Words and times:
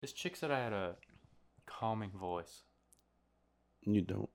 This 0.00 0.12
chick 0.12 0.36
said 0.36 0.50
I 0.50 0.58
had 0.62 0.72
a 0.72 0.96
calming 1.66 2.10
voice. 2.10 2.62
You 3.82 4.00
don't. 4.02 4.28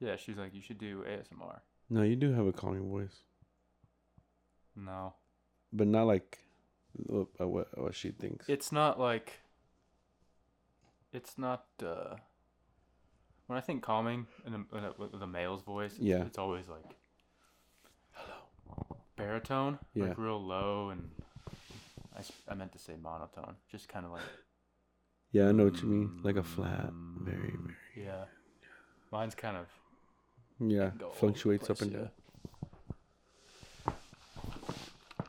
Yeah, 0.00 0.16
she 0.16 0.30
was 0.32 0.38
like, 0.38 0.54
you 0.54 0.60
should 0.60 0.78
do 0.78 1.04
ASMR. 1.08 1.60
No, 1.90 2.02
you 2.02 2.16
do 2.16 2.32
have 2.32 2.46
a 2.46 2.52
calming 2.52 2.88
voice, 2.90 3.22
No, 4.76 5.14
but 5.72 5.86
not 5.86 6.06
like 6.06 6.38
what 6.94 7.28
uh, 7.40 7.46
what, 7.46 7.68
what 7.78 7.94
she 7.94 8.10
thinks. 8.10 8.48
it's 8.48 8.72
not 8.72 8.98
like. 8.98 9.40
It's 11.12 11.36
not. 11.38 11.66
uh 11.82 12.16
When 13.46 13.58
I 13.58 13.60
think 13.60 13.82
calming 13.82 14.26
in 14.46 14.54
a, 14.54 14.76
in 14.78 14.84
a, 14.84 14.92
with 14.98 15.22
a 15.22 15.26
male's 15.26 15.62
voice, 15.62 15.92
it's, 15.92 16.00
Yeah. 16.00 16.24
it's 16.24 16.38
always 16.38 16.68
like. 16.68 16.96
Hello. 18.12 18.96
Baritone, 19.16 19.78
Yeah. 19.94 20.06
like 20.08 20.18
real 20.18 20.42
low, 20.42 20.88
and 20.90 21.10
I, 22.16 22.20
s- 22.20 22.32
I 22.48 22.54
meant 22.54 22.72
to 22.72 22.78
say 22.78 22.94
monotone, 23.00 23.56
just 23.70 23.88
kind 23.88 24.04
of 24.06 24.12
like. 24.12 24.22
Yeah, 25.34 25.48
I 25.48 25.52
know 25.52 25.64
what 25.64 25.82
you 25.82 25.88
mean. 25.88 26.20
Like 26.22 26.36
a 26.36 26.44
flat, 26.44 26.92
very, 27.18 27.38
very. 27.50 28.06
Yeah. 28.06 28.26
Mine's 29.10 29.34
kind 29.34 29.56
of 29.56 29.66
Yeah, 30.60 30.92
go 30.96 31.06
all 31.06 31.10
over 31.10 31.14
the 31.14 31.18
fluctuates 31.18 31.70
up 31.70 31.80
and 31.80 31.90
yeah. 31.90 31.98
down. 31.98 33.94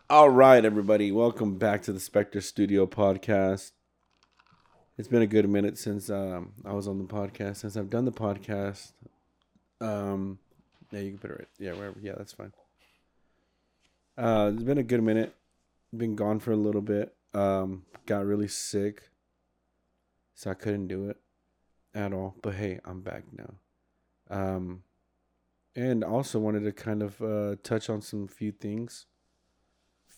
All 0.07 0.29
right, 0.29 0.63
everybody, 0.63 1.11
welcome 1.11 1.57
back 1.57 1.81
to 1.83 1.91
the 1.91 1.97
Spektre 1.97 2.43
Studio 2.43 2.85
podcast. 2.85 3.71
It's 4.99 5.07
been 5.07 5.23
a 5.23 5.27
good 5.27 5.49
minute 5.49 5.75
since 5.79 6.11
um, 6.11 6.53
I 6.63 6.73
was 6.73 6.87
on 6.87 6.99
the 6.99 7.05
podcast. 7.05 7.55
Since 7.57 7.75
I've 7.75 7.89
done 7.89 8.05
the 8.05 8.11
podcast, 8.11 8.91
um, 9.81 10.37
yeah, 10.91 10.99
you 10.99 11.09
can 11.09 11.17
put 11.17 11.31
it 11.31 11.33
right, 11.33 11.49
yeah, 11.57 11.73
wherever, 11.73 11.97
yeah, 11.99 12.13
that's 12.15 12.33
fine. 12.33 12.53
Uh, 14.19 14.51
it's 14.53 14.61
been 14.61 14.77
a 14.77 14.83
good 14.83 15.01
minute. 15.01 15.33
Been 15.97 16.15
gone 16.15 16.39
for 16.39 16.51
a 16.51 16.55
little 16.55 16.81
bit. 16.81 17.15
Um, 17.33 17.85
got 18.05 18.23
really 18.23 18.47
sick, 18.47 19.09
so 20.35 20.51
I 20.51 20.53
couldn't 20.53 20.87
do 20.87 21.09
it 21.09 21.17
at 21.93 22.13
all. 22.13 22.35
But 22.41 22.55
hey, 22.55 22.79
I'm 22.85 23.01
back 23.01 23.23
now. 23.35 23.55
Um, 24.29 24.83
and 25.75 26.03
also 26.03 26.39
wanted 26.39 26.63
to 26.63 26.71
kind 26.71 27.01
of 27.01 27.21
uh, 27.21 27.55
touch 27.63 27.89
on 27.89 28.01
some 28.01 28.27
few 28.27 28.51
things. 28.51 29.07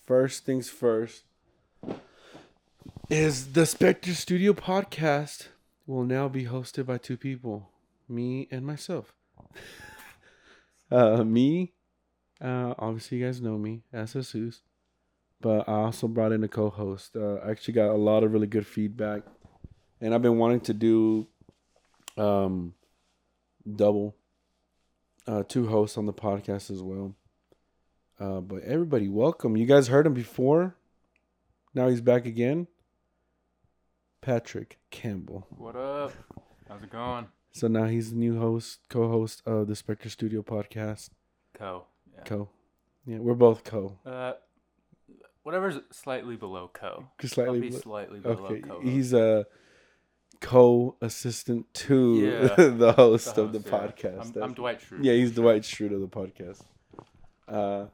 First 0.05 0.45
things 0.45 0.69
first 0.69 1.23
is 3.09 3.53
the 3.53 3.61
Spektre 3.61 4.13
Studio 4.13 4.53
podcast 4.53 5.47
will 5.85 6.03
now 6.03 6.27
be 6.27 6.45
hosted 6.45 6.85
by 6.85 6.97
two 6.97 7.17
people, 7.17 7.69
me 8.07 8.47
and 8.51 8.65
myself. 8.65 9.13
uh, 10.91 11.23
me, 11.23 11.73
uh, 12.41 12.73
obviously 12.77 13.17
you 13.17 13.25
guys 13.25 13.41
know 13.41 13.57
me 13.57 13.83
as 13.91 14.13
Jesus, 14.13 14.61
but 15.41 15.67
I 15.67 15.73
also 15.73 16.07
brought 16.07 16.31
in 16.31 16.43
a 16.43 16.47
co-host. 16.47 17.15
Uh, 17.15 17.35
I 17.35 17.51
actually 17.51 17.73
got 17.73 17.89
a 17.89 17.97
lot 17.97 18.23
of 18.23 18.31
really 18.31 18.47
good 18.47 18.67
feedback, 18.67 19.23
and 20.01 20.13
I've 20.13 20.21
been 20.21 20.37
wanting 20.37 20.61
to 20.61 20.73
do 20.73 21.27
um, 22.17 22.73
double 23.75 24.15
uh, 25.27 25.43
two 25.47 25.67
hosts 25.67 25.97
on 25.97 26.05
the 26.05 26.13
podcast 26.13 26.71
as 26.71 26.81
well. 26.81 27.15
Uh, 28.19 28.39
but 28.39 28.63
everybody, 28.63 29.07
welcome. 29.07 29.57
You 29.57 29.65
guys 29.65 29.87
heard 29.87 30.07
him 30.07 30.13
before. 30.13 30.75
Now 31.73 31.87
he's 31.89 32.01
back 32.01 32.25
again. 32.25 32.67
Patrick 34.21 34.79
Campbell. 34.89 35.45
What 35.51 35.75
up? 35.75 36.11
How's 36.67 36.83
it 36.83 36.91
going? 36.91 37.27
So 37.51 37.67
now 37.67 37.85
he's 37.85 38.11
the 38.11 38.17
new 38.17 38.39
host, 38.39 38.79
co-host 38.89 39.41
of 39.45 39.67
the 39.67 39.73
Spektre 39.73 40.09
Studio 40.09 40.41
podcast. 40.41 41.09
Co. 41.53 41.85
Yeah. 42.13 42.23
Co. 42.23 42.49
Yeah, 43.05 43.19
we're 43.19 43.35
both 43.35 43.63
co. 43.63 43.97
Uh, 44.05 44.33
whatever's 45.43 45.79
slightly 45.91 46.35
below 46.35 46.69
co. 46.71 47.05
Slightly. 47.23 47.59
be 47.59 47.71
slightly 47.71 48.19
below 48.19 48.47
okay, 48.47 48.61
co. 48.61 48.81
he's 48.81 49.13
a 49.13 49.45
co-assistant 50.39 51.73
to 51.73 52.15
Yeah, 52.15 52.55
the 52.69 52.93
host 52.93 53.37
of 53.37 53.53
the 53.53 53.59
yeah. 53.59 53.71
podcast. 53.77 54.35
I'm, 54.37 54.43
I'm 54.43 54.53
Dwight 54.53 54.79
Schrute. 54.81 54.99
Yeah, 55.03 55.13
he's 55.13 55.33
Dwight 55.33 55.61
Schrute 55.63 55.93
of 55.93 56.01
the 56.01 56.07
podcast. 56.07 56.61
Uh, 57.47 57.85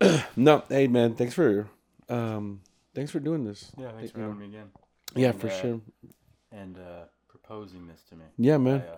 no, 0.36 0.62
hey 0.68 0.86
man, 0.86 1.14
thanks 1.14 1.34
for 1.34 1.68
um, 2.08 2.60
thanks 2.94 3.10
for 3.10 3.20
doing 3.20 3.44
this. 3.44 3.70
Yeah, 3.76 3.92
thanks 3.92 4.10
for 4.12 4.20
having 4.20 4.38
me 4.38 4.46
again. 4.46 4.70
Yeah, 5.14 5.30
And, 5.30 5.40
for 5.40 5.48
uh, 5.48 5.60
sure. 5.60 5.80
And 6.52 6.78
uh, 6.78 7.04
proposing 7.28 7.86
this 7.86 8.02
to 8.10 8.16
me. 8.16 8.24
Yeah, 8.38 8.54
I, 8.54 8.58
man. 8.58 8.80
uh, 8.80 8.96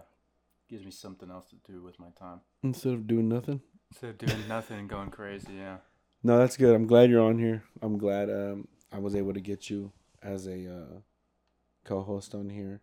gives 0.68 0.84
me 0.84 0.90
something 0.90 1.30
else 1.30 1.46
to 1.50 1.56
do 1.70 1.82
with 1.82 1.98
my 1.98 2.08
time. 2.18 2.40
Instead 2.62 2.92
of 2.94 3.06
doing 3.06 3.28
nothing. 3.28 3.60
Instead 3.90 4.10
of 4.10 4.18
doing 4.18 4.48
nothing 4.48 4.78
and 4.78 4.88
going 4.88 5.10
crazy, 5.10 5.54
yeah. 5.58 5.76
No, 6.22 6.38
that's 6.38 6.56
good. 6.56 6.74
I'm 6.74 6.86
glad 6.86 7.10
you're 7.10 7.22
on 7.22 7.38
here. 7.38 7.62
I'm 7.82 7.98
glad 7.98 8.30
um, 8.30 8.66
I 8.92 8.98
was 8.98 9.14
able 9.14 9.32
to 9.34 9.40
get 9.40 9.70
you 9.70 9.92
as 10.22 10.46
a 10.48 10.72
uh, 10.74 10.98
co-host 11.86 12.34
on 12.34 12.50
here. 12.50 12.80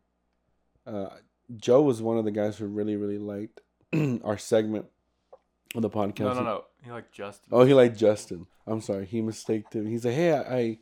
Uh, 0.87 1.09
Joe 1.55 1.81
was 1.81 2.01
one 2.01 2.17
of 2.17 2.25
the 2.25 2.31
guys 2.31 2.57
who 2.57 2.65
really, 2.65 2.95
really 2.95 3.17
liked 3.17 3.61
our 4.23 4.37
segment 4.37 4.85
of 5.75 5.81
the 5.81 5.89
podcast. 5.89 6.19
No, 6.19 6.33
no, 6.33 6.43
no. 6.43 6.63
You 6.85 6.91
like 6.91 7.11
Justin? 7.11 7.49
Oh, 7.51 7.63
he 7.63 7.73
liked 7.73 7.97
Justin. 7.97 8.47
I'm 8.67 8.81
sorry, 8.81 9.05
he 9.05 9.21
mistaked 9.21 9.73
him. 9.73 9.87
He's 9.87 10.05
like, 10.05 10.15
"Hey, 10.15 10.33
I, 10.33 10.57
I, 10.57 10.79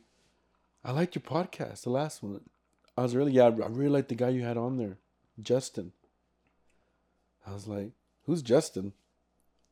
I 0.84 0.92
liked 0.92 1.14
your 1.14 1.22
podcast, 1.22 1.82
the 1.82 1.90
last 1.90 2.22
one. 2.22 2.40
I 2.96 3.02
was 3.02 3.14
really, 3.16 3.32
yeah, 3.32 3.44
I 3.44 3.48
really 3.48 3.88
liked 3.88 4.08
the 4.08 4.14
guy 4.14 4.28
you 4.30 4.42
had 4.42 4.56
on 4.56 4.78
there, 4.78 4.98
Justin." 5.40 5.92
I 7.46 7.52
was 7.52 7.66
like, 7.66 7.92
"Who's 8.24 8.42
Justin?" 8.42 8.92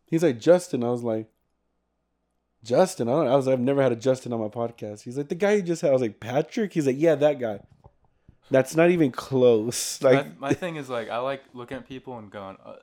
He's 0.07 0.23
like, 0.23 0.41
"Justin." 0.41 0.85
I 0.85 0.91
was 0.91 1.03
like, 1.03 1.29
"Justin." 2.63 3.09
I 3.09 3.13
don't. 3.13 3.29
I 3.29 3.37
was. 3.37 3.49
I've 3.49 3.61
never 3.61 3.83
had 3.83 3.93
a 3.93 3.97
Justin 3.97 4.33
on 4.33 4.41
my 4.41 4.49
podcast. 4.49 5.03
He's 5.03 5.17
like, 5.17 5.29
"The 5.29 5.35
guy 5.35 5.53
you 5.55 5.63
just 5.63 5.83
had." 5.83 5.91
I 5.91 5.93
was 5.93 6.03
like, 6.03 6.21
"Patrick." 6.21 6.73
He's 6.73 6.87
like, 6.87 6.99
"Yeah, 6.99 7.17
that 7.17 7.39
guy." 7.39 7.61
That's 8.51 8.75
not 8.75 8.91
even 8.91 9.13
close. 9.13 10.03
Like, 10.03 10.39
my, 10.39 10.49
my 10.49 10.55
thing 10.63 10.77
is 10.77 10.89
like 10.89 11.09
I 11.09 11.19
like 11.19 11.43
looking 11.55 11.77
at 11.79 11.89
people 11.89 12.19
and 12.19 12.31
going, 12.31 12.57
uh, 12.65 12.77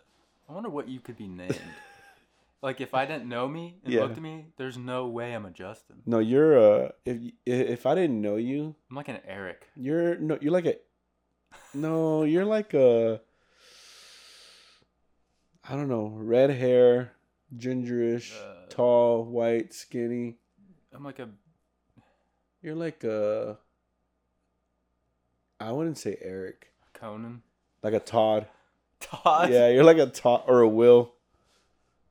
I 0.49 0.53
wonder 0.53 0.69
what 0.69 0.87
you 0.87 0.99
could 0.99 1.17
be 1.17 1.27
named. 1.27 1.55
like 2.61 2.79
if 2.81 2.93
I 2.93 3.05
didn't 3.05 3.27
know 3.27 3.47
me 3.47 3.75
and 3.83 3.93
Yeah. 3.93 4.01
looked 4.01 4.17
at 4.17 4.23
me, 4.23 4.45
there's 4.57 4.77
no 4.77 5.07
way 5.07 5.33
I'm 5.33 5.45
a 5.45 5.51
Justin. 5.51 6.01
no, 6.05 6.19
you're. 6.19 6.57
a 6.57 6.93
if 7.05 7.17
if 7.45 7.85
I 7.85 7.95
didn't 7.95 8.21
know 8.21 8.37
you, 8.37 8.75
I'm 8.89 8.95
like 8.95 9.09
an 9.09 9.19
Eric. 9.27 9.67
You're 9.75 10.15
no, 10.17 10.37
you're 10.41 10.53
like 10.53 10.65
a, 10.65 10.75
no, 11.73 12.23
you're 12.23 12.45
like 12.45 12.73
a, 12.73 13.19
I 15.69 15.75
don't 15.75 15.89
know, 15.89 16.07
red 16.15 16.49
hair, 16.51 17.11
gingerish, 17.55 18.31
Uh. 18.33 18.67
tall, 18.69 19.25
white, 19.25 19.73
skinny. 19.73 20.37
I'm 20.93 21.03
like 21.03 21.19
a 21.19 21.29
You're 22.61 22.75
like 22.75 23.03
a, 23.03 23.59
I 25.59 25.71
wouldn't 25.71 25.97
say 25.97 26.17
Eric, 26.21 26.67
Conan. 26.93 27.41
like 27.83 27.93
a 27.93 27.99
Todd. 27.99 28.47
Todd. 28.99 29.51
Yeah, 29.51 29.69
you're 29.69 29.83
like 29.83 29.97
a 29.97 30.07
Todd 30.07 30.43
or 30.47 30.61
a 30.61 30.67
Will, 30.67 31.13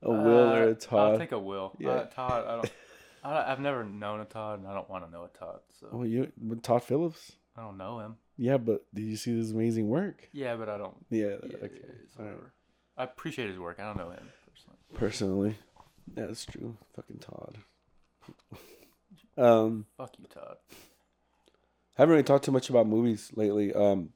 a 0.03 0.11
Will 0.11 0.53
or 0.55 0.63
Uh, 0.65 0.71
a 0.71 0.75
Todd. 0.75 1.13
I'll 1.13 1.19
take 1.19 1.33
a 1.33 1.39
Will. 1.39 1.73
Yeah. 1.79 1.91
Uh, 1.91 2.07
Todd. 2.07 2.45
I 2.47 2.55
don't. 2.57 2.73
I 3.25 3.51
I've 3.53 3.61
never 3.61 3.85
known 3.85 4.21
a 4.21 4.25
Todd, 4.25 4.61
and 4.61 4.69
I 4.69 4.75
don't 4.75 4.89
want 4.89 5.05
to 5.05 5.11
know 5.11 5.25
a 5.25 5.29
Todd. 5.39 5.61
So 5.81 5.89
oh, 5.93 6.03
you 6.05 6.31
Todd 6.63 6.83
Phillips? 6.85 7.33
I 7.57 7.63
don't 7.63 7.77
know 7.79 7.99
him. 8.01 8.17
Yeah, 8.37 8.59
but 8.59 8.85
did 8.95 9.03
you 9.05 9.17
see 9.17 9.37
his 9.37 9.51
amazing 9.53 9.89
work? 9.89 10.29
Yeah, 10.33 10.57
but 10.57 10.69
I 10.69 10.77
don't. 10.79 10.95
Yeah, 11.11 11.27
Yeah, 11.27 11.33
okay. 11.33 11.59
yeah, 11.63 11.91
it's 12.05 12.17
all 12.19 12.25
right. 12.25 12.33
whatever. 12.35 12.53
I 12.99 13.05
appreciate 13.05 13.49
his 13.49 13.59
work. 13.59 13.79
I 13.81 13.85
don't 13.85 13.97
know 13.97 14.11
him 14.11 14.29
personally. 14.47 14.79
Personally, 14.95 15.55
yeah, 16.17 16.27
that's 16.27 16.45
true. 16.45 16.77
Fucking 16.95 17.19
Todd. 17.19 17.59
um. 19.39 19.87
Fuck 19.97 20.19
you, 20.19 20.27
Todd. 20.27 20.57
Haven't 21.97 22.11
really 22.13 22.23
talked 22.23 22.45
too 22.45 22.53
much 22.53 22.71
about 22.71 22.87
movies 22.87 23.31
lately. 23.35 23.73
Um, 23.73 24.11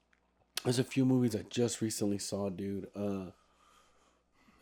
there's 0.64 0.78
a 0.78 0.84
few 0.84 1.04
movies 1.04 1.34
I 1.34 1.44
just 1.48 1.80
recently 1.80 2.18
saw, 2.18 2.48
dude. 2.48 2.88
Uh, 2.94 3.30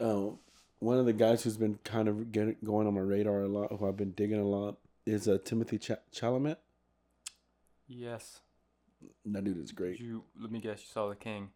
uh, 0.01 0.31
one 0.79 0.99
of 0.99 1.07
the 1.07 1.13
guys 1.13 1.43
who's 1.43 1.57
been 1.57 1.79
kind 1.85 2.09
of 2.09 2.31
getting 2.31 2.57
going 2.65 2.87
on 2.87 2.95
my 2.95 3.01
radar 3.01 3.43
a 3.43 3.49
lot, 3.49 3.73
who 3.73 3.87
I've 3.89 3.97
been 3.97 4.13
digging 4.13 4.39
a 4.41 4.45
lot, 4.47 4.77
is 5.07 5.27
uh, 5.29 5.39
Timothy 5.45 5.79
Ch- 5.79 5.91
Chalamet. 6.15 6.57
Yes. 7.89 8.41
That 9.27 9.45
dude 9.45 9.59
is 9.59 9.71
Did 9.71 9.77
great. 9.77 10.01
you 10.01 10.25
let 10.41 10.51
me 10.51 10.61
guess? 10.61 10.81
You 10.81 10.87
saw 10.93 11.09
the 11.09 11.17
King. 11.17 11.51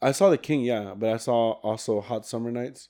I 0.00 0.10
saw 0.12 0.28
The 0.28 0.38
King, 0.38 0.62
yeah, 0.62 0.94
but 0.96 1.10
I 1.10 1.16
saw 1.18 1.52
also 1.62 2.00
Hot 2.00 2.26
Summer 2.26 2.50
Nights. 2.50 2.88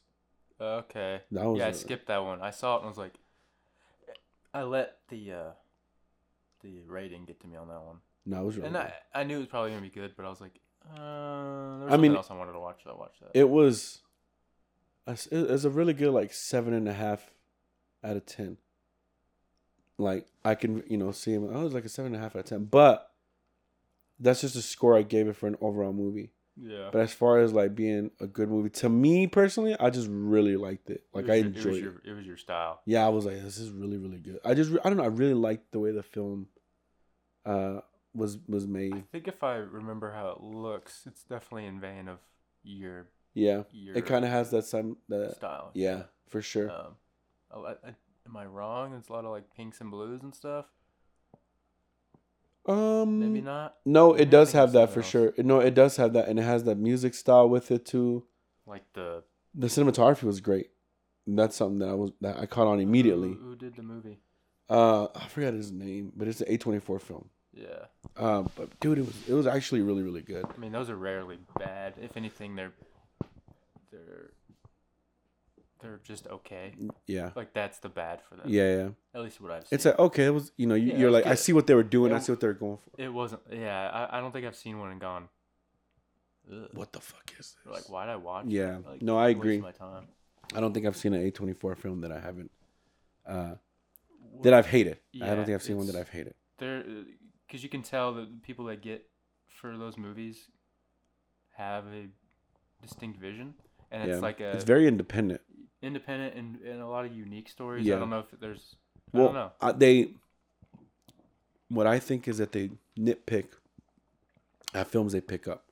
Okay. 0.59 1.21
That 1.31 1.45
was 1.45 1.59
yeah, 1.59 1.67
I 1.67 1.71
a- 1.71 1.75
skipped 1.75 2.07
that 2.07 2.25
one. 2.25 2.41
I 2.41 2.51
saw 2.51 2.77
it 2.77 2.81
and 2.81 2.89
was 2.89 2.97
like, 2.99 3.15
I 4.55 4.63
let 4.63 4.97
the 5.09 5.33
uh, 5.33 5.51
the 6.63 6.81
rating 6.87 7.25
get 7.25 7.41
to 7.41 7.47
me 7.47 7.57
on 7.57 7.69
that 7.69 7.83
one, 7.83 7.97
No, 8.27 8.43
it 8.43 8.45
was 8.47 8.57
really 8.57 8.69
and 8.69 8.77
good. 8.77 8.93
I 9.15 9.21
I 9.21 9.25
knew 9.25 9.37
it 9.37 9.41
was 9.41 9.49
probably 9.49 9.71
gonna 9.71 9.83
be 9.83 9.89
good, 9.91 10.13
but 10.17 10.25
I 10.27 10.29
was 10.31 10.41
like, 10.41 10.61
uh, 10.91 10.97
there 10.97 11.85
was 11.87 11.93
I 11.93 11.97
mean- 11.97 12.15
else 12.17 12.31
I 12.31 12.35
wanted 12.35 12.53
to 12.53 12.61
watch. 12.61 12.81
So 12.85 12.91
I 12.91 12.95
watched 12.95 13.21
that. 13.21 13.31
it 13.35 13.49
was. 13.49 14.01
a 15.07 15.17
It 15.31 15.51
was 15.51 15.65
a 15.65 15.71
really 15.71 15.93
good 15.95 16.13
like 16.13 16.33
seven 16.33 16.73
and 16.75 16.89
a 16.89 16.93
half 16.93 17.33
out 18.05 18.17
of 18.17 18.27
ten. 18.27 18.57
Like 19.99 20.27
I 20.45 20.55
can 20.55 20.83
you 20.89 20.97
know 20.97 21.13
see 21.13 21.33
him. 21.33 21.55
I 21.55 21.63
was 21.63 21.73
like 21.75 21.85
a 21.85 21.89
seven 21.89 22.15
and 22.15 22.21
a 22.21 22.25
half 22.25 22.35
out 22.37 22.41
of 22.41 22.45
ten, 22.47 22.65
but 22.65 23.13
that's 24.19 24.41
just 24.41 24.57
a 24.57 24.63
score 24.63 24.97
I 24.97 25.03
gave 25.03 25.27
it 25.29 25.37
for 25.37 25.47
an 25.49 25.57
overall 25.61 25.93
movie. 25.93 26.31
Yeah. 26.61 26.91
But 26.93 27.01
as 27.03 27.13
far 27.13 27.39
as 27.41 27.53
like 27.53 27.75
being 27.75 28.11
a 28.21 28.27
good 28.27 28.49
movie, 28.51 28.71
to 28.71 28.89
me 28.89 29.27
personally, 29.27 29.77
I 29.79 29.91
just 29.91 30.09
really 30.11 30.57
liked 30.57 30.91
it. 30.91 31.05
Like 31.15 31.27
it 31.27 31.31
I 31.31 31.35
was 31.35 31.41
your- 31.43 31.47
enjoyed 31.47 31.65
it. 31.65 31.69
Was 31.69 31.77
it. 31.79 31.83
your, 31.83 32.01
it 32.05 32.17
was 32.19 32.27
your 32.27 32.37
style. 32.37 32.81
Yeah, 32.85 33.07
I 33.07 33.09
was 33.09 33.25
like, 33.25 33.41
this 33.43 33.59
is 33.59 33.71
really 33.71 33.97
really 33.99 34.19
good. 34.19 34.39
I 34.45 34.55
just 34.55 34.71
I 34.85 34.89
don't 34.89 34.97
know. 34.97 35.05
I 35.05 35.09
really 35.09 35.35
liked 35.35 35.73
the 35.73 35.79
way 35.81 35.93
the 35.93 36.03
film 36.03 36.49
uh 37.45 37.81
was 38.15 38.39
was 38.47 38.67
made. 38.67 38.95
I 38.95 39.05
think 39.11 39.29
if 39.29 39.43
I 39.43 39.57
remember 39.57 40.13
how 40.13 40.29
it 40.29 40.41
looks, 40.43 41.03
it's 41.07 41.25
definitely 41.25 41.67
in 41.67 41.81
vein 41.81 42.09
of 42.09 42.19
your 42.63 43.09
Yeah, 43.35 43.63
your 43.73 43.97
it 43.97 44.07
kind 44.07 44.25
of 44.25 44.31
has 44.31 44.51
that 44.51 44.65
some 44.65 44.99
that 45.09 45.37
style. 45.37 45.71
yeah 45.75 46.03
for 46.29 46.43
sure. 46.43 46.71
Um, 46.71 46.95
I, 47.51 47.71
I, 47.89 47.95
am 48.27 48.37
I 48.37 48.45
wrong? 48.47 48.95
It's 48.95 49.09
a 49.09 49.13
lot 49.13 49.25
of 49.25 49.31
like 49.31 49.55
pinks 49.57 49.81
and 49.81 49.91
blues 49.91 50.23
and 50.23 50.35
stuff. 50.35 50.67
Um, 52.67 53.19
Maybe 53.21 53.41
not. 53.41 53.75
no, 53.85 54.15
it 54.15 54.31
does 54.31 54.53
have 54.53 54.73
that 54.73 54.91
for 54.91 55.03
something 55.03 55.33
sure. 55.35 55.45
No, 55.45 55.59
it 55.61 55.75
does 55.75 55.97
have 55.97 56.13
that, 56.13 56.29
and 56.29 56.39
it 56.39 56.43
has 56.43 56.65
that 56.65 56.77
music 56.79 57.15
style 57.15 57.49
with 57.49 57.71
it 57.71 57.85
too. 57.85 58.25
Like 58.67 58.85
the 58.95 59.25
The 59.55 59.67
cinematography 59.67 60.23
was 60.23 60.41
great. 60.41 60.71
And 61.27 61.39
that's 61.39 61.55
something 61.57 61.79
that 61.81 61.89
I 61.89 61.95
was 61.95 62.13
that 62.21 62.39
I 62.39 62.47
caught 62.47 62.67
on 62.67 62.81
immediately. 62.81 63.29
Who, 63.31 63.51
who 63.51 63.57
did 63.57 63.77
the 63.77 63.83
movie? 63.83 64.19
Uh, 64.69 65.07
I 65.15 65.27
forgot 65.29 65.55
his 65.55 65.71
name, 65.73 66.13
but 66.17 66.27
it's 66.29 66.41
an 66.41 66.47
A 66.51 66.57
twenty 66.57 66.79
four 66.81 66.99
film. 66.99 67.29
Yeah, 67.55 67.85
Uh, 68.17 68.45
but 68.57 68.81
dude, 68.81 68.99
it 68.99 69.07
was 69.07 69.29
it 69.29 69.35
was 69.35 69.47
actually 69.47 69.83
really 69.83 70.03
really 70.03 70.23
good. 70.23 70.45
I 70.45 70.59
mean 70.59 70.73
those 70.73 70.89
are 70.89 70.97
rarely 70.97 71.39
bad. 71.59 71.95
If 72.01 72.17
anything, 72.17 72.57
they're 72.57 72.73
they're 73.91 74.31
they're 75.83 76.01
just 76.03 76.27
okay. 76.29 76.73
Yeah, 77.07 77.31
Like 77.35 77.53
that's 77.53 77.79
the 77.79 77.89
bad 77.89 78.21
for 78.29 78.37
them. 78.37 78.47
yeah, 78.49 78.77
yeah. 78.77 78.89
At 79.15 79.23
least 79.23 79.41
what 79.41 79.51
I've 79.51 79.67
seen. 79.67 79.77
It's 79.77 79.85
like 79.85 79.99
okay, 79.99 80.27
it 80.27 80.31
was 80.31 80.53
you 80.57 80.67
know 80.67 80.75
you, 80.75 80.93
yeah, 80.93 81.05
was 81.07 81.13
like 81.13 81.27
I 81.27 81.35
see 81.35 81.53
what 81.53 81.67
they 81.67 81.75
were 81.75 81.83
doing. 81.83 82.13
I 82.13 82.19
see 82.21 82.33
what 82.33 82.41
they 82.41 82.47
were 82.47 82.53
going 82.55 82.79
for. 82.79 83.01
it 83.03 83.09
wasn't. 83.13 83.43
Yeah, 83.51 83.89
I, 83.91 84.19
I 84.19 84.21
don't 84.21 84.33
think 84.33 84.47
I've 84.47 84.57
seen 84.57 84.79
one 84.79 84.91
and 84.91 85.01
gone. 85.01 85.29
Ugh. 86.51 86.69
What 86.73 86.93
the 86.93 87.01
fuck 87.01 87.31
is 87.39 87.57
this? 87.65 87.73
Like 87.73 87.89
why'd 87.91 88.09
I 88.09 88.17
watch? 88.17 88.47
Yeah. 88.49 88.79
it? 88.79 88.87
Like, 88.87 89.03
No, 89.03 89.19
I 89.19 89.29
agree. 89.29 89.59
My 89.61 89.73
time. 89.73 90.07
I 90.55 90.61
don't 90.61 90.73
think 90.73 90.87
I've 90.87 90.97
seen 90.97 91.15
an 91.15 91.27
A 91.27 91.31
twenty 91.31 91.53
four 91.53 91.75
film 91.75 92.01
that 92.03 92.13
I 92.13 92.21
haven't 92.21 92.51
uh, 93.27 93.55
that 94.43 94.55
I've 94.55 94.67
hated. 94.67 94.99
Yeah, 95.13 95.31
I 95.31 95.35
don't 95.35 95.45
think 95.45 95.55
I've 95.55 95.63
seen 95.63 95.77
one 95.77 95.87
that 95.87 95.97
I've 95.97 96.09
hated. 96.11 96.35
there 96.59 96.85
because 97.47 97.63
you 97.63 97.69
can 97.69 97.83
tell 97.83 98.15
that 98.15 98.31
the 98.31 98.39
people 98.47 98.65
that 98.67 98.83
get 98.83 99.07
for 99.49 99.77
those 99.77 99.97
movies 99.99 100.49
have 101.57 101.85
a 101.87 102.07
distinct 102.81 103.21
vision 103.21 103.55
and 103.93 104.03
it's 104.03 104.17
yeah, 104.17 104.21
like 104.21 104.41
a 104.41 104.51
it's 104.53 104.65
very 104.65 104.89
independent. 104.89 105.41
Independent 105.83 106.35
and, 106.35 106.61
and 106.63 106.81
a 106.81 106.87
lot 106.87 107.05
of 107.05 107.13
unique 107.15 107.49
stories. 107.49 107.85
Yeah. 107.85 107.97
i 107.97 107.99
don't 107.99 108.11
know 108.11 108.21
if 108.21 108.41
there's 108.41 108.77
i 109.13 109.19
Well, 109.19 109.27
don't 109.27 109.35
know. 109.35 109.53
Uh, 109.61 109.73
they 109.73 110.15
what 111.69 111.87
I 111.87 111.99
think 111.99 112.29
is 112.29 112.37
that 112.39 112.53
they 112.53 112.71
nitpick 112.99 113.47
at 114.75 114.87
films 114.89 115.13
they 115.13 115.21
pick 115.21 115.49
up. 115.49 115.65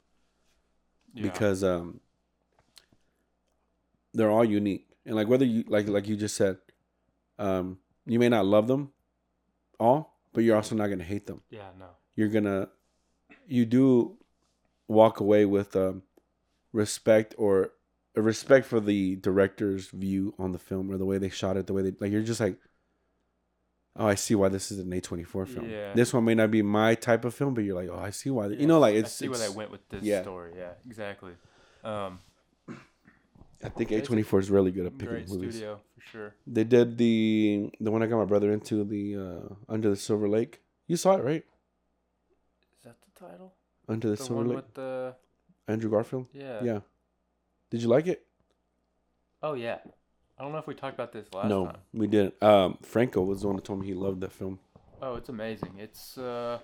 Yeah. 1.15 1.23
because 1.25 1.63
um 1.65 2.01
they're 4.15 4.31
all 4.31 4.45
unique. 4.45 4.87
And 5.07 5.15
like 5.17 5.29
whether 5.29 5.45
you 5.45 5.65
like 5.69 5.89
like 5.89 6.07
you 6.09 6.17
just 6.17 6.37
said 6.37 6.59
um 7.39 7.79
you 8.07 8.19
may 8.19 8.29
not 8.29 8.45
love 8.47 8.67
them 8.69 8.93
all 9.79 10.17
but 10.33 10.45
you're 10.45 10.57
also 10.57 10.75
not 10.75 10.87
going 10.87 10.99
to 10.99 11.05
hate 11.05 11.27
them. 11.27 11.43
Yeah 11.51 11.69
no. 11.79 11.87
You're 12.17 12.29
going 12.29 12.45
to 12.45 12.69
you 13.47 13.65
do 13.65 14.17
walk 14.89 15.21
away 15.21 15.45
with 15.45 15.75
um 15.77 16.03
respect 16.73 17.35
or 17.39 17.73
a 18.21 18.23
respect 18.23 18.65
for 18.67 18.81
the 18.91 19.17
director's 19.17 19.89
view 20.05 20.35
on 20.39 20.53
the 20.53 20.59
film 20.69 20.91
or 20.91 20.97
the 21.03 21.05
way 21.11 21.19
they 21.19 21.29
shot 21.41 21.57
it 21.57 21.67
the 21.67 21.73
way 21.77 21.83
they 21.83 21.93
like 22.01 22.13
you're 22.13 22.23
just 22.33 22.41
like 22.47 22.57
oh 23.97 24.07
i 24.07 24.15
see 24.15 24.35
why 24.41 24.49
this 24.49 24.71
is 24.73 24.79
an 24.79 24.91
a24 24.91 25.49
film 25.49 25.69
Yeah. 25.69 25.93
this 25.95 26.13
one 26.15 26.25
may 26.25 26.35
not 26.35 26.51
be 26.51 26.63
my 26.63 26.95
type 26.95 27.25
of 27.25 27.33
film 27.35 27.53
but 27.55 27.65
you're 27.65 27.75
like 27.83 27.91
oh 27.91 27.99
i 27.99 28.11
see 28.11 28.31
why 28.31 28.47
you 28.49 28.67
know 28.67 28.79
like 28.79 28.95
it's 28.95 29.09
i 29.09 29.17
see 29.21 29.29
where 29.29 29.37
it's- 29.39 29.51
they 29.51 29.57
went 29.57 29.71
with 29.71 29.85
this 29.89 30.03
yeah. 30.05 30.23
story 30.23 30.53
yeah 30.57 30.73
exactly 30.87 31.33
um 31.85 32.21
I 33.63 33.69
think 33.69 33.91
a 33.91 34.01
A24 34.01 34.41
is 34.41 34.51
really 34.51 34.71
good 34.71 34.87
at 34.87 34.93
picking 34.97 35.09
great 35.17 35.29
movies. 35.29 35.55
studio 35.57 35.81
for 35.95 36.01
sure 36.13 36.35
They 36.47 36.65
did 36.65 36.97
the 36.97 37.69
the 37.79 37.91
one 37.91 38.03
I 38.03 38.07
got 38.07 38.17
my 38.17 38.25
brother 38.25 38.51
into 38.53 38.85
the 38.85 39.05
uh, 39.25 39.55
Under 39.75 39.91
the 39.91 39.97
Silver 39.97 40.29
Lake. 40.31 40.63
You 40.87 40.97
saw 40.97 41.17
it, 41.19 41.25
right? 41.31 41.45
is 42.79 42.85
that 42.87 42.97
the 43.07 43.13
title 43.27 43.53
Under 43.87 44.09
the, 44.09 44.17
the 44.17 44.25
Silver 44.25 44.35
one 44.37 44.49
Lake. 44.49 44.57
with 44.57 44.73
the 44.81 45.15
Andrew 45.69 45.91
Garfield. 45.91 46.27
yeah 46.33 46.65
Yeah. 46.65 46.81
Did 47.71 47.83
you 47.83 47.89
like 47.89 48.07
it? 48.07 48.27
oh 49.43 49.55
yeah 49.55 49.79
i 50.39 50.43
don't 50.43 50.53
know 50.53 50.59
if 50.59 50.67
we 50.67 50.75
talked 50.75 50.95
about 50.95 51.13
this 51.13 51.27
last 51.35 51.49
no, 51.49 51.67
time 51.67 51.79
we 51.93 52.07
didn't. 52.07 52.41
Um, 52.43 52.79
Franco 52.83 53.23
was 53.23 53.43
the 53.43 53.47
one 53.47 53.57
that 53.57 53.65
told 53.65 53.81
me 53.81 53.87
he 53.87 53.95
loved 53.95 54.21
that 54.21 54.33
film. 54.33 54.59
Oh, 55.03 55.15
it's 55.15 55.29
amazing. 55.29 55.75
It's 55.79 56.19
uh 56.19 56.59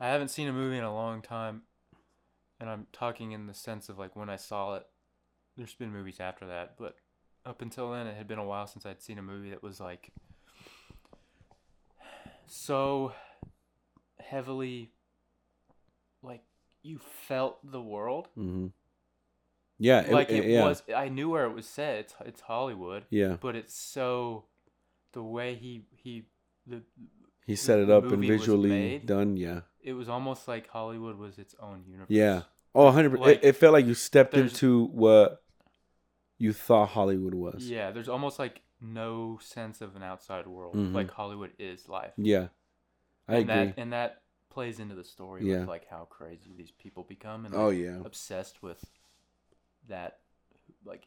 I 0.00 0.08
haven't 0.08 0.28
seen 0.28 0.48
a 0.48 0.52
movie 0.52 0.78
in 0.78 0.84
a 0.84 0.94
long 0.94 1.22
time 1.22 1.62
and 2.60 2.70
I'm 2.70 2.86
talking 2.92 3.32
in 3.32 3.46
the 3.46 3.54
sense 3.54 3.88
of 3.88 3.98
like 3.98 4.14
when 4.14 4.30
I 4.30 4.36
saw 4.36 4.74
it. 4.76 4.86
There's 5.56 5.74
been 5.74 5.92
movies 5.92 6.18
after 6.18 6.46
that, 6.46 6.74
but 6.78 6.96
up 7.44 7.60
until 7.62 7.90
then 7.90 8.06
it 8.06 8.16
had 8.16 8.26
been 8.28 8.38
a 8.38 8.44
while 8.44 8.66
since 8.66 8.86
I'd 8.86 9.02
seen 9.02 9.18
a 9.18 9.22
movie 9.22 9.50
that 9.50 9.62
was 9.62 9.80
like 9.80 10.10
so 12.46 13.12
heavily 14.20 14.90
like 16.22 16.42
you 16.82 16.98
felt 16.98 17.58
the 17.68 17.82
world. 17.82 18.28
Mm-hmm. 18.38 18.68
Yeah, 19.88 20.00
it, 20.06 20.12
like 20.12 20.30
it- 20.30 20.44
it 20.44 20.50
yeah, 20.50 20.64
was 20.68 20.82
I 21.04 21.08
knew 21.16 21.28
where 21.34 21.44
it 21.50 21.54
was 21.60 21.66
set. 21.66 21.94
It's 22.02 22.14
it's 22.30 22.40
Hollywood, 22.52 23.02
yeah. 23.10 23.34
but 23.44 23.56
it's 23.60 23.74
so 23.74 24.44
the 25.12 25.22
way 25.36 25.48
he 25.64 25.72
he 26.02 26.12
the 26.66 26.78
He 27.50 27.56
set 27.56 27.78
it 27.84 27.90
up 27.90 28.04
and 28.14 28.22
visually 28.34 28.70
made. 28.70 29.06
done. 29.06 29.36
Yeah, 29.36 29.60
it 29.90 29.94
was 30.00 30.08
almost 30.08 30.46
like 30.46 30.68
Hollywood 30.78 31.16
was 31.18 31.38
its 31.44 31.54
own 31.58 31.78
universe. 31.94 32.10
yeah. 32.22 32.42
Oh, 32.74 32.84
100 32.84 33.18
Like, 33.20 33.36
it, 33.36 33.48
it 33.48 33.56
felt 33.56 33.74
like 33.74 33.84
you 33.86 33.92
stepped 33.94 34.34
into 34.34 34.86
what 35.02 35.42
you 36.38 36.52
thought 36.52 36.88
Hollywood 36.90 37.34
was. 37.34 37.68
Yeah, 37.68 37.90
there's 37.90 38.08
almost 38.08 38.38
like 38.38 38.62
no 38.80 39.38
sense 39.42 39.80
of 39.82 39.94
an 39.96 40.02
outside 40.02 40.46
world. 40.46 40.74
Mhm. 40.76 40.94
Like 40.94 41.10
Hollywood 41.10 41.52
is 41.58 41.88
life. 41.88 42.14
Yeah, 42.16 42.48
I 43.28 43.36
and 43.36 43.50
agree. 43.50 43.64
That, 43.66 43.74
and 43.82 43.92
that 43.92 44.22
plays 44.48 44.78
into 44.78 44.94
the 44.94 45.04
story 45.04 45.40
Yeah. 45.44 45.60
with 45.60 45.68
like 45.68 45.86
how 45.88 46.04
crazy 46.04 46.52
these 46.56 46.70
people 46.82 47.02
become 47.04 47.44
and 47.46 47.54
oh 47.54 47.70
yeah, 47.70 47.98
obsessed 48.04 48.62
with 48.62 48.82
that. 49.88 50.18
Like, 50.84 51.06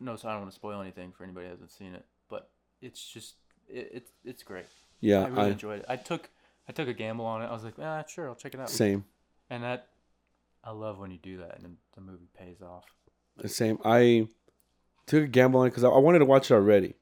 no, 0.00 0.16
so 0.16 0.28
I 0.28 0.32
don't 0.32 0.42
want 0.42 0.52
to 0.52 0.54
spoil 0.54 0.80
anything 0.80 1.12
for 1.12 1.24
anybody 1.24 1.46
who 1.46 1.52
hasn't 1.52 1.72
seen 1.72 1.94
it, 1.94 2.04
but 2.28 2.50
it's 2.80 3.04
just 3.06 3.36
it, 3.68 3.90
it's 3.92 4.10
it's 4.24 4.42
great. 4.42 4.66
yeah. 5.00 5.24
I 5.24 5.28
really 5.28 5.42
I, 5.42 5.48
enjoyed 5.48 5.80
it. 5.80 5.86
I 5.88 5.96
took 5.96 6.30
I 6.68 6.72
took 6.72 6.88
a 6.88 6.94
gamble 6.94 7.24
on 7.24 7.42
it. 7.42 7.46
I 7.46 7.52
was 7.52 7.64
like, 7.64 7.74
ah, 7.80 8.04
sure, 8.06 8.28
I'll 8.28 8.34
check 8.34 8.54
it 8.54 8.60
out. 8.60 8.70
same. 8.70 9.04
And 9.50 9.62
that 9.62 9.88
I 10.64 10.70
love 10.70 10.98
when 10.98 11.10
you 11.10 11.18
do 11.18 11.38
that 11.38 11.56
and 11.56 11.64
then 11.64 11.76
the 11.94 12.00
movie 12.00 12.28
pays 12.36 12.60
off. 12.60 12.84
The 13.38 13.48
same. 13.48 13.78
I 13.84 14.28
took 15.06 15.24
a 15.24 15.28
gamble 15.28 15.60
on 15.60 15.66
it 15.66 15.70
because 15.70 15.84
I, 15.84 15.88
I 15.88 15.98
wanted 15.98 16.20
to 16.20 16.24
watch 16.24 16.50
it 16.50 16.54
already, 16.54 16.94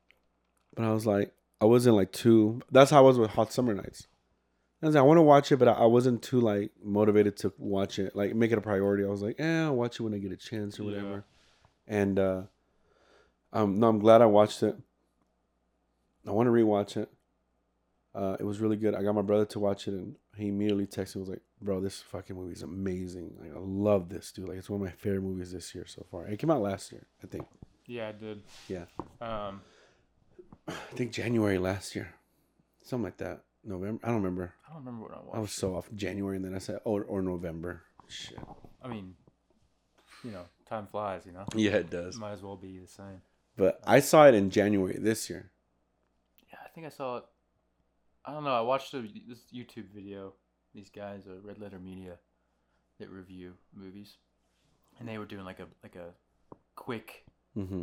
but 0.75 0.85
I 0.85 0.93
was 0.93 1.07
like, 1.07 1.33
I 1.61 1.65
wasn't 1.65 1.97
like 1.97 2.13
too. 2.13 2.61
That's 2.71 2.91
how 2.91 2.99
I 2.99 3.01
was 3.03 3.19
with 3.19 3.31
Hot 3.31 3.53
Summer 3.53 3.75
Nights. 3.75 4.07
I 4.85 4.87
was 4.87 4.95
like, 4.95 5.03
I 5.03 5.07
want 5.07 5.17
to 5.17 5.23
watch 5.23 5.51
it, 5.51 5.57
but 5.57 5.67
I, 5.67 5.87
wasn't 5.87 6.21
too 6.21 6.41
like 6.43 6.71
motivated 6.83 7.39
to 7.39 7.55
watch 7.57 7.99
it, 7.99 8.15
like 8.15 8.35
make 8.35 8.53
it 8.53 8.59
a 8.59 8.61
priority. 8.61 9.03
I 9.03 9.09
was 9.09 9.23
like, 9.23 9.37
eh, 9.41 9.63
I'll 9.63 9.75
watch 9.75 9.99
it 9.99 10.03
when 10.03 10.13
I 10.13 10.19
get 10.19 10.31
a 10.31 10.37
chance 10.37 10.79
or 10.79 10.83
Yeah. 10.83 10.89
whatever. 10.91 11.25
And 11.89 12.19
uh, 12.19 12.43
um, 13.55 13.79
no, 13.81 13.89
I'm 13.89 13.99
glad 13.99 14.21
I 14.21 14.27
watched 14.27 14.63
it. 14.63 14.77
I 16.29 16.33
want 16.33 16.49
to 16.49 16.51
rewatch 16.51 16.99
it. 16.99 17.09
Uh, 18.15 18.37
it 18.39 18.45
was 18.45 18.61
really 18.61 18.77
good. 18.77 18.95
I 18.95 19.03
got 19.03 19.15
my 19.15 19.23
brother 19.23 19.47
to 19.47 19.59
watch 19.59 19.89
it, 19.89 19.95
and 19.95 20.17
he 20.37 20.49
immediately 20.49 20.87
texted 20.87 21.17
me. 21.17 21.21
Was 21.21 21.31
like, 21.31 21.43
"Bro, 21.63 21.81
this 21.81 22.03
fucking 22.03 22.37
movie 22.37 22.53
is 22.53 22.63
amazing. 22.63 23.37
Like, 23.41 23.57
I 23.57 23.59
love 23.59 24.11
this, 24.11 24.33
dude. 24.33 24.49
Like, 24.51 24.59
it's 24.59 24.69
one 24.69 24.83
of 24.83 24.87
my 24.87 24.93
favorite 24.93 25.23
movies 25.23 25.51
this 25.53 25.75
year 25.75 25.87
so 25.87 26.05
far. 26.11 26.27
It 26.27 26.39
came 26.39 26.51
out 26.51 26.61
last 26.61 26.93
year, 26.93 27.07
I 27.23 27.27
think. 27.27 27.47
Yeah, 27.87 28.09
I 28.09 28.13
did. 28.13 28.43
Yeah, 28.69 28.85
Um, 29.23 29.63
I 30.69 30.73
think 30.95 31.11
January 31.13 31.59
last 31.59 31.97
year, 31.97 32.15
something 32.85 33.05
like 33.05 33.17
that. 33.17 33.41
November. 33.65 34.01
I 34.05 34.09
don't 34.09 34.17
remember. 34.17 34.55
I 34.67 34.73
don't 34.73 34.85
remember 34.85 35.03
what 35.07 35.13
I 35.17 35.21
watched. 35.21 35.37
I 35.37 35.41
was 35.41 35.53
so 35.53 35.75
off. 35.77 35.89
January, 35.95 36.37
and 36.37 36.45
then 36.45 36.55
I 36.55 36.59
said, 36.59 36.81
"Oh, 36.85 37.01
or 37.01 37.23
November." 37.23 37.83
Shit. 38.09 38.39
I 38.83 38.89
mean, 38.89 39.15
you 40.23 40.31
know, 40.31 40.43
time 40.69 40.87
flies. 40.87 41.23
You 41.27 41.33
know, 41.33 41.47
Yeah, 41.55 41.73
it 41.77 41.91
does. 41.91 42.17
might 42.19 42.33
as 42.33 42.43
well 42.43 42.57
be 42.57 42.79
the 42.79 42.87
same. 42.87 43.23
But 43.57 43.81
I 43.87 44.01
saw 44.01 44.27
it 44.27 44.35
in 44.35 44.51
January 44.51 44.99
this 44.99 45.31
year. 45.31 45.51
Yeah, 46.51 46.59
I 46.65 46.69
think 46.69 46.87
I 46.87 46.91
saw 46.91 47.19
it. 47.19 47.25
I 48.25 48.33
don't 48.33 48.45
know. 48.45 48.55
I 48.55 48.61
watched 48.63 48.93
a, 48.95 49.03
this 49.03 49.41
YouTube 49.55 49.91
video. 49.95 50.35
These 50.75 50.91
guys, 50.91 51.27
uh, 51.29 51.41
Red 51.43 51.59
Letter 51.59 51.79
Media, 51.79 52.19
that 52.99 53.09
review 53.09 53.53
movies, 53.75 54.17
and 54.99 55.09
they 55.09 55.19
were 55.19 55.25
doing 55.27 55.45
like 55.45 55.61
a 55.61 55.67
like 55.83 55.97
a 55.97 56.13
quick. 56.75 57.25
Mm-hmm. 57.57 57.83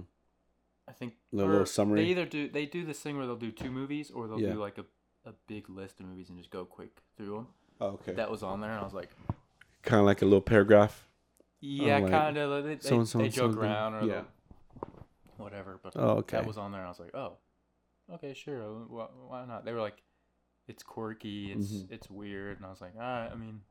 I 0.88 0.92
think 0.94 1.14
Little- 1.32 1.50
or 1.50 1.54
little 1.54 1.66
summary? 1.68 2.04
They 2.04 2.10
either 2.12 2.26
do 2.26 2.50
they 2.50 2.66
do 2.66 2.86
this 2.86 3.00
thing 3.00 3.16
where 3.18 3.26
they'll 3.26 3.36
do 3.38 3.52
two 3.52 3.72
movies, 3.72 4.12
or 4.12 4.28
they'll 4.28 4.42
Yeah. 4.42 4.54
do 4.54 4.60
like 4.60 4.78
a, 4.78 4.86
a 5.26 5.34
big 5.48 5.70
list 5.70 6.00
of 6.00 6.06
movies 6.08 6.30
and 6.30 6.38
just 6.38 6.50
go 6.50 6.66
quick 6.66 6.90
through 7.18 7.36
them. 7.36 7.48
Oh, 7.80 7.88
okay. 7.90 8.14
That 8.14 8.30
was 8.32 8.44
on 8.44 8.62
there, 8.62 8.72
and 8.72 8.80
I 8.80 8.84
was 8.84 8.94
like, 8.94 9.10
kind 9.84 10.00
of 10.00 10.06
like 10.06 10.22
a 10.22 10.26
little 10.26 10.42
paragraph. 10.42 11.08
yeah, 11.60 11.98
like, 12.00 12.12
kind 12.12 12.38
of. 12.38 12.64
They, 12.64 12.76
they, 12.76 12.80
so-and-so 12.82 13.18
they 13.20 13.26
and 13.26 13.34
joke 13.34 13.52
something. 13.54 13.70
around 13.70 13.94
or 13.96 14.04
Yeah. 14.06 14.22
whatever. 15.38 15.80
But 15.82 15.94
Oh, 15.96 16.18
okay. 16.18 16.38
that 16.38 16.46
was 16.46 16.58
on 16.58 16.72
there. 16.72 16.82
and 16.82 16.88
I 16.88 16.90
was 16.90 17.00
like, 17.00 17.14
oh, 17.16 17.38
okay, 18.14 18.34
sure. 18.34 18.62
uh, 18.64 19.06
Why 19.28 19.46
not? 19.46 19.66
They 19.66 19.74
were 19.74 19.82
like, 19.82 20.02
it's 20.68 20.84
quirky, 20.84 21.52
it's 21.52 21.72
Mhm. 21.74 21.92
it's 21.92 22.10
weird, 22.10 22.58
and 22.58 22.66
I 22.66 22.70
was 22.70 22.82
like, 22.82 22.94
all 22.96 23.02
right. 23.02 23.30
I 23.32 23.36
mean, 23.36 23.62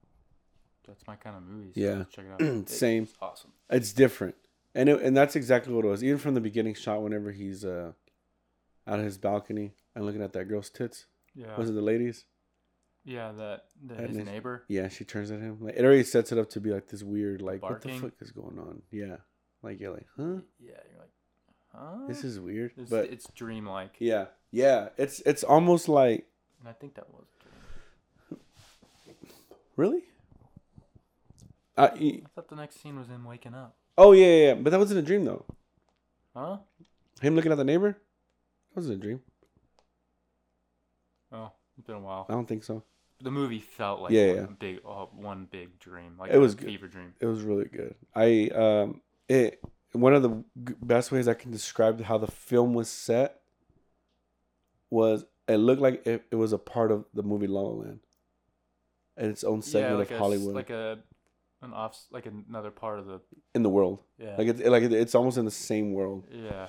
that's 0.87 1.07
my 1.07 1.16
kind 1.16 1.37
of 1.37 1.42
movie. 1.42 1.73
So 1.73 1.80
Yeah. 1.80 2.04
check 2.11 2.25
it 2.26 2.33
out. 2.33 2.40
It- 2.42 2.69
Same. 2.69 3.04
It's 3.04 3.14
awesome. 3.23 3.52
It's 3.71 3.92
different, 3.92 4.35
and 4.75 4.88
it, 4.88 5.00
and 5.02 5.16
that's 5.16 5.37
exactly 5.37 5.73
what 5.73 5.85
it 5.85 5.88
was. 5.88 6.02
Even 6.04 6.19
from 6.19 6.35
the 6.35 6.40
beginning 6.40 6.75
shot, 6.75 7.00
whenever 7.02 7.30
he's 7.33 7.64
uh, 7.64 7.92
out 8.87 8.99
of 8.99 9.04
his 9.04 9.19
balcony 9.19 9.75
and 9.95 10.04
looking 10.04 10.23
at 10.23 10.33
that 10.33 10.47
girl's 10.47 10.71
tits. 10.71 11.07
Yeah. 11.34 11.56
Was 11.56 11.70
it 11.70 11.75
the 11.75 11.80
ladies? 11.82 12.25
Yeah, 13.04 13.32
that, 13.32 13.64
that 13.87 14.08
his 14.10 14.18
neighbor. 14.18 14.64
Yeah, 14.68 14.88
she 14.88 15.04
turns 15.04 15.30
at 15.30 15.40
him. 15.40 15.56
Like 15.60 15.75
it 15.76 15.84
already 15.84 16.04
sets 16.04 16.32
it 16.32 16.38
up 16.38 16.50
to 16.50 16.60
be 16.60 16.70
like 16.70 16.88
this 16.88 17.02
weird, 17.02 17.40
like 17.40 17.60
Barking? 17.62 17.94
what 17.94 18.02
the 18.02 18.08
fuck 18.10 18.14
is 18.20 18.30
going 18.30 18.58
on? 18.58 18.82
Yeah, 18.90 19.16
like 19.62 19.80
you're 19.80 19.92
like, 19.92 20.06
huh? 20.18 20.40
Yeah, 20.58 20.72
you're 20.90 21.00
like, 21.00 21.10
huh? 21.75 22.06
This 22.08 22.25
is 22.25 22.38
weird. 22.38 22.72
It's, 22.76 22.90
but 22.90 23.06
it's 23.06 23.26
dreamlike. 23.32 23.96
yeah, 24.00 24.26
yeah, 24.50 24.90
it's 24.99 25.20
it's 25.20 25.42
almost 25.42 25.88
like 25.88 26.26
And 26.60 26.68
I 26.68 26.72
think 26.72 26.94
that 26.94 27.08
was 27.10 27.25
a 28.32 28.37
really. 29.76 30.02
I, 31.76 31.82
y- 31.99 32.20
I 32.25 32.28
thought 32.34 32.49
the 32.49 32.56
next 32.56 32.82
scene 32.82 32.99
was 32.99 33.08
him 33.08 33.25
waking 33.25 33.54
up. 33.54 33.76
oh 33.96 34.12
yeah, 34.12 34.26
yeah, 34.26 34.46
yeah, 34.49 34.54
but 34.54 34.70
that 34.70 34.78
wasn't 34.78 34.99
a 35.00 35.02
dream 35.02 35.25
though. 35.25 35.46
Huh? 36.37 36.58
Him 37.22 37.34
looking 37.34 37.50
at 37.52 37.56
the 37.58 37.64
neighbor, 37.64 37.92
that 37.92 38.76
wasn't 38.76 38.99
a 38.99 39.00
dream. 39.02 39.20
Oh, 41.80 41.82
it's 41.82 41.87
been 41.87 41.96
a 41.96 42.00
while. 42.00 42.26
I 42.28 42.32
don't 42.34 42.46
think 42.46 42.64
so. 42.64 42.82
The 43.22 43.30
movie 43.30 43.58
felt 43.60 44.00
like 44.00 44.12
Yeah, 44.12 44.28
one 44.28 44.37
yeah. 44.37 44.46
big, 44.58 44.80
uh, 44.87 45.06
one 45.06 45.46
big 45.50 45.78
dream, 45.78 46.16
like 46.18 46.30
It 46.30 46.37
a 46.37 46.40
was 46.40 46.54
good. 46.54 46.66
fever 46.66 46.88
dream. 46.88 47.12
It 47.20 47.26
was 47.26 47.42
really 47.42 47.66
good. 47.66 47.94
I 48.14 48.49
um 48.54 49.02
it 49.28 49.60
one 49.92 50.14
of 50.14 50.22
the 50.22 50.30
g- 50.64 50.75
best 50.82 51.10
ways 51.12 51.28
I 51.28 51.34
can 51.34 51.50
describe 51.50 52.00
how 52.02 52.16
the 52.18 52.26
film 52.28 52.72
was 52.75 52.88
set 52.88 53.40
was 54.90 55.25
it 55.49 55.56
looked 55.56 55.82
like 55.82 56.06
it, 56.06 56.25
it 56.30 56.37
was 56.37 56.52
a 56.52 56.58
part 56.58 56.92
of 56.92 57.04
the 57.12 57.22
movie 57.22 57.46
La 57.46 57.60
La 57.60 57.70
Land. 57.70 58.00
And 59.16 59.30
its 59.30 59.44
own 59.44 59.60
segment 59.62 59.99
like 59.99 60.10
of 60.10 60.16
a, 60.16 60.18
Hollywood 60.18 60.54
like 60.54 60.70
a, 60.70 60.99
an 61.60 61.72
off, 61.75 62.00
like 62.10 62.26
another 62.26 62.70
part 62.70 62.99
of 63.00 63.06
the. 63.06 63.20
in 63.54 63.62
the 63.62 63.68
world. 63.68 64.02
Yeah. 64.18 64.37
Like 64.38 64.49
it's 64.49 64.60
like 64.62 64.82
it- 64.84 64.92
it's 64.92 65.14
almost 65.14 65.37
in 65.37 65.44
the 65.44 65.50
same 65.50 65.92
world. 65.92 66.26
yeah. 66.32 66.68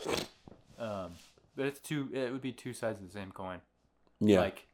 Um, 0.77 1.13
but 1.56 1.68
it's 1.68 1.80
two. 1.80 2.10
It 2.12 2.32
would 2.32 2.41
be 2.41 2.51
two 2.51 2.74
sides 2.74 3.00
of 3.00 3.08
the 3.08 3.13
same 3.13 3.32
coin. 3.32 3.62
Yeah. 4.20 4.39
Like, 4.39 4.68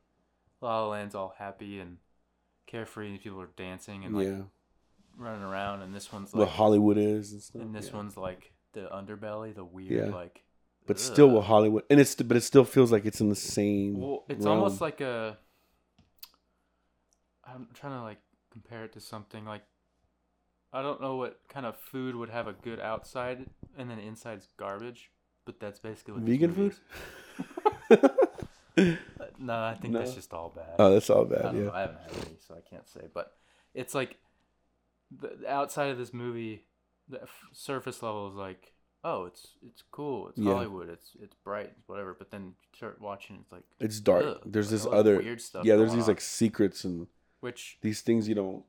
La 0.62 0.82
La 0.84 0.88
Land's 0.90 1.16
all 1.16 1.34
happy 1.38 1.80
and 1.80 1.98
carefree, 2.66 3.10
and 3.10 3.22
people 3.22 3.42
are 3.42 3.50
dancing 3.56 4.04
and 4.06 4.16
like 4.16 4.28
yeah. 4.28 4.42
running 5.18 5.44
around, 5.44 5.82
and 5.82 5.94
this 5.94 6.12
one's 6.12 6.34
What 6.34 6.50
Hollywood 6.50 6.98
is 6.98 7.32
and 7.34 7.42
stuff. 7.42 7.62
and 7.62 7.76
this 7.76 7.90
yeah. 7.90 7.96
one's 7.96 8.18
like 8.18 8.52
the 8.74 8.88
underbelly, 8.94 9.54
the 9.56 9.64
weird 9.66 10.10
Yeah. 10.10 10.16
like. 10.16 10.44
but 10.86 11.00
still 11.00 11.28
ugh. 11.30 11.36
what 11.36 11.46
Hollywood 11.46 11.84
and 11.90 12.00
it's 12.00 12.16
but 12.16 12.38
it 12.38 12.42
still 12.42 12.64
feels 12.66 12.92
like 12.92 13.06
it's 13.06 13.22
in 13.22 13.30
the 13.30 13.36
same 13.36 14.00
Well, 14.02 14.26
it's 14.30 14.46
realm. 14.46 14.60
almost 14.60 14.82
like 14.82 15.02
a. 15.02 15.38
I'm 17.46 17.68
trying 17.74 17.94
to 17.94 18.02
like 18.04 18.20
compare 18.52 18.84
it 18.84 18.94
to 18.94 19.00
something 19.00 19.46
like. 19.46 19.64
I 20.74 20.82
don't 20.82 21.00
know 21.02 21.16
what 21.16 21.40
kind 21.48 21.66
of 21.66 21.78
food 21.78 22.16
would 22.16 22.30
have 22.30 22.48
a 22.48 22.54
good 22.54 22.80
outside 22.82 23.46
and 23.78 23.90
then 23.90 24.00
inside's 24.00 24.50
garbage, 24.58 25.12
but 25.46 25.60
that's 25.62 25.80
basically 25.80 26.16
what 26.16 26.24
vegan 26.24 26.54
food. 26.54 26.76
no, 29.40 29.54
I 29.54 29.76
think 29.76 29.94
that's 29.94 30.14
just 30.16 30.34
all 30.34 30.50
bad. 30.56 30.76
oh, 30.80 30.94
that's 30.94 31.10
all 31.10 31.26
bad. 31.26 31.42
don't 31.44 31.56
Yeah. 31.58 31.64
know, 31.66 31.72
I 31.72 31.82
haven't 31.82 32.00
had 32.02 32.12
any, 32.28 32.38
so 32.40 32.56
I 32.56 32.62
can't 32.70 32.88
say. 32.90 33.02
But 33.14 33.36
it's 33.74 33.94
like 33.96 34.18
the, 35.12 35.38
outside 35.48 35.90
of 35.90 35.98
this 35.98 36.14
movie, 36.14 36.64
the 37.08 37.22
f- 37.24 37.46
surface 37.54 38.02
level 38.04 38.28
is 38.30 38.36
like, 38.36 38.74
oh, 39.04 39.26
it's 39.26 39.48
it's 39.66 39.84
cool, 39.92 40.30
it's 40.30 40.38
Yeah. 40.40 40.54
Hollywood, 40.54 40.90
it's 40.90 41.12
it's 41.22 41.36
bright, 41.44 41.74
whatever. 41.88 42.14
But 42.18 42.32
then 42.32 42.44
you 42.46 42.54
start 42.76 43.00
watching, 43.02 43.38
it's 43.42 43.52
like 43.52 43.64
It's 43.80 44.00
dark. 44.00 44.26
ugh, 44.26 44.42
there's 44.46 44.72
like 44.72 44.82
this 44.82 44.86
other 44.92 45.18
weird 45.18 45.42
stuff. 45.42 45.66
yeah. 45.66 45.76
There's 45.76 45.94
these 45.94 46.04
on, 46.04 46.10
like 46.10 46.22
secrets 46.22 46.84
and 46.84 47.08
which 47.40 47.78
these 47.82 48.02
things 48.02 48.28
you 48.28 48.36
don't 48.36 48.64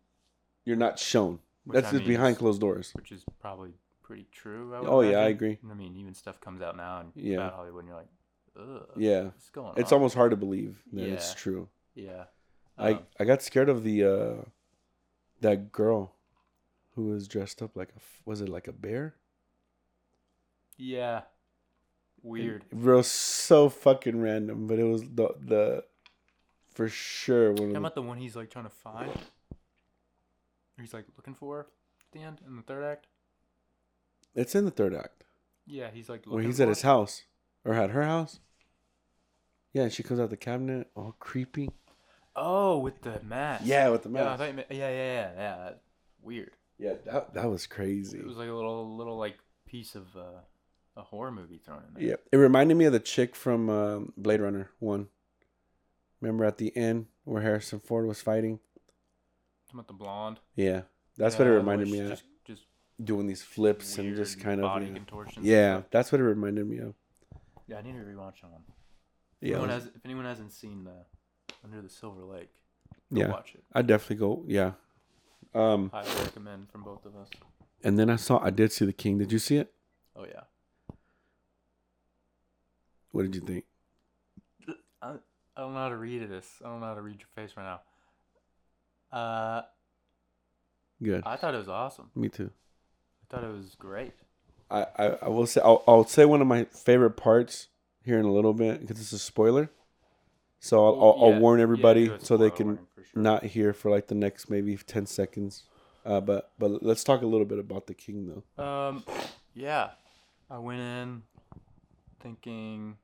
you're 0.64 0.76
not 0.76 0.98
shown. 0.98 1.40
That's 1.66 1.88
I 1.88 1.90
just 1.92 2.00
mean 2.02 2.08
behind 2.08 2.36
closed 2.38 2.60
doors. 2.60 2.92
which 2.94 3.10
is 3.12 3.24
probably 3.40 3.72
pretty 4.02 4.26
true. 4.32 4.74
I 4.74 4.78
Oh, 4.78 5.00
yeah, 5.00 5.18
I 5.18 5.28
agree. 5.28 5.58
I 5.70 5.74
mean, 5.74 5.96
even 5.96 6.14
stuff 6.14 6.40
comes 6.40 6.62
out 6.62 6.76
now 6.76 7.00
and 7.00 7.12
Yeah. 7.14 7.36
about 7.38 7.54
Hollywood, 7.54 7.80
and 7.84 7.88
you're 7.88 7.96
like, 7.98 8.08
ugh, 8.58 8.86
Yeah. 8.96 9.24
what's 9.24 9.50
going 9.50 9.74
It's 9.76 9.92
on? 9.92 9.96
almost 9.96 10.14
hard 10.14 10.30
to 10.32 10.36
believe 10.36 10.82
that 10.92 11.08
it's 11.08 11.34
true. 11.34 11.68
yeah. 11.94 12.24
I 12.76 12.92
Um, 12.92 13.06
I 13.18 13.24
got 13.24 13.42
scared 13.42 13.68
of 13.68 13.82
the 13.82 14.04
uh 14.04 14.44
that 15.40 15.72
girl 15.72 16.14
who 16.94 17.04
was 17.06 17.28
dressed 17.28 17.62
up 17.62 17.76
like 17.76 17.90
a 17.90 18.00
was 18.24 18.40
it 18.40 18.48
like 18.48 18.68
a 18.68 18.72
bear? 18.72 19.14
yeah, 20.76 21.22
weird. 22.22 22.64
It 22.70 22.76
was 22.76 23.08
so 23.10 23.68
fucking 23.68 24.20
random, 24.20 24.66
but 24.66 24.78
it 24.78 24.84
was 24.84 25.02
the 25.02 25.34
the 25.40 25.84
for 26.72 26.88
sure 26.88 27.52
one 27.52 27.70
the, 27.72 27.78
about 27.78 27.94
the 27.96 28.02
one 28.02 28.18
he's 28.18 28.36
like 28.36 28.50
trying 28.50 28.64
to 28.66 28.70
find, 28.70 29.10
he's 30.80 30.94
like 30.94 31.06
looking 31.16 31.34
for 31.34 31.60
at 31.60 32.12
the 32.12 32.20
end 32.20 32.40
in 32.46 32.56
the 32.56 32.62
third 32.62 32.84
act. 32.84 33.06
It's 34.34 34.54
in 34.54 34.64
the 34.64 34.70
third 34.70 34.94
act 34.94 35.24
Yeah, 35.66 35.90
he's 35.90 36.08
like 36.08 36.26
looking 36.26 36.46
he's 36.46 36.60
at 36.60 36.68
his 36.68 36.82
house 36.82 37.24
or 37.64 37.74
at 37.74 37.90
her 37.90 38.04
house. 38.04 38.38
Yeah, 39.72 39.82
and 39.84 39.92
she 39.92 40.02
comes 40.02 40.20
out 40.20 40.30
the 40.30 40.36
cabinet 40.36 40.88
all 40.94 41.14
creepy. 41.18 41.70
Oh, 42.34 42.78
with 42.78 43.02
the 43.02 43.20
mask. 43.22 43.64
Yeah, 43.66 43.88
with 43.88 44.02
the 44.02 44.10
Yeah, 44.10 44.20
I 44.20 44.24
mask. 44.24 44.38
thought 44.38 44.48
you 44.48 44.54
meant, 44.54 44.68
yeah, 44.70 44.88
yeah, 44.90 45.12
yeah, 45.12 45.30
yeah. 45.36 45.70
Weird. 46.22 46.52
Yeah, 46.78 46.94
that 47.06 47.34
that 47.34 47.50
was 47.50 47.66
crazy. 47.66 48.18
It 48.18 48.26
was 48.26 48.36
like 48.36 48.48
a 48.48 48.52
little, 48.52 48.96
little 48.96 49.16
like 49.18 49.38
piece 49.66 49.94
of 49.94 50.06
uh, 50.16 50.40
a 50.96 51.02
horror 51.02 51.32
movie 51.32 51.58
thrown 51.64 51.82
in 51.88 51.94
there. 51.94 52.10
Yeah, 52.10 52.16
it 52.32 52.36
reminded 52.36 52.76
me 52.76 52.84
of 52.84 52.92
the 52.92 53.00
chick 53.00 53.34
from 53.34 53.68
um, 53.68 54.12
Blade 54.16 54.40
Runner 54.40 54.70
One. 54.78 55.08
Remember 56.20 56.44
at 56.44 56.58
the 56.58 56.76
end 56.76 57.06
where 57.24 57.42
Harrison 57.42 57.80
Ford 57.80 58.06
was 58.06 58.20
fighting? 58.20 58.58
Talking 59.66 59.80
about 59.80 59.86
the 59.88 59.92
blonde. 59.94 60.40
Yeah, 60.54 60.82
that's 61.16 61.38
what 61.38 61.46
it 61.46 61.50
Yeah, 61.50 61.56
reminded 61.56 61.88
me 61.88 61.94
she's 61.98 62.00
of. 62.02 62.08
Just, 62.10 62.24
just 62.46 62.62
Doing 63.02 63.26
these 63.28 63.42
flips 63.42 63.96
and 63.98 64.06
weird 64.08 64.16
just 64.16 64.40
kind 64.40 64.60
of 64.60 64.64
body 64.64 64.86
yeah. 64.86 64.92
contortions. 64.94 65.46
yeah, 65.46 65.82
that's 65.90 66.10
what 66.10 66.20
it 66.20 66.24
reminded 66.24 66.66
me 66.68 66.78
of. 66.78 66.94
Yeah, 67.68 67.78
I 67.78 67.82
need 67.82 67.92
to 67.92 67.98
rewatch 67.98 68.40
that 68.40 68.50
one. 68.50 68.62
If 69.40 69.48
Yeah, 69.48 69.56
anyone 69.56 69.70
has, 69.70 69.86
if 69.86 70.04
anyone 70.04 70.24
hasn't 70.24 70.52
seen 70.52 70.84
the 70.84 71.04
Under 71.64 71.80
the 71.82 71.88
Silver 71.88 72.24
Lake, 72.24 72.50
go 73.12 73.20
yeah. 73.20 73.28
watch 73.30 73.54
it. 73.54 73.62
I 73.72 73.82
definitely 73.82 74.16
go. 74.16 74.44
Yeah. 74.46 74.72
Um, 75.54 75.90
Highly 75.90 76.10
recommend 76.24 76.70
from 76.70 76.82
both 76.82 77.04
of 77.06 77.16
us. 77.16 77.28
and 77.82 77.98
then 77.98 78.10
I 78.10 78.16
saw 78.16 78.38
I 78.42 78.50
did 78.50 78.72
see 78.72 78.84
the 78.84 78.92
King. 78.92 79.18
Did 79.18 79.32
you 79.32 79.38
see 79.38 79.56
it? 79.56 79.72
Oh 80.16 80.24
yeah. 80.24 80.42
What 83.12 83.22
did 83.22 83.34
you 83.34 83.40
think? 83.40 83.64
I, 85.00 85.12
I 85.56 85.60
don't 85.60 85.72
know 85.72 85.78
how 85.80 85.88
to 85.88 85.96
read 85.96 86.28
this. 86.28 86.46
I 86.64 86.68
don't 86.68 86.80
know 86.80 86.86
how 86.86 86.94
to 86.94 87.00
read 87.02 87.18
your 87.20 87.28
face 87.34 87.56
right 87.56 87.78
now. 89.12 89.16
Uh, 89.18 89.62
Good. 91.02 91.22
I 91.24 91.36
thought 91.36 91.54
it 91.54 91.58
was 91.58 91.68
awesome. 91.68 92.10
Me 92.14 92.28
too. 92.28 92.50
I 93.22 93.34
thought 93.34 93.44
it 93.44 93.52
was 93.52 93.74
great. 93.78 94.12
I, 94.70 94.86
I, 94.96 95.06
I 95.22 95.28
will 95.28 95.46
say 95.46 95.60
I'll, 95.64 95.82
I'll 95.88 96.04
say 96.04 96.24
one 96.26 96.42
of 96.42 96.46
my 96.46 96.64
favorite 96.64 97.12
parts 97.16 97.68
here 98.04 98.18
in 98.18 98.24
a 98.24 98.32
little 98.32 98.54
bit 98.54 98.80
because 98.80 99.00
it's 99.00 99.12
a 99.12 99.18
spoiler. 99.18 99.70
So 100.60 100.84
I'll, 100.84 100.94
I'll, 101.00 101.28
Yeah, 101.28 101.34
I'll 101.34 101.40
warn 101.40 101.60
everybody 101.60 102.08
a 102.08 102.20
so 102.20 102.36
they 102.36 102.50
can 102.50 102.78
sure. 103.12 103.22
not 103.22 103.44
hear 103.44 103.72
for 103.72 103.90
like 103.90 104.08
the 104.08 104.14
next 104.14 104.50
maybe 104.50 104.76
ten 104.76 105.06
seconds. 105.06 105.64
Uh, 106.04 106.20
but 106.20 106.52
but 106.58 106.82
let's 106.82 107.04
talk 107.04 107.22
a 107.22 107.26
little 107.26 107.46
bit 107.46 107.58
about 107.58 107.86
the 107.86 107.94
king 107.94 108.42
though. 108.56 108.62
Um, 108.64 109.04
yeah, 109.54 109.90
I 110.50 110.58
went 110.58 110.80
in 110.80 111.22
thinking, 112.20 112.96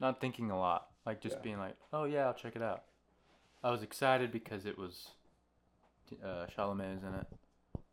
not 0.00 0.20
thinking 0.20 0.50
a 0.50 0.58
lot, 0.58 0.88
like 1.06 1.20
just 1.20 1.36
Yeah. 1.36 1.42
being 1.42 1.58
like, 1.58 1.76
oh 1.92 2.04
yeah, 2.04 2.26
I'll 2.26 2.34
check 2.34 2.56
it 2.56 2.62
out. 2.62 2.84
I 3.62 3.70
was 3.70 3.82
excited 3.82 4.32
because 4.32 4.64
it 4.66 4.78
was, 4.78 5.08
uh, 6.24 6.46
Chalamet 6.56 6.96
is 6.96 7.02
in 7.02 7.14
it, 7.14 7.26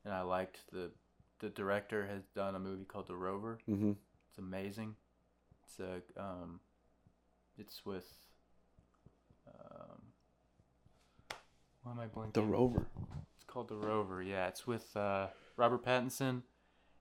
and 0.06 0.14
I 0.14 0.22
liked 0.22 0.60
the, 0.72 0.92
the 1.40 1.50
director 1.50 2.08
has 2.08 2.24
done 2.34 2.56
a 2.56 2.60
movie 2.60 2.86
called 2.86 3.08
The 3.08 3.16
Rover. 3.16 3.60
Mm-hmm. 3.70 3.92
It's 4.30 4.38
amazing. 4.38 4.96
It's 5.68 5.80
a 5.80 6.22
um, 6.22 6.60
it's 7.58 7.86
with 7.86 8.08
um, 9.48 10.02
why 11.84 11.92
am 11.92 12.00
I 12.00 12.06
blanking? 12.06 12.34
The 12.34 12.44
Rover. 12.44 12.88
It's 13.36 13.46
called 13.46 13.68
The 13.68 13.76
Rover. 13.76 14.22
Yeah, 14.22 14.48
it's 14.48 14.66
with 14.66 14.96
uh, 14.96 15.28
Robert 15.58 15.86
Pattinson, 15.86 16.44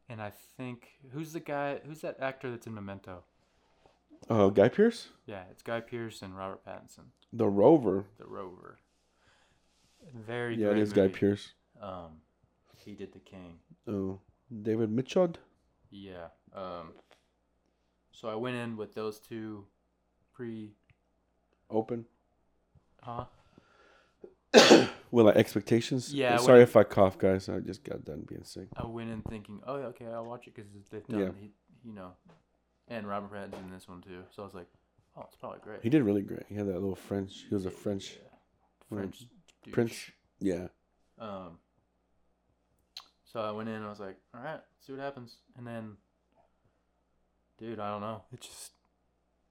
and 0.09 0.21
I 0.21 0.33
think 0.57 0.89
who's 1.13 1.33
the 1.33 1.41
guy? 1.41 1.79
Who's 1.87 2.01
that 2.01 2.17
actor 2.21 2.51
that's 2.51 2.67
in 2.67 2.75
Memento? 2.75 3.25
Uh, 4.29 4.49
Guy 4.49 4.69
Pearce. 4.69 5.09
Yeah, 5.27 5.43
it's 5.51 5.63
Guy 5.63 5.81
Pearce 5.81 6.23
and 6.23 6.37
Robert 6.37 6.65
Pattinson. 6.67 7.11
The 7.33 7.47
Rover. 7.47 8.07
The 8.19 8.27
Rover. 8.27 8.79
Very 10.15 10.57
good. 10.57 10.63
Yeah, 10.63 10.71
it 10.71 10.79
is 10.79 10.93
Guy 10.93 11.03
movie. 11.03 11.15
Pearce. 11.15 11.53
Um, 11.81 12.21
he 12.85 12.95
did 12.95 13.13
The 13.13 13.19
King. 13.21 13.59
Oh, 13.87 14.21
David 14.63 14.91
Mitchell. 14.91 15.35
Yeah. 15.91 16.29
Um. 16.55 16.93
So 18.17 18.29
I 18.29 18.35
went 18.35 18.57
in 18.57 18.79
with 18.79 18.95
those 18.95 19.21
two 19.21 19.67
pre. 20.33 20.73
Open. 21.71 22.07
Huh? 23.03 23.27
Well, 25.13 25.27
like 25.27 25.37
expectations. 25.37 26.13
Yeah, 26.13 26.35
I 26.35 26.37
Sorry 26.39 26.63
if 26.63 26.77
I 26.77 26.83
cough, 26.83 27.17
guys. 27.17 27.49
I 27.49 27.61
just 27.61 27.85
got 27.85 28.05
done 28.05 28.25
being 28.29 28.43
sick. 28.43 28.67
I 28.77 28.85
went 28.87 29.09
in 29.09 29.23
thinking, 29.23 29.61
oh, 29.67 29.79
yeah, 29.79 29.85
okay, 29.87 30.07
I'll 30.07 30.25
watch 30.27 30.49
it 30.49 30.55
because 30.55 30.69
they've 30.91 31.07
done, 31.07 31.21
Yeah. 31.21 31.29
he, 31.41 31.53
you 31.85 31.93
know, 31.95 32.11
and 32.89 33.07
Robert 33.07 33.33
Pattinson 33.33 33.65
in 33.67 33.71
this 33.71 33.89
one 33.89 34.03
too. 34.03 34.25
So 34.35 34.43
I 34.43 34.45
was 34.45 34.55
like, 34.55 34.67
oh, 35.17 35.23
it's 35.29 35.37
probably 35.37 35.61
great. 35.63 35.79
He 35.83 35.89
did 35.91 36.03
really 36.03 36.23
great. 36.23 36.43
He 36.49 36.57
had 36.57 36.67
that 36.67 36.75
little 36.75 36.97
French. 36.97 37.45
He 37.49 37.55
was 37.55 37.67
a 37.67 37.71
French 37.71 38.15
Yeah. 38.91 38.97
French 38.99 39.21
douche. 39.63 39.73
prince. 39.75 40.11
Yeah. 40.41 40.67
Um. 41.19 41.59
So 43.25 43.41
I 43.41 43.53
went 43.53 43.69
in 43.69 43.83
I 43.83 43.89
was 43.89 44.01
like, 44.01 44.17
all 44.35 44.41
right, 44.43 44.61
see 44.81 44.93
what 44.93 45.01
happens. 45.01 45.37
And 45.57 45.67
then, 45.67 45.97
dude, 47.59 47.81
I 47.81 47.91
don't 47.91 48.01
know. 48.01 48.23
It 48.33 48.41
just, 48.41 48.73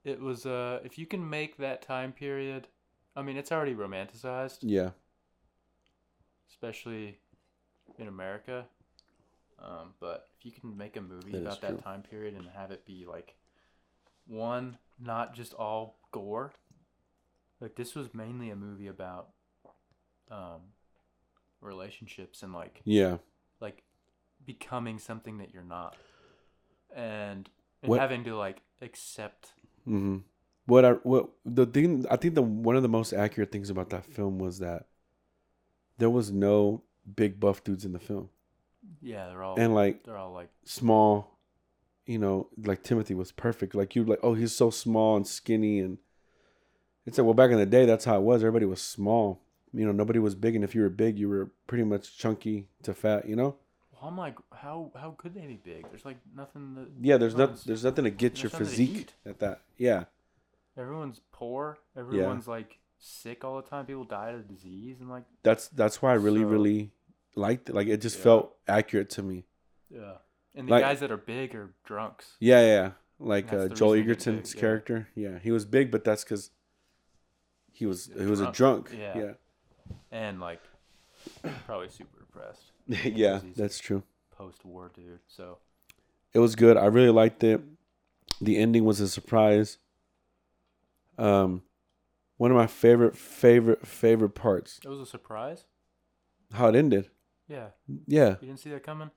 it 0.04 0.20
was, 0.22 0.46
uh, 0.46 0.80
if 0.84 0.98
you 0.98 1.06
can 1.06 1.28
make 1.30 1.58
that 1.58 1.82
time 1.82 2.12
period 2.12 2.68
I 3.16 3.22
mean, 3.22 3.38
it's 3.38 3.52
already 3.52 3.74
romanticized, 3.74 4.58
Yeah. 4.62 4.92
especially 6.50 7.20
in 7.98 8.08
America. 8.08 8.66
Um, 9.58 9.94
but 10.02 10.28
if 10.38 10.46
you 10.46 10.52
can 10.52 10.76
make 10.76 10.98
a 10.98 11.02
movie 11.02 11.32
That 11.32 11.38
is 11.38 11.42
about 11.44 11.62
that 11.62 11.84
time 11.84 12.02
period 12.02 12.34
and 12.34 12.50
have 12.50 12.72
it 12.72 12.86
be 12.86 13.06
like 13.06 13.36
one, 14.28 14.78
not 15.00 15.34
just 15.34 15.54
all 15.54 15.98
gore. 16.12 16.52
Like 17.62 17.76
this 17.76 17.96
was 17.96 18.14
mainly 18.14 18.50
a 18.50 18.56
movie 18.56 18.88
about 18.88 19.30
um, 20.30 20.74
relationships 21.62 22.44
and 22.44 22.54
like 22.54 22.82
Yeah. 22.84 23.20
like 23.62 23.84
becoming 24.46 25.00
something 25.00 25.38
that 25.38 25.54
you're 25.54 25.64
not, 25.64 25.96
and, 26.94 27.50
and 27.86 27.90
What- 27.90 28.00
having 28.00 28.24
to 28.26 28.36
like 28.36 28.62
accept. 28.82 29.54
Mm-hmm. 29.88 30.18
What 30.68 30.84
I 30.84 30.92
what 30.94 31.30
the 31.46 31.66
thing 31.66 32.06
I 32.10 32.16
think 32.18 32.34
the 32.36 32.42
one 32.42 32.76
of 32.76 32.82
the 32.82 32.90
most 32.90 33.14
accurate 33.14 33.52
things 33.52 33.70
about 33.70 33.92
that 33.92 34.04
film 34.06 34.40
was 34.40 34.60
that 34.60 34.88
there 36.00 36.10
was 36.10 36.32
no 36.32 36.84
big 37.16 37.40
buff 37.40 37.64
dudes 37.64 37.86
in 37.86 37.94
the 37.94 38.00
film, 38.00 38.30
Yeah, 39.02 39.28
they're 39.30 39.44
all 39.44 39.60
and 39.60 39.76
like 39.76 40.04
they're 40.04 40.18
all 40.18 40.34
like 40.34 40.50
small, 40.64 41.38
you 42.08 42.18
know, 42.18 42.50
like 42.58 42.82
Timothy 42.82 43.14
was 43.14 43.32
perfect. 43.32 43.76
Like 43.76 43.96
you 43.96 44.04
like, 44.04 44.20
oh, 44.24 44.34
he's 44.34 44.56
so 44.56 44.72
small 44.72 45.16
and 45.16 45.28
skinny, 45.28 45.80
and 45.80 46.00
it's 47.06 47.20
like 47.20 47.26
well, 47.26 47.36
back 47.36 47.52
in 47.52 47.58
the 47.58 47.66
day, 47.68 47.86
that's 47.86 48.06
how 48.06 48.18
it 48.18 48.24
was. 48.24 48.42
Everybody 48.42 48.66
was 48.66 48.82
small. 48.82 49.42
You 49.72 49.86
know, 49.86 49.92
nobody 49.92 50.18
was 50.20 50.34
big, 50.34 50.56
and 50.56 50.64
if 50.64 50.74
you 50.74 50.82
were 50.82 50.90
big, 50.90 51.20
you 51.20 51.30
were 51.30 51.52
pretty 51.68 51.84
much 51.84 52.18
chunky 52.18 52.70
to 52.84 52.94
fat. 52.96 53.30
You 53.30 53.36
know. 53.36 53.56
Well, 53.96 54.10
I'm 54.12 54.18
like, 54.18 54.36
how 54.54 54.92
how 55.00 55.12
could 55.18 55.34
they 55.34 55.46
be 55.48 55.60
big? 55.64 55.90
There's 55.90 56.06
like 56.06 56.18
nothing. 56.36 56.76
That, 56.76 56.88
Yeah, 57.02 57.18
there's 57.18 57.36
not 57.36 57.64
there's 57.66 57.84
nothing 57.84 58.04
to 58.06 58.12
get 58.12 58.44
your 58.44 58.52
nothing 58.52 58.66
to 58.66 58.72
physique 58.72 58.96
eat. 58.98 59.14
at 59.26 59.40
that. 59.40 59.62
Yeah. 59.78 60.06
Everyone's 60.78 61.22
poor. 61.32 61.78
Everyone's 61.98 62.48
like 62.48 62.80
sick 63.00 63.44
all 63.46 63.56
the 63.62 63.68
time. 63.68 63.86
People 63.86 64.04
die 64.04 64.32
of 64.32 64.48
disease 64.48 65.00
and 65.00 65.10
like 65.10 65.24
That's 65.44 65.70
that's 65.70 66.02
why 66.02 66.12
I 66.12 66.16
really 66.16 66.42
So- 66.42 66.48
really 66.48 66.92
liked 67.36 67.70
it. 67.70 67.76
Like 67.76 67.88
it 67.88 68.02
just 68.02 68.18
Yeah. 68.18 68.24
felt 68.24 68.56
accurate 68.68 69.10
to 69.12 69.24
me. 69.24 69.46
yeah. 69.90 70.18
And 70.58 70.68
the 70.68 70.72
Like- 70.72 70.84
guys 70.84 71.00
that 71.02 71.12
are 71.12 71.18
big 71.18 71.54
are 71.56 71.74
drunks. 71.86 72.36
Yeah, 72.40 72.62
yeah. 72.62 72.68
yeah. 72.68 72.92
Like 73.20 73.52
uh, 73.54 73.68
Joel 73.70 73.94
reason 73.94 74.08
they 74.08 74.14
get 74.16 74.28
Edgerton's 74.28 74.54
big, 74.54 74.60
character. 74.60 75.08
Yeah, 75.16 75.40
he 75.40 75.52
was 75.52 75.64
big, 75.66 75.90
but 75.92 76.04
that's 76.04 76.24
because 76.26 76.52
he 77.72 77.86
was 77.86 78.08
he 78.08 78.26
was 78.26 78.42
a 78.42 78.52
drunk. 78.52 78.90
drunk. 78.90 78.92
Yeah. 79.00 79.18
Yeah, 79.18 79.34
and 80.12 80.40
like 80.42 80.62
probably 81.66 81.88
super 81.90 82.20
depressed 82.20 82.72
yeah, 82.88 83.42
that's 83.56 83.80
true. 83.80 84.04
post-war 84.32 84.92
dude. 84.94 85.20
So 85.28 85.58
It 86.34 86.40
was 86.40 86.56
good. 86.56 86.78
I 86.78 86.86
really 86.86 87.10
liked 87.12 87.44
it. 87.44 87.62
The 88.42 88.58
ending 88.58 88.84
was 88.86 89.00
a 89.00 89.08
surprise. 89.08 89.78
Um, 91.18 91.64
one 92.38 92.52
of 92.52 92.58
my 92.58 92.68
favorite 92.68 93.16
favorite 93.16 93.88
favorite 93.88 94.32
parts. 94.36 94.80
it 94.84 94.90
was 94.90 95.00
a 95.00 95.06
surprise. 95.06 95.66
How 96.54 96.68
it 96.68 96.76
ended. 96.76 97.10
Yeah, 97.48 97.68
Yeah. 98.08 98.32
you 98.42 98.48
didn't 98.48 98.60
see 98.60 98.72
that 98.72 98.84
coming. 98.84 99.12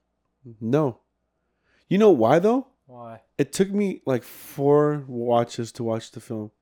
No. 0.61 1.01
You 1.89 1.99
know 1.99 2.11
why 2.11 2.39
though? 2.39 2.69
Why? 2.87 3.23
It 3.37 3.53
took 3.53 3.71
me 3.71 4.03
like 4.07 4.23
four 4.23 5.05
watches 5.09 5.73
to 5.73 5.83
watch 5.85 6.11
the 6.13 6.21
film. 6.21 6.53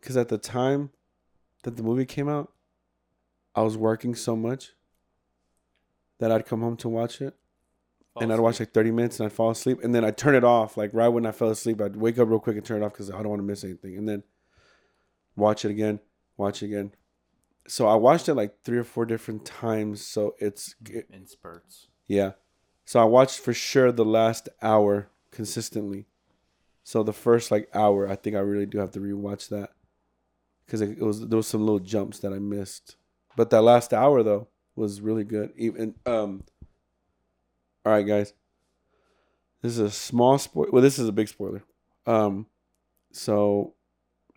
Because 0.00 0.16
at 0.16 0.28
the 0.28 0.38
time 0.38 0.90
that 1.62 1.76
the 1.76 1.82
movie 1.82 2.04
came 2.04 2.28
out, 2.28 2.52
I 3.54 3.62
was 3.62 3.76
working 3.76 4.14
so 4.14 4.36
much 4.36 4.72
that 6.18 6.30
I'd 6.30 6.46
come 6.46 6.60
home 6.60 6.76
to 6.78 6.88
watch 6.88 7.20
it. 7.20 7.34
Fall 8.14 8.22
and 8.22 8.32
I'd 8.32 8.40
watch 8.40 8.60
like 8.60 8.72
30 8.72 8.90
minutes 8.90 9.20
and 9.20 9.26
I'd 9.26 9.32
fall 9.32 9.50
asleep. 9.50 9.80
And 9.82 9.94
then 9.94 10.04
I'd 10.04 10.16
turn 10.16 10.34
it 10.34 10.44
off. 10.44 10.76
Like 10.76 10.90
right 10.92 11.08
when 11.08 11.26
I 11.26 11.32
fell 11.32 11.50
asleep, 11.50 11.80
I'd 11.80 11.96
wake 11.96 12.18
up 12.18 12.28
real 12.28 12.38
quick 12.38 12.56
and 12.56 12.64
turn 12.64 12.82
it 12.82 12.86
off 12.86 12.92
because 12.92 13.10
I 13.10 13.18
don't 13.18 13.28
want 13.28 13.40
to 13.40 13.46
miss 13.46 13.64
anything. 13.64 13.96
And 13.96 14.08
then 14.08 14.22
watch 15.36 15.64
it 15.64 15.70
again, 15.70 16.00
watch 16.36 16.62
it 16.62 16.66
again. 16.66 16.92
So 17.68 17.86
I 17.86 17.96
watched 17.96 18.28
it 18.28 18.34
like 18.34 18.62
three 18.64 18.78
or 18.78 18.84
four 18.84 19.04
different 19.04 19.44
times. 19.44 20.04
So 20.04 20.34
it's, 20.38 20.74
it, 20.88 21.08
in 21.12 21.26
spurts. 21.26 21.88
yeah. 22.06 22.32
So 22.84 23.00
I 23.00 23.04
watched 23.04 23.40
for 23.40 23.52
sure 23.52 23.90
the 23.90 24.04
last 24.04 24.48
hour 24.62 25.10
consistently. 25.32 26.06
So 26.84 27.02
the 27.02 27.12
first 27.12 27.50
like 27.50 27.68
hour, 27.74 28.08
I 28.08 28.14
think 28.14 28.36
I 28.36 28.38
really 28.38 28.64
do 28.64 28.78
have 28.78 28.92
to 28.92 29.00
rewatch 29.00 29.48
that 29.48 29.70
because 30.64 30.80
it, 30.80 30.90
it 30.90 31.02
was 31.02 31.26
there 31.26 31.36
was 31.36 31.48
some 31.48 31.62
little 31.62 31.80
jumps 31.80 32.20
that 32.20 32.32
I 32.32 32.38
missed. 32.38 32.94
But 33.36 33.50
that 33.50 33.62
last 33.62 33.92
hour 33.92 34.22
though 34.22 34.46
was 34.76 35.00
really 35.00 35.24
good. 35.24 35.52
Even 35.56 35.94
um. 36.06 36.44
All 37.84 37.92
right, 37.92 38.06
guys. 38.06 38.32
This 39.62 39.72
is 39.72 39.78
a 39.78 39.90
small 39.90 40.38
spoiler. 40.38 40.70
Well, 40.70 40.82
this 40.82 40.98
is 40.98 41.08
a 41.08 41.12
big 41.12 41.28
spoiler. 41.28 41.62
Um, 42.06 42.46
so 43.12 43.74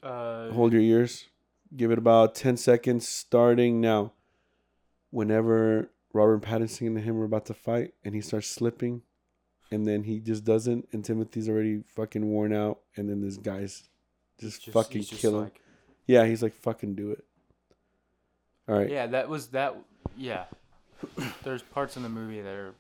Uh, 0.02 0.50
hold 0.52 0.72
your 0.74 0.82
ears. 0.82 1.26
Give 1.76 1.92
it 1.92 1.98
about 2.00 2.34
10 2.36 2.58
seconds 2.58 3.08
starting 3.08 3.80
now. 3.82 4.14
Whenever 5.12 5.90
Robert 6.14 6.42
Pattinson 6.42 6.88
and 6.88 7.00
him 7.00 7.20
are 7.20 7.26
about 7.26 7.46
to 7.48 7.54
fight 7.54 7.94
and 8.04 8.16
he 8.16 8.22
starts 8.22 8.48
slipping 8.48 9.02
and 9.72 9.86
then 9.88 10.04
he 10.04 10.20
just 10.20 10.44
doesn't 10.44 10.88
and 10.92 11.04
Timothy's 11.04 11.50
already 11.50 11.84
fucking 11.88 12.26
worn 12.28 12.54
out 12.54 12.80
and 12.96 13.10
then 13.10 13.22
this 13.22 13.38
guy's 13.38 13.90
just, 14.40 14.66
fucking 14.70 15.02
just 15.02 15.20
kill 15.22 15.36
him. 15.38 15.44
like- 15.46 15.62
yeah, 16.08 16.26
he's 16.26 16.42
like 16.42 16.54
fucking 16.56 16.96
do 16.96 17.12
it. 17.12 17.24
All 18.68 18.78
right. 18.78 18.90
Yeah, 18.90 19.08
that 19.08 19.30
was 19.30 19.48
that. 19.50 19.76
Yeah, 20.20 20.46
there's 21.44 21.62
parts 21.62 21.96
in 21.98 22.04
the 22.04 22.10
movie 22.10 22.42
that 22.42 22.54
are. 22.54 22.76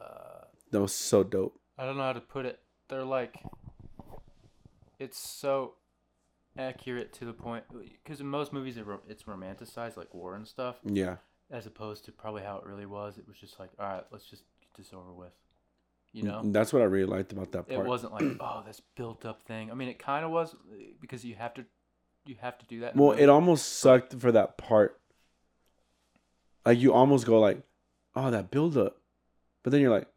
Uh, 0.00 0.44
That 0.72 0.80
was 0.80 0.92
so 0.94 1.22
dope. 1.22 1.58
I 1.78 1.84
don't 1.86 1.96
know 1.96 2.02
how 2.02 2.12
to 2.12 2.20
put 2.20 2.44
it. 2.44 2.58
They're 2.88 3.04
like. 3.04 3.36
It's 4.98 5.18
so 5.18 5.74
accurate 6.56 7.12
to 7.14 7.24
the 7.24 7.32
point 7.32 7.64
because 8.04 8.20
in 8.20 8.26
most 8.26 8.52
movies 8.52 8.76
it 8.76 8.84
it's 9.08 9.22
romanticized 9.24 9.96
like 9.96 10.12
war 10.12 10.34
and 10.34 10.46
stuff 10.46 10.76
Yeah. 10.84 11.16
as 11.50 11.66
opposed 11.66 12.04
to 12.04 12.12
probably 12.12 12.42
how 12.42 12.58
it 12.58 12.66
really 12.66 12.84
was 12.84 13.16
it 13.16 13.26
was 13.26 13.38
just 13.38 13.58
like 13.58 13.70
all 13.80 13.86
right 13.86 14.04
let's 14.12 14.26
just 14.26 14.42
get 14.60 14.68
this 14.76 14.92
over 14.92 15.14
with 15.14 15.32
you 16.12 16.24
know 16.24 16.42
That's 16.44 16.70
what 16.70 16.82
I 16.82 16.84
really 16.84 17.06
liked 17.06 17.32
about 17.32 17.52
that 17.52 17.68
part. 17.68 17.80
it 17.86 17.88
wasn't 17.88 18.12
like 18.12 18.24
oh 18.40 18.62
this 18.66 18.82
built 18.96 19.24
up 19.24 19.42
thing 19.44 19.70
i 19.70 19.74
mean 19.74 19.88
it 19.88 19.98
kind 19.98 20.26
of 20.26 20.30
was 20.30 20.54
because 21.00 21.24
you 21.24 21.36
have 21.36 21.54
to 21.54 21.64
you 22.26 22.36
have 22.42 22.58
to 22.58 22.66
do 22.66 22.80
that 22.80 22.94
Well, 22.96 23.12
it 23.12 23.30
almost 23.30 23.78
sucked 23.80 24.12
for 24.20 24.30
that 24.32 24.58
part. 24.58 25.00
Like 26.64 26.78
you 26.78 26.92
almost 26.92 27.26
go 27.26 27.40
like, 27.40 27.62
"Oh, 28.14 28.30
that 28.30 28.50
build 28.50 28.76
up," 28.76 28.98
but 29.62 29.70
then 29.70 29.80
you're 29.80 29.90
like, 29.90 30.08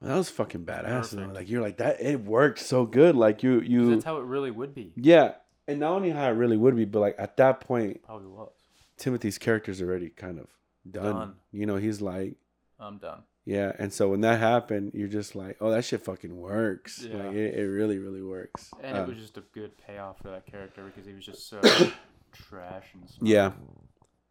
"That 0.00 0.16
was 0.16 0.30
fucking 0.30 0.64
badass." 0.64 1.10
though." 1.10 1.18
Perfect. 1.18 1.34
Like 1.34 1.50
you're 1.50 1.62
like 1.62 1.78
that. 1.78 2.00
It 2.00 2.20
worked 2.20 2.58
so 2.58 2.86
good. 2.86 3.14
Like 3.16 3.42
you, 3.42 3.60
you, 3.60 3.90
that's 3.90 4.04
how 4.04 4.18
it 4.18 4.24
really 4.24 4.50
would 4.50 4.74
be 4.74 4.92
yeah. 4.96 5.32
And 5.68 5.78
not 5.78 5.92
only 5.92 6.10
how 6.10 6.26
it 6.26 6.32
really 6.32 6.56
would 6.56 6.74
be, 6.74 6.84
but 6.84 7.00
like 7.00 7.14
at 7.18 7.36
that 7.36 7.60
point, 7.60 8.02
probably 8.02 8.26
was 8.26 8.50
Timothy's 8.96 9.38
character's 9.38 9.80
already 9.80 10.08
kind 10.10 10.38
of 10.38 10.46
done. 10.90 11.14
Done. 11.14 11.34
You 11.52 11.66
know, 11.66 11.76
he's 11.76 12.00
like, 12.00 12.34
i'm 12.80 12.98
done 12.98 13.22
yeah. 13.44 13.72
And 13.78 13.92
so 13.92 14.08
when 14.08 14.20
that 14.20 14.38
happened, 14.38 14.92
you're 14.94 15.08
just 15.08 15.34
like, 15.34 15.56
"Oh, 15.60 15.70
that 15.70 15.84
shit 15.84 16.04
fucking 16.04 16.36
works." 16.36 17.02
Yeah. 17.02 17.16
Like 17.16 17.34
it, 17.34 17.54
it 17.58 17.66
really, 17.66 17.98
really 17.98 18.22
works. 18.22 18.70
and 18.82 18.96
Um, 18.96 19.04
it 19.04 19.08
was 19.08 19.18
just 19.18 19.36
a 19.36 19.42
good 19.52 19.76
payoff 19.78 20.18
for 20.18 20.28
that 20.30 20.46
character 20.46 20.84
because 20.84 21.06
he 21.06 21.12
was 21.12 21.24
just 21.24 21.48
so 21.48 21.60
trash 22.32 22.86
and 22.94 23.08
smart. 23.08 23.28
yeah. 23.28 23.52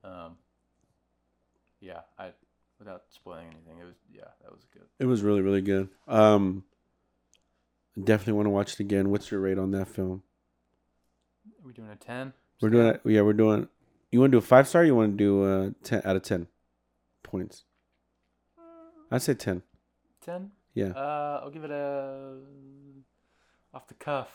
um 0.04 0.38
yeah 1.82 2.02
i 2.18 2.30
without 2.80 3.04
spoiling 3.10 3.48
anything 3.48 3.78
it 3.80 3.86
was 3.86 3.96
yeah 4.14 4.22
that 4.42 4.52
was 4.52 4.66
good 4.74 4.84
It 5.00 5.06
was 5.06 5.22
really, 5.24 5.42
really 5.42 5.62
good. 5.62 5.90
Um, 6.08 6.64
definitely 8.02 8.34
want 8.34 8.46
to 8.48 8.50
watch 8.52 8.74
it 8.74 8.80
again. 8.80 9.10
What's 9.12 9.30
your 9.32 9.40
rate 9.42 9.58
on 9.60 9.72
that 9.72 9.88
film? 9.88 10.24
are 11.62 11.68
we 11.68 11.74
doing 11.74 11.90
a 11.90 11.96
10 11.96 12.34
We're 12.62 12.70
doing 12.70 12.88
it. 12.88 13.02
Yeah, 13.06 13.22
we're 13.22 13.34
doing. 13.34 13.68
You 14.12 14.20
want 14.20 14.32
to 14.32 14.36
do 14.36 14.40
a 14.40 14.42
five 14.42 14.68
star? 14.68 14.82
Or 14.82 14.86
you 14.86 14.96
want 14.96 15.18
to 15.18 15.24
do 15.24 15.44
uh 15.44 15.70
ten 15.84 16.02
out 16.06 16.16
of 16.16 16.22
ten 16.24 16.48
points? 17.24 17.64
I'd 19.12 19.22
say 19.22 19.34
ten. 19.34 19.62
10 20.26 20.52
Yeah. 20.74 20.88
uh 20.96 21.42
i'll 21.44 21.50
give 21.52 21.64
it 21.64 21.72
a 21.72 22.38
off 23.74 23.88
the 23.88 23.94
cuff 23.96 24.30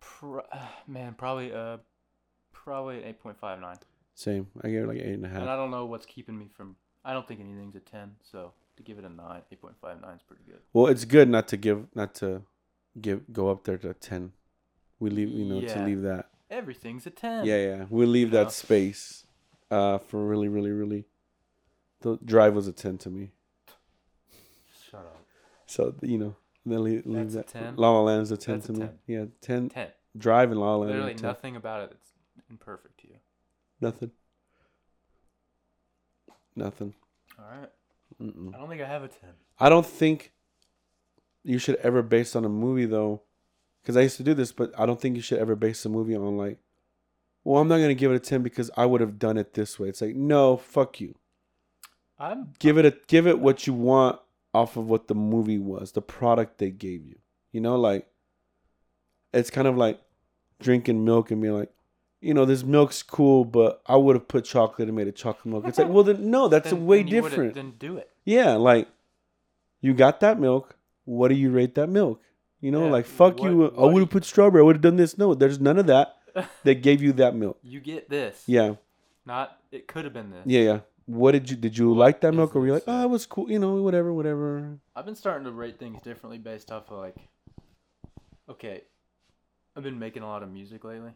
Pro- 0.00 0.40
uh, 0.52 0.58
man 0.86 1.14
probably 1.14 1.52
uh 1.52 1.78
probably 2.52 3.02
an 3.02 3.14
8.59 3.24 3.80
Same. 4.16 4.46
I 4.62 4.68
gave 4.70 4.82
it 4.84 4.88
like 4.88 4.96
eight 4.98 5.12
and 5.14 5.24
a 5.24 5.28
and 5.28 5.36
half. 5.38 5.48
i 5.48 5.56
don't 5.56 5.70
know 5.70 5.84
what's 5.86 6.06
keeping 6.06 6.36
me 6.38 6.48
from 6.56 6.74
i 7.04 7.12
don't 7.12 7.28
think 7.28 7.38
anything's 7.40 7.76
a 7.76 7.80
10 7.80 8.12
so 8.22 8.52
to 8.76 8.82
give 8.82 8.98
it 8.98 9.04
a 9.04 9.08
9 9.08 9.42
8.59 9.52 10.16
is 10.16 10.22
pretty 10.22 10.42
good 10.48 10.60
Well, 10.72 10.86
it's 10.88 11.04
good 11.04 11.28
not 11.28 11.46
to 11.48 11.56
give, 11.56 11.86
not 11.94 12.14
to 12.16 12.42
give, 13.00 13.30
go 13.32 13.50
up 13.50 13.64
there 13.64 13.76
to 13.78 13.90
a 13.90 13.94
ten. 13.94 14.32
We 14.98 15.10
leave, 15.10 15.28
you 15.28 15.44
know, 15.44 15.60
to 15.60 15.84
leave 15.84 16.02
that. 16.02 16.30
everything's 16.50 17.06
a 17.06 17.10
10 17.10 17.44
Yeah, 17.44 17.56
yeah. 17.68 17.84
We 17.90 18.06
leave 18.06 18.28
You 18.28 18.32
know? 18.38 18.44
that 18.44 18.52
space, 18.52 19.24
uh, 19.70 19.98
for 19.98 20.24
really, 20.26 20.48
really, 20.48 20.70
really. 20.72 21.04
The 22.00 22.18
drive 22.24 22.54
was 22.54 22.66
a 22.68 22.72
ten 22.72 22.96
to 22.98 23.10
me. 23.10 23.32
shut 24.90 25.00
up 25.00 25.20
So 25.66 25.94
you 26.02 26.18
know, 26.18 26.36
then 26.64 26.84
leave, 26.84 27.06
leave 27.06 27.32
That's 27.32 27.34
a 27.50 27.58
that. 27.58 27.64
10? 27.64 27.76
La 27.76 27.90
La 27.92 28.00
Land's 28.02 28.30
a 28.30 28.36
ten 28.36 28.56
That's 28.56 28.66
to 28.66 28.72
a 28.72 28.76
me. 28.76 28.80
10. 28.86 28.98
Yeah, 29.06 29.24
ten. 29.40 29.68
10 29.68 29.88
Drive 30.16 30.50
and 30.50 30.60
La 30.60 30.66
La 30.72 30.76
Land. 30.76 30.90
literally 30.92 31.14
nothing 31.14 31.56
about 31.56 31.82
it 31.84 31.90
that's 31.90 32.12
imperfect 32.50 32.95
Nothing. 33.80 34.10
Nothing. 36.54 36.94
all 37.38 37.44
right 37.60 37.70
Mm-mm. 38.20 38.54
i 38.54 38.58
don't 38.58 38.68
think 38.70 38.80
i 38.80 38.86
have 38.86 39.02
a 39.02 39.08
10 39.08 39.18
I 39.58 39.68
don't 39.68 39.86
think 39.86 40.32
you 41.44 41.58
should 41.58 41.76
ever 41.76 42.02
base 42.02 42.36
on 42.36 42.44
a 42.44 42.48
movie 42.48 42.84
though, 42.84 43.22
because 43.80 43.96
I 43.96 44.02
used 44.02 44.16
to 44.18 44.22
do 44.22 44.34
this, 44.34 44.52
but 44.52 44.70
I 44.78 44.84
don't 44.84 45.00
think 45.00 45.16
you 45.16 45.22
should 45.22 45.38
ever 45.38 45.54
base 45.56 45.84
a 45.86 45.88
movie 45.88 46.14
on 46.14 46.36
like, 46.36 46.58
well, 47.44 47.62
I'm 47.62 47.68
not 47.68 47.78
gonna 47.78 47.94
give 47.94 48.10
it 48.12 48.16
a 48.16 48.20
ten 48.20 48.42
because 48.42 48.70
I 48.76 48.84
would 48.84 49.00
have 49.00 49.18
done 49.18 49.38
it 49.38 49.54
this 49.54 49.78
way. 49.78 49.88
It's 49.88 50.02
like, 50.02 50.14
no, 50.16 50.56
fuck 50.56 51.00
you. 51.00 51.14
I'm 52.18 52.52
Give 52.58 52.76
it 52.76 52.84
a 52.84 52.94
give 53.06 53.26
it 53.26 53.38
what 53.38 53.66
you 53.66 53.72
want 53.72 54.18
off 54.52 54.76
of 54.76 54.90
what 54.90 55.08
the 55.08 55.14
movie 55.14 55.58
was, 55.58 55.92
the 55.92 56.02
product 56.02 56.58
they 56.58 56.70
gave 56.70 57.06
you. 57.06 57.16
You 57.52 57.60
know, 57.62 57.76
like 57.76 58.06
it's 59.32 59.50
kind 59.50 59.68
of 59.68 59.76
like 59.76 60.00
drinking 60.60 61.04
milk 61.04 61.30
and 61.30 61.40
being 61.40 61.54
like, 61.54 61.72
you 62.26 62.34
know, 62.34 62.44
this 62.44 62.62
milk's 62.64 63.02
cool, 63.02 63.44
but 63.44 63.80
I 63.86 63.96
would 63.96 64.16
have 64.16 64.28
put 64.28 64.44
chocolate 64.44 64.88
and 64.88 64.96
made 64.96 65.08
a 65.08 65.12
chocolate 65.12 65.46
milk. 65.46 65.64
It's 65.66 65.78
like, 65.78 65.88
well, 65.88 66.04
then 66.04 66.30
no, 66.30 66.48
that's 66.48 66.70
then- 66.70 66.86
way 66.86 67.02
then 67.02 67.12
different. 67.12 67.54
Then 67.54 67.72
do 67.78 67.96
it. 67.96 68.10
Yeah, 68.24 68.54
like 68.54 68.88
you 69.80 69.94
got 69.94 70.20
that 70.20 70.38
milk. 70.40 70.76
What 71.04 71.28
do 71.28 71.34
you 71.34 71.50
rate 71.50 71.74
that 71.76 71.88
milk? 71.88 72.20
You 72.60 72.70
know, 72.72 72.86
Yeah, 72.86 72.90
like 72.92 73.06
fuck 73.06 73.38
what- 73.38 73.50
you. 73.50 73.66
I 73.68 73.84
would 73.84 74.00
have 74.00 74.10
put 74.10 74.24
strawberry. 74.24 74.62
I 74.62 74.64
would 74.64 74.76
have 74.76 74.82
done 74.82 74.96
this. 74.96 75.16
No, 75.16 75.34
there's 75.34 75.60
none 75.60 75.78
of 75.78 75.86
that. 75.86 76.16
They 76.64 76.74
gave 76.74 77.02
you 77.02 77.12
that 77.14 77.34
milk. 77.34 77.58
You 77.62 77.80
get 77.80 78.10
this. 78.10 78.42
Yeah, 78.46 78.74
Not. 79.24 79.58
It 79.72 79.86
could 79.88 80.04
have 80.04 80.12
been 80.12 80.30
this. 80.30 80.42
yeah, 80.44 80.60
yeah. 80.60 80.80
What 81.06 81.32
did 81.32 81.48
you 81.50 81.56
did 81.56 81.78
you 81.78 81.90
What 81.90 81.98
like 81.98 82.20
that 82.22 82.32
milk 82.34 82.54
or 82.56 82.60
were 82.60 82.66
you 82.66 82.72
like, 82.74 82.84
oh, 82.88 83.04
it 83.04 83.08
was 83.10 83.24
cool. 83.26 83.50
You 83.50 83.58
know, 83.60 83.74
whatever, 83.82 84.12
whatever. 84.12 84.78
I've 84.96 85.06
been 85.06 85.14
starting 85.14 85.44
to 85.44 85.52
rate 85.52 85.78
things 85.78 86.02
differently 86.02 86.38
based 86.38 86.70
off 86.72 86.90
of 86.90 86.98
like. 86.98 87.16
Okay, 88.48 88.82
I've 89.76 89.82
been 89.82 89.98
making 89.98 90.22
a 90.22 90.26
lot 90.26 90.42
of 90.42 90.50
music 90.50 90.84
lately, 90.84 91.12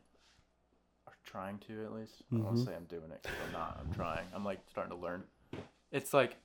trying 1.24 1.58
to 1.60 1.84
at 1.84 1.92
least. 1.92 2.22
I 2.32 2.36
want 2.36 2.56
Mhm. 2.56 2.58
to 2.60 2.64
say 2.70 2.74
I'm 2.76 2.84
doing 2.84 3.10
it 3.10 3.22
'cause 3.22 3.32
I'm 3.46 3.52
not. 3.52 3.78
I'm 3.80 3.92
trying. 3.92 4.26
I'm 4.34 4.44
like 4.44 4.60
starting 4.68 4.92
to 4.96 5.00
learn. 5.02 5.24
It's 5.92 6.12
like 6.14 6.36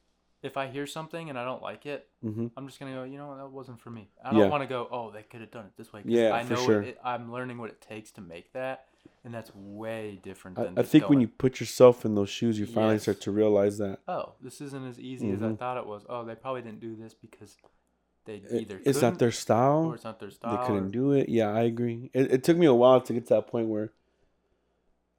if 0.42 0.58
I 0.58 0.68
hear 0.68 0.86
something 0.86 1.30
and 1.30 1.40
I 1.40 1.44
don't 1.46 1.62
like 1.64 1.86
it, 1.88 2.08
hmm 2.22 2.48
I'm 2.56 2.68
just 2.68 2.80
gonna 2.80 2.94
go. 2.94 3.04
You 3.04 3.18
know 3.18 3.28
what? 3.30 3.38
That 3.38 3.50
wasn't 3.52 3.80
for 3.80 3.90
me. 3.90 4.10
I 4.24 4.32
don't 4.32 4.42
Yeah. 4.42 4.50
want 4.50 4.62
to 4.62 4.68
go. 4.68 4.88
Oh, 4.92 5.10
they 5.12 5.24
could 5.24 5.42
have 5.42 5.52
done 5.52 5.66
it 5.66 5.76
this 5.78 5.92
way. 5.92 6.02
Yeah, 6.06 6.36
I 6.36 6.44
for 6.44 6.54
know 6.54 6.66
sure. 6.66 6.82
it, 6.84 7.00
I'm 7.04 7.32
learning 7.32 7.58
what 7.58 7.70
it 7.72 7.82
takes 7.82 8.12
to 8.12 8.22
make 8.22 8.52
that, 8.54 8.88
and 9.24 9.34
that's 9.34 9.54
way 9.56 10.20
different 10.22 10.60
I, 10.60 10.64
than. 10.66 10.78
I 10.80 10.84
think 10.84 11.10
when 11.10 11.20
you 11.20 11.28
put 11.28 11.60
yourself 11.60 12.06
in 12.06 12.14
those 12.16 12.30
shoes, 12.30 12.60
you 12.60 12.68
finally 12.68 12.96
Yes. 12.96 13.04
start 13.04 13.22
to 13.22 13.32
realize 13.32 13.78
that 13.80 14.02
oh, 14.08 14.34
this 14.42 14.62
isn't 14.62 14.86
as 14.86 15.00
easy 15.00 15.32
as 15.32 15.42
I 15.42 15.48
Mhm. 15.50 15.58
thought 15.58 15.78
it 15.78 15.88
was. 15.88 16.06
Oh, 16.10 16.24
they 16.24 16.36
probably 16.36 16.62
didn't 16.62 16.80
do 16.82 16.96
this 16.96 17.16
because 17.16 17.58
they 18.26 18.44
either 18.52 18.80
it's 18.86 19.02
not 19.02 19.18
their 19.20 19.32
style. 19.32 19.86
or 19.86 19.96
it's 19.96 20.04
not 20.04 20.20
their 20.20 20.32
style. 20.32 20.58
They 20.58 20.66
couldn't 20.68 20.88
or- 20.88 20.92
do 20.92 21.12
it. 21.14 21.30
Yeah, 21.30 21.50
I 21.52 21.62
agree. 21.62 22.10
It, 22.14 22.32
it 22.32 22.44
took 22.44 22.58
me 22.58 22.66
a 22.68 22.74
while 22.74 23.02
to 23.02 23.14
get 23.14 23.26
to 23.28 23.34
that 23.36 23.48
point 23.48 23.68
where 23.68 23.94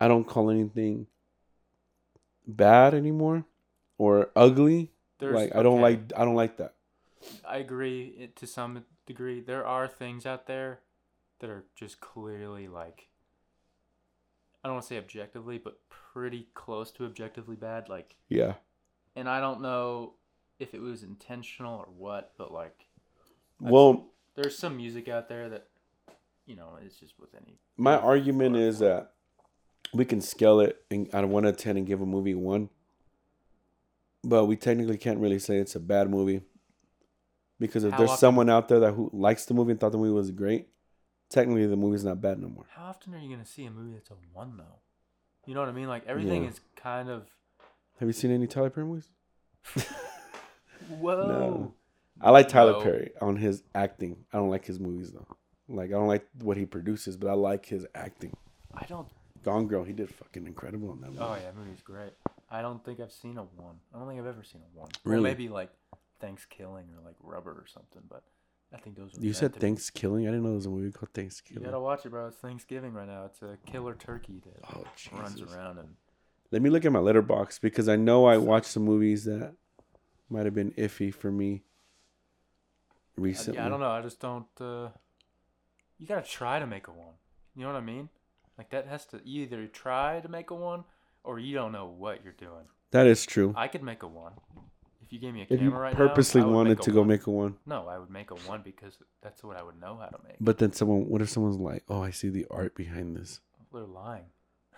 I 0.01 0.09
don't 0.09 0.25
call 0.27 0.51
anything 0.51 1.07
bad 2.47 2.95
anymore 2.95 3.45
or 3.99 4.31
ugly. 4.37 4.93
There's- 5.19 5.35
like 5.35 5.55
I 5.57 5.63
don't 5.63 5.75
okay, 5.83 5.83
like 5.83 6.13
I 6.17 6.25
don't 6.25 6.35
like 6.35 6.57
that. 6.59 6.75
I 7.47 7.57
agree 7.59 8.31
to 8.37 8.47
some 8.47 8.85
degree. 9.07 9.41
There 9.41 9.67
are 9.67 9.89
things 9.89 10.27
out 10.27 10.47
there 10.47 10.81
that 11.41 11.51
are 11.51 11.65
just 11.75 12.01
clearly 12.01 12.69
like. 12.69 13.09
I 14.63 14.69
don't 14.69 14.75
want 14.77 14.85
to 14.85 14.89
say 14.89 14.99
objectively, 14.99 15.59
but 15.59 15.79
pretty 15.89 16.49
close 16.55 16.91
to 16.93 17.05
objectively 17.05 17.57
bad. 17.57 17.89
Like, 17.89 18.17
Yeah. 18.29 18.55
and 19.15 19.29
I 19.29 19.41
don't 19.41 19.61
know 19.61 20.15
if 20.59 20.75
it 20.75 20.81
was 20.81 21.03
intentional 21.05 21.79
or 21.79 21.87
what, 21.87 22.33
but 22.37 22.53
like, 22.53 22.87
I've 23.65 23.71
Well, 23.71 24.11
there's 24.35 24.59
some 24.59 24.77
music 24.77 25.09
out 25.09 25.29
there 25.29 25.49
that, 25.51 25.69
you 26.47 26.57
know, 26.57 26.79
it's 26.83 26.97
just 26.99 27.19
with 27.19 27.35
any. 27.35 27.59
my 27.77 27.97
argument 27.97 28.57
is 28.57 28.81
that 28.81 29.15
we 29.97 30.05
can 30.05 30.21
scale 30.21 30.61
it 30.61 30.83
out 31.13 31.25
of 31.25 31.31
one 31.31 31.45
to 31.45 31.53
ten 31.53 31.77
and 31.77 31.87
give 31.87 32.01
a 32.01 32.07
movie 32.07 32.35
one, 32.35 32.69
but 34.23 34.47
we 34.47 34.57
technically 34.57 34.99
can't 34.99 35.19
really 35.19 35.39
say 35.39 35.57
it's 35.59 35.75
a 35.75 35.81
bad 35.81 36.11
movie 36.11 36.43
because 37.59 37.85
if 37.85 37.93
How 37.93 37.99
there's 37.99 38.11
often- 38.11 38.21
someone 38.21 38.51
out 38.51 38.69
there 38.69 38.81
that 38.81 38.93
who 38.95 39.11
likes 39.13 39.45
the 39.47 39.55
movie 39.55 39.73
and 39.73 39.81
thought 39.81 39.93
the 39.93 39.99
movie 39.99 40.11
was 40.13 40.31
great, 40.31 40.69
technically 41.31 41.67
the 41.67 41.77
movie's 41.77 42.05
not 42.05 42.21
bad 42.21 42.39
no 42.41 42.49
more. 42.49 42.65
How 42.71 42.87
often 42.87 43.15
are 43.15 43.19
you 43.19 43.31
gonna 43.31 43.45
see 43.47 43.65
a 43.65 43.71
movie 43.71 43.93
that's 43.95 44.11
a 44.11 44.15
one 44.33 44.57
though? 44.57 44.81
You 45.47 45.55
know 45.55 45.61
what 45.61 45.69
I 45.69 45.73
mean? 45.73 45.89
Like 45.89 46.07
everything 46.07 46.43
Yeah. 46.45 46.51
is 46.51 46.61
kind 46.75 47.09
of. 47.09 47.29
Have 48.01 48.09
you 48.09 48.13
seen 48.13 48.31
any 48.31 48.47
Tyler 48.47 48.71
Perry 48.71 48.87
movies? 48.87 49.11
Whoa. 50.89 51.73
I 52.21 52.31
like 52.31 52.49
Tyler 52.49 52.73
No. 52.73 52.81
Perry 52.83 53.11
on 53.21 53.37
his 53.37 53.63
acting. 53.75 54.25
I 54.33 54.39
don't 54.39 54.51
like 54.51 54.65
his 54.65 54.79
movies 54.81 55.13
though. 55.13 55.27
Like 55.69 55.91
I 55.91 55.95
don't 55.95 56.07
like 56.09 56.27
what 56.41 56.57
he 56.57 56.65
produces, 56.67 57.17
but 57.17 57.29
I 57.29 57.35
like 57.35 57.67
his 57.67 57.87
acting. 57.95 58.35
I 58.75 58.85
don't. 58.87 59.09
Gone 59.47 59.69
Girl, 59.69 59.85
he 59.85 59.93
did 59.93 60.13
fucking 60.13 60.45
incredible 60.45 60.93
in 60.93 61.01
that 61.03 61.13
movie. 61.13 61.21
Oh 61.23 61.35
yeah, 61.37 61.43
that 61.43 61.57
movie's 61.57 61.81
great. 61.81 62.13
I 62.51 62.63
don't 62.63 62.85
think 62.85 62.99
I've 62.99 63.13
seen 63.13 63.39
a 63.39 63.43
one. 63.43 63.77
I 63.95 63.99
don't 63.99 64.09
think 64.09 64.19
I've 64.19 64.27
ever 64.27 64.43
seen 64.43 64.61
a 64.61 64.77
one. 64.77 64.89
Really? 65.05 65.23
Maybe 65.23 65.49
like 65.49 65.71
Thanksgiving 66.21 66.89
or 66.93 67.05
like 67.05 67.15
Rubber 67.23 67.53
or 67.53 67.65
something. 67.73 68.03
But 68.11 68.25
I 68.75 68.79
think 68.79 68.97
those. 68.97 69.17
Are 69.17 69.21
You 69.21 69.33
said 69.33 69.55
Thanksgiving. 69.55 70.27
I 70.27 70.33
didn't 70.33 70.43
know 70.43 70.49
there 70.49 70.57
was 70.57 70.67
a 70.67 70.71
movie 70.71 70.91
called 70.91 71.11
Thanksgiving. 71.15 71.63
You 71.63 71.69
gotta 71.69 71.79
watch 71.79 72.05
it, 72.05 72.09
bro. 72.09 72.27
It's 72.27 72.39
Thanksgiving 72.39 72.93
right 72.93 73.07
now. 73.07 73.27
It's 73.27 73.41
a 73.41 73.57
killer 73.67 73.95
turkey 73.95 74.43
that 74.45 74.77
Oh 74.77 74.85
runs 75.17 75.41
around 75.41 75.79
and. 75.79 75.95
Let 76.51 76.61
me 76.61 76.69
look 76.69 76.85
at 76.85 76.91
my 76.91 76.99
Letterboxd 76.99 77.61
because 77.61 77.89
I 77.89 77.95
know 77.95 78.25
I 78.27 78.39
watched 78.39 78.67
some 78.67 78.83
movies 78.85 79.27
that 79.27 79.55
might 80.29 80.45
have 80.45 80.55
been 80.55 80.73
iffy 80.73 81.15
for 81.15 81.31
me 81.31 81.63
I- 83.17 83.21
recently. 83.21 83.59
Yeah, 83.59 83.67
I 83.67 83.69
don't 83.69 83.79
know. 83.79 83.91
I 83.91 84.03
just 84.03 84.19
don't. 84.19 84.47
Uh, 84.61 84.89
you 86.01 86.09
gotta 86.09 86.27
try 86.27 86.59
to 86.59 86.67
make 86.67 86.89
a 86.89 86.91
one. 86.91 87.15
You 87.55 87.63
know 87.63 87.73
what 87.73 87.79
I 87.79 87.85
mean? 87.85 88.09
Like 88.59 88.71
that 88.71 88.87
has 88.87 89.05
to 89.07 89.21
you 89.25 89.43
either 89.43 89.67
try 89.67 90.21
to 90.21 90.29
make 90.29 90.51
a 90.51 90.55
one 90.55 90.85
or 91.25 91.39
you 91.39 91.55
don't 91.55 91.73
know 91.73 91.87
what 91.87 92.25
you're 92.25 92.33
doing. 92.33 92.65
That 92.93 93.07
is 93.07 93.27
true. 93.27 93.53
I 93.57 93.69
could 93.69 93.83
make 93.83 94.03
a 94.03 94.07
one. 94.09 94.33
If 95.03 95.13
you 95.13 95.19
gave 95.21 95.35
me 95.35 95.41
a 95.43 95.47
If 95.49 95.61
camera 95.61 95.79
right 95.81 95.95
purposely 95.95 96.41
now, 96.41 96.49
would 96.49 96.55
wanted 96.55 96.83
to 96.83 96.91
go 96.91 97.01
one. 97.01 97.09
make 97.09 97.27
a 97.27 97.31
one, 97.31 97.57
No, 97.67 97.87
I 97.87 97.99
would 97.99 98.11
make 98.11 98.31
a 98.33 98.35
one 98.35 98.63
because 98.65 98.99
that's 99.23 99.45
what 99.45 99.57
I 99.57 99.63
would 99.63 99.81
know 99.81 99.97
how 100.01 100.07
to 100.07 100.19
make. 100.27 100.37
but 100.41 100.59
then 100.59 100.73
someone, 100.73 101.09
what 101.09 101.23
if 101.23 101.29
someone's 101.31 101.59
like, 101.59 101.85
"Oh, 101.89 102.03
I 102.03 102.11
see 102.11 102.29
the 102.29 102.47
art 102.51 102.75
behind 102.75 103.17
this." 103.17 103.41
They're 103.73 103.85
lying. 103.85 104.25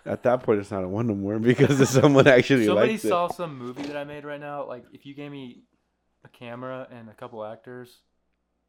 At 0.05 0.23
that 0.23 0.43
point, 0.43 0.59
it's 0.59 0.71
not 0.71 0.83
a 0.83 0.87
one 0.87 1.07
no 1.07 1.15
more 1.15 1.39
because 1.51 1.89
someone 1.89 2.27
actually 2.27 2.65
Somebody 2.65 2.97
saw 2.97 3.27
some 3.27 3.57
movie 3.57 3.83
that 3.83 3.95
I 3.97 4.03
made 4.03 4.23
right 4.25 4.39
now. 4.39 4.65
Like, 4.67 4.85
if 4.93 5.05
you 5.05 5.13
gave 5.15 5.31
me 5.31 5.63
a 6.23 6.27
camera 6.29 6.87
and 6.91 7.09
a 7.09 7.13
couple 7.13 7.43
actors, 7.43 7.89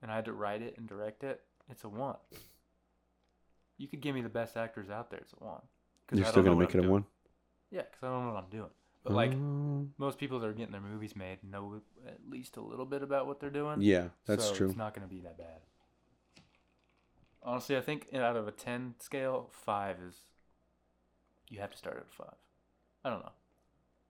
and 0.02 0.10
I 0.10 0.14
had 0.16 0.24
to 0.26 0.32
write 0.32 0.62
it 0.62 0.74
and 0.78 0.88
direct 0.88 1.24
it, 1.24 1.42
it's 1.68 1.84
a 1.84 1.88
one. 1.88 2.16
You 3.80 3.88
could 3.88 4.00
give 4.02 4.14
me 4.14 4.20
the 4.20 4.28
best 4.28 4.56
actors 4.58 4.90
out 4.90 5.10
there. 5.10 5.20
It's 5.20 5.32
a 5.40 5.42
one. 5.44 5.62
You're 6.12 6.26
still 6.26 6.42
gonna 6.42 6.56
make 6.56 6.74
I'm 6.74 6.80
it 6.80 6.86
a 6.86 6.90
one. 6.90 7.04
Yeah, 7.70 7.82
because 7.82 8.02
I 8.02 8.08
don't 8.08 8.26
know 8.26 8.32
what 8.34 8.44
I'm 8.44 8.50
doing. 8.50 8.68
But 9.04 9.12
like 9.14 9.32
Oh, 9.32 9.88
most 9.96 10.18
people 10.18 10.38
that 10.40 10.46
are 10.48 10.52
getting 10.52 10.72
their 10.72 10.80
movies 10.82 11.16
made 11.16 11.38
know 11.42 11.80
at 12.06 12.18
least 12.28 12.58
a 12.58 12.60
little 12.60 12.84
bit 12.84 13.02
about 13.02 13.26
what 13.26 13.40
they're 13.40 13.48
doing. 13.48 13.80
yeah, 13.80 14.08
that's 14.26 14.44
so 14.48 14.54
true. 14.54 14.68
It's 14.68 14.76
not 14.76 14.92
going 14.94 15.08
to 15.08 15.14
be 15.14 15.20
that 15.22 15.38
bad. 15.38 15.60
Honestly, 17.42 17.76
I 17.76 17.80
think 17.80 18.08
out 18.14 18.36
of 18.36 18.46
a 18.46 18.52
ten 18.52 18.94
scale, 18.98 19.48
five 19.52 19.96
is. 20.06 20.14
You 21.48 21.60
have 21.60 21.70
to 21.70 21.78
start 21.78 21.96
at 21.96 22.02
a 22.02 22.14
five. 22.22 22.34
I 23.04 23.08
don't 23.10 23.20
know, 23.20 23.32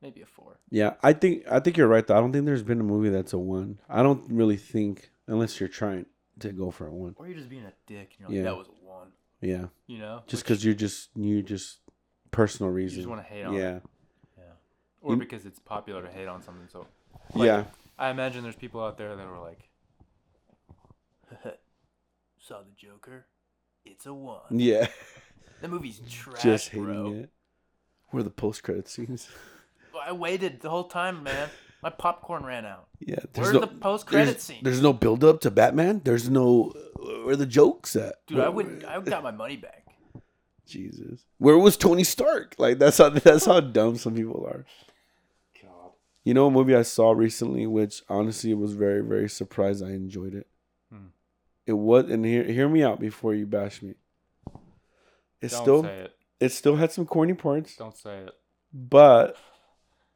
maybe 0.03 0.21
a 0.21 0.27
four. 0.27 0.59
Yeah, 0.71 0.95
I 1.03 1.13
think 1.13 1.45
I 1.51 1.61
think 1.61 1.77
you're 1.77 1.87
right. 1.87 2.05
Though 2.05 2.17
I 2.17 2.21
don't 2.21 2.33
think 2.33 2.45
there's 2.45 2.65
been 2.65 2.81
a 2.81 2.85
movie 2.85 3.09
that's 3.11 3.33
a 3.33 3.39
one. 3.39 3.79
I 3.89 4.03
don't 4.03 4.25
really 4.31 4.57
think 4.57 5.11
unless 5.29 5.61
you're 5.61 5.69
trying 5.69 6.07
to 6.41 6.51
go 6.53 6.71
for 6.73 6.89
a 6.89 6.93
one. 6.93 7.15
Or 7.19 7.27
you're 7.29 7.37
just 7.37 7.49
being 7.49 7.65
a 7.65 7.73
dick. 7.87 8.17
You 8.19 8.25
know, 8.25 8.29
like, 8.31 8.37
Yeah. 8.39 8.43
that 8.45 8.57
was 8.57 8.67
a 8.67 8.85
one. 8.85 9.09
Yeah, 9.41 9.67
You 9.87 9.99
know, 9.99 10.23
just 10.27 10.43
because 10.45 10.65
you're 10.65 10.75
just 10.75 11.09
you 11.17 11.43
just 11.43 11.79
personal 12.31 12.71
reasons. 12.71 12.99
you 12.99 13.03
just 13.05 13.09
want 13.09 13.23
to 13.27 13.29
hate 13.33 13.45
on. 13.45 13.55
yeah, 13.55 13.77
It. 13.77 13.83
Yeah. 14.37 14.43
Or 15.01 15.13
You- 15.15 15.19
because 15.19 15.47
it's 15.47 15.59
popular 15.59 16.03
to 16.03 16.11
hate 16.11 16.29
on 16.29 16.43
something. 16.43 16.69
So 16.69 16.87
Like- 17.35 17.47
yeah. 17.47 17.65
I 17.99 18.11
imagine 18.11 18.43
there's 18.43 18.57
people 18.57 18.83
out 18.85 18.97
there 18.99 19.15
that 19.17 19.27
were 19.29 19.39
like, 19.39 19.69
"Saw 22.39 22.61
the 22.63 22.71
Joker, 22.77 23.27
it's 23.85 24.07
a 24.07 24.15
one." 24.15 24.41
Yeah, 24.59 24.89
The 25.61 25.69
movie's 25.69 26.01
trash, 26.09 26.43
just 26.43 26.69
hating 26.71 26.85
bro. 26.85 27.13
it. 27.15 27.31
Where 28.11 28.23
the 28.23 28.31
post 28.31 28.63
credit 28.63 28.89
scenes? 28.89 29.29
I 30.03 30.13
waited 30.13 30.61
the 30.61 30.71
whole 30.71 30.85
time, 30.89 31.23
man. 31.23 31.49
My 31.83 31.91
popcorn 31.91 32.45
ran 32.45 32.67
out. 32.67 32.89
Yeah, 32.99 33.17
Where's 33.35 33.53
the 33.53 33.67
post-credit 33.67 34.25
there's- 34.27 34.43
scene? 34.43 34.61
There's 34.63 34.83
no 34.83 34.93
build 34.93 35.25
up 35.25 35.41
to 35.43 35.51
Batman. 35.51 36.03
There's 36.05 36.29
no 36.29 36.73
where 37.25 37.31
are 37.31 37.37
the 37.37 37.47
jokes 37.47 37.97
at. 37.97 38.17
Dude, 38.27 38.41
I 38.41 38.49
wouldn't. 38.51 38.85
I 38.85 39.01
got 39.01 39.23
my 39.23 39.31
money 39.31 39.57
back. 39.57 39.87
Jesus, 40.67 41.25
where 41.39 41.59
was 41.59 41.77
Tony 41.77 42.05
Stark? 42.05 42.55
Like 42.59 42.79
that's 42.79 42.99
how 42.99 43.09
that's 43.09 43.47
how 43.47 43.61
dumb 43.61 43.97
some 43.97 44.15
people 44.15 44.47
are. 44.47 44.65
God. 45.63 45.93
You 46.23 46.35
know, 46.35 46.47
a 46.47 46.51
movie 46.51 46.77
I 46.77 46.83
saw 46.83 47.11
recently, 47.13 47.67
which 47.67 48.03
honestly 48.09 48.55
was 48.55 48.75
very, 48.75 49.01
very 49.01 49.29
surprised 49.29 49.83
I 49.83 49.89
enjoyed 49.91 50.35
it. 50.35 50.47
Hmm. 50.93 51.07
It 51.67 51.73
was, 51.73 52.09
and 52.11 52.25
hear 52.25 52.45
hear 52.45 52.69
me 52.69 52.85
out 52.85 53.01
before 53.01 53.35
you 53.35 53.47
bash 53.47 53.83
me. 53.83 53.95
It 55.41 55.51
Don't 55.51 55.63
still, 55.63 55.83
say 55.83 55.99
it. 56.01 56.13
it 56.39 56.49
still 56.53 56.77
had 56.77 56.93
some 56.93 57.07
corny 57.07 57.33
parts, 57.35 57.75
Don't 57.77 57.97
say 57.97 58.19
it. 58.19 58.33
but 58.73 59.37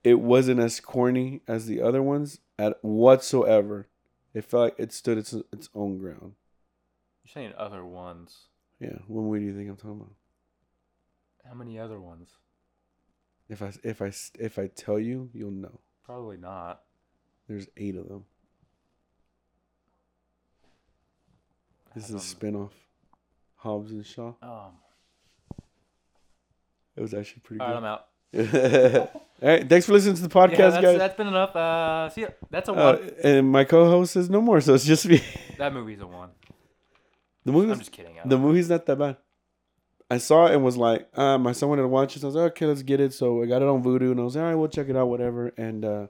it 0.04 0.20
wasn't 0.20 0.60
as 0.60 0.78
corny 0.80 1.40
as 1.48 1.66
the 1.66 1.80
other 1.80 2.02
ones 2.02 2.40
at 2.58 2.78
whatsoever. 2.84 3.88
It 4.34 4.44
felt 4.44 4.64
like 4.64 4.74
it 4.78 4.92
stood 4.92 5.18
its 5.18 5.32
its 5.52 5.68
own 5.74 5.98
ground. 5.98 6.34
You're 7.24 7.32
saying 7.32 7.52
other 7.56 7.84
ones. 7.84 8.46
Yeah, 8.80 8.98
what 9.06 9.22
movie 9.22 9.40
do 9.40 9.46
you 9.46 9.56
think 9.56 9.70
I'm 9.70 9.76
talking 9.76 9.92
about? 10.00 10.12
How 11.48 11.54
many 11.54 11.78
other 11.78 12.00
ones? 12.00 12.30
If 13.48 13.62
I 13.62 13.72
if 13.82 14.02
I 14.02 14.12
if 14.38 14.58
I 14.58 14.66
tell 14.68 14.98
you, 14.98 15.30
you'll 15.32 15.50
know. 15.50 15.80
Probably 16.04 16.36
not. 16.36 16.82
There's 17.48 17.66
eight 17.76 17.96
of 17.96 18.08
them. 18.08 18.24
This 21.94 22.10
is 22.10 22.14
a 22.14 22.18
spinoff. 22.36 22.70
Hobbs 23.56 23.92
and 23.92 24.04
Shaw. 24.04 24.32
Um, 24.42 24.72
It 26.96 27.00
was 27.00 27.14
actually 27.14 27.40
pretty 27.40 27.58
good. 27.60 27.64
right, 27.66 27.76
I'm 27.76 27.84
out. 27.84 28.06
All 28.34 29.48
right, 29.50 29.68
thanks 29.68 29.86
for 29.86 29.92
listening 29.92 30.16
to 30.16 30.22
the 30.22 30.28
podcast, 30.28 30.50
yeah, 30.52 30.70
that's, 30.70 30.82
guys. 30.82 30.98
that's 30.98 31.16
been 31.16 31.26
enough. 31.26 31.54
Uh, 31.54 32.08
see 32.08 32.22
ya. 32.22 32.28
That's 32.50 32.68
a 32.68 32.72
one. 32.72 32.82
Uh, 32.82 33.10
and 33.22 33.52
my 33.52 33.64
co-host 33.64 34.12
says 34.14 34.30
no 34.30 34.40
more, 34.40 34.60
so 34.60 34.74
it's 34.74 34.84
just 34.84 35.06
me. 35.06 35.22
that 35.58 35.72
movie's 35.72 36.00
a 36.00 36.06
one. 36.06 36.30
the 37.44 37.52
movie, 37.52 37.70
I'm 37.70 37.78
just 37.78 37.92
kidding. 37.92 38.14
The 38.24 38.30
don't- 38.30 38.40
movie's 38.40 38.70
not 38.70 38.86
that 38.86 38.98
bad. 38.98 39.16
I 40.10 40.18
saw 40.18 40.46
it 40.46 40.54
and 40.54 40.64
was 40.64 40.76
like, 40.76 41.08
uh, 41.14 41.38
my 41.38 41.52
son 41.52 41.68
wanted 41.70 41.82
to 41.82 41.88
watch 41.88 42.16
it, 42.16 42.20
so 42.20 42.26
I 42.26 42.28
was 42.28 42.34
like, 42.36 42.52
okay, 42.52 42.66
let's 42.66 42.82
get 42.82 43.00
it. 43.00 43.12
So 43.12 43.42
I 43.42 43.46
got 43.46 43.62
it 43.62 43.68
on 43.68 43.82
Vudu, 43.82 44.10
and 44.12 44.20
I 44.20 44.24
was 44.24 44.36
like, 44.36 44.42
all 44.42 44.48
right, 44.48 44.54
we'll 44.54 44.68
check 44.68 44.88
it 44.88 44.96
out, 44.96 45.08
whatever. 45.08 45.52
And 45.56 45.84
uh, 45.84 46.06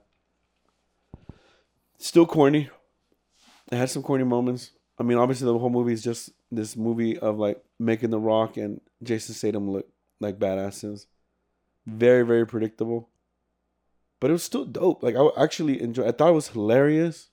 still 1.97 2.25
corny. 2.25 2.69
It 3.71 3.75
had 3.75 3.89
some 3.89 4.03
corny 4.03 4.23
moments. 4.23 4.71
I 4.99 5.03
mean, 5.03 5.17
obviously, 5.17 5.45
the 5.45 5.57
whole 5.57 5.69
movie 5.69 5.93
is 5.93 6.03
just 6.03 6.29
this 6.51 6.75
movie 6.75 7.17
of 7.17 7.37
like 7.37 7.63
making 7.79 8.11
The 8.11 8.19
Rock 8.19 8.57
and 8.57 8.79
Jason 9.03 9.33
Statham 9.33 9.71
look 9.71 9.87
like 10.19 10.39
badasses. 10.39 11.05
Very, 11.85 12.23
very 12.25 12.45
predictable. 12.45 13.09
But 14.19 14.29
it 14.29 14.33
was 14.33 14.43
still 14.43 14.65
dope. 14.65 15.03
Like 15.03 15.15
I 15.15 15.27
actually 15.37 15.81
enjoyed. 15.81 16.07
I 16.07 16.11
thought 16.11 16.29
it 16.29 16.33
was 16.33 16.49
hilarious. 16.49 17.29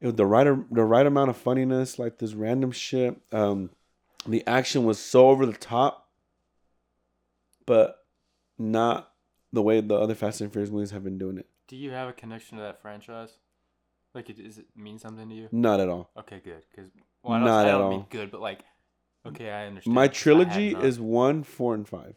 It 0.00 0.06
was 0.06 0.14
the 0.14 0.26
right 0.26 0.44
the 0.44 0.84
right 0.84 1.06
amount 1.06 1.30
of 1.30 1.36
funniness, 1.36 1.98
like 1.98 2.18
this 2.18 2.34
random 2.34 2.70
shit. 2.70 3.16
Um, 3.32 3.70
the 4.26 4.46
action 4.46 4.84
was 4.84 4.98
so 4.98 5.28
over 5.28 5.44
the 5.44 5.52
top, 5.52 6.08
but 7.66 7.98
not 8.58 9.12
the 9.52 9.62
way 9.62 9.80
the 9.80 9.94
other 9.94 10.14
Fast 10.14 10.40
and 10.40 10.52
Furious 10.52 10.70
movies 10.70 10.90
have 10.92 11.04
been 11.04 11.18
doing 11.18 11.38
it. 11.38 11.46
Do 11.66 11.76
you 11.76 11.90
have 11.90 12.08
a 12.08 12.12
connection 12.12 12.58
to 12.58 12.64
that 12.64 12.80
franchise? 12.80 13.36
Like, 14.14 14.30
it, 14.30 14.42
does 14.42 14.58
it 14.58 14.66
mean 14.74 14.98
something 14.98 15.28
to 15.28 15.34
you? 15.34 15.48
Not 15.52 15.80
at 15.80 15.88
all. 15.88 16.10
Okay, 16.18 16.40
good. 16.42 16.62
Because 16.70 16.90
well, 17.22 17.34
I 17.34 17.38
don't, 17.38 17.46
Not 17.46 17.66
I 17.66 17.68
at 17.68 17.72
don't 17.72 17.82
all. 17.82 17.90
mean 17.90 18.06
good, 18.08 18.30
but 18.30 18.40
like, 18.40 18.60
okay, 19.26 19.50
I 19.50 19.66
understand. 19.66 19.94
My 19.94 20.08
trilogy 20.08 20.74
is 20.74 20.98
one, 20.98 21.42
four, 21.42 21.74
and 21.74 21.86
five. 21.86 22.14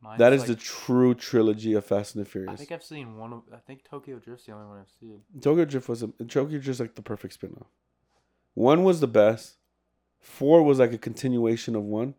Mine's 0.00 0.18
That 0.18 0.32
is 0.32 0.40
like- 0.42 0.48
the 0.48 0.56
true 0.56 1.14
trilogy 1.14 1.74
of 1.74 1.84
Fast 1.84 2.14
and 2.14 2.24
the 2.24 2.28
Furious. 2.28 2.52
I 2.52 2.56
think 2.56 2.70
I've 2.72 2.84
seen 2.84 3.16
one 3.16 3.32
of. 3.32 3.42
I 3.52 3.56
think 3.58 3.82
Tokyo 3.84 4.18
Drift's 4.18 4.46
the 4.46 4.52
only 4.52 4.66
one 4.66 4.78
I've 4.78 4.90
seen. 5.00 5.22
Tokyo 5.40 5.64
Drift 5.64 5.88
was 5.88 6.02
a 6.02 6.08
Tokyo 6.08 6.58
Drift's 6.58 6.80
like 6.80 6.94
the 6.94 7.02
perfect 7.02 7.34
spin-off. 7.34 7.66
One 8.54 8.84
was 8.84 9.00
the 9.00 9.08
best. 9.08 9.56
Four 10.20 10.62
was 10.62 10.78
like 10.78 10.92
a 10.92 10.98
continuation 10.98 11.74
of 11.76 11.82
one. 11.82 12.14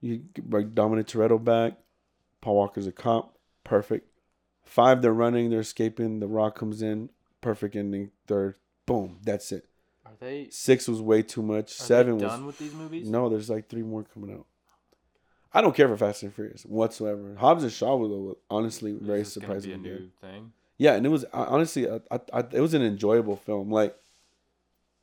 You 0.00 0.24
bring 0.42 0.70
Dominic 0.70 1.06
Toretto 1.06 1.42
back. 1.42 1.74
Paul 2.40 2.56
Walker's 2.56 2.86
a 2.86 2.92
cop. 2.92 3.36
Perfect. 3.64 4.08
Five, 4.64 5.02
they're 5.02 5.12
running, 5.12 5.50
they're 5.50 5.60
escaping. 5.60 6.20
The 6.20 6.26
Rock 6.28 6.54
comes 6.56 6.80
in. 6.82 7.10
Perfect 7.40 7.74
ending. 7.76 8.10
Third, 8.26 8.56
boom, 8.86 9.18
that's 9.22 9.52
it. 9.52 9.66
Are 10.06 10.12
they? 10.18 10.48
Six 10.50 10.88
was 10.88 11.00
way 11.02 11.22
too 11.22 11.42
much. 11.42 11.72
Are 11.72 11.84
Seven 11.84 12.18
they 12.18 12.24
was 12.24 12.32
done 12.32 12.46
with 12.46 12.58
these 12.58 12.72
movies? 12.74 13.08
no. 13.08 13.28
There's 13.28 13.50
like 13.50 13.68
three 13.68 13.82
more 13.82 14.04
coming 14.04 14.32
out. 14.34 14.46
I 15.52 15.60
don't 15.60 15.74
care 15.74 15.88
for 15.88 15.96
Fast 15.96 16.22
and 16.22 16.32
Furious 16.32 16.62
whatsoever. 16.64 17.34
Hobbs 17.36 17.62
and 17.62 17.72
Shaw 17.72 17.96
was 17.96 18.36
honestly 18.50 18.92
Is 18.92 18.98
very 19.00 19.22
this 19.22 19.36
be 19.66 19.72
a 19.72 19.78
new 19.78 20.10
thing. 20.20 20.52
Yeah, 20.78 20.94
and 20.94 21.04
it 21.04 21.08
was 21.08 21.24
I- 21.32 21.44
honestly, 21.44 21.90
I, 21.90 22.00
I, 22.10 22.20
I, 22.32 22.38
it 22.52 22.60
was 22.60 22.72
an 22.74 22.82
enjoyable 22.82 23.36
film. 23.36 23.70
Like, 23.70 23.96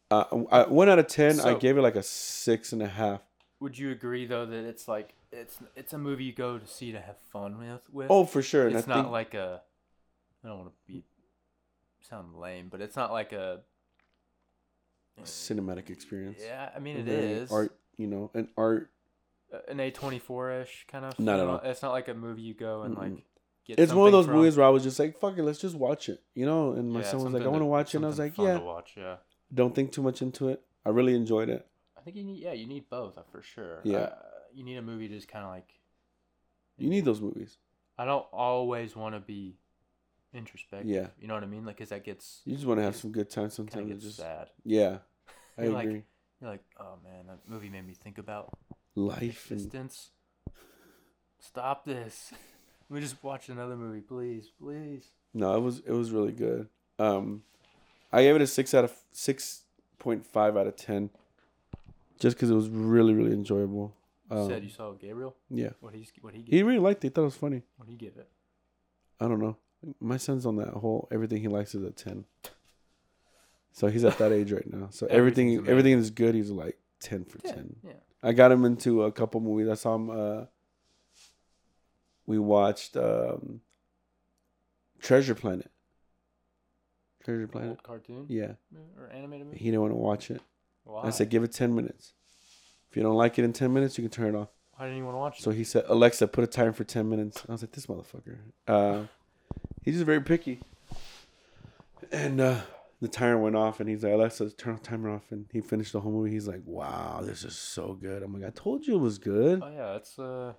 uh, 0.09 0.23
I, 0.51 0.63
one 0.63 0.89
out 0.89 0.99
of 0.99 1.07
ten, 1.07 1.39
I 1.39 1.53
gave 1.53 1.77
it 1.77 1.81
like 1.81 1.95
a 1.95 2.03
six 2.03 2.71
and 2.71 2.81
a 2.81 2.87
half. 2.87 3.21
Would 3.59 3.77
you 3.77 3.91
agree 3.91 4.25
though 4.25 4.45
that 4.45 4.65
it's 4.65 4.87
like 4.87 5.13
it's 5.31 5.59
it's 5.75 5.93
a 5.93 5.97
movie 5.97 6.25
you 6.25 6.33
go 6.33 6.57
to 6.57 6.67
see 6.67 6.91
to 6.91 7.01
have 7.01 7.17
fun 7.31 7.57
with? 7.57 7.81
with? 7.91 8.07
Oh, 8.09 8.23
for 8.23 8.41
sure. 8.41 8.67
And 8.67 8.75
it's 8.75 8.87
not 8.87 9.03
think 9.03 9.11
like 9.11 9.33
a. 9.33 9.61
I 10.43 10.47
don't 10.47 10.59
want 10.59 10.69
to 10.69 10.93
be 10.93 11.03
sound 12.09 12.35
lame, 12.35 12.69
but 12.69 12.81
it's 12.81 12.95
not 12.95 13.11
like 13.11 13.33
a. 13.33 13.59
cinematic 15.23 15.89
experience. 15.89 16.39
Yeah, 16.43 16.69
I 16.75 16.79
mean 16.79 16.97
it 16.97 17.05
Very 17.05 17.47
art. 17.51 17.75
You 17.97 18.07
know, 18.07 18.31
an 18.33 18.47
art. 18.55 18.91
An 19.67 19.79
A 19.79 19.91
twenty 19.91 20.19
four 20.19 20.51
ish 20.51 20.85
kind 20.87 21.05
of. 21.05 21.17
Not 21.19 21.39
at 21.39 21.47
all. 21.47 21.61
It's 21.63 21.81
not 21.81 21.91
like 21.91 22.07
a 22.07 22.13
movie 22.13 22.41
you 22.41 22.53
go 22.53 22.83
and 22.83 22.95
like. 22.95 23.11
Mm-mm. 23.11 23.21
Get 23.65 23.79
It's 23.79 23.91
one 23.91 24.07
of 24.07 24.13
those 24.13 24.25
from. 24.27 24.35
movies 24.35 24.55
where 24.55 24.65
I 24.65 24.69
was 24.69 24.83
just 24.83 24.97
like, 24.97 25.19
"Fuck 25.19 25.37
it, 25.37 25.43
let's 25.43 25.59
just 25.59 25.75
watch 25.75 26.07
it," 26.07 26.23
you 26.33 26.45
know. 26.45 26.71
And 26.71 26.89
my 26.89 27.01
Yeah, 27.01 27.05
son 27.07 27.23
was 27.23 27.33
like, 27.33 27.41
"I 27.41 27.45
something 27.45 27.51
want 27.51 27.61
to 27.63 27.65
watch 27.65 27.93
it," 27.93 27.97
and 27.97 28.05
I 28.05 28.07
was 28.07 28.15
something 28.17 28.31
like, 28.31 28.35
fun 28.35 28.45
"Yeah." 28.45 28.59
To 28.59 28.65
watch, 28.65 28.93
yeah. 28.95 29.15
Don't 29.53 29.75
think 29.75 29.91
too 29.91 30.01
much 30.01 30.21
into 30.21 30.47
it. 30.47 30.61
I 30.85 30.89
really 30.89 31.15
enjoyed 31.15 31.49
it. 31.49 31.67
I 31.97 32.01
think 32.01 32.15
you 32.15 32.23
need 32.23 32.41
yeah 32.41 32.53
you 32.53 32.65
need 32.65 32.89
both 32.89 33.17
uh, 33.17 33.23
for 33.29 33.41
sure. 33.41 33.81
Yeah. 33.83 33.97
Uh, 33.97 34.15
you 34.53 34.63
need 34.63 34.77
a 34.77 34.81
movie 34.81 35.09
to 35.09 35.15
just 35.15 35.27
kind 35.27 35.43
of 35.43 35.51
like. 35.51 35.67
You 36.77 36.89
need 36.89 37.03
those 37.03 37.19
movies. 37.19 37.57
I 37.97 38.05
don't 38.05 38.25
always 38.31 38.95
want 38.95 39.15
to 39.15 39.19
be 39.19 39.57
introspective. 40.33 40.89
Yeah. 40.89 41.07
You 41.19 41.27
know 41.27 41.33
what 41.33 41.43
I 41.43 41.47
mean? 41.47 41.65
Like, 41.65 41.77
cause 41.77 41.89
that 41.89 42.05
gets 42.05 42.41
You 42.45 42.53
just 42.55 42.65
want 42.67 42.79
to 42.79 42.83
have 42.83 42.95
some 42.95 43.11
good 43.11 43.29
time 43.29 43.49
kind 43.49 43.67
sometimes. 48.97 49.11
of 49.13 49.51
and 49.51 49.71
gets 49.71 49.95
Just 49.95 50.01
sad. 50.01 50.11
yeah, 50.11 50.41
I 50.41 50.41
You're 50.41 50.41
like- 50.41 50.41
agree. 50.41 50.47
You're 50.47 50.61
like, 50.61 50.69
man, 50.69 50.69
that 50.69 50.69
movie 50.69 50.71
made 50.71 50.71
me 50.71 50.71
think 50.71 50.71
about 50.71 50.81
Life 50.81 50.81
and 50.81 50.81
existence. 50.81 51.29
Stop 51.39 51.85
this. 51.85 52.33
Let 52.89 52.95
me 52.95 53.01
just 53.01 53.23
watch 53.23 53.49
another 53.49 53.75
movie, 53.75 54.01
please, 54.01 54.49
please. 54.59 55.09
No, 55.33 55.55
it 55.55 55.59
was 55.61 55.79
it 55.79 55.91
was 55.91 56.11
really 56.11 56.31
good. 56.31 56.67
Um, 56.99 57.43
I 58.11 58.23
gave 58.23 58.35
it 58.35 58.41
a 58.41 58.47
six 58.47 58.73
out 58.73 58.85
of 58.85 58.93
six 59.11 59.63
point 59.99 60.25
five 60.25 60.55
out 60.57 60.67
of 60.67 60.75
ten, 60.77 61.09
just 62.19 62.37
because 62.37 62.49
it 62.49 62.55
was 62.55 62.69
really 62.69 63.13
really 63.13 63.33
enjoyable. 63.33 63.93
You 64.31 64.37
Um, 64.37 64.49
said 64.49 64.63
you 64.63 64.69
saw 64.69 64.91
Gabriel. 64.93 65.35
yeah, 65.49 65.71
What 65.81 65.93
he 65.93 66.07
what 66.21 66.33
he 66.33 66.41
he 66.47 66.63
really 66.63 66.79
liked 66.79 67.03
it. 67.03 67.07
He 67.07 67.09
thought 67.11 67.21
it 67.23 67.25
was 67.25 67.35
funny. 67.35 67.63
What 67.75 67.87
he 67.89 67.95
give 67.95 68.15
it? 68.17 68.29
I 69.19 69.27
don't 69.27 69.39
know. 69.39 69.57
My 69.99 70.17
son's 70.17 70.45
on 70.45 70.55
that 70.57 70.69
whole 70.69 71.07
everything 71.11 71.41
he 71.41 71.47
likes 71.49 71.75
is 71.75 71.83
a 71.83 71.91
ten. 71.91 72.25
So 73.73 73.87
he's 73.87 74.03
at 74.05 74.17
that 74.17 74.31
age 74.39 74.51
right 74.51 74.71
now. 74.73 74.87
So 74.91 75.07
everything 75.07 75.67
everything 75.67 75.93
is 75.93 76.09
good. 76.09 76.35
He's 76.35 76.49
like 76.51 76.77
ten 76.99 77.25
for 77.25 77.39
Yeah, 77.43 77.51
ten. 77.53 77.75
yeah. 77.83 77.91
I 78.23 78.33
got 78.33 78.51
him 78.51 78.65
into 78.65 79.03
a 79.03 79.11
couple 79.11 79.39
movies. 79.41 79.69
I 79.69 79.75
saw 79.75 79.95
him. 79.95 80.09
Uh, 80.09 80.45
we 82.25 82.37
watched 82.39 82.97
um, 82.97 83.61
Treasure 84.99 85.35
Planet. 85.35 85.69
Treasure 87.23 87.47
Planet. 87.47 87.69
Old 87.69 87.83
cartoon 87.83 88.25
Yeah, 88.27 88.53
or 88.97 89.09
animated 89.13 89.47
movie. 89.47 89.59
he 89.59 89.65
didn't 89.65 89.81
want 89.81 89.91
to 89.93 89.97
watch 89.97 90.31
it. 90.31 90.41
Why? 90.83 91.03
I 91.03 91.09
said, 91.09 91.29
give 91.29 91.43
it 91.43 91.51
10 91.51 91.75
minutes. 91.75 92.13
If 92.89 92.95
you 92.97 93.03
don't 93.03 93.15
like 93.15 93.37
it 93.37 93.43
in 93.43 93.51
10 93.53 93.73
minutes, 93.73 93.97
you 93.97 94.03
can 94.03 94.11
turn 94.11 94.33
it 94.33 94.37
off. 94.37 94.49
Why 94.75 94.85
didn't 94.85 94.99
you 94.99 95.05
want 95.05 95.15
to 95.15 95.19
watch 95.19 95.39
it? 95.39 95.43
So 95.43 95.51
he 95.51 95.63
said, 95.63 95.83
Alexa, 95.87 96.27
put 96.29 96.43
a 96.43 96.47
timer 96.47 96.71
for 96.71 96.83
10 96.85 97.09
minutes. 97.09 97.43
I 97.47 97.51
was 97.51 97.61
like, 97.61 97.71
this 97.71 97.87
motherfucker. 97.87 98.37
Uh, 98.67 99.03
he's 99.83 99.95
just 99.95 100.05
very 100.05 100.21
picky. 100.21 100.61
And 102.11 102.39
uh, 102.39 102.61
the 103.01 103.07
timer 103.07 103.37
went 103.37 103.55
off, 103.55 103.79
and 103.79 103.87
he's 103.89 104.03
like, 104.03 104.13
Alexa, 104.13 104.51
turn 104.51 104.75
the 104.75 104.81
timer 104.81 105.09
off. 105.09 105.31
And 105.31 105.45
he 105.51 105.61
finished 105.61 105.93
the 105.93 106.01
whole 106.01 106.11
movie. 106.11 106.31
He's 106.31 106.47
like, 106.47 106.61
wow, 106.65 107.21
this 107.23 107.43
is 107.43 107.55
so 107.55 107.93
good. 107.93 108.23
I'm 108.23 108.33
like, 108.33 108.43
I 108.47 108.51
told 108.51 108.85
you 108.87 108.95
it 108.95 108.99
was 109.01 109.17
good. 109.17 109.61
Oh 109.63 109.69
yeah, 109.69 109.95
it's 109.95 110.17
uh, 110.17 110.53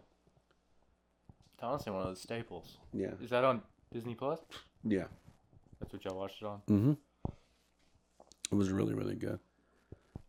it's 1.55 1.63
honestly 1.63 1.93
one 1.93 2.07
of 2.07 2.15
the 2.15 2.21
staples. 2.21 2.79
Yeah. 2.93 3.11
Is 3.23 3.31
that 3.31 3.45
on 3.45 3.63
Disney 3.93 4.15
Plus? 4.15 4.39
Yeah. 4.85 5.05
That's 5.81 5.93
what 5.93 6.05
y'all 6.05 6.17
watched 6.17 6.43
it 6.43 6.47
on. 6.47 6.61
Mm-hmm. 6.69 6.93
It 8.51 8.55
was 8.55 8.71
really, 8.71 8.95
really 8.95 9.17
good. 9.17 9.39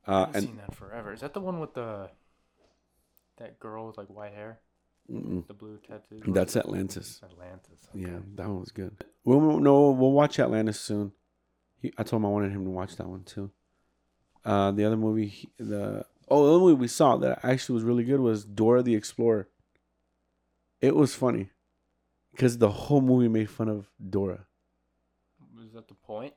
I 0.08 0.12
Uh, 0.12 0.20
haven't 0.20 0.36
and 0.36 0.46
seen 0.48 0.58
that 0.58 0.76
forever. 0.76 1.14
Is 1.14 1.22
that 1.22 1.34
the 1.34 1.40
one 1.40 1.60
with 1.60 1.74
the 1.74 2.10
that 3.38 3.60
girl 3.60 3.88
with 3.88 3.98
like 3.98 4.10
white 4.10 4.34
hair, 4.34 4.60
mm-mm. 5.12 5.46
the 5.48 5.54
blue 5.54 5.78
tattoos? 5.88 6.22
that's 6.28 6.56
Atlantis. 6.56 7.22
Atlantis. 7.24 7.88
Yeah, 7.94 8.20
that 8.36 8.48
one 8.48 8.60
was 8.60 8.72
good. 8.72 9.04
We'll 9.24 9.60
no, 9.60 9.92
we'll 9.92 10.12
watch 10.12 10.40
Atlantis 10.40 10.80
soon. 10.80 11.14
He, 11.82 11.94
I 11.98 12.04
told 12.04 12.22
him 12.22 12.26
I 12.26 12.30
wanted 12.30 12.52
him 12.52 12.64
to 12.66 12.70
watch 12.70 12.96
that 12.98 13.08
one 13.08 13.24
too. 13.24 13.52
Uh, 14.46 14.72
the 14.72 14.86
other 14.86 14.98
movie, 14.98 15.28
he- 15.28 15.50
the 15.58 16.06
oh, 16.30 16.44
the 16.46 16.50
other 16.52 16.60
movie 16.60 16.74
we 16.76 16.88
saw 16.88 17.18
that 17.18 17.40
actually 17.44 17.76
was 17.76 17.84
really 17.84 18.04
good 18.04 18.20
was 18.20 18.46
Dora 18.46 18.82
the 18.84 18.96
Explorer. 18.96 19.48
It 20.82 20.96
was 20.96 21.14
funny, 21.16 21.50
because 22.32 22.58
the 22.58 22.70
whole 22.70 23.02
movie 23.02 23.28
made 23.28 23.50
fun 23.50 23.68
of 23.68 23.90
Dora. 24.10 24.46
Was 25.58 25.74
that 25.74 25.88
the 25.90 25.94
point? 25.94 26.34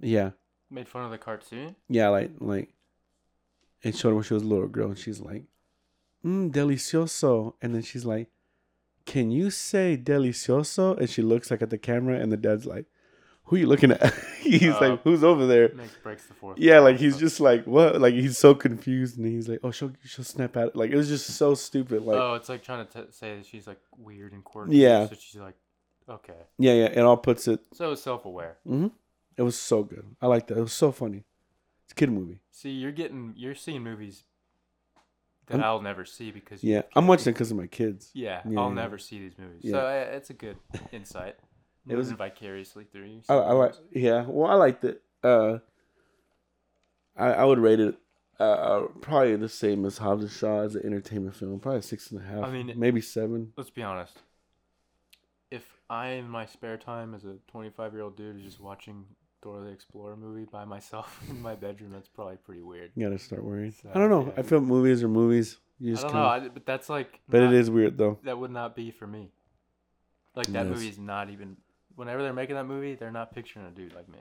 Yeah, 0.00 0.30
Made 0.70 0.88
fun 0.88 1.04
of 1.04 1.10
the 1.10 1.18
cartoon. 1.18 1.76
yeah, 1.88 2.08
like 2.08 2.30
like. 2.38 2.70
It 3.82 3.94
showed 3.94 4.14
when 4.14 4.24
she 4.24 4.34
was 4.34 4.42
a 4.42 4.46
little 4.46 4.66
girl, 4.68 4.88
and 4.88 4.98
she's 4.98 5.20
like, 5.20 5.44
"Mmm, 6.24 6.50
delicioso," 6.50 7.54
and 7.62 7.74
then 7.74 7.82
she's 7.82 8.04
like, 8.06 8.30
"Can 9.04 9.30
you 9.30 9.50
say 9.50 9.96
delicioso?" 10.02 10.98
And 10.98 11.08
she 11.08 11.22
looks 11.22 11.50
like 11.50 11.62
at 11.62 11.70
the 11.70 11.78
camera, 11.78 12.18
and 12.18 12.32
the 12.32 12.36
dad's 12.38 12.66
like, 12.66 12.86
"Who 13.46 13.56
are 13.56 13.58
you 13.58 13.66
looking 13.66 13.90
at?" 13.92 14.14
he's 14.40 14.62
Uh, 14.74 14.78
like, 14.80 15.02
"Who's 15.02 15.24
over 15.24 15.46
there?" 15.46 15.70
Makes 15.74 15.96
breaks 16.02 16.26
the 16.26 16.34
fourth. 16.34 16.58
Yeah, 16.58 16.80
like 16.80 16.96
he's 16.98 17.16
just 17.16 17.40
like, 17.40 17.64
"What?" 17.66 18.00
Like 18.00 18.14
he's 18.14 18.38
so 18.38 18.54
confused, 18.54 19.18
and 19.18 19.26
he's 19.26 19.48
like, 19.48 19.60
"Oh, 19.62 19.70
she'll 19.70 19.92
she'll 20.04 20.24
snap 20.24 20.56
at 20.56 20.68
it." 20.68 20.76
Like 20.76 20.90
it 20.90 20.96
was 20.96 21.08
just 21.08 21.26
so 21.36 21.54
stupid. 21.54 22.02
Like 22.02 22.18
oh, 22.18 22.34
it's 22.34 22.48
like 22.48 22.62
trying 22.62 22.86
to 22.86 22.92
t- 23.04 23.10
say 23.10 23.36
that 23.36 23.46
she's 23.46 23.66
like 23.66 23.80
weird 23.96 24.32
and 24.32 24.44
quirky. 24.44 24.76
Yeah. 24.76 25.08
So 25.08 25.14
she's 25.18 25.40
like, 25.40 25.56
okay. 26.08 26.34
yeah, 26.58 26.72
yeah, 26.74 26.84
it 26.86 26.98
all 27.00 27.16
puts 27.16 27.48
it. 27.48 27.60
So 27.72 27.94
self 27.94 28.24
aware. 28.24 28.56
Mm-hmm. 28.66 28.88
It 29.36 29.42
was 29.42 29.58
so 29.58 29.82
good. 29.82 30.04
I 30.22 30.26
like 30.28 30.46
that. 30.46 30.56
It 30.58 30.62
was 30.62 30.72
so 30.72 30.92
funny. 30.92 31.24
It's 31.84 31.92
a 31.92 31.94
kid 31.94 32.10
movie. 32.10 32.40
See, 32.50 32.70
you're 32.70 32.92
getting 32.92 33.34
you're 33.36 33.54
seeing 33.54 33.82
movies 33.82 34.24
that 35.46 35.56
I'm- 35.56 35.64
I'll 35.64 35.80
never 35.82 36.04
see 36.04 36.30
because 36.32 36.64
Yeah, 36.64 36.82
I'm 36.96 37.06
watching 37.06 37.30
it 37.30 37.34
because 37.34 37.50
of 37.52 37.56
my 37.56 37.66
kids. 37.68 38.10
Yeah, 38.14 38.40
Yeah, 38.48 38.58
I'll 38.60 38.70
never 38.70 38.98
see 38.98 39.20
these 39.20 39.38
movies. 39.38 39.60
Yeah. 39.62 39.72
So 39.72 39.78
uh, 39.86 40.16
it's 40.16 40.30
a 40.30 40.34
good 40.34 40.56
insight. 40.90 41.36
It 41.88 41.96
was- 41.96 42.10
vicariously 42.12 42.84
through 42.84 43.06
you. 43.06 43.22
I, 43.28 43.34
I 43.34 43.52
like. 43.52 43.74
Yeah. 43.92 44.24
Well, 44.26 44.50
I 44.50 44.54
liked 44.54 44.84
it. 44.84 45.02
Uh, 45.22 45.58
I 47.16 47.28
I 47.32 47.44
would 47.44 47.58
rate 47.58 47.80
it 47.80 47.96
Uh, 48.38 48.82
probably 49.00 49.34
the 49.36 49.48
same 49.48 49.84
as 49.86 49.98
Hobbs 49.98 50.22
and 50.24 50.30
Shaw 50.30 50.60
as 50.62 50.74
an 50.74 50.84
entertainment 50.84 51.34
film. 51.36 51.58
Probably 51.60 51.80
six 51.82 52.10
and 52.10 52.20
a 52.20 52.24
half. 52.24 52.44
I 52.44 52.50
mean, 52.50 52.72
maybe 52.76 53.00
seven. 53.00 53.52
Let's 53.56 53.70
be 53.70 53.82
honest. 53.82 54.18
If 55.50 55.64
I, 55.88 56.08
in 56.08 56.28
my 56.28 56.44
spare 56.44 56.76
time, 56.76 57.14
as 57.14 57.24
a 57.24 57.36
25 57.48 57.92
year 57.94 58.02
old 58.02 58.16
dude, 58.16 58.36
is 58.36 58.42
just 58.42 58.60
watching 58.60 59.06
Dora 59.42 59.64
the 59.64 59.70
Explorer 59.70 60.16
movie 60.16 60.44
by 60.44 60.64
myself 60.64 61.18
in 61.30 61.40
my 61.40 61.54
bedroom, 61.54 61.92
that's 61.92 62.08
probably 62.08 62.36
pretty 62.36 62.62
weird. 62.62 62.90
You 62.94 63.06
gotta 63.06 63.18
start 63.18 63.42
worrying. 63.44 63.72
So, 63.72 63.88
I 63.94 63.98
don't 63.98 64.10
know. 64.10 64.26
yeah. 64.34 64.40
I 64.40 64.42
feel 64.42 64.60
movies 64.60 65.02
are 65.02 65.08
movies. 65.08 65.56
You 65.78 65.92
I 65.92 65.94
just 65.94 66.02
don't 66.02 66.12
kinda, 66.12 66.26
know, 66.26 66.46
I, 66.46 66.48
but 66.48 66.66
that's 66.66 66.88
like. 66.90 67.20
But 67.28 67.40
not- 67.42 67.54
it 67.54 67.58
is 67.60 67.70
weird 67.70 67.96
though. 67.96 68.18
That 68.24 68.38
would 68.38 68.50
not 68.50 68.74
be 68.76 68.90
for 68.90 69.06
me. 69.06 69.30
Like 70.34 70.48
that 70.48 70.66
Yes. 70.66 70.82
is 70.82 70.98
not 70.98 71.30
even. 71.30 71.56
Whenever 71.96 72.22
they're 72.22 72.32
making 72.32 72.56
that 72.56 72.66
movie, 72.66 72.94
they're 72.94 73.10
not 73.10 73.34
picturing 73.34 73.66
a 73.66 73.70
dude 73.70 73.94
like 73.94 74.08
me. 74.08 74.18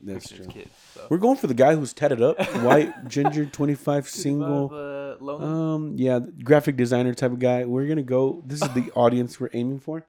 That's 0.00 0.28
true. 0.28 0.46
Kids. 0.46 0.70
So. 0.94 1.06
We're 1.10 1.18
going 1.18 1.36
for 1.36 1.46
the 1.46 1.54
guy 1.54 1.74
who's 1.74 1.92
tatted 1.92 2.22
up, 2.22 2.38
white, 2.62 3.08
ginger, 3.08 3.46
twenty 3.46 3.74
five, 3.74 4.08
single. 4.08 4.70
Uh. 4.72 5.04
Um, 5.26 5.94
yeah, 5.96 6.20
graphic 6.42 6.76
designer 6.76 7.14
type 7.14 7.32
of 7.32 7.38
guy. 7.38 7.64
We're 7.64 7.86
gonna 7.86 8.02
go. 8.02 8.42
This 8.46 8.62
is 8.62 8.68
the 8.70 8.90
audience 8.94 9.40
we're 9.40 9.50
aiming 9.52 9.80
for. 9.80 10.06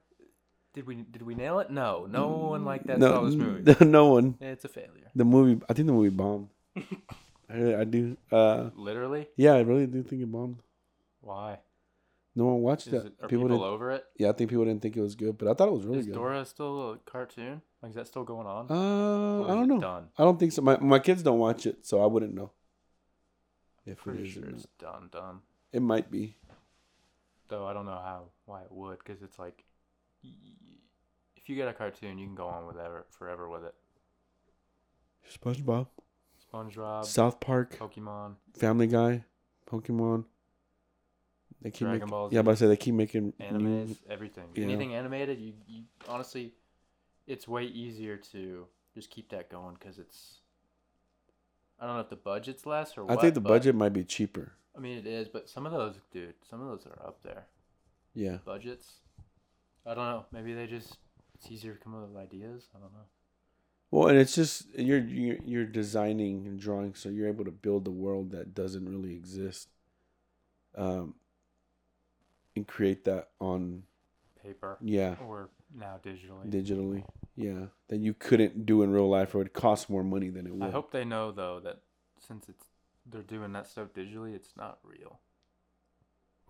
did 0.74 0.86
we 0.86 0.96
did 0.96 1.22
we 1.22 1.34
nail 1.34 1.58
it? 1.60 1.70
No, 1.70 2.06
no 2.08 2.28
one 2.28 2.64
like 2.64 2.84
that 2.84 2.98
no, 2.98 3.08
saw 3.08 3.20
this 3.24 3.34
movie. 3.34 3.84
no 3.84 4.08
one. 4.08 4.36
It's 4.40 4.64
a 4.64 4.68
failure. 4.68 5.10
The 5.14 5.24
movie. 5.24 5.62
I 5.68 5.72
think 5.72 5.86
the 5.86 5.92
movie 5.94 6.10
bombed. 6.10 6.48
I, 7.48 7.76
I 7.76 7.84
do. 7.84 8.16
Uh, 8.30 8.70
Literally. 8.74 9.28
yeah, 9.36 9.52
I 9.52 9.60
really 9.60 9.86
do 9.86 10.02
think 10.02 10.22
it 10.22 10.30
bombed. 10.30 10.58
Why? 11.20 11.58
No 12.38 12.44
one 12.44 12.60
watched 12.60 12.88
Is 12.88 12.92
it. 12.92 12.96
it 13.06 13.14
are 13.22 13.28
people, 13.28 13.46
people, 13.46 13.48
didn't. 13.48 13.62
over 13.62 13.90
it? 13.92 14.04
Yeah, 14.18 14.28
I 14.28 14.32
think 14.32 14.50
people 14.50 14.66
didn't 14.66 14.82
think 14.82 14.94
it 14.94 15.00
was 15.00 15.14
good, 15.14 15.38
but 15.38 15.48
I 15.48 15.54
thought 15.54 15.68
it 15.68 15.72
was 15.72 15.84
really 15.84 15.96
good. 15.96 16.00
is 16.00 16.06
good. 16.08 16.14
Dora 16.16 16.44
still 16.44 16.90
a 16.92 16.96
cartoon? 16.98 17.62
Like, 17.82 17.90
is 17.90 17.96
that 17.96 18.06
still 18.08 18.24
going 18.24 18.46
on? 18.46 18.66
uh, 18.70 19.44
I 19.44 19.54
don't 19.54 19.68
know. 19.68 19.80
Done. 19.80 20.08
I 20.18 20.22
don't 20.22 20.38
think 20.38 20.52
so. 20.52 20.60
My 20.60 20.76
my 20.78 20.98
kids 20.98 21.22
don't 21.22 21.38
watch 21.38 21.64
it, 21.64 21.86
so 21.86 22.02
I 22.02 22.06
wouldn't 22.06 22.34
know. 22.34 22.52
If 23.86 23.98
Pretty 24.02 24.24
it 24.24 24.26
is, 24.26 24.32
sure 24.32 24.44
or 24.44 24.48
it's 24.50 24.66
done. 24.78 25.08
Done. 25.10 25.38
it 25.72 25.80
might 25.80 26.10
be. 26.10 26.36
Though 27.48 27.66
I 27.66 27.72
don't 27.72 27.86
know 27.86 27.92
how 27.92 28.24
why 28.44 28.60
it 28.62 28.70
would, 28.72 28.98
because 28.98 29.22
it's 29.22 29.38
like, 29.38 29.64
if 30.22 31.48
you 31.48 31.56
get 31.56 31.68
a 31.68 31.72
cartoon, 31.72 32.18
you 32.18 32.26
can 32.26 32.34
go 32.34 32.48
on 32.48 32.66
with 32.66 32.76
ever 32.76 33.06
forever 33.10 33.48
with 33.48 33.64
it. 33.64 33.74
SpongeBob, 35.32 35.86
SpongeBob, 36.52 37.04
South 37.06 37.40
Park, 37.40 37.76
Pokemon, 37.78 38.34
Family 38.58 38.86
Guy, 38.88 39.24
Pokemon. 39.70 40.24
They 41.62 41.70
keep 41.70 41.80
Dragon 41.80 42.00
making, 42.00 42.08
Ball 42.10 42.28
Yeah, 42.32 42.42
but 42.42 42.52
I 42.52 42.54
say 42.54 42.66
they 42.66 42.76
keep 42.76 42.94
making 42.94 43.32
animes, 43.40 43.60
new- 43.88 43.96
everything. 44.10 44.44
yeah. 44.54 44.64
Anything 44.64 44.94
animated, 44.94 45.40
you, 45.40 45.54
you 45.66 45.82
honestly, 46.08 46.52
it's 47.26 47.48
way 47.48 47.64
easier 47.64 48.16
to 48.32 48.66
just 48.94 49.10
keep 49.10 49.30
that 49.30 49.50
going 49.50 49.74
because 49.78 49.98
it's. 49.98 50.38
I 51.80 51.86
don't 51.86 51.96
know 51.96 52.00
if 52.00 52.08
the 52.08 52.16
budget's 52.16 52.64
less 52.66 52.96
or 52.96 53.02
I 53.02 53.14
what. 53.14 53.20
think 53.20 53.34
the 53.34 53.40
budget 53.40 53.74
might 53.74 53.92
be 53.92 54.04
cheaper. 54.04 54.52
I 54.76 54.80
mean, 54.80 54.98
it 54.98 55.06
is, 55.06 55.28
but 55.28 55.48
some 55.48 55.66
of 55.66 55.72
those, 55.72 55.94
dude, 56.12 56.34
some 56.48 56.60
of 56.60 56.68
those 56.68 56.86
are 56.86 57.06
up 57.06 57.22
there. 57.22 57.46
Yeah. 58.14 58.38
Budgets. 58.44 59.00
I 59.84 59.94
don't 59.94 60.04
know. 60.06 60.24
Maybe 60.32 60.54
they 60.54 60.66
just 60.66 60.96
it's 61.34 61.50
easier 61.50 61.74
to 61.74 61.78
come 61.78 61.94
up 61.94 62.08
with 62.08 62.16
ideas. 62.16 62.68
I 62.74 62.78
don't 62.78 62.92
know. 62.92 63.06
Well, 63.90 64.08
and 64.08 64.18
it's 64.18 64.34
just 64.34 64.66
you're 64.78 64.98
you're, 64.98 65.36
you're 65.44 65.64
designing 65.66 66.46
and 66.46 66.58
drawing, 66.58 66.94
so 66.94 67.08
you're 67.08 67.28
able 67.28 67.44
to 67.44 67.50
build 67.50 67.86
a 67.86 67.90
world 67.90 68.30
that 68.32 68.54
doesn't 68.54 68.88
really 68.88 69.14
exist. 69.14 69.68
Um. 70.76 71.14
And 72.56 72.66
create 72.66 73.04
that 73.04 73.28
on 73.40 73.82
Paper 74.42 74.78
yeah 74.80 75.16
or 75.26 75.50
now 75.74 75.98
digitally. 76.02 76.48
digitally 76.48 77.04
yeah 77.36 77.66
that 77.88 77.98
you 77.98 78.14
couldn't 78.14 78.64
do 78.64 78.82
in 78.82 78.90
real 78.90 79.08
life 79.08 79.34
or 79.34 79.42
it 79.42 79.52
costs 79.52 79.90
more 79.90 80.02
money 80.02 80.30
than 80.30 80.46
it 80.46 80.54
would. 80.54 80.68
I 80.68 80.70
hope 80.70 80.90
they 80.90 81.04
know 81.04 81.32
though 81.32 81.60
that 81.60 81.80
since 82.26 82.48
it's 82.48 82.64
they're 83.08 83.22
doing 83.22 83.52
that 83.52 83.66
stuff 83.68 83.88
digitally, 83.94 84.34
it's 84.34 84.56
not 84.56 84.78
real. 84.82 85.20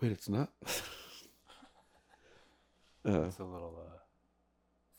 Wait, 0.01 0.13
it's 0.13 0.29
not. 0.29 0.51
uh, 3.07 3.23
It's 3.23 3.39
a 3.39 3.45
little 3.45 3.79
uh 3.85 3.99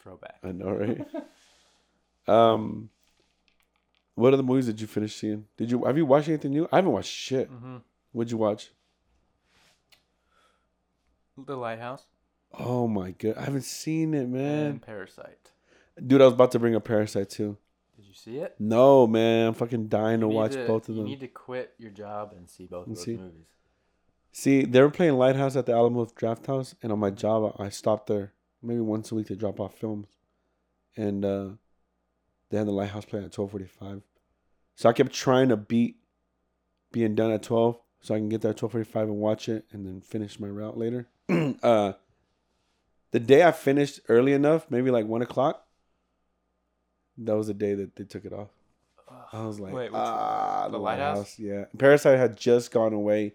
throwback. 0.02 0.40
I 0.44 0.52
know, 0.52 0.72
right? 0.72 1.06
um, 2.28 2.90
what 4.16 4.34
are 4.34 4.38
the 4.38 4.44
movies 4.44 4.68
that 4.68 4.80
you 4.82 4.88
finished 4.88 5.20
seeing? 5.20 5.46
Did 5.58 5.72
you 5.72 5.86
have 5.86 5.98
you 5.98 6.06
watched 6.06 6.28
anything 6.30 6.52
new? 6.52 6.68
I 6.72 6.78
haven't 6.78 6.92
watched 6.92 7.12
shit. 7.12 7.52
Mm-hmm. 7.52 7.78
What'd 8.12 8.32
you 8.32 8.38
watch? 8.38 8.72
The 11.38 11.56
Lighthouse 11.56 12.06
Oh 12.58 12.88
my 12.88 13.12
god, 13.12 13.36
I 13.38 13.44
haven't 13.44 13.64
seen 13.66 14.14
it, 14.14 14.28
man. 14.30 14.66
and 14.66 14.82
Parasite. 14.82 15.52
Dude, 16.06 16.22
I 16.22 16.26
was 16.26 16.34
about 16.34 16.52
to 16.52 16.60
bring 16.60 16.76
up 16.76 16.86
Parasite 16.86 17.30
too. 17.30 17.58
Did 17.96 18.06
you 18.06 18.14
see 18.14 18.38
it? 18.38 18.56
No, 18.60 19.06
man, 19.08 19.48
I'm 19.50 19.54
fucking 19.54 19.88
dying 19.88 20.22
to 20.22 20.26
You 20.28 20.30
need 20.32 20.36
watch 20.36 20.52
to- 20.54 20.66
both 20.68 20.88
of 20.90 20.96
them. 20.96 21.06
You 21.06 21.12
need 21.12 21.20
to 21.22 21.28
quit 21.28 21.74
your 21.78 21.92
job 21.92 22.34
and 22.38 22.50
see 22.50 22.66
both 22.66 22.84
of 22.84 22.88
And 22.88 22.96
those 22.98 23.04
see. 23.04 23.18
movies. 23.18 23.48
See, 24.32 24.66
they 24.66 24.82
were 24.82 24.90
playing 24.92 25.16
Lighthouse 25.16 25.56
at 25.56 25.66
the 25.66 25.74
Alamo 25.74 26.06
Drafthouse, 26.06 26.76
and 26.84 26.92
on 26.92 27.00
my 27.00 27.10
job, 27.10 27.56
I 27.60 27.70
stopped 27.70 28.08
there 28.08 28.34
maybe 28.62 28.80
once 28.82 29.12
a 29.12 29.16
week 29.16 29.28
to 29.28 29.36
drop 29.36 29.60
off 29.60 29.74
films, 29.76 30.08
and 30.96 31.26
uh, 31.26 31.50
they 32.50 32.58
had 32.58 32.68
the 32.68 32.72
Lighthouse 32.72 33.06
playing 33.06 33.26
at 33.26 33.32
twelve 33.32 33.52
forty-five. 33.52 34.02
So 34.76 34.90
I 34.90 34.94
kept 34.94 35.12
trying 35.12 35.50
to 35.50 35.58
beat 35.58 35.98
being 36.92 37.16
done 37.16 37.32
at 37.32 37.42
twelve, 37.44 37.80
so 38.00 38.14
I 38.14 38.20
can 38.20 38.30
get 38.30 38.42
there 38.42 38.52
at 38.52 38.58
twelve 38.58 38.72
forty-five 38.74 39.08
and 39.08 39.18
watch 39.18 39.50
it, 39.50 39.66
and 39.72 39.86
then 39.88 40.02
finish 40.02 40.40
my 40.40 40.48
route 40.48 40.78
later. 40.78 41.08
uh, 41.64 41.94
the 43.12 43.20
day 43.20 43.44
I 43.44 43.52
finished 43.52 44.00
early 44.10 44.34
enough, 44.34 44.68
maybe 44.70 44.92
like 44.92 45.06
one 45.06 45.22
o'clock. 45.22 45.66
That 47.18 47.36
was 47.36 47.48
the 47.48 47.54
day 47.54 47.74
that 47.74 47.96
they 47.96 48.04
took 48.04 48.26
it 48.26 48.34
off. 48.34 48.50
I 49.34 49.46
was 49.46 49.60
like, 49.60 49.74
Wait, 49.74 49.90
ah, 49.94 50.66
The 50.66 50.72
the 50.74 50.78
Lighthouse? 50.78 51.18
lighthouse. 51.18 51.40
Yeah, 51.40 51.66
Parasite 51.78 52.20
had 52.20 52.38
just 52.38 52.72
gone 52.72 52.94
away. 52.94 53.34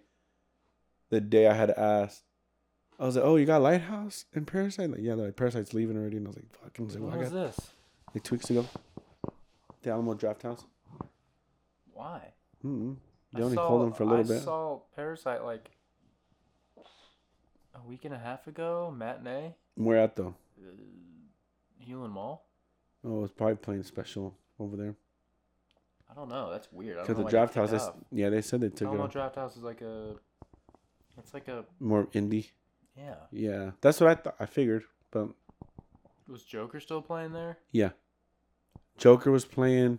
The 1.11 1.21
day 1.21 1.47
I 1.47 1.55
had 1.55 1.71
asked, 1.71 2.23
I 2.99 3.05
was 3.05 3.17
like, 3.17 3.25
"Oh, 3.25 3.37
you 3.37 3.45
got 3.45 3.61
Lighthouse 3.61 4.25
and 4.35 4.47
Parasite?" 4.47 4.91
Like, 4.91 5.01
yeah, 5.03 5.15
like 5.15 5.37
Parasite's 5.37 5.75
leaving 5.75 5.97
already, 5.97 6.17
and 6.19 6.27
I 6.27 6.29
was 6.29 6.37
like, 6.37 6.51
"Fuck!" 6.53 6.73
I 6.79 6.83
was 6.83 6.95
like, 6.97 7.11
well, 7.11 7.19
was 7.19 7.31
this? 7.33 7.59
like 8.15 8.23
two 8.25 8.35
weeks 8.37 8.49
ago. 8.49 8.67
The 9.83 9.91
Alamo 9.91 10.15
Drafthouse. 10.15 10.65
Why? 11.93 12.33
Mm-hmm. 12.65 12.93
I 13.37 13.41
only 13.43 13.55
saw- 13.57 13.67
called 13.69 13.83
them 13.83 13.93
for 13.93 14.05
a 14.05 14.07
little 14.07 14.25
I 14.25 14.29
bit. 14.29 14.43
saw 14.43 14.81
Parasite 14.95 15.45
like 15.45 15.71
a 17.75 17.87
week 17.87 18.05
and 18.05 18.15
a 18.15 18.19
half 18.19 18.47
ago, 18.47 18.93
matinee, 18.97 19.55
Where 19.75 19.99
at 19.99 20.17
though? 20.17 20.35
uh, 20.59 20.71
Hulen 21.87 22.11
Mall. 22.11 22.47
Oh, 23.05 23.25
it's 23.25 23.33
probably 23.33 23.57
playing 23.57 23.83
special 23.83 24.35
over 24.59 24.77
there. 24.77 24.95
I 26.11 26.15
don't 26.15 26.29
know. 26.29 26.51
That's 26.51 26.71
weird. 26.71 26.99
I 26.99 27.03
Because 27.07 27.17
the 27.17 27.25
Drafthouse, 27.25 27.73
is, 27.73 27.89
yeah, 28.11 28.29
they 28.29 28.43
said 28.43 28.61
they 28.61 28.69
took 28.69 28.93
it 28.93 29.01
off. 29.01 29.13
Drafthouse 29.13 29.57
is 29.57 29.63
like 29.63 29.81
a. 29.81 30.15
It's 31.19 31.35
like 31.35 31.49
a 31.49 31.65
more 31.81 32.07
indie. 32.09 32.51
yeah. 32.97 33.15
Yeah, 33.31 33.71
that's 33.81 34.01
what 34.01 34.11
I 34.11 34.15
thought. 34.17 34.37
I 34.39 34.47
figured, 34.47 34.85
but 35.11 35.29
Was 36.29 36.45
Joker 36.45 36.81
still 36.81 37.03
playing 37.03 37.33
there? 37.33 37.59
Yeah. 37.71 37.91
Joker 38.99 39.31
was 39.31 39.45
playing, 39.47 39.85
and 39.87 39.99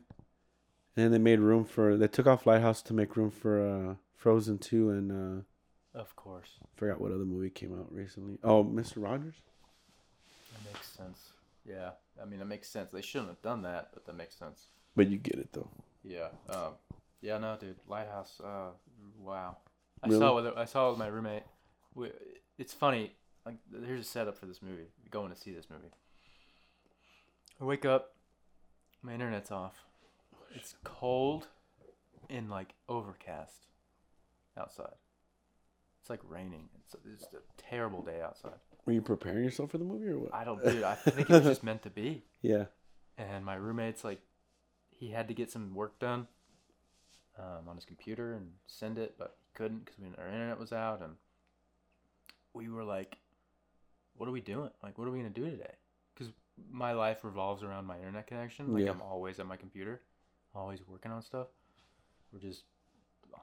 then 0.95 1.11
they 1.11 1.17
made 1.17 1.39
room 1.39 1.65
for. 1.65 1.97
They 1.97 2.07
took 2.07 2.27
off 2.27 2.45
Lighthouse 2.45 2.81
to 2.83 2.93
make 2.93 3.17
room 3.17 3.31
for 3.31 3.59
uh, 3.61 3.95
Frozen 4.15 4.59
Two, 4.59 4.91
and 4.91 5.11
uh, 5.11 5.41
Of 5.95 6.15
course. 6.15 6.49
forgot 6.75 6.99
what 6.99 7.11
other 7.11 7.25
movie 7.25 7.49
came 7.49 7.77
out 7.79 7.91
recently. 7.93 8.39
Oh, 8.43 8.63
Mister 8.63 8.99
Rogers. 8.99 9.35
That 10.51 10.73
makes 10.73 10.87
sense. 10.87 11.19
Yeah. 11.65 11.91
I 12.21 12.25
mean, 12.25 12.39
that 12.39 12.45
makes 12.45 12.67
sense. 12.67 12.91
They 12.91 13.01
shouldn't 13.01 13.29
have 13.29 13.41
done 13.41 13.61
that, 13.61 13.89
but 13.93 14.05
that 14.05 14.15
makes 14.15 14.35
sense. 14.35 14.67
But 14.95 15.09
you 15.09 15.17
get 15.17 15.35
it 15.35 15.49
though. 15.53 15.69
Yeah. 16.03 16.29
Um. 16.49 16.73
Yeah. 17.21 17.37
No, 17.37 17.57
dude. 17.59 17.75
Lighthouse. 17.87 18.41
Uh. 18.43 18.71
Wow. 19.19 19.57
I 20.01 20.07
Really? 20.07 20.19
saw 20.19 20.37
it 20.37 20.43
with 20.43 20.57
I 20.57 20.65
saw 20.65 20.87
it 20.87 20.91
with 20.91 20.99
my 20.99 21.07
roommate. 21.07 21.43
We, 21.95 22.09
it's 22.57 22.73
funny. 22.73 23.13
Like, 23.45 23.55
here's 23.85 24.01
a 24.01 24.09
setup 24.09 24.37
for 24.37 24.45
this 24.45 24.61
movie. 24.61 24.87
Going 25.11 25.29
to 25.29 25.37
see 25.37 25.51
this 25.51 25.69
movie. 25.69 25.91
I 27.61 27.65
wake 27.65 27.85
up. 27.85 28.15
My 29.01 29.13
internet's 29.13 29.51
off. 29.51 29.75
It's 30.55 30.75
cold, 30.83 31.47
and 32.29 32.49
like 32.49 32.73
overcast, 32.87 33.67
outside. 34.57 34.95
It's 36.03 36.09
like 36.09 36.19
raining. 36.27 36.67
It's, 36.83 36.95
it's 37.13 37.33
a 37.33 37.37
terrible 37.57 38.01
day 38.01 38.19
outside. 38.21 38.59
Were 38.85 38.91
you 38.91 39.01
preparing 39.01 39.41
yourself 39.41 39.71
for 39.71 39.77
the 39.77 39.85
movie 39.85 40.07
or 40.09 40.19
what? 40.19 40.33
I 40.35 40.43
don't, 40.43 40.61
dude. 40.61 40.83
I 40.83 40.95
think 40.95 41.29
it 41.29 41.33
was 41.33 41.43
just 41.45 41.63
meant 41.63 41.81
to 41.83 41.89
be. 41.89 42.23
Yeah. 42.41 42.65
and 43.17 43.45
my 43.45 43.55
roommate's 43.55 44.03
like 44.03 44.19
he 44.89 45.11
had 45.11 45.29
to 45.29 45.33
get 45.33 45.49
some 45.49 45.73
work 45.73 45.97
done 45.97 46.27
um, 47.39 47.69
on 47.69 47.75
his 47.77 47.85
computer 47.85 48.33
and 48.33 48.49
send 48.67 48.97
it 48.97 49.15
but 49.17 49.37
he 49.45 49.47
couldn't 49.57 49.85
because 49.85 50.03
our 50.17 50.27
internet 50.27 50.59
was 50.59 50.73
out 50.73 51.01
and 51.01 51.13
we 52.53 52.67
were 52.69 52.83
like 52.83 53.15
what 54.17 54.27
are 54.27 54.33
we 54.33 54.41
doing 54.41 54.69
like 54.83 54.97
what 54.97 55.07
are 55.07 55.11
we 55.11 55.19
gonna 55.19 55.29
do 55.29 55.49
today 55.49 55.71
because 56.13 56.33
my 56.69 56.91
life 56.91 57.23
revolves 57.23 57.63
around 57.63 57.85
my 57.85 57.97
internet 57.97 58.27
connection 58.27 58.73
like 58.73 58.83
Yeah. 58.83 58.91
i'm 58.91 59.01
always 59.01 59.39
at 59.39 59.45
my 59.45 59.55
computer 59.55 60.01
always 60.53 60.79
working 60.85 61.11
on 61.13 61.21
stuff 61.21 61.47
we're 62.33 62.39
just 62.39 62.63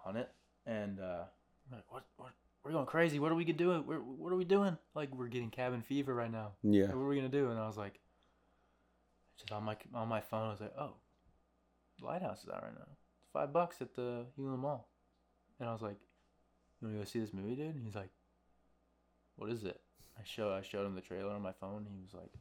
on 0.05 0.17
it 0.17 0.31
and 0.67 1.01
uh 1.01 1.23
like 1.73 1.85
what, 1.89 2.05
what 2.19 2.33
we're 2.65 2.73
going 2.73 2.87
crazy 2.87 3.19
what 3.19 3.33
are 3.33 3.35
we 3.35 3.45
gonna 3.45 3.57
do 3.57 3.83
we're, 3.87 3.99
what 3.99 4.33
are 4.33 4.37
we 4.37 4.45
doing 4.45 4.77
like 4.95 5.15
we're 5.15 5.29
getting 5.29 5.51
cabin 5.51 5.81
fever 5.83 6.15
right 6.15 6.31
now 6.31 6.53
Yeah. 6.63 6.87
what 6.89 6.97
are 6.97 7.09
we 7.09 7.17
gonna 7.17 7.29
do? 7.29 7.51
And 7.51 7.59
I 7.59 7.67
was 7.67 7.77
like, 7.79 8.01
just 9.39 9.53
on 9.53 9.65
my 9.65 9.77
on 9.95 10.09
my 10.09 10.21
phone, 10.21 10.49
I 10.49 10.51
was 10.51 10.61
like, 10.61 10.75
oh, 10.79 10.95
Lighthouse 12.03 12.43
is 12.43 12.49
out 12.51 12.63
right 12.63 12.75
now. 12.75 12.87
It's 12.93 13.31
five 13.33 13.53
bucks 13.53 13.81
at 13.81 13.95
the 13.95 14.27
Hulen 14.39 14.59
Mall. 14.59 14.89
and 15.59 15.69
I 15.69 15.73
was 15.73 15.81
like, 15.83 15.97
"You 16.81 16.89
want 16.89 16.95
to 16.97 16.99
go 17.01 17.05
see 17.05 17.21
this 17.21 17.33
movie, 17.33 17.57
dude?" 17.57 17.75
And 17.75 17.85
he's 17.85 17.95
like, 17.95 18.11
"What 19.37 19.51
is 19.51 19.65
it?" 19.65 19.81
I 20.19 20.23
show 20.25 20.53
I 20.53 20.61
showed 20.63 20.85
him 20.87 20.95
the 20.95 21.01
trailer 21.01 21.33
on 21.33 21.41
my 21.43 21.53
phone. 21.53 21.87
And 21.87 21.95
he 21.97 22.03
was 22.03 22.13
like, 22.15 22.33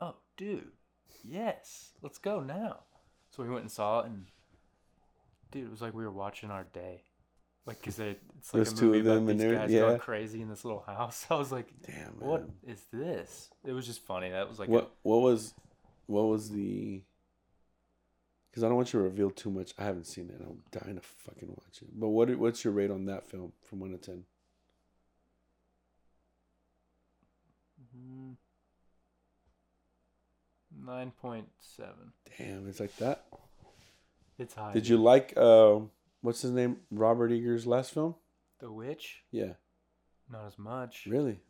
"Oh, 0.00 0.16
dude, 0.38 0.72
yes, 1.22 1.92
let's 2.02 2.18
go 2.18 2.40
now." 2.40 2.80
So 3.30 3.42
we 3.42 3.48
went 3.50 3.62
and 3.62 3.70
saw 3.70 4.00
it, 4.00 4.06
and 4.06 4.26
dude, 5.50 5.64
it 5.64 5.70
was 5.70 5.82
like 5.82 5.92
we 5.94 6.04
were 6.04 6.10
watching 6.10 6.50
our 6.50 6.64
day. 6.64 7.02
Like, 7.64 7.80
cause 7.80 7.96
they, 7.96 8.16
it's 8.38 8.52
like 8.52 8.64
There's 8.64 8.72
a 8.72 8.76
two 8.76 8.86
movie 8.86 8.98
of 9.00 9.06
about 9.06 9.14
them 9.14 9.28
and 9.28 9.40
these 9.40 9.52
guys 9.52 9.70
yeah. 9.70 9.80
going 9.80 9.98
crazy 10.00 10.42
in 10.42 10.48
this 10.48 10.64
little 10.64 10.82
house. 10.84 11.26
I 11.30 11.34
was 11.36 11.52
like, 11.52 11.68
Damn. 11.86 12.18
"What 12.18 12.40
man. 12.40 12.52
is 12.66 12.82
this?" 12.92 13.50
It 13.64 13.72
was 13.72 13.86
just 13.86 14.00
funny. 14.00 14.30
That 14.30 14.48
was 14.48 14.58
like, 14.58 14.68
a- 14.68 14.72
what 14.72 14.92
what 15.02 15.18
was 15.18 15.54
what 16.06 16.22
was 16.24 16.50
the 16.50 17.02
because 18.50 18.64
I 18.64 18.66
don't 18.66 18.76
want 18.76 18.92
you 18.92 18.98
to 18.98 19.04
reveal 19.04 19.30
too 19.30 19.50
much. 19.50 19.72
I 19.78 19.84
haven't 19.84 20.06
seen 20.06 20.28
it. 20.28 20.40
I'm 20.40 20.60
dying 20.70 20.96
to 20.96 21.02
fucking 21.02 21.48
watch 21.48 21.80
it. 21.82 21.88
But 21.98 22.08
what 22.08 22.34
what's 22.36 22.64
your 22.64 22.72
rate 22.72 22.90
on 22.90 23.06
that 23.06 23.26
film 23.28 23.52
from 23.62 23.80
one 23.80 23.92
to 23.92 23.96
ten? 23.96 24.24
mm, 27.96 28.34
nine 30.84 31.12
point 31.12 31.48
seven. 31.60 32.12
Damn, 32.38 32.68
it's 32.68 32.80
like 32.80 32.94
that. 32.96 33.24
It's 34.38 34.54
high. 34.54 34.72
Did 34.72 34.86
you 34.88 34.98
like 34.98 35.32
uh, 35.36 35.78
what's 36.22 36.40
his 36.42 36.50
name? 36.52 36.78
Robert 36.90 37.30
Eggers's 37.30 37.66
last 37.66 37.92
film? 37.92 38.14
The 38.60 38.72
Witch? 38.72 39.22
Yeah, 39.30 39.54
Not 40.30 40.46
as 40.46 40.58
much. 40.58 41.06
really. 41.06 41.40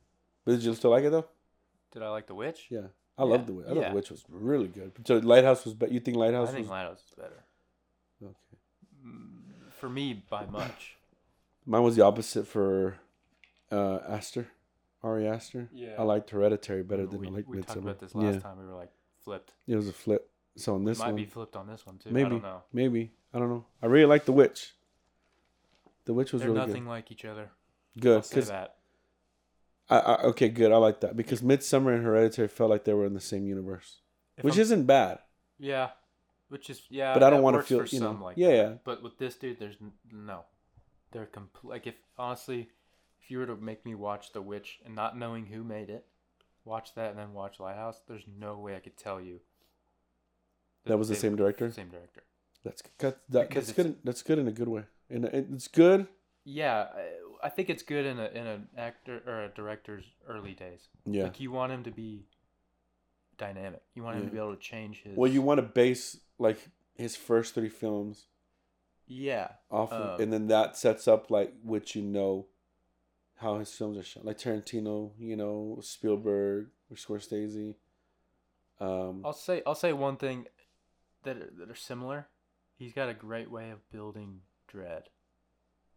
But 0.45 0.53
did 0.53 0.65
you 0.65 0.75
still 0.75 0.91
like 0.91 1.05
it 1.05 1.11
though? 1.11 1.27
Did 1.93 2.03
I 2.03 2.09
like 2.09 2.27
The 2.27 2.35
Witch? 2.35 2.67
Yeah, 2.71 2.89
I 3.17 3.23
Yeah, 3.25 3.31
love 3.31 3.47
the 3.47 3.53
witch. 3.53 3.67
I 3.67 3.69
thought 3.75 3.81
yeah. 3.81 3.89
the 3.91 3.95
witch 3.95 4.11
was 4.11 4.25
really 4.29 4.69
good. 4.69 4.93
So 5.07 5.19
Lighthouse 5.19 5.65
was 5.65 5.75
better. 5.75 5.93
You 5.93 6.01
think 6.01 6.17
Lighthouse 6.17 6.49
I 6.49 6.53
think 6.53 6.65
was 6.65 6.71
Lighthouse 6.71 6.99
is 7.05 7.15
better. 7.17 7.45
okay? 8.23 8.35
Mm, 9.07 9.71
For 9.73 9.89
me, 9.89 10.25
by 10.29 10.47
much. 10.47 10.97
Mine 11.67 11.83
was 11.83 11.95
the 11.97 12.03
opposite 12.05 12.47
for 12.49 12.97
uh, 13.71 13.99
Aster, 14.09 14.49
Ari 15.03 15.29
Aster. 15.29 15.69
Yeah. 15.73 15.95
I 15.99 16.03
liked 16.03 16.31
Hereditary 16.31 16.83
better 16.83 17.07
than 17.07 17.21
we, 17.21 17.27
I 17.29 17.31
liked 17.31 17.49
we 17.49 17.61
talked 17.63 17.77
about 17.79 18.01
this 18.01 18.15
last 18.15 18.35
yeah, 18.35 18.41
time. 18.41 18.59
We 18.59 18.67
were 18.67 18.75
like 18.75 18.91
flipped. 19.23 19.53
it 19.69 19.77
was 19.77 19.87
a 19.89 19.93
flip. 19.93 20.29
So 20.57 20.75
on 20.75 20.85
this 20.85 20.99
one, 20.99 21.09
Might 21.09 21.13
one, 21.15 21.17
be 21.23 21.25
flipped 21.27 21.57
on 21.57 21.67
this 21.67 21.87
one 21.87 21.99
too. 21.99 22.11
I 22.11 22.13
maybe, 22.13 22.31
don't 22.31 22.43
know. 22.43 22.63
maybe 22.73 23.13
I 23.33 23.39
don't 23.39 23.49
know. 23.49 23.65
I 23.83 23.87
really 23.87 24.07
like 24.07 24.25
the 24.27 24.33
witch. 24.33 24.75
The 26.05 26.13
witch 26.15 26.33
was 26.33 26.43
They're 26.43 26.51
really 26.51 26.67
nothing 26.67 26.87
like 26.87 27.11
each 27.11 27.25
other. 27.25 27.51
good. 27.99 28.23
Good 28.23 28.29
because 28.29 28.49
that. 28.49 28.77
I, 29.89 29.99
I 29.99 30.23
okay, 30.25 30.49
good. 30.49 30.73
I 30.73 30.77
like 30.77 31.01
that 31.01 31.17
because 31.17 31.43
Midsommar 31.43 31.95
and 31.95 32.05
Hereditary 32.05 32.49
felt 32.49 32.71
like 32.71 32.85
they 32.85 32.93
were 32.95 33.07
in 33.07 33.15
the 33.15 33.21
same 33.21 33.47
universe, 33.47 33.99
If 34.37 34.45
which 34.45 34.55
I'm- 34.55 34.63
isn't 34.63 34.85
bad. 34.87 35.19
yeah, 35.59 35.91
which 36.49 36.69
is 36.71 36.83
yeah. 36.91 37.15
But 37.15 37.23
I 37.23 37.31
don't 37.31 37.43
want 37.43 37.57
to 37.57 37.63
feel 37.63 37.85
you 37.87 38.01
know. 38.01 38.19
like 38.23 38.37
yeah, 38.37 38.49
that. 38.49 38.57
yeah. 38.57 38.73
But 38.85 39.03
with 39.03 39.19
this 39.19 39.37
dude, 39.37 39.59
there's 39.59 39.77
no. 40.11 40.45
They're 41.13 41.27
complete. 41.27 41.71
Like 41.71 41.87
if 41.87 41.95
honestly, 42.19 42.69
if 43.23 43.31
you 43.31 43.39
were 43.39 43.47
to 43.47 43.57
make 43.57 43.85
me 43.87 43.95
watch 43.95 44.33
The 44.33 44.43
Witch 44.43 44.81
and 44.85 44.95
not 44.95 45.17
knowing 45.19 45.47
who 45.47 45.63
made 45.65 45.89
it, 45.91 46.07
watch 46.65 46.95
that 46.95 47.11
and 47.11 47.19
then 47.19 47.33
watch 47.35 47.61
Lighthouse, 47.61 48.01
there's 48.09 48.25
no 48.39 48.59
way 48.59 48.77
I 48.77 48.81
could 48.81 48.97
tell 48.97 49.21
you. 49.21 49.41
That 50.87 50.99
was 50.99 51.09
the 51.09 51.15
same 51.15 51.37
director? 51.37 51.71
Same 51.71 51.89
director. 51.89 52.23
That's 52.65 52.83
that, 52.99 53.19
that, 53.29 53.51
that's 53.51 53.73
good. 53.73 53.97
That's 54.05 54.23
good 54.23 54.39
in 54.39 54.49
a 54.49 54.53
good 54.53 54.69
way. 54.69 54.83
And 55.11 55.25
it's 55.27 55.69
good. 55.69 56.07
Yeah, 56.45 56.87
I, 57.43 57.49
think 57.49 57.71
it's 57.71 57.83
good 57.83 58.05
in 58.05 58.19
a 58.19 58.27
in 58.27 58.47
an 58.47 58.69
actor 58.77 59.23
or 59.27 59.45
a 59.45 59.49
director's 59.49 60.05
early 60.29 60.55
days. 60.55 60.89
Yeah. 61.05 61.25
Like 61.25 61.39
you 61.39 61.53
want 61.53 61.73
him 61.73 61.85
to 61.85 61.91
be 61.91 62.27
dynamic. 63.39 63.83
You 63.95 64.03
want 64.03 64.17
him 64.17 64.23
Yeah. 64.25 64.29
to 64.29 64.33
be 64.33 64.39
able 64.39 64.55
to 64.55 64.61
change 64.61 65.03
his. 65.03 65.17
Well, 65.17 65.31
you 65.31 65.43
want 65.43 65.59
to 65.59 65.63
base 65.63 66.19
like 66.39 66.59
his 66.95 67.15
first 67.17 67.55
three 67.55 67.69
films 67.69 68.27
Yeah. 69.07 69.53
off, 69.71 69.93
of, 69.93 70.15
Um, 70.17 70.21
and 70.21 70.33
then 70.33 70.49
that 70.49 70.77
sets 70.77 71.07
up 71.07 71.31
like 71.31 71.53
what 71.63 71.95
you 71.95 72.03
know, 72.03 72.47
how 73.37 73.59
his 73.59 73.73
films 73.73 73.97
are 73.99 74.03
shot. 74.03 74.25
Like 74.25 74.39
Tarantino, 74.39 75.13
you 75.19 75.37
know, 75.37 75.79
Spielberg 75.83 76.71
or 76.91 76.97
Scorsese. 76.97 77.77
Um, 78.81 79.23
I'll 79.25 79.33
say 79.33 79.63
I'll 79.65 79.77
say 79.77 79.93
one 79.93 80.17
thing 80.17 80.47
that 81.25 81.37
are, 81.37 81.51
that 81.59 81.71
are 81.71 81.75
similar. 81.75 82.29
He's 82.77 82.93
got 82.93 83.09
a 83.09 83.15
great 83.15 83.51
way 83.51 83.71
of 83.71 83.89
building 83.91 84.41
dread, 84.67 85.05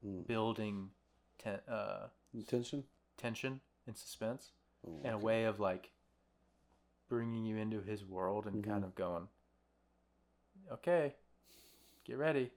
mm, 0.06 0.26
building 0.28 0.90
ten, 1.38 1.60
uh, 1.68 2.08
intention. 2.34 2.84
tension 3.18 3.62
and 3.88 3.98
suspense, 3.98 4.52
Oh, 4.88 5.02
and 5.04 5.16
a 5.16 5.18
way 5.18 5.46
of 5.46 5.60
like 5.60 5.92
bringing 7.08 7.46
you 7.46 7.58
into 7.58 7.82
his 7.82 8.04
world 8.06 8.46
and 8.46 8.64
kind 8.64 8.84
Mhm. 8.84 8.88
of 8.88 8.96
going, 8.96 9.28
okay, 10.72 11.16
get 12.04 12.18
ready, 12.18 12.52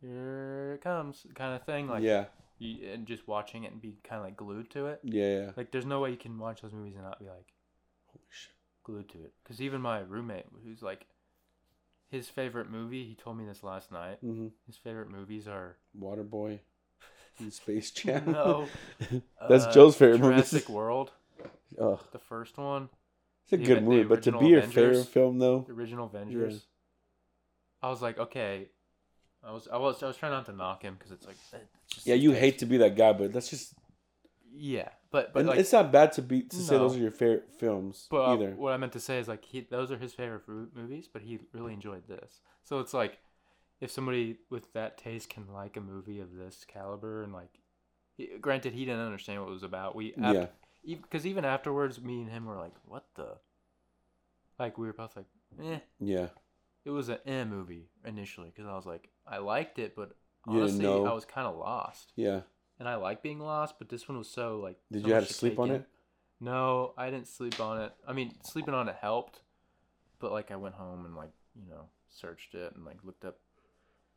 here 0.00 0.74
it 0.74 0.80
comes, 0.82 1.26
kind 1.34 1.54
of 1.54 1.64
thing. 1.64 1.88
Like 1.88 2.02
yeah, 2.02 2.26
you, 2.58 2.88
and 2.90 3.06
just 3.06 3.26
watching 3.26 3.64
it 3.64 3.72
and 3.72 3.80
be 3.80 3.96
kind 4.04 4.18
of 4.20 4.24
like 4.24 4.36
glued 4.36 4.70
to 4.70 4.86
it. 4.86 5.00
yeah, 5.02 5.38
yeah. 5.46 5.52
Like 5.56 5.70
there's 5.70 5.86
no 5.86 6.00
way 6.00 6.10
you 6.10 6.16
can 6.16 6.38
watch 6.38 6.62
those 6.62 6.72
movies 6.72 6.94
and 6.94 7.04
not 7.04 7.18
be 7.18 7.26
like 7.26 7.52
Holy 8.06 8.24
shit. 8.30 8.54
glued 8.84 9.08
to 9.10 9.18
it. 9.24 9.32
Because 9.42 9.60
even 9.60 9.80
my 9.80 10.00
roommate, 10.00 10.46
who's 10.64 10.82
like, 10.82 11.06
his 12.12 12.28
favorite 12.28 12.70
movie, 12.70 13.04
he 13.04 13.14
told 13.16 13.36
me 13.38 13.44
this 13.44 13.64
last 13.64 13.90
night. 13.90 14.18
hmm 14.20 14.48
His 14.66 14.76
favorite 14.76 15.10
movies 15.10 15.48
are 15.48 15.76
Waterboy, 16.00 16.60
and 17.40 17.52
Space 17.52 17.90
Jam. 17.90 18.30
No. 18.30 18.68
That's 19.48 19.64
uh, 19.64 19.72
Joe's 19.72 19.96
favorite 19.96 20.20
movie. 20.20 20.36
Jurassic 20.36 20.68
World, 20.68 21.10
Ugh, 21.80 21.98
the 22.12 22.18
first 22.20 22.56
one, 22.58 22.88
it's 23.44 23.52
a 23.54 23.56
The- 23.56 23.64
good 23.64 23.82
movie, 23.82 24.04
but 24.04 24.22
to 24.22 24.32
be 24.32 24.46
your 24.46 24.62
favorite 24.62 25.06
film 25.08 25.38
though, 25.38 25.64
the 25.66 25.72
original 25.72 26.06
Avengers. 26.06 26.62
I 27.82 27.88
was 27.88 28.00
like, 28.00 28.18
okay. 28.18 28.68
I 29.44 29.50
was 29.50 29.66
I 29.72 29.76
was 29.78 30.02
I 30.02 30.06
was 30.06 30.16
trying 30.16 30.32
not 30.32 30.46
to 30.46 30.52
knock 30.52 30.82
him 30.82 30.94
because 30.96 31.10
it's 31.10 31.26
like 31.26 31.36
it's 31.96 32.06
yeah, 32.06 32.14
you 32.14 32.30
hate 32.32 32.58
to 32.60 32.66
be 32.66 32.76
that 32.78 32.96
guy, 32.96 33.12
but 33.12 33.32
that's 33.32 33.48
just. 33.50 33.74
yeah, 34.54 34.90
but 35.12 35.32
but 35.32 35.44
like 35.46 35.58
it's 35.60 35.72
not 35.72 35.92
bad 35.92 36.10
to 36.12 36.22
be 36.22 36.42
to 36.42 36.56
say 36.56 36.76
those 36.76 36.96
are 36.96 37.00
your 37.00 37.10
favorite 37.12 37.48
films 37.58 38.06
But 38.10 38.22
uh, 38.24 38.32
either. 38.34 38.50
what 38.56 38.72
I 38.72 38.76
meant 38.78 38.92
to 38.94 39.00
say 39.00 39.18
is 39.18 39.28
like 39.28 39.44
he 39.44 39.60
those 39.60 39.92
are 39.92 39.98
his 39.98 40.12
favorite 40.14 40.42
movies, 40.74 41.08
but 41.12 41.22
he 41.22 41.38
really 41.52 41.72
enjoyed 41.74 42.08
this. 42.08 42.40
So 42.64 42.80
it's 42.80 42.92
like 42.94 43.18
if 43.80 43.90
somebody 43.90 44.38
with 44.50 44.72
that 44.72 44.96
taste 44.98 45.28
can 45.28 45.44
like 45.52 45.76
a 45.76 45.80
movie 45.80 46.20
of 46.20 46.34
this 46.34 46.64
caliber 46.66 47.22
and 47.22 47.32
like, 47.32 47.60
granted 48.40 48.72
he 48.72 48.84
didn't 48.84 49.00
understand 49.00 49.40
what 49.40 49.48
it 49.50 49.52
was 49.52 49.62
about. 49.62 49.94
We 49.94 50.14
yeah, 50.16 50.46
because 50.84 51.26
even 51.26 51.44
afterwards, 51.44 52.00
me 52.00 52.20
and 52.22 52.30
him 52.30 52.44
were 52.46 52.56
like, 52.56 52.74
what 52.84 53.04
the, 53.16 53.36
like 54.58 54.78
we 54.78 54.86
were 54.86 54.92
both 54.92 55.16
like, 55.16 55.26
eh. 55.62 55.78
yeah, 56.00 56.28
It 56.84 56.90
was 56.90 57.08
an 57.08 57.18
eh 57.26 57.44
movie 57.44 57.88
initially 58.04 58.52
because 58.54 58.68
I 58.70 58.74
was 58.76 58.86
like, 58.86 59.08
I 59.26 59.38
liked 59.38 59.78
it, 59.78 59.94
but 59.96 60.16
honestly. 60.46 60.86
I 60.86 61.12
was 61.12 61.24
kind 61.24 61.46
of 61.46 61.56
lost. 61.56 62.12
yeah. 62.16 62.40
And 62.82 62.88
I 62.88 62.96
like 62.96 63.22
being 63.22 63.38
lost, 63.38 63.76
but 63.78 63.88
this 63.88 64.08
one 64.08 64.18
was 64.18 64.28
so 64.28 64.58
like. 64.58 64.76
Did 64.90 65.02
so 65.02 65.06
you 65.06 65.14
have 65.14 65.28
to 65.28 65.32
sleep 65.32 65.60
on 65.60 65.68
take 65.68 65.76
it? 65.82 65.88
No, 66.40 66.94
I 66.98 67.10
didn't 67.10 67.28
sleep 67.28 67.60
on 67.60 67.80
it. 67.80 67.92
I 68.08 68.12
mean, 68.12 68.32
sleeping 68.42 68.74
on 68.74 68.88
it 68.88 68.96
helped, 69.00 69.38
but 70.18 70.32
like 70.32 70.50
I 70.50 70.56
went 70.56 70.74
home 70.74 71.04
and 71.06 71.14
like 71.14 71.30
you 71.54 71.70
know 71.70 71.84
searched 72.10 72.56
it 72.56 72.74
and 72.74 72.84
like 72.84 72.96
looked 73.04 73.24
up 73.24 73.38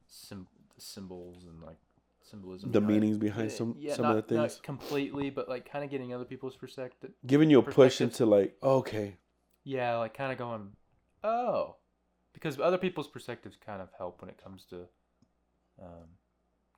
sim- 0.07 0.47
symbols 0.79 1.43
and 1.43 1.61
like 1.61 1.77
symbolism. 2.23 2.71
The 2.71 2.79
behind 2.79 2.91
it. 2.97 2.99
meanings 3.01 3.17
behind 3.19 3.51
some 3.51 3.75
yeah, 3.77 3.93
some 3.93 4.07
not, 4.07 4.17
of 4.17 4.27
the 4.27 4.33
not 4.33 4.49
things, 4.49 4.59
completely, 4.63 5.29
but 5.29 5.47
like 5.47 5.69
kind 5.71 5.85
of 5.85 5.91
getting 5.91 6.11
other 6.11 6.25
people's 6.25 6.55
perspective. 6.55 7.11
giving 7.27 7.51
you 7.51 7.59
a 7.59 7.61
push 7.61 8.01
into 8.01 8.25
like, 8.25 8.55
okay, 8.63 9.17
Yeah, 9.63 9.97
like 9.97 10.15
kind 10.15 10.31
of 10.31 10.39
going, 10.39 10.71
oh, 11.23 11.75
because 12.33 12.59
other 12.59 12.79
people's 12.79 13.07
perspectives 13.07 13.57
kind 13.63 13.79
of 13.81 13.89
help 13.95 14.21
when 14.21 14.29
it 14.31 14.41
comes 14.43 14.65
to 14.71 14.87
um, 15.79 16.09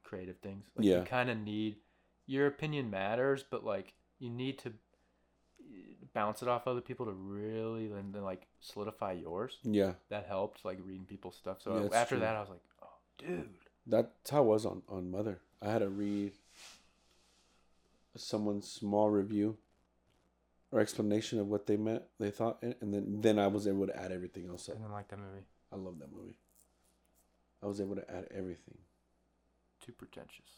creative 0.08 0.38
things. 0.40 0.66
Like 0.76 0.86
Yeah. 0.86 1.00
you 1.00 1.06
kind 1.06 1.30
of 1.30 1.38
need 1.38 1.78
your 2.26 2.48
opinion 2.48 2.90
matters, 2.90 3.44
but 3.50 3.64
like 3.64 3.94
you 4.20 4.30
need 4.30 4.58
to 4.60 4.70
eh, 4.70 5.94
bounce 6.14 6.42
it 6.42 6.48
off 6.48 6.68
other 6.68 6.82
people 6.82 7.06
to 7.06 7.12
really 7.12 7.86
and 7.92 8.14
then 8.14 8.24
like 8.24 8.48
solidify 8.60 9.14
yours. 9.14 9.60
yeah. 9.64 9.94
That 10.10 10.26
helped, 10.28 10.66
like 10.66 10.80
reading 10.84 11.06
people's 11.06 11.36
stuff. 11.36 11.62
So 11.62 11.76
Yeah, 11.76 11.98
after 11.98 12.16
true. 12.16 12.20
that, 12.22 12.36
I 12.36 12.40
was 12.40 12.50
like, 12.50 12.62
oh, 12.84 12.88
dude. 13.18 13.50
That's 13.86 14.30
how 14.32 14.40
I 14.40 14.42
was 14.42 14.66
on 14.66 14.82
on 14.90 15.12
Mother. 15.12 15.40
I 15.62 15.72
had 15.72 15.80
to 15.80 15.90
read 15.90 16.34
someone's 18.16 18.70
small 18.72 19.10
review 19.10 19.58
or 20.72 20.80
explanation 20.82 21.40
of 21.40 21.48
what 21.48 21.66
they 21.68 21.78
meant, 21.78 22.04
they 22.20 22.32
thought, 22.32 22.58
and 22.62 22.76
and 22.82 22.94
then 22.94 23.22
then 23.22 23.40
I 23.40 23.48
was 23.48 23.68
able 23.68 23.88
to 23.88 23.96
add 23.96 24.12
everything 24.12 24.48
else 24.48 24.70
I 24.70 24.74
didn't 24.74 24.92
like 24.92 25.08
that 25.10 25.20
movie. 25.20 25.46
I 25.72 25.76
love 25.78 26.00
that 26.00 26.12
movie. 26.12 26.38
I 27.64 27.66
was 27.68 27.80
able 27.82 27.96
to 27.96 28.12
add 28.12 28.28
everything. 28.32 28.78
Too 29.88 29.94
pretentious. 29.94 30.52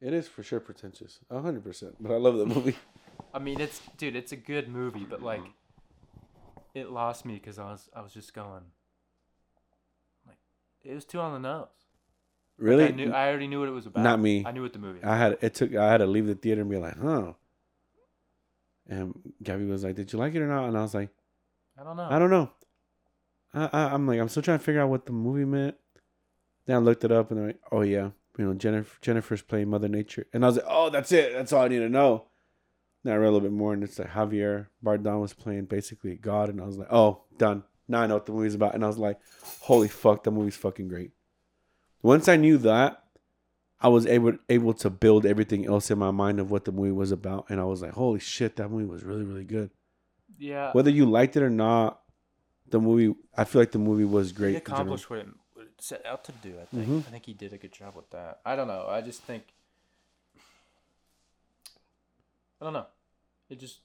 It 0.00 0.12
is 0.12 0.28
for 0.28 0.44
sure 0.44 0.60
pretentious, 0.60 1.18
a 1.30 1.40
hundred 1.40 1.64
percent. 1.64 1.96
But 1.98 2.12
I 2.12 2.16
love 2.16 2.38
that 2.38 2.46
movie. 2.46 2.76
I 3.34 3.40
mean, 3.40 3.60
it's 3.60 3.80
dude, 3.96 4.14
it's 4.14 4.30
a 4.30 4.36
good 4.36 4.68
movie, 4.68 5.04
but 5.08 5.16
mm-hmm. 5.16 5.26
like, 5.26 5.42
it 6.72 6.92
lost 6.92 7.24
me 7.24 7.34
because 7.34 7.58
I 7.58 7.64
was 7.64 7.90
I 7.92 8.02
was 8.02 8.12
just 8.12 8.32
going, 8.34 8.62
like, 10.28 10.36
it 10.84 10.94
was 10.94 11.04
too 11.04 11.18
on 11.18 11.32
the 11.32 11.48
nose. 11.48 11.66
Like, 12.56 12.68
Really, 12.68 12.84
I 12.84 12.90
knew 12.92 13.12
I 13.12 13.28
already 13.30 13.48
knew 13.48 13.58
what 13.58 13.68
it 13.68 13.72
was 13.72 13.86
about. 13.86 14.04
Not 14.04 14.20
me. 14.20 14.44
I 14.46 14.52
knew 14.52 14.62
what 14.62 14.72
the 14.72 14.78
movie. 14.78 15.02
I 15.02 15.16
had 15.16 15.38
it 15.40 15.54
took 15.54 15.74
I 15.74 15.90
had 15.90 15.98
to 15.98 16.06
leave 16.06 16.28
the 16.28 16.36
theater 16.36 16.60
and 16.60 16.70
be 16.70 16.76
like, 16.76 16.96
huh. 17.00 17.32
And 18.88 19.12
Gabby 19.42 19.64
was 19.64 19.82
like, 19.82 19.96
"Did 19.96 20.12
you 20.12 20.20
like 20.20 20.36
it 20.36 20.40
or 20.40 20.46
not?" 20.46 20.68
And 20.68 20.78
I 20.78 20.82
was 20.82 20.94
like, 20.94 21.10
I 21.76 21.82
don't 21.82 21.96
know. 21.96 22.06
"I 22.08 22.18
don't 22.20 22.30
know." 22.30 22.50
I, 23.52 23.68
I 23.72 23.94
I'm 23.94 24.06
like, 24.06 24.20
I'm 24.20 24.28
still 24.28 24.44
trying 24.44 24.58
to 24.58 24.64
figure 24.64 24.80
out 24.80 24.88
what 24.88 25.04
the 25.04 25.12
movie 25.12 25.44
meant. 25.44 25.74
Then 26.66 26.76
I 26.76 26.78
looked 26.78 27.02
it 27.02 27.10
up 27.10 27.32
and 27.32 27.40
they're 27.40 27.46
like, 27.48 27.60
"Oh 27.72 27.80
yeah," 27.80 28.10
you 28.38 28.44
know 28.44 28.54
Jennifer 28.54 28.98
Jennifer's 29.00 29.42
playing 29.42 29.70
Mother 29.70 29.88
Nature, 29.88 30.26
and 30.32 30.44
I 30.44 30.48
was 30.48 30.56
like, 30.56 30.66
oh, 30.68 30.90
that's 30.90 31.12
it. 31.12 31.32
That's 31.32 31.52
all 31.52 31.62
I 31.62 31.68
need 31.68 31.78
to 31.78 31.88
know. 31.88 32.26
Then 33.04 33.14
I 33.14 33.16
read 33.16 33.28
a 33.28 33.30
little 33.30 33.48
bit 33.48 33.52
more, 33.52 33.72
and 33.72 33.84
it's 33.84 33.98
like 33.98 34.10
Javier 34.10 34.66
Bardem 34.84 35.20
was 35.20 35.32
playing 35.32 35.66
basically 35.66 36.16
God, 36.16 36.48
and 36.48 36.60
I 36.60 36.66
was 36.66 36.76
like, 36.76 36.92
oh, 36.92 37.24
done. 37.38 37.64
Now 37.88 38.02
I 38.02 38.06
know 38.06 38.14
what 38.14 38.26
the 38.26 38.32
movie's 38.32 38.54
about, 38.54 38.74
and 38.74 38.84
I 38.84 38.88
was 38.88 38.98
like, 38.98 39.18
holy 39.60 39.88
fuck, 39.88 40.24
that 40.24 40.32
movie's 40.32 40.56
fucking 40.56 40.88
great. 40.88 41.12
Once 42.02 42.28
I 42.28 42.36
knew 42.36 42.58
that, 42.58 43.02
I 43.80 43.88
was 43.88 44.06
able 44.06 44.38
able 44.48 44.74
to 44.74 44.90
build 44.90 45.26
everything 45.26 45.66
else 45.66 45.90
in 45.90 45.98
my 45.98 46.10
mind 46.10 46.40
of 46.40 46.50
what 46.50 46.64
the 46.64 46.72
movie 46.72 46.92
was 46.92 47.12
about, 47.12 47.46
and 47.48 47.60
I 47.60 47.64
was 47.64 47.82
like, 47.82 47.92
holy 47.92 48.20
shit, 48.20 48.56
that 48.56 48.70
movie 48.70 48.86
was 48.86 49.04
really 49.04 49.24
really 49.24 49.44
good. 49.44 49.70
Yeah. 50.38 50.72
Whether 50.72 50.90
you 50.90 51.06
liked 51.06 51.36
it 51.36 51.42
or 51.42 51.50
not, 51.50 52.00
the 52.68 52.80
movie, 52.80 53.14
I 53.36 53.44
feel 53.44 53.62
like 53.62 53.72
the 53.72 53.78
movie 53.78 54.04
was 54.04 54.32
great. 54.32 54.50
He 54.50 54.56
accomplished 54.56 55.08
what 55.08 55.20
it, 55.20 55.26
what 55.26 55.28
it 55.28 55.34
set 55.78 56.04
out 56.06 56.24
to 56.24 56.32
do. 56.32 56.58
I 56.60 56.64
think. 56.66 56.88
Mhm. 56.88 56.98
I 57.06 57.10
think 57.10 57.26
he 57.26 57.32
did 57.34 57.52
a 57.52 57.58
good 57.58 57.72
job 57.72 57.94
with 57.96 58.10
that. 58.10 58.40
I 58.44 58.56
don't 58.56 58.68
know. 58.68 58.86
I 58.88 59.00
just 59.00 59.22
think. 59.22 59.44
I 62.60 62.64
don't 62.64 62.72
know. 62.72 62.86
It 63.50 63.60
just. 63.60 63.80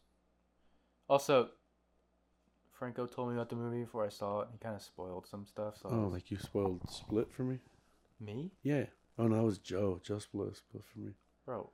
Also. 1.10 1.50
Franco 2.74 3.06
told 3.06 3.30
me 3.30 3.36
about 3.36 3.50
the 3.50 3.56
movie 3.56 3.82
before 3.82 4.04
I 4.04 4.10
saw 4.10 4.42
it. 4.42 4.48
He 4.52 4.58
kind 4.58 4.76
of 4.76 4.82
spoiled 4.82 5.28
some 5.28 5.46
stuff. 5.46 5.78
So 5.78 5.90
Oh, 5.92 6.04
was- 6.06 6.14
like 6.14 6.32
you 6.32 6.38
spoiled 6.40 6.90
Split 6.90 7.32
for 7.32 7.44
me? 7.44 7.60
me, 8.20 8.50
Yeah. 8.64 8.86
Oh 9.20 9.28
no, 9.28 9.40
it 9.42 9.44
was 9.44 9.60
Joe. 9.60 10.00
Joe 10.04 10.18
spoiled 10.18 10.56
Split 10.58 10.84
for 10.84 10.98
me. 11.00 11.14
bro. 11.46 11.70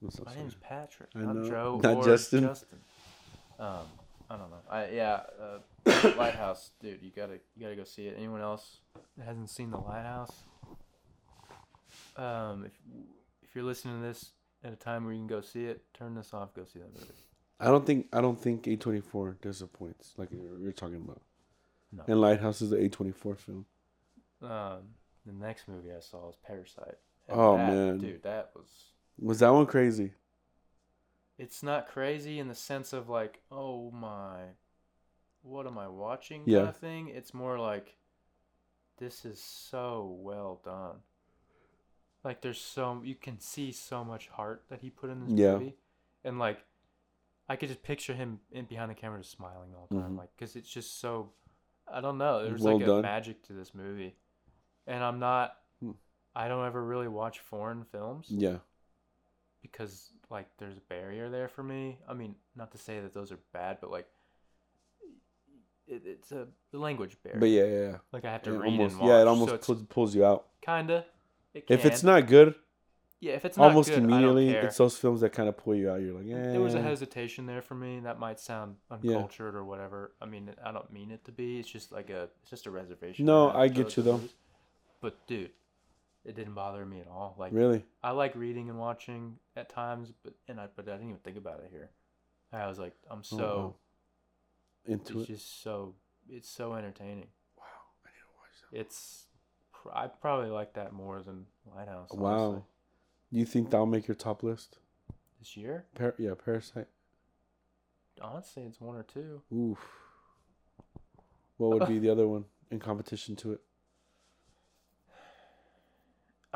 My 0.00 0.08
sorry. 0.10 0.34
name's 0.36 0.54
Patrick, 0.54 1.10
I 1.14 1.18
not 1.20 1.36
know. 1.36 1.48
Joe 1.50 1.80
Not 1.82 1.96
or 1.98 2.04
Justin. 2.04 2.44
Justin. 2.44 2.80
Um, 3.58 3.86
I 4.28 4.36
don't 4.36 4.50
know. 4.50 4.62
I 4.68 4.88
yeah. 4.90 5.20
Uh, 5.40 6.12
Lighthouse, 6.16 6.70
dude. 6.80 7.00
You 7.02 7.10
gotta 7.14 7.34
you 7.56 7.62
gotta 7.62 7.76
go 7.76 7.84
see 7.84 8.06
it. 8.06 8.16
Anyone 8.18 8.40
else 8.40 8.78
that 9.16 9.26
hasn't 9.26 9.50
seen 9.50 9.70
the 9.70 9.78
Lighthouse? 9.78 10.42
Um, 12.16 12.64
if 12.64 12.72
if 13.42 13.54
you're 13.54 13.64
listening 13.64 14.00
to 14.00 14.06
this 14.06 14.30
at 14.64 14.72
a 14.72 14.76
time 14.76 15.04
where 15.04 15.12
you 15.12 15.20
can 15.20 15.26
go 15.28 15.40
see 15.40 15.66
it, 15.66 15.82
turn 15.94 16.14
this 16.14 16.32
off. 16.34 16.54
Go 16.54 16.64
see 16.64 16.80
that 16.80 16.92
movie. 16.94 17.12
I 17.60 17.66
don't 17.66 17.86
think 17.86 18.06
I 18.12 18.20
don't 18.20 18.40
think 18.40 18.66
A 18.66 18.76
twenty 18.76 19.00
four 19.00 19.36
disappoints 19.40 20.14
like 20.16 20.30
you're, 20.32 20.58
you're 20.58 20.72
talking 20.72 20.96
about. 20.96 21.22
No. 21.92 22.02
And 22.08 22.20
Lighthouse 22.20 22.62
is 22.62 22.72
an 22.72 22.82
A 22.84 22.88
twenty 22.88 23.12
four 23.12 23.36
film. 23.36 23.64
Um, 24.42 24.78
the 25.24 25.32
next 25.32 25.68
movie 25.68 25.90
I 25.96 26.00
saw 26.00 26.26
was 26.26 26.36
Parasite. 26.44 26.96
Oh, 27.28 27.56
that- 27.56 27.68
man. 27.68 27.98
dude, 27.98 28.22
that 28.22 28.50
was. 28.54 28.66
Was 29.18 29.38
that 29.38 29.48
one 29.48 29.64
crazy? 29.66 30.12
It's 31.38 31.62
not 31.62 31.88
crazy 31.88 32.38
in 32.38 32.48
the 32.48 32.54
sense 32.54 32.92
of 32.92 33.08
like, 33.08 33.40
oh 33.50 33.90
my, 33.90 34.40
what 35.42 35.66
am 35.66 35.78
I 35.78 35.88
watching? 35.88 36.42
Yeah. 36.46 36.58
Kind 36.58 36.68
of 36.68 36.76
thing. 36.76 37.08
It's 37.08 37.34
more 37.34 37.58
like, 37.58 37.96
this 38.98 39.24
is 39.24 39.40
so 39.40 40.16
well 40.20 40.60
done. 40.64 40.96
Like 42.24 42.40
there's 42.40 42.60
so 42.60 43.02
you 43.04 43.14
can 43.14 43.38
see 43.38 43.70
so 43.70 44.02
much 44.04 44.28
heart 44.28 44.64
that 44.70 44.80
he 44.80 44.90
put 44.90 45.10
in 45.10 45.20
this 45.24 45.38
Yeah. 45.38 45.52
movie, 45.52 45.76
and 46.24 46.38
like, 46.38 46.64
I 47.48 47.54
could 47.54 47.68
just 47.68 47.82
picture 47.84 48.14
him 48.14 48.40
in 48.50 48.64
behind 48.64 48.90
the 48.90 48.94
camera 48.96 49.20
just 49.20 49.30
smiling 49.30 49.74
all 49.76 49.86
the 49.88 50.00
time, 50.00 50.14
Mhm. 50.14 50.18
like 50.18 50.30
because 50.36 50.56
it's 50.56 50.68
just 50.68 50.98
so. 50.98 51.32
I 51.86 52.00
don't 52.00 52.18
know. 52.18 52.42
There's 52.42 52.62
Well 52.62 52.78
like 52.80 52.88
a 52.88 53.00
magic 53.02 53.42
to 53.44 53.52
this 53.52 53.72
movie, 53.72 54.16
and 54.88 55.04
I'm 55.04 55.20
not. 55.20 55.62
Hmm. 55.78 55.92
I 56.34 56.48
don't 56.48 56.66
ever 56.66 56.84
really 56.84 57.06
watch 57.06 57.38
foreign 57.38 57.84
films 57.84 58.26
Yeah. 58.28 58.58
because 59.62 60.12
like 60.30 60.46
there's 60.58 60.76
a 60.76 60.80
barrier 60.88 61.28
there 61.30 61.48
for 61.48 61.62
me. 61.62 61.98
I 62.08 62.14
mean, 62.14 62.34
not 62.54 62.72
to 62.72 62.78
say 62.78 63.00
that 63.00 63.14
those 63.14 63.30
are 63.32 63.38
bad, 63.52 63.78
but 63.80 63.90
like 63.90 64.06
it, 65.86 66.02
it's 66.04 66.32
a 66.32 66.46
language 66.72 67.16
barrier. 67.22 67.40
But 67.40 67.48
yeah, 67.50 67.64
yeah, 67.64 67.90
yeah. 67.90 67.96
like 68.12 68.24
I 68.24 68.32
have 68.32 68.42
to 68.42 68.54
It 68.54 68.58
read 68.58 68.66
almost, 68.66 68.92
and 68.92 69.00
watch. 69.02 69.08
yeah, 69.08 69.20
it 69.22 69.26
almost 69.28 69.54
it's 69.54 69.66
pulls, 69.66 69.82
pulls 69.84 70.14
you 70.14 70.24
out. 70.24 70.46
kinda. 70.60 71.04
It 71.54 71.64
If 71.68 71.84
it's 71.86 72.02
not 72.02 72.26
good, 72.26 72.54
yeah, 73.20 73.32
if 73.32 73.44
it's 73.46 73.56
not 73.56 73.68
almost 73.68 73.88
good, 73.88 73.98
immediately, 73.98 74.50
I 74.50 74.52
don't 74.52 74.60
care. 74.60 74.68
it's 74.68 74.76
those 74.76 74.98
films 74.98 75.20
that 75.22 75.30
kind 75.32 75.48
of 75.48 75.56
pull 75.56 75.74
you 75.74 75.90
out. 75.90 76.00
You're 76.02 76.14
like, 76.14 76.26
yeah. 76.26 76.50
There 76.52 76.60
was 76.60 76.74
a 76.74 76.82
hesitation 76.82 77.46
there 77.46 77.62
for 77.62 77.74
me. 77.74 78.00
That 78.00 78.18
might 78.18 78.38
sound 78.40 78.76
Yeah. 79.00 79.14
uncultured 79.14 79.54
or 79.54 79.64
whatever. 79.64 80.12
I 80.20 80.26
mean, 80.26 80.50
I 80.62 80.70
don't 80.72 80.92
mean 80.92 81.10
it 81.10 81.24
to 81.24 81.32
be. 81.32 81.58
It's 81.58 81.68
just 81.70 81.92
like 81.92 82.10
a, 82.10 82.28
it's 82.42 82.50
just 82.50 82.66
a 82.66 82.70
reservation. 82.70 83.24
No, 83.24 83.50
I 83.50 83.68
get 83.68 83.96
you, 83.96 84.02
though. 84.02 84.20
But 85.00 85.26
dude, 85.26 85.50
it 86.26 86.34
didn't 86.36 86.54
bother 86.54 86.84
me 86.84 87.00
at 87.00 87.06
all. 87.08 87.34
Like 87.38 87.52
Really? 87.52 87.84
I 88.02 88.10
like 88.10 88.34
reading 88.34 88.68
and 88.68 88.78
watching 88.78 89.36
at 89.56 89.68
times, 89.70 90.12
but 90.22 90.34
and 90.48 90.60
I 90.60 90.66
but 90.74 90.88
I 90.88 90.92
didn't 90.92 91.08
even 91.08 91.20
think 91.20 91.36
about 91.38 91.60
it 91.60 91.68
here. 91.70 91.90
I 92.52 92.66
was 92.66 92.78
like, 92.78 92.94
I'm 93.10 93.22
so 93.24 93.38
Oh, 93.38 93.56
wow. 93.58 93.74
Into 94.86 95.20
it's 95.20 95.30
it. 95.30 95.32
just 95.34 95.62
so 95.62 95.94
it's 96.28 96.48
so 96.48 96.74
entertaining. 96.74 97.28
Wow. 97.58 97.64
I 98.04 98.08
need 98.10 98.20
to 98.20 98.26
watch 98.36 98.70
that. 98.72 98.78
It's 98.80 99.26
I 99.94 100.08
probably 100.08 100.50
like 100.50 100.74
that 100.74 100.92
more 100.92 101.22
than 101.22 101.46
Lighthouse. 101.74 102.10
Wow. 102.12 102.34
honestly. 102.38 102.62
You 103.30 103.44
think 103.46 103.70
that'll 103.70 103.86
make 103.86 104.06
your 104.08 104.14
top 104.14 104.42
list? 104.42 104.78
This 105.38 105.56
year, 105.56 105.84
Par- 105.94 106.14
yeah, 106.18 106.32
Parasite. 106.42 106.86
honestly, 108.22 108.62
it's 108.64 108.80
one 108.80 108.96
or 108.96 109.02
two. 109.02 109.42
Oof. 109.54 109.78
What 111.58 111.78
would 111.78 111.88
be 111.88 111.98
the 111.98 112.08
other 112.10 112.26
one 112.26 112.44
in 112.70 112.78
competition 112.80 113.36
to 113.36 113.52
it? 113.52 113.60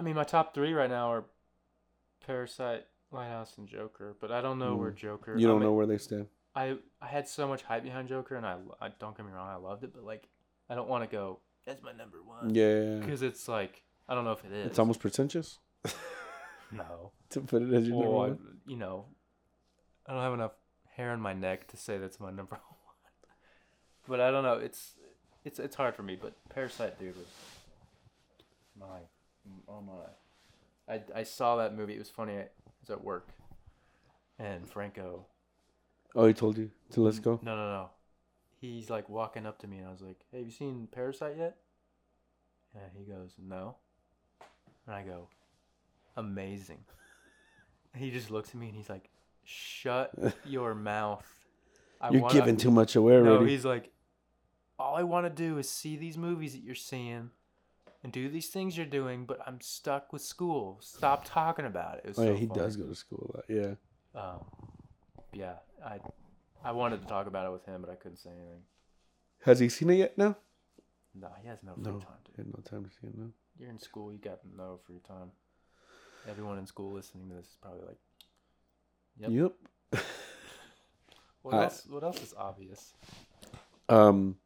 I 0.01 0.03
mean, 0.03 0.17
my 0.17 0.25
top 0.25 0.55
three 0.55 0.73
right 0.73 0.89
now 0.89 1.13
are 1.13 1.25
Parasite, 2.27 2.87
Lighthouse, 3.13 3.59
and 3.59 3.69
Joker. 3.69 4.17
But 4.19 4.33
I 4.33 4.41
don't 4.41 4.59
know 4.59 4.75
where 4.77 4.91
Mm. 4.93 4.97
Joker. 4.97 5.37
You 5.37 5.47
don't 5.47 5.59
mean, 5.59 5.69
know 5.69 5.75
where 5.75 5.85
they 5.85 5.99
stand. 5.99 6.29
I 6.55 6.79
I 7.03 7.07
had 7.07 7.29
so 7.29 7.47
much 7.47 7.63
hype 7.65 7.83
behind 7.83 8.09
Joker, 8.09 8.35
and 8.37 8.47
I, 8.47 8.57
I 8.81 8.89
don't 8.99 9.15
get 9.15 9.27
me 9.27 9.33
wrong, 9.33 9.49
I 9.51 9.57
loved 9.57 9.85
it, 9.85 9.93
but 9.93 10.03
like 10.05 10.27
I 10.71 10.75
don't 10.75 10.89
want 10.89 11.05
to 11.05 11.15
go. 11.15 11.41
That's 11.67 11.83
my 11.83 11.93
number 11.93 12.17
one. 12.23 12.55
Yeah. 12.55 12.97
Because 13.01 13.21
it's 13.21 13.47
like 13.47 13.83
I 14.09 14.15
don't 14.15 14.25
know 14.25 14.33
if 14.33 14.43
it 14.47 14.53
is. 14.53 14.67
It's 14.69 14.79
almost 14.79 15.01
pretentious 15.01 15.59
no. 16.73 17.13
to 17.31 17.41
put 17.43 17.61
it 17.61 17.71
as 17.75 17.87
your 17.87 17.97
number 17.97 18.11
Well, 18.11 18.23
I, 18.25 18.29
one. 18.29 18.39
you 18.67 18.77
know, 18.77 19.05
I 20.07 20.15
don't 20.15 20.23
have 20.23 20.33
enough 20.33 20.53
hair 20.97 21.11
on 21.11 21.21
my 21.21 21.35
neck 21.35 21.69
to 21.69 21.77
say 21.77 21.99
that's 21.99 22.19
my 22.19 22.31
number 22.31 22.57
one. 22.69 22.97
But 24.09 24.21
I 24.21 24.31
don't 24.31 24.45
know. 24.45 24.55
It's 24.55 24.95
it's 25.45 25.59
it's 25.59 25.77
hard 25.77 25.95
for 25.95 26.03
me. 26.03 26.17
But 26.21 26.33
Parasite, 26.49 26.99
dude, 26.99 27.17
was 27.17 27.27
my 28.79 29.01
oh 29.69 29.81
my. 29.81 30.95
I 30.95 31.21
I 31.21 31.23
saw 31.23 31.57
that 31.57 31.77
movie. 31.77 31.95
It 31.95 31.99
was 31.99 32.11
funny. 32.11 32.35
I 32.35 32.49
was 32.81 32.91
at 32.91 33.03
work, 33.03 33.29
and 34.39 34.69
Franco. 34.69 35.27
Oh, 36.15 36.27
he 36.27 36.35
told 36.35 36.59
you 36.59 36.71
to 36.93 37.03
let's 37.03 37.19
mm-hmm. 37.19 37.25
go. 37.25 37.41
No, 37.43 37.57
no, 37.57 37.71
no. 37.71 37.91
He's 38.61 38.91
like 38.91 39.09
walking 39.09 39.47
up 39.47 39.59
to 39.61 39.67
me, 39.67 39.79
and 39.79 39.87
I 39.87 39.91
was 39.91 40.03
like, 40.03 40.19
"Hey, 40.31 40.39
have 40.39 40.47
you 40.47 40.53
seen 40.53 40.89
Parasite 40.91 41.37
yet?" 41.39 41.57
And 42.75 42.91
he 42.97 43.05
goes, 43.05 43.35
"No." 43.39 43.77
And 44.87 44.95
I 44.95 45.03
go, 45.03 45.29
"Amazing." 46.17 46.85
And 47.95 48.03
he 48.05 48.11
just 48.11 48.31
looks 48.31 48.51
at 48.51 48.57
me, 48.57 48.69
and 48.69 48.77
he's 48.77 48.91
like, 48.91 49.11
"Shut 49.45 50.13
your 50.45 50.75
mouth." 50.75 51.27
I 52.01 52.11
You're 52.11 52.23
wanna- 52.23 52.35
giving 52.35 52.57
too 52.57 52.71
much 52.71 52.97
away 52.97 53.21
No, 53.21 53.37
already. 53.37 53.53
he's 53.53 53.65
like, 53.65 53.91
"All 54.79 54.97
I 54.97 55.05
want 55.05 55.27
to 55.27 55.31
do 55.31 55.59
is 55.59 55.69
see 55.71 55.97
these 55.97 56.19
movies 56.19 56.53
that 56.55 56.63
you're 56.63 56.75
seeing." 56.75 57.31
And 58.03 58.13
do 58.13 58.31
these 58.31 58.49
things 58.49 58.77
you're 58.77 58.87
doing, 58.87 59.27
but 59.27 59.41
I'm 59.47 59.61
stuck 59.61 60.11
with 60.13 60.23
school. 60.23 60.79
Stop 60.81 61.25
talking 61.27 61.67
about 61.67 61.99
it. 61.99 62.05
it 62.07 62.15
oh 62.17 62.23
yeah, 62.23 62.29
so 62.31 62.35
he 62.37 62.47
funny. 62.47 62.61
does 62.61 62.77
go 62.77 62.87
to 62.87 62.95
school 62.95 63.31
a 63.35 63.37
lot. 63.37 63.45
Yeah. 63.49 63.75
Um, 64.21 64.41
yeah, 65.35 65.55
I 65.85 65.99
I 66.65 66.73
wanted 66.73 67.03
to 67.03 67.07
talk 67.07 67.27
about 67.27 67.47
it 67.47 67.53
with 67.53 67.65
him, 67.67 67.83
but 67.83 67.91
I 67.91 67.95
couldn't 67.97 68.17
say 68.19 68.31
anything. 68.31 68.63
Has 69.45 69.59
he 69.61 69.69
seen 69.69 69.91
it 69.91 69.97
yet? 69.97 70.17
No. 70.19 70.35
No, 71.15 71.29
he 71.43 71.49
has 71.49 71.59
no 71.63 71.75
free 71.75 71.93
No. 71.93 71.99
time, 71.99 72.19
He 72.35 72.43
had 72.43 72.47
no 72.47 72.63
time 72.63 72.85
to 72.85 72.91
see 72.91 73.07
it. 73.07 73.17
No. 73.19 73.31
You're 73.59 73.69
in 73.71 73.79
school, 73.79 74.13
you 74.13 74.19
got 74.19 74.39
no 74.57 74.79
free 74.87 75.01
time. 75.07 75.31
Everyone 76.29 76.59
in 76.59 76.67
school 76.67 76.93
listening 76.93 77.29
to 77.29 77.35
this 77.35 77.47
is 77.47 77.57
probably 77.61 77.81
like, 77.87 77.99
Yep. 79.19 79.53
Yep. 79.93 80.03
what 81.43 81.55
else? 81.55 81.87
What 81.89 82.03
else 82.03 82.23
is 82.23 82.35
obvious? 82.37 82.95
Um. 83.89 84.37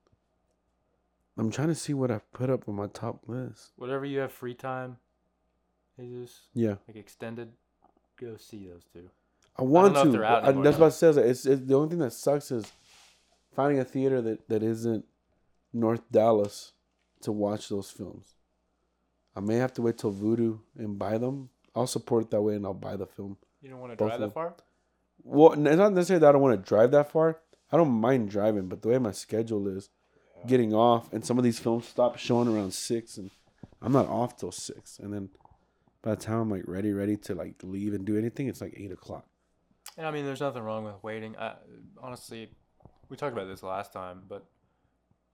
I'm 1.36 1.50
trying 1.50 1.68
to 1.68 1.74
see 1.74 1.94
what 1.94 2.10
I've 2.10 2.30
put 2.32 2.50
up 2.50 2.68
on 2.68 2.76
my 2.76 2.86
top 2.86 3.20
list. 3.26 3.72
Whatever 3.76 4.04
you 4.04 4.20
have 4.20 4.32
free 4.32 4.54
time, 4.54 4.98
Jesus, 5.98 6.48
Yeah, 6.54 6.76
like 6.86 6.96
extended, 6.96 7.52
go 8.20 8.36
see 8.36 8.66
those 8.66 8.84
two. 8.92 9.10
I 9.56 9.62
want 9.62 9.96
if 9.96 10.12
to. 10.12 10.26
I, 10.26 10.52
that's 10.52 10.78
what 10.78 10.88
it 10.88 10.92
says. 10.92 11.16
It's, 11.16 11.46
it's 11.46 11.62
the 11.62 11.74
only 11.74 11.88
thing 11.90 11.98
that 12.00 12.12
sucks 12.12 12.50
is 12.50 12.72
finding 13.54 13.78
a 13.78 13.84
theater 13.84 14.20
that, 14.20 14.48
that 14.48 14.62
isn't 14.62 15.04
North 15.72 16.02
Dallas 16.10 16.72
to 17.22 17.32
watch 17.32 17.68
those 17.68 17.90
films. 17.90 18.34
I 19.36 19.40
may 19.40 19.56
have 19.56 19.72
to 19.74 19.82
wait 19.82 19.98
till 19.98 20.12
Vudu 20.12 20.60
and 20.76 20.98
buy 20.98 21.18
them. 21.18 21.50
I'll 21.74 21.86
support 21.86 22.24
it 22.24 22.30
that 22.30 22.42
way 22.42 22.54
and 22.54 22.64
I'll 22.64 22.74
buy 22.74 22.96
the 22.96 23.06
film. 23.06 23.36
You 23.62 23.70
don't 23.70 23.80
want 23.80 23.92
to 23.92 23.96
Both 23.96 24.08
drive 24.08 24.20
that 24.20 24.34
far? 24.34 24.54
Well, 25.22 25.52
it's 25.52 25.76
not 25.76 25.92
necessarily 25.92 26.20
that 26.20 26.28
I 26.28 26.32
don't 26.32 26.42
want 26.42 26.60
to 26.60 26.68
drive 26.68 26.90
that 26.92 27.10
far. 27.10 27.40
I 27.72 27.76
don't 27.76 27.90
mind 27.90 28.30
driving, 28.30 28.68
but 28.68 28.82
the 28.82 28.88
way 28.88 28.98
my 28.98 29.10
schedule 29.12 29.66
is, 29.68 29.88
getting 30.46 30.74
off, 30.74 31.12
and 31.12 31.24
some 31.24 31.38
of 31.38 31.44
these 31.44 31.58
films 31.58 31.86
stop 31.86 32.18
showing 32.18 32.48
around 32.48 32.72
six, 32.74 33.16
and 33.16 33.30
I'm 33.82 33.92
not 33.92 34.06
off 34.08 34.36
till 34.36 34.52
six. 34.52 34.98
And 34.98 35.12
then 35.12 35.28
by 36.02 36.14
the 36.14 36.20
time 36.20 36.40
I'm 36.40 36.50
like 36.50 36.64
ready, 36.66 36.92
ready 36.92 37.16
to 37.18 37.34
like 37.34 37.54
leave 37.62 37.94
and 37.94 38.04
do 38.04 38.16
anything, 38.18 38.48
it's 38.48 38.60
like 38.60 38.74
eight 38.76 38.92
o'clock. 38.92 39.26
And 39.96 40.06
I 40.06 40.10
mean, 40.10 40.24
there's 40.24 40.40
nothing 40.40 40.62
wrong 40.62 40.84
with 40.84 41.02
waiting. 41.02 41.36
I, 41.38 41.54
honestly, 42.02 42.50
we 43.08 43.16
talked 43.16 43.32
about 43.32 43.46
this 43.46 43.62
last 43.62 43.92
time, 43.92 44.22
but 44.28 44.44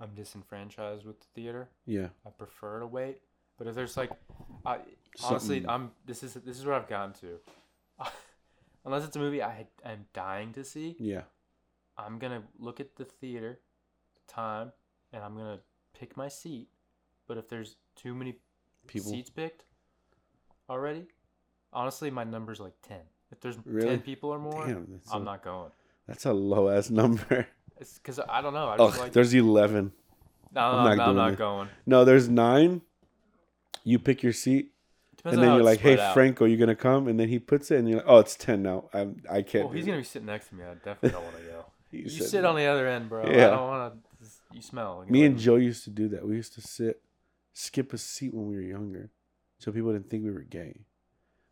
I'm 0.01 0.11
disenfranchised 0.15 1.05
with 1.05 1.21
the 1.21 1.27
theater. 1.35 1.69
Yeah, 1.87 2.09
I 2.27 2.31
prefer 2.31 2.81
to 2.81 2.87
wait. 2.87 3.19
But 3.59 3.67
if 3.67 3.75
there's 3.75 3.97
like, 3.97 4.11
I, 4.65 4.79
Honestly, 5.25 5.57
something- 5.63 5.69
I'm. 5.69 5.91
This 6.07 6.23
is 6.23 6.35
this 6.35 6.59
is 6.59 6.65
where 6.65 6.75
I've 6.75 6.89
gotten 6.89 7.13
to. 7.21 7.39
Unless 8.85 9.05
it's 9.05 9.17
a 9.17 9.19
movie 9.19 9.43
I 9.43 9.67
am 9.85 10.07
dying 10.15 10.53
to 10.55 10.65
see, 10.65 10.97
yeah, 10.99 11.23
I'm 11.99 12.19
gonna 12.19 12.43
look 12.59 12.81
at 12.81 12.97
the 12.97 13.05
theater, 13.05 13.61
time, 14.27 14.73
and 15.13 15.23
I'm 15.23 15.37
gonna 15.37 15.61
pick 15.99 16.17
my 16.17 16.29
seat. 16.29 16.69
But 17.27 17.39
if 17.39 17.49
there's 17.49 17.77
too 17.97 18.15
many 18.15 18.37
people. 18.87 19.11
seats 19.11 19.31
picked 19.31 19.65
already, 20.69 21.07
honestly, 21.73 22.11
my 22.11 22.25
number's 22.25 22.61
like 22.61 22.75
ten. 22.83 23.01
If 23.31 23.41
there's 23.41 23.57
Really? 23.65 23.89
ten 23.89 24.01
people 24.01 24.31
or 24.31 24.39
more, 24.39 24.67
Damn, 24.67 25.01
I'm 25.13 25.23
a, 25.23 25.25
not 25.25 25.43
going. 25.45 25.71
that's 26.07 26.27
a 26.27 26.33
low 26.33 26.69
ass 26.69 26.91
number. 26.91 27.47
It's 27.81 27.95
because 27.95 28.21
I 28.29 28.43
don't 28.43 28.53
know. 28.53 28.69
I 28.69 28.77
just 28.77 28.99
like. 28.99 29.13
there's 29.13 29.33
eleven. 29.33 29.93
No, 30.53 30.61
I'm 30.61 30.99
not 30.99 31.09
I'm 31.09 31.17
not 31.17 31.39
going. 31.39 31.71
No, 31.87 32.05
there's 32.05 32.29
nine. 32.29 32.83
You 33.85 33.99
pick 33.99 34.23
your 34.23 34.35
seat, 34.35 34.73
Depends 35.17 35.39
and 35.39 35.43
then 35.43 35.55
you're 35.55 35.65
like, 35.65 35.81
"Hey, 35.81 35.99
out. 35.99 36.13
Franco, 36.13 36.45
you 36.45 36.59
gonna 36.59 36.75
come?" 36.75 37.09
And 37.09 37.19
then 37.19 37.31
he 37.31 37.39
puts 37.39 37.71
it, 37.71 37.79
and 37.79 37.89
you're 37.89 37.99
like, 38.01 38.07
"Oh, 38.07 38.19
it's 38.19 38.37
ten 38.37 38.63
now. 38.63 38.91
I'm, 38.93 39.23
I 39.31 39.41
can't." 39.41 39.65
Well, 39.65 39.73
he's 39.73 39.85
do 39.85 39.93
gonna 39.93 40.03
be 40.03 40.05
sitting 40.05 40.27
next 40.27 40.49
to 40.49 40.57
me. 40.57 40.65
I 40.65 40.75
definitely 40.75 41.11
don't 41.11 41.25
want 41.25 41.37
to 41.39 41.43
go. 41.43 41.65
You 41.93 42.09
sit 42.11 42.45
on 42.45 42.55
the 42.55 42.67
other 42.67 42.87
end, 42.87 43.09
bro. 43.09 43.25
Yeah. 43.27 43.47
I 43.49 43.51
don't 43.51 43.67
want 43.69 43.95
to. 43.95 44.10
You 44.53 44.63
smell. 44.63 45.05
Me 45.09 45.25
and 45.25 45.39
Joe 45.39 45.57
used 45.57 45.85
to 45.85 45.91
do 45.91 46.09
that. 46.09 46.27
We 46.27 46.37
used 46.37 46.55
to 46.55 46.61
sit, 46.61 47.03
skip 47.53 47.93
a 47.93 47.99
seat 47.99 48.35
when 48.35 48.49
we 48.49 48.57
were 48.57 48.63
younger, 48.63 49.11
so 49.59 49.71
people 49.71 49.93
didn't 49.93 50.11
think 50.11 50.25
we 50.25 50.31
were 50.31 50.41
gay. 50.41 50.81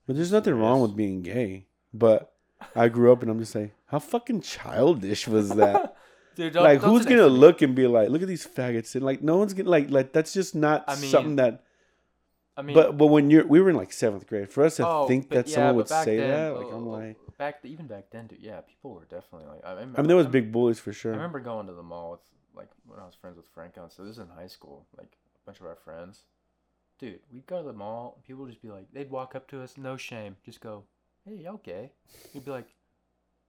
But 0.07 0.17
there's 0.17 0.33
nothing 0.33 0.55
wrong 0.55 0.81
with 0.81 0.97
being 0.97 1.23
gay. 1.23 1.67
But 1.93 2.33
I 2.75 2.89
grew 2.89 3.13
up, 3.13 3.23
and 3.23 3.31
I'm 3.31 3.39
just 3.39 3.55
like, 3.55 3.75
how 3.87 3.99
fucking 3.99 4.41
childish 4.43 5.29
was 5.29 5.51
that? 5.51 5.97
Dude, 6.35 6.53
don't, 6.53 6.63
like, 6.63 6.81
don't 6.81 6.91
who's 6.91 7.05
gonna 7.05 7.23
to 7.23 7.27
look 7.27 7.63
and 7.63 7.75
be 7.75 7.87
like, 7.87 8.11
look 8.11 8.23
at 8.23 8.29
these 8.29 8.47
faggots, 8.47 8.95
and 8.95 9.05
like, 9.05 9.23
no 9.23 9.37
one's 9.37 9.55
gonna 9.55 9.69
like, 9.69 9.91
like 9.91 10.13
that's 10.13 10.33
just 10.33 10.55
not 10.55 10.85
I 10.87 10.95
mean, 10.95 11.11
something 11.11 11.37
that. 11.37 11.65
I 12.57 12.63
mean, 12.63 12.75
but 12.75 12.97
but 12.97 13.09
when 13.09 13.31
you're, 13.31 13.47
we 13.47 13.61
were 13.61 13.71
in 13.71 13.77
like 13.77 13.93
seventh 13.93 14.27
grade. 14.27 14.49
For 14.49 14.65
us 14.65 14.77
to 14.77 14.87
oh, 14.87 15.09
think 15.09 15.31
that 15.31 15.49
yeah, 15.49 15.55
someone 15.55 15.77
would 15.77 15.89
say 15.89 16.17
then, 16.17 16.31
that, 16.31 16.57
like, 16.57 16.67
uh, 16.67 16.77
I'm 16.77 16.87
like, 16.87 17.17
back 17.39 17.59
even 17.65 17.87
back 17.87 18.11
then, 18.11 18.29
dude. 18.29 18.39
Yeah, 18.41 18.61
people 18.61 18.95
were 18.95 19.05
definitely 19.05 19.49
like. 19.49 19.65
I 19.65 19.73
remember. 19.73 19.99
I 19.99 20.03
mean, 20.03 20.09
there 20.09 20.17
was 20.17 20.27
big 20.27 20.53
bullies 20.53 20.79
for 20.79 20.93
sure. 20.93 21.13
I 21.13 21.17
remember 21.17 21.41
going 21.41 21.67
to 21.67 21.73
the 21.73 21.83
mall 21.83 22.13
with 22.13 22.21
like 22.59 22.69
when 22.87 22.99
I 22.99 23.07
was 23.07 23.15
friends 23.15 23.37
with 23.37 23.47
Franco. 23.47 23.89
So 23.89 24.03
this 24.05 24.13
is 24.13 24.19
in 24.19 24.29
high 24.29 24.47
school. 24.49 24.87
Like 24.97 25.17
a 25.37 25.47
bunch 25.47 25.61
of 25.61 25.67
our 25.67 25.77
friends, 25.77 26.25
dude. 26.99 27.21
We'd 27.33 27.47
go 27.47 27.59
to 27.59 27.67
the 27.67 27.73
mall. 27.73 28.15
and 28.17 28.25
People 28.25 28.43
would 28.43 28.51
just 28.51 28.63
be 28.63 28.69
like, 28.69 28.93
they'd 28.93 29.11
walk 29.11 29.35
up 29.35 29.49
to 29.49 29.63
us, 29.63 29.77
no 29.79 29.97
shame, 29.97 30.37
just 30.45 30.61
go, 30.61 30.85
"Hey, 31.25 31.37
y'all 31.37 31.61
gay?" 31.63 31.93
We'd 32.35 32.45
be 32.45 32.51
like, 32.51 32.69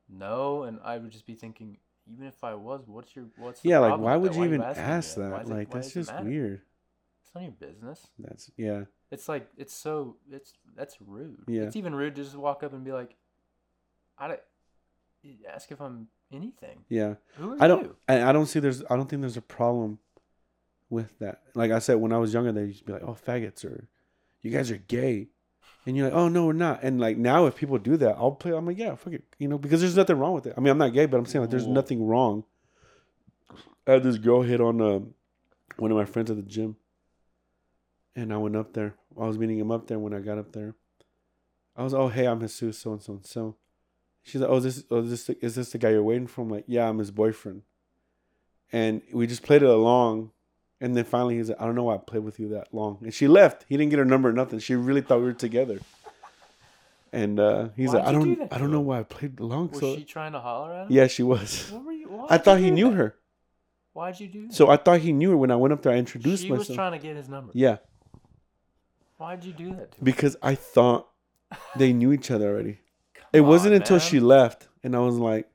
"No," 0.07 0.63
and 0.63 0.79
I 0.83 0.97
would 0.97 1.11
just 1.11 1.25
be 1.25 1.35
thinking, 1.35 1.77
even 2.11 2.27
if 2.27 2.43
I 2.43 2.53
was, 2.53 2.83
what's 2.87 3.15
your 3.15 3.25
what's 3.37 3.63
yeah, 3.63 3.79
like, 3.79 3.99
why 3.99 4.15
would 4.15 4.35
you 4.35 4.45
even 4.45 4.61
ask 4.61 5.15
that? 5.15 5.41
it- 5.41 5.47
Like, 5.49 5.73
why 5.73 5.79
that's 5.81 5.89
it 5.89 5.93
just 6.05 6.23
weird. 6.23 6.61
It's 7.21 7.35
none 7.35 7.45
of 7.45 7.53
your 7.59 7.69
business. 7.69 8.07
That's 8.17 8.51
yeah. 8.57 8.85
It's 9.11 9.27
like 9.27 9.49
it's 9.57 9.73
so 9.73 10.17
it's 10.31 10.53
that's 10.75 10.97
rude. 11.01 11.43
Yeah. 11.47 11.63
It's 11.63 11.75
even 11.75 11.95
rude 11.95 12.15
to 12.15 12.23
just 12.23 12.35
walk 12.35 12.63
up 12.63 12.73
and 12.73 12.83
be 12.83 12.91
like, 12.91 13.15
I 14.17 14.27
don't 14.27 14.39
ask 15.51 15.71
if 15.71 15.81
I'm 15.81 16.07
anything. 16.31 16.85
Yeah. 16.89 17.15
I 17.59 17.67
don't 17.67 17.83
you? 17.83 17.95
I, 18.07 18.31
don't 18.31 18.45
see 18.45 18.59
there's 18.59 18.83
I 18.89 18.95
don't 18.95 19.09
think 19.09 19.21
there's 19.21 19.37
a 19.37 19.41
problem 19.41 19.99
with 20.89 21.17
that. 21.19 21.41
Like 21.53 21.71
I 21.71 21.79
said, 21.79 21.95
when 21.95 22.13
I 22.13 22.17
was 22.17 22.33
younger, 22.33 22.51
they 22.51 22.65
used 22.65 22.79
to 22.79 22.85
be 22.85 22.93
like, 22.93 23.03
"Oh, 23.03 23.15
faggots," 23.25 23.63
or 23.63 23.87
"You 24.41 24.51
guys 24.51 24.71
are 24.71 24.77
gay," 24.77 25.27
and 25.85 25.95
you're 25.95 26.07
like, 26.07 26.15
"Oh 26.15 26.27
no, 26.27 26.47
we're 26.47 26.53
not." 26.53 26.83
And 26.83 26.99
like 26.99 27.17
now, 27.17 27.45
if 27.45 27.55
people 27.55 27.77
do 27.77 27.97
that, 27.97 28.15
I'll 28.17 28.31
play. 28.31 28.51
I'm 28.53 28.65
like, 28.65 28.77
"Yeah, 28.77 28.95
fuck 28.95 29.13
it," 29.13 29.23
you 29.37 29.47
know, 29.47 29.57
because 29.57 29.81
there's 29.81 29.95
nothing 29.95 30.17
wrong 30.17 30.33
with 30.33 30.47
it. 30.47 30.53
I 30.57 30.61
mean, 30.61 30.71
I'm 30.71 30.77
not 30.77 30.93
gay, 30.93 31.05
but 31.05 31.17
I'm 31.17 31.25
saying 31.25 31.41
like, 31.41 31.51
there's 31.51 31.67
nothing 31.67 32.05
wrong. 32.05 32.45
I 33.87 33.93
had 33.93 34.03
this 34.03 34.17
girl 34.17 34.41
hit 34.41 34.61
on 34.61 34.81
um, 34.81 35.13
one 35.77 35.91
of 35.91 35.97
my 35.97 36.05
friends 36.05 36.29
at 36.29 36.37
the 36.37 36.43
gym, 36.43 36.75
and 38.15 38.33
I 38.33 38.37
went 38.37 38.55
up 38.55 38.73
there. 38.73 38.95
I 39.19 39.25
was 39.25 39.37
meeting 39.37 39.59
him 39.59 39.71
up 39.71 39.87
there. 39.87 39.99
When 39.99 40.13
I 40.13 40.19
got 40.19 40.37
up 40.37 40.51
there, 40.51 40.75
I 41.75 41.83
was, 41.83 41.93
"Oh, 41.93 42.07
hey, 42.07 42.27
I'm 42.27 42.39
Jesus, 42.39 42.79
so 42.79 42.93
and 42.93 43.01
so 43.01 43.13
and 43.13 43.25
so." 43.25 43.55
She's 44.23 44.41
like, 44.41 44.49
"Oh, 44.49 44.57
is 44.57 44.63
this, 44.63 44.83
oh, 44.91 44.99
is 45.01 45.09
this, 45.09 45.23
the, 45.25 45.45
is 45.45 45.55
this 45.55 45.71
the 45.71 45.77
guy 45.77 45.89
you're 45.91 46.03
waiting 46.03 46.27
for?" 46.27 46.41
I'm 46.41 46.49
like, 46.49 46.65
"Yeah, 46.67 46.87
I'm 46.87 46.99
his 46.99 47.11
boyfriend." 47.11 47.63
And 48.71 49.01
we 49.13 49.25
just 49.25 49.41
played 49.43 49.63
it 49.63 49.69
along, 49.69 50.31
and 50.79 50.95
then 50.95 51.03
finally 51.05 51.37
he's 51.37 51.49
like, 51.49 51.59
"I 51.61 51.65
don't 51.65 51.75
know 51.75 51.83
why 51.83 51.95
I 51.95 51.97
played 51.97 52.23
with 52.23 52.39
you 52.39 52.49
that 52.49 52.73
long." 52.73 52.99
And 53.01 53.13
she 53.13 53.27
left. 53.27 53.65
He 53.67 53.75
didn't 53.77 53.89
get 53.89 53.99
her 53.99 54.05
number, 54.05 54.29
or 54.29 54.33
nothing. 54.33 54.59
She 54.59 54.75
really 54.75 55.01
thought 55.01 55.19
we 55.19 55.25
were 55.25 55.33
together. 55.33 55.79
And 57.11 57.39
uh, 57.39 57.69
he's 57.75 57.89
Why'd 57.93 58.05
like, 58.05 58.07
"I 58.07 58.11
do 58.11 58.19
don't, 58.19 58.39
that 58.39 58.53
I 58.53 58.57
don't 58.59 58.71
know 58.71 58.81
why 58.81 58.99
I 58.99 59.03
played 59.03 59.39
along." 59.39 59.69
Was 59.71 59.79
so 59.79 59.95
she 59.95 60.03
trying 60.03 60.33
to 60.33 60.39
holler 60.39 60.73
at 60.73 60.81
him? 60.87 60.91
yeah, 60.91 61.07
she 61.07 61.23
was. 61.23 61.71
What 61.71 61.85
were 61.85 61.91
you? 61.91 62.25
I 62.29 62.37
thought 62.37 62.59
you 62.59 62.65
he 62.65 62.71
knew 62.71 62.89
that? 62.91 62.95
her, 62.97 63.15
Why'd 63.93 64.19
you 64.19 64.27
do 64.27 64.47
that? 64.47 64.53
so 64.53 64.69
I 64.69 64.77
thought 64.77 64.99
he 64.99 65.11
knew 65.11 65.31
her 65.31 65.37
when 65.37 65.49
I 65.49 65.55
went 65.55 65.73
up 65.73 65.81
there. 65.81 65.91
I 65.91 65.97
introduced 65.97 66.43
myself. 66.43 66.45
she 66.45 66.51
was 66.51 66.59
myself. 66.69 66.75
trying 66.75 66.91
to 66.91 67.07
get 67.07 67.15
his 67.15 67.27
number. 67.27 67.51
yeah, 67.55 67.77
Why'd 69.17 69.43
you 69.43 69.53
do 69.53 69.69
that 69.75 69.93
to 69.93 69.97
him? 69.97 70.03
because 70.05 70.37
I 70.43 70.53
thought 70.53 71.09
they 71.75 71.93
knew 71.93 72.11
each 72.13 72.29
other 72.29 72.47
already. 72.51 72.77
It 73.33 73.41
wasn't 73.41 73.75
until 73.75 73.97
man. 73.97 74.07
she 74.07 74.19
left, 74.19 74.67
and 74.83 74.95
I 74.95 74.99
was 74.99 75.15
like, 75.17 75.47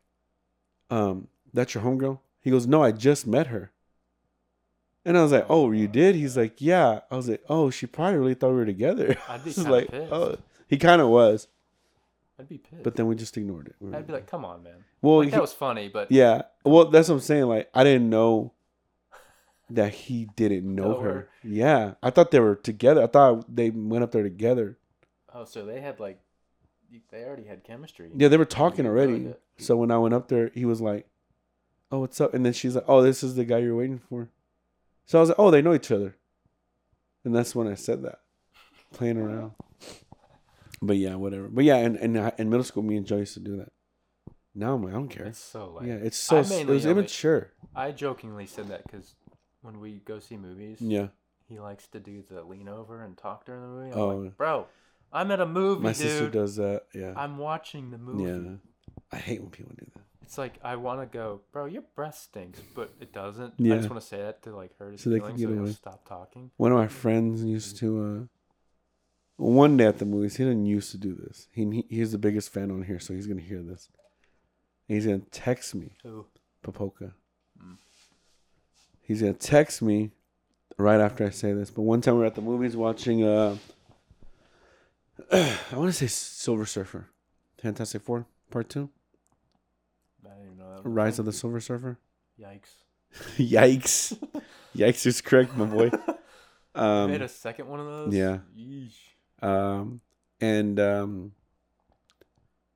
"Um, 0.91 1.29
that's 1.53 1.75
your 1.75 1.83
homegirl." 1.83 2.19
He 2.41 2.51
goes, 2.51 2.67
"No, 2.67 2.83
I 2.83 2.93
just 2.93 3.27
met 3.27 3.49
her." 3.49 3.71
And 5.05 5.19
I 5.19 5.23
was 5.23 5.33
like, 5.33 5.47
"Oh, 5.49 5.71
you 5.73 5.89
did?" 5.89 6.15
He's 6.15 6.37
like, 6.37 6.61
"Yeah." 6.61 7.01
I 7.11 7.17
was 7.17 7.29
like, 7.29 7.43
"Oh, 7.49 7.71
she 7.71 7.87
probably 7.87 8.19
really 8.19 8.35
thought 8.35 8.51
we 8.51 8.57
were 8.57 8.65
together." 8.67 9.17
I'd 9.29 9.45
be 9.45 9.53
kinda 9.53 9.71
like, 9.71 9.91
pissed. 9.91 10.13
"Oh," 10.13 10.37
he 10.69 10.77
kind 10.79 11.01
of 11.03 11.09
was, 11.09 11.49
I'd 12.39 12.49
be 12.49 12.59
pissed. 12.59 12.83
but 12.83 12.97
then 12.97 13.07
we 13.07 13.15
just 13.17 13.37
ignored 13.37 13.69
it. 13.69 13.77
We 13.81 13.91
were- 13.91 13.97
I'd 13.97 14.07
be 14.07 14.13
like, 14.13 14.27
come 14.27 14.45
on, 14.45 14.63
man. 14.63 14.85
"Well, 15.03 15.19
Like, 15.19 15.27
he- 15.27 15.31
that 15.33 15.41
was 15.41 15.53
funny, 15.53 15.89
but 15.89 16.11
yeah." 16.11 16.43
Well, 16.65 16.87
that's 16.87 17.09
what 17.09 17.17
I'm 17.17 17.21
saying. 17.21 17.45
Like, 17.45 17.69
I 17.75 17.85
didn't 17.85 18.09
know 18.09 18.53
that 19.71 19.93
he 19.93 20.29
didn't 20.37 20.73
know 20.75 20.93
Know 20.93 21.01
her. 21.01 21.13
her. 21.13 21.29
Yeah, 21.43 21.95
I 22.03 22.11
thought 22.11 22.31
they 22.31 22.41
were 22.41 22.55
together. 22.57 23.03
I 23.03 23.07
thought 23.07 23.55
they 23.55 23.71
went 23.71 24.05
up 24.05 24.13
there 24.13 24.23
together. 24.23 24.79
oh, 25.35 25.45
so 25.45 25.67
they 25.67 25.81
had 25.81 25.99
like, 26.01 26.21
they 27.11 27.25
already 27.25 27.45
had 27.45 27.65
chemistry. 27.65 28.11
Yeah, 28.17 28.29
they 28.29 28.37
were 28.37 28.45
talking 28.45 28.87
already. 28.87 29.35
So 29.59 29.77
when 29.77 29.91
I 29.91 29.99
went 29.99 30.15
up 30.15 30.29
there, 30.29 30.51
he 30.55 30.65
was 30.65 30.81
like, 30.81 31.07
"Oh, 31.91 32.01
what's 32.01 32.21
up?" 32.21 32.35
And 32.35 32.45
then 32.45 32.53
she's 32.53 32.75
like, 32.75 32.85
"Oh, 32.89 33.03
this 33.03 33.23
is 33.23 33.35
the 33.37 33.45
guy 33.45 33.59
you're 33.59 33.77
waiting 33.77 33.99
for." 33.99 34.31
So 35.07 35.19
I 35.19 35.21
was 35.21 35.29
like, 35.31 35.39
"Oh, 35.39 35.51
they 35.51 35.63
know 35.63 35.75
each 35.75 35.91
other." 35.91 36.17
And 37.25 37.35
that's 37.35 37.55
when 37.55 37.67
I 37.69 37.75
said 37.75 38.03
that, 38.03 38.21
playing 38.93 39.17
around. 39.19 39.53
But 40.83 40.97
yeah, 40.97 41.15
whatever. 41.15 41.49
But 41.49 41.65
yeah, 41.65 41.79
in, 41.79 41.97
in 41.97 42.17
in 42.39 42.51
middle 42.51 42.65
school, 42.65 42.83
me 42.83 42.97
and 42.97 43.07
Joe 43.07 43.19
used 43.19 43.35
to 43.35 43.41
do 43.41 43.57
that. 43.59 43.73
Now 44.55 44.75
I'm 44.75 44.83
like, 44.83 44.93
I 44.93 44.97
don't 44.97 45.09
care. 45.09 45.27
It's 45.27 45.39
so 45.39 45.73
like. 45.77 45.87
yeah, 45.87 45.95
it's 45.95 46.17
so 46.17 46.37
I 46.37 46.41
it 46.41 46.67
was 46.67 46.85
only- 46.87 46.91
immature. 47.01 47.53
I 47.75 47.91
jokingly 47.91 48.47
said 48.47 48.69
that 48.69 48.85
because 48.85 49.15
when 49.63 49.81
we 49.81 50.01
go 50.05 50.19
see 50.19 50.37
movies, 50.37 50.79
Yeah, 50.81 51.09
he 51.49 51.59
likes 51.59 51.87
to 51.89 52.01
do 52.01 52.23
the 52.31 52.43
lean 52.45 52.69
over 52.69 53.03
and 53.03 53.17
talk 53.17 53.47
during 53.47 53.63
the 53.63 53.69
movie. 53.69 53.91
I'm 53.93 53.99
Oh. 53.99 54.17
like, 54.19 54.37
bro, 54.37 54.67
I'm 55.15 55.31
at 55.31 55.41
a 55.41 55.47
movie, 55.47 55.83
my 55.83 55.91
dude. 55.93 55.97
sister 55.97 56.29
does 56.29 56.57
that. 56.57 56.83
Yeah, 56.95 57.15
I'm 57.17 57.39
watching 57.39 57.91
the 57.91 57.99
movie. 57.99 58.25
yeah. 58.25 58.57
I 59.13 59.17
hate 59.17 59.41
when 59.41 59.51
people 59.51 59.73
do 59.79 59.87
that. 59.95 60.03
It's 60.23 60.37
like 60.39 60.55
I 60.65 60.77
want 60.77 61.01
to 61.01 61.07
go, 61.07 61.41
bro. 61.53 61.67
Your 61.67 61.85
breath 61.95 62.17
stinks, 62.19 62.61
but 62.75 62.93
it 63.01 63.13
doesn't. 63.13 63.55
Yeah. 63.59 63.75
I 63.75 63.77
just 63.77 63.91
want 63.91 64.03
to 64.03 64.09
say 64.09 64.19
that 64.19 64.43
to 64.43 64.57
like 64.57 64.77
hurt 64.79 64.93
his 64.93 65.03
So 65.03 65.11
they 65.11 65.21
can 65.21 65.37
get 65.37 65.49
so 65.49 65.55
away. 65.55 65.71
stop 65.73 66.09
talking. 66.09 66.51
One 66.57 66.73
of 66.73 66.79
my 66.79 66.89
friends 66.89 67.45
used 67.45 67.77
to. 67.79 68.03
uh 68.03 68.27
One 69.37 69.77
day 69.77 69.87
at 69.87 69.99
the 69.99 70.05
movies, 70.07 70.37
he 70.37 70.45
didn't 70.45 70.67
used 70.67 70.91
to 70.93 70.99
do 70.99 71.15
this. 71.15 71.47
He, 71.53 71.65
he 71.65 71.85
he's 71.97 72.13
the 72.13 72.19
biggest 72.19 72.53
fan 72.53 72.71
on 72.71 72.83
here, 72.83 72.99
so 72.99 73.15
he's 73.15 73.27
gonna 73.27 73.41
hear 73.43 73.63
this. 73.63 73.89
He's 74.89 75.07
gonna 75.07 75.21
text 75.31 75.75
me, 75.75 75.93
Who? 76.03 76.27
Papoka. 76.65 77.13
Mm. 77.63 77.77
He's 79.03 79.21
gonna 79.21 79.35
text 79.35 79.81
me 79.83 80.11
right 80.79 81.01
after 81.01 81.25
I 81.27 81.31
say 81.31 81.53
this. 81.53 81.71
But 81.71 81.83
one 81.83 82.01
time 82.01 82.15
we 82.15 82.21
were 82.21 82.27
at 82.27 82.35
the 82.35 82.43
movies 82.43 82.77
watching. 82.77 83.23
uh 83.23 83.57
I 85.33 85.57
want 85.73 85.89
to 85.89 85.93
say 85.93 86.07
Silver 86.07 86.67
Surfer, 86.67 87.09
Fantastic 87.59 88.03
Four 88.03 88.27
Part 88.51 88.69
Two, 88.69 88.91
I 90.25 90.29
didn't 90.31 90.45
even 90.47 90.59
know 90.59 90.75
that. 90.83 90.89
Rise 90.89 91.19
of 91.19 91.25
the 91.27 91.33
Silver 91.33 91.61
Surfer. 91.61 91.99
Yikes! 92.41 92.71
Yikes! 93.39 94.19
Yikes 94.77 95.07
is 95.07 95.21
correct, 95.21 95.57
my 95.57 95.67
boy. 95.67 95.91
Um, 96.77 97.13
made 97.13 97.23
a 97.23 97.29
second 97.29 97.69
one 97.69 97.79
of 97.79 97.87
those. 97.87 98.13
yeah. 98.13 98.39
Yeesh. 98.59 98.97
Um, 99.41 100.01
and 100.41 100.81
um, 100.81 101.31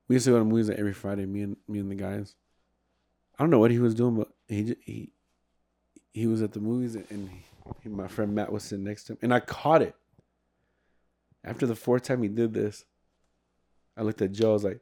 we 0.07 0.14
used 0.14 0.24
to 0.26 0.30
go 0.30 0.39
to 0.39 0.45
movies 0.45 0.68
like 0.68 0.78
every 0.78 0.93
Friday. 0.93 1.26
Me 1.26 1.43
and 1.43 1.57
me 1.66 1.80
and 1.80 1.91
the 1.91 1.97
guys. 1.97 2.36
I 3.36 3.43
don't 3.43 3.51
know 3.51 3.59
what 3.59 3.72
he 3.72 3.80
was 3.80 3.97
doing, 3.97 4.14
but 4.14 4.28
he 4.47 4.76
he 4.84 5.11
he 6.12 6.28
was 6.28 6.43
at 6.43 6.53
the 6.53 6.61
movies, 6.61 6.95
and 6.95 7.28
he, 7.82 7.89
my 7.89 8.07
friend 8.07 8.36
Matt 8.36 8.53
was 8.53 8.62
sitting 8.62 8.84
next 8.84 9.03
to 9.07 9.14
him, 9.14 9.18
and 9.22 9.34
I 9.34 9.41
caught 9.41 9.82
it. 9.82 9.97
After 11.45 11.66
the 11.66 11.74
fourth 11.76 12.03
time 12.03 12.22
he 12.22 12.28
did 12.28 12.53
this, 12.53 12.84
I 13.97 14.03
looked 14.03 14.22
at 14.22 14.32
Joe. 14.32 14.51
I 14.51 14.53
was 14.55 14.64
like, 14.64 14.80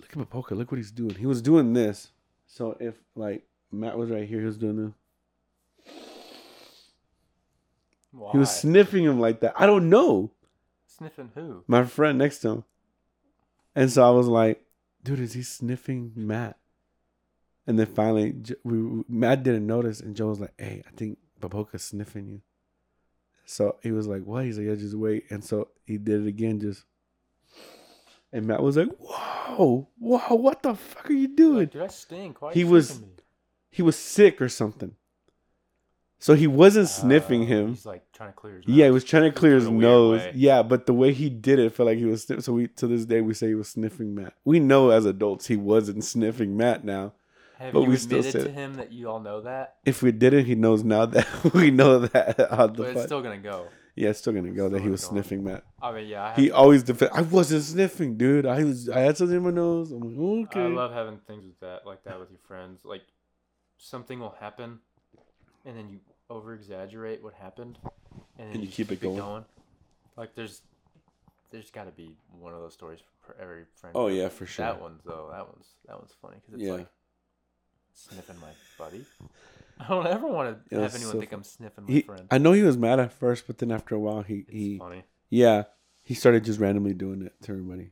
"Look 0.00 0.10
at 0.10 0.18
Mapoka. 0.18 0.56
Look 0.56 0.70
what 0.70 0.78
he's 0.78 0.90
doing. 0.92 1.14
He 1.14 1.26
was 1.26 1.42
doing 1.42 1.72
this. 1.72 2.10
So 2.46 2.76
if 2.80 2.94
like 3.14 3.44
Matt 3.70 3.96
was 3.98 4.10
right 4.10 4.28
here, 4.28 4.40
he 4.40 4.46
was 4.46 4.58
doing 4.58 4.76
this. 4.76 5.94
Why? 8.12 8.32
He 8.32 8.38
was 8.38 8.50
sniffing 8.54 9.04
him 9.04 9.18
like 9.20 9.40
that. 9.40 9.54
I 9.56 9.66
don't 9.66 9.88
know." 9.90 10.30
sniffing 10.86 11.30
who? 11.34 11.64
my 11.66 11.84
friend 11.84 12.18
next 12.18 12.38
to 12.40 12.48
him. 12.50 12.64
And 13.74 13.90
so 13.90 14.06
I 14.06 14.10
was 14.10 14.26
like, 14.28 14.62
dude, 15.02 15.18
is 15.20 15.32
he 15.32 15.42
sniffing 15.42 16.12
Matt? 16.14 16.58
And 17.66 17.78
then 17.78 17.86
finally, 17.86 18.34
we, 18.62 18.82
we- 18.82 19.04
Matt 19.08 19.42
didn't 19.42 19.66
notice, 19.66 20.00
and 20.00 20.14
Joe 20.14 20.26
was 20.28 20.40
like, 20.40 20.52
hey, 20.58 20.82
I 20.86 20.90
think 20.94 21.16
Baboka's 21.40 21.82
sniffing 21.84 22.28
you. 22.28 22.42
So 23.44 23.76
he 23.82 23.92
was 23.92 24.06
like, 24.06 24.22
"What?" 24.24 24.44
He's 24.44 24.58
like, 24.58 24.66
"Yeah, 24.68 24.74
just 24.74 24.94
wait." 24.96 25.24
And 25.30 25.44
so 25.44 25.68
he 25.84 25.98
did 25.98 26.22
it 26.22 26.28
again, 26.28 26.60
just. 26.60 26.84
And 28.32 28.46
Matt 28.46 28.62
was 28.62 28.76
like, 28.76 28.88
"Whoa, 28.98 29.88
whoa, 29.98 30.34
what 30.34 30.62
the 30.62 30.74
fuck 30.74 31.10
are 31.10 31.14
you 31.14 31.28
doing?" 31.28 31.56
Like, 31.58 31.70
dude, 31.72 31.82
I 31.82 31.86
stink. 31.88 32.40
Why 32.40 32.52
He 32.52 32.64
was- 32.64 33.00
me? 33.00 33.08
He 33.70 33.82
was 33.82 33.96
sick 33.96 34.40
or 34.42 34.48
something. 34.50 34.94
So 36.18 36.34
he 36.34 36.46
wasn't 36.46 36.84
oh, 36.84 37.00
sniffing 37.00 37.42
Oh, 37.42 37.46
him. 37.46 37.68
He's 37.70 37.84
like 37.86 38.04
trying 38.12 38.30
to 38.30 38.36
clear 38.36 38.56
his. 38.56 38.64
Yeah, 38.68 38.84
he 38.84 38.90
was 38.92 39.02
trying 39.02 39.24
to 39.24 39.32
clear 39.32 39.56
his 39.56 39.68
nose. 39.68 40.20
way. 40.20 40.32
Yeah, 40.36 40.62
but 40.62 40.86
the 40.86 40.92
way 40.94 41.12
he 41.12 41.28
did 41.28 41.58
it 41.58 41.74
felt 41.74 41.88
like 41.88 41.98
he 41.98 42.04
was 42.04 42.22
sniff- 42.24 42.44
so 42.44 42.52
we 42.52 42.68
to 42.68 42.86
this 42.86 43.04
day 43.04 43.20
we 43.22 43.34
say 43.34 43.48
he 43.48 43.54
was 43.56 43.68
sniffing 43.70 44.14
Matt. 44.14 44.34
We 44.44 44.60
know 44.60 44.90
as 44.90 45.04
adults 45.04 45.46
he 45.48 45.56
wasn't 45.56 46.04
sniffing 46.04 46.56
Matt 46.56 46.84
now. 46.84 47.14
Have 47.62 47.72
but 47.74 47.82
you 47.82 47.88
we 47.90 47.96
still 47.96 48.18
admitted 48.18 48.32
said 48.32 48.44
to 48.44 48.50
it. 48.50 48.54
him 48.54 48.74
that 48.74 48.92
you 48.92 49.08
all 49.08 49.20
know 49.20 49.40
that? 49.42 49.76
If 49.84 50.02
we 50.02 50.12
didn't, 50.12 50.44
he 50.46 50.54
knows 50.54 50.82
now 50.84 51.06
that 51.06 51.26
we 51.54 51.70
know 51.70 52.00
that 52.00 52.50
on 52.50 52.72
the 52.74 52.82
But 52.82 52.96
it's 52.96 53.02
still 53.04 53.22
gonna 53.22 53.38
go. 53.38 53.68
Yeah, 53.94 54.08
it's 54.10 54.18
still 54.20 54.32
gonna 54.32 54.50
go 54.50 54.68
that 54.70 54.76
still 54.78 54.84
he 54.84 54.90
was 54.90 55.02
go. 55.04 55.10
sniffing 55.10 55.44
Matt. 55.44 55.64
I 55.80 55.92
mean, 55.92 56.08
yeah. 56.08 56.24
I, 56.24 56.34
He 56.34 56.50
always 56.50 56.82
defend 56.82 57.10
I 57.14 57.22
wasn't 57.22 57.62
sniffing, 57.64 58.16
dude. 58.16 58.46
I 58.46 58.64
was 58.64 58.88
I 58.88 59.00
had 59.00 59.16
something 59.16 59.36
in 59.36 59.42
my 59.42 59.50
nose. 59.50 59.92
I'm 59.92 60.00
like, 60.00 60.16
oh, 60.18 60.42
okay. 60.44 60.62
I 60.64 60.66
love 60.68 60.92
having 60.92 61.18
things 61.26 61.44
with 61.44 61.60
that, 61.60 61.86
like 61.86 62.02
that 62.04 62.18
with 62.18 62.30
your 62.30 62.40
friends. 62.48 62.80
Like 62.84 63.02
something 63.78 64.18
will 64.18 64.34
happen, 64.40 64.78
and 65.64 65.76
then 65.76 65.88
you 65.90 66.00
over 66.30 66.54
exaggerate 66.54 67.22
what 67.22 67.34
happened, 67.34 67.78
and 68.38 68.48
And 68.52 68.60
you 68.60 68.66
just 68.66 68.76
keep 68.76 68.90
it 68.92 69.00
going. 69.02 69.44
Like 70.16 70.34
there's, 70.34 70.62
there's 71.50 71.70
got 71.70 71.84
to 71.84 71.90
be 71.92 72.16
one 72.40 72.54
of 72.54 72.60
those 72.60 72.72
stories 72.72 73.00
for 73.20 73.36
every 73.40 73.64
friend. 73.74 73.94
Oh, 73.96 74.08
yeah, 74.08 74.28
for 74.28 74.46
sure. 74.46 74.64
That 74.66 74.80
one's 74.80 75.02
though. 75.04 75.28
That 75.30 75.46
one's 75.46 75.66
that 75.86 75.98
one's 75.98 76.12
funny 76.22 76.36
because 76.40 76.54
it's 76.54 76.66
Yeah. 76.66 76.72
like 76.74 76.88
sniffing 78.10 78.36
my 78.40 78.50
buddy. 78.78 79.04
I 79.78 79.88
don't 79.88 80.06
ever 80.06 80.26
want 80.26 80.70
to 80.70 80.78
was 80.78 80.92
have 80.92 80.94
anyone 80.94 81.12
so 81.12 81.20
think. 81.20 81.32
I'm 81.32 81.42
sniffing 81.42 81.84
my 81.84 81.92
he, 81.92 82.02
friend. 82.02 82.26
I 82.30 82.38
know 82.38 82.52
he 82.52 82.62
was 82.62 82.76
mad 82.76 83.00
at 83.00 83.12
first, 83.12 83.46
but 83.46 83.58
then 83.58 83.72
after 83.72 83.94
a 83.94 83.98
while 83.98 84.22
he 84.22 84.38
It's 84.40 84.50
he 84.50 84.78
funny. 84.78 85.04
Yeah, 85.30 85.64
he 86.02 86.14
started 86.14 86.44
just 86.44 86.60
randomly 86.60 86.94
doing 86.94 87.22
it 87.22 87.34
to 87.42 87.52
everybody, 87.52 87.90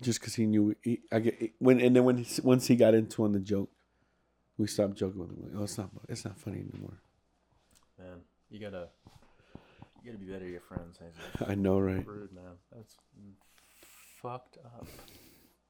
just 0.00 0.20
because 0.20 0.34
he 0.34 0.46
knew. 0.46 0.74
He, 0.82 1.02
I 1.12 1.18
get 1.20 1.52
when 1.58 1.80
and 1.80 1.94
then 1.94 2.04
when 2.04 2.18
he, 2.18 2.40
once 2.42 2.66
he 2.66 2.76
got 2.76 2.94
into 2.94 3.24
on 3.24 3.32
the 3.32 3.40
joke, 3.40 3.70
we 4.56 4.66
stopped 4.66 4.96
joking 4.96 5.20
with 5.20 5.30
him. 5.30 5.42
Like, 5.42 5.52
oh, 5.56 5.64
it's 5.64 5.78
not 5.78 5.90
it's 6.08 6.24
not 6.24 6.38
funny 6.38 6.64
anymore. 6.72 6.98
Man, 7.98 8.18
you 8.50 8.60
gotta, 8.60 8.88
you 10.02 10.12
gotta 10.12 10.24
be 10.24 10.30
better 10.30 10.44
to 10.44 10.50
your 10.50 10.60
friends. 10.60 10.98
Hazel. 10.98 11.52
I 11.52 11.54
know, 11.54 11.78
right? 11.78 12.06
Rude, 12.06 12.32
man. 12.32 12.56
That's 12.74 12.96
fucked 14.22 14.58
up. 14.64 14.86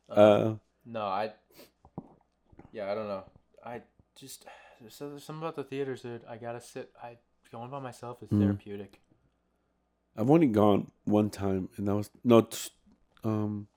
Uh, 0.08 0.54
no, 0.86 1.02
I. 1.02 1.32
Yeah, 2.72 2.90
I 2.90 2.94
don't 2.94 3.08
know. 3.08 3.24
I 3.68 3.82
just 4.16 4.46
so 4.88 5.10
there's 5.10 5.24
something 5.24 5.42
about 5.42 5.56
the 5.56 5.64
theaters, 5.64 6.02
dude. 6.02 6.24
I 6.28 6.36
gotta 6.36 6.60
sit. 6.60 6.92
I 7.02 7.18
going 7.52 7.70
by 7.70 7.80
myself 7.80 8.22
is 8.22 8.30
Mhm. 8.30 8.40
therapeutic. 8.40 9.00
I've 10.16 10.30
only 10.30 10.46
gone 10.48 10.90
one 11.04 11.30
time, 11.30 11.68
and 11.76 11.86
that 11.86 11.94
was 11.94 12.10
no, 12.24 12.42
t- 12.42 12.70
um, 13.24 13.68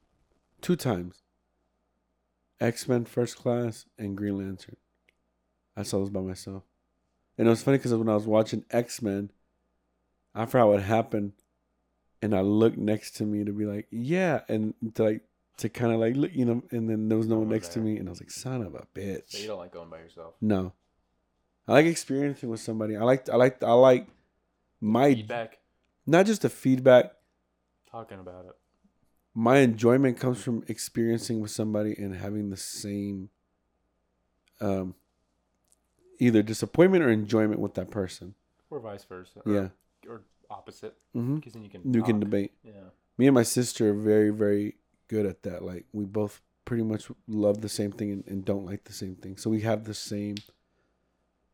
two 0.61 0.75
times. 0.75 1.21
X 2.59 2.87
Men 2.87 3.05
First 3.05 3.37
Class 3.37 3.85
and 3.97 4.15
Green 4.15 4.37
Lantern. 4.37 4.77
I 5.75 5.83
saw 5.83 5.99
those 5.99 6.09
by 6.09 6.21
myself, 6.21 6.63
and 7.37 7.47
it 7.47 7.49
was 7.49 7.63
funny 7.63 7.77
because 7.77 7.93
when 7.93 8.09
I 8.09 8.15
was 8.15 8.27
watching 8.27 8.65
X 8.69 9.01
Men, 9.01 9.31
I 10.33 10.45
forgot 10.45 10.67
what 10.67 10.83
happened, 10.83 11.33
and 12.21 12.35
I 12.35 12.41
looked 12.41 12.77
next 12.77 13.11
to 13.17 13.25
me 13.25 13.43
to 13.43 13.51
be 13.51 13.65
like, 13.65 13.87
"Yeah," 13.89 14.43
and 14.47 14.73
to 14.95 15.03
like 15.03 15.27
to 15.61 15.69
kind 15.69 15.93
of 15.93 15.99
like 15.99 16.15
look, 16.15 16.31
you 16.33 16.45
know, 16.45 16.61
and 16.71 16.89
then 16.89 17.07
there 17.09 17.17
was 17.17 17.27
no 17.27 17.39
one 17.39 17.49
next 17.49 17.69
to 17.73 17.79
me, 17.79 17.97
and 17.97 18.07
I 18.07 18.11
was 18.11 18.19
like, 18.21 18.31
"Son 18.31 18.61
of 18.61 18.75
a 18.75 18.85
So 19.27 19.37
you 19.37 19.47
don't 19.47 19.57
like 19.59 19.71
going 19.71 19.89
by 19.89 19.99
yourself. 19.99 20.35
No, 20.41 20.73
I 21.67 21.73
like 21.73 21.85
experiencing 21.85 22.49
with 22.49 22.59
somebody. 22.59 22.95
I 22.97 23.03
like, 23.03 23.29
I 23.29 23.35
like, 23.35 23.61
I 23.63 23.73
like 23.73 24.07
my 24.79 25.13
Feedback, 25.15 25.59
not 26.05 26.25
just 26.25 26.41
the 26.41 26.49
feedback 26.49 27.13
talking 27.89 28.19
about 28.19 28.45
it. 28.45 28.55
my 29.33 29.57
enjoyment 29.59 30.17
comes 30.19 30.41
from 30.41 30.63
experiencing 30.67 31.39
with 31.41 31.51
somebody 31.51 31.93
and 31.97 32.15
having 32.15 32.49
the 32.49 32.57
same 32.57 33.29
um 34.61 34.95
either 36.19 36.41
disappointment 36.41 37.03
or 37.03 37.09
enjoyment 37.09 37.59
with 37.59 37.73
that 37.75 37.89
person 37.91 38.35
Or 38.69 38.79
vice 38.79 39.03
versa. 39.03 39.41
Or, 39.45 39.53
yeah 39.53 39.67
Or 40.09 40.21
opposite, 40.49 40.95
because 41.13 41.53
then 41.53 41.63
you 41.63 41.69
can. 41.69 41.81
you 41.93 42.03
can 42.03 42.19
debate 42.19 42.51
Yeah. 42.63 42.89
me 43.17 43.27
and 43.27 43.35
my 43.35 43.43
sister 43.43 43.89
are 43.91 43.93
very 43.93 44.29
very 44.31 44.75
good 45.11 45.25
at 45.25 45.43
that 45.43 45.61
like 45.61 45.85
we 45.91 46.05
both 46.05 46.41
pretty 46.63 46.83
much 46.83 47.11
love 47.27 47.59
the 47.59 47.67
same 47.67 47.91
thing 47.91 48.11
and, 48.11 48.23
and 48.27 48.45
don't 48.45 48.65
like 48.65 48.85
the 48.85 48.93
same 48.93 49.15
thing 49.15 49.35
so 49.35 49.49
we 49.49 49.59
have 49.59 49.83
the 49.83 49.93
same 49.93 50.35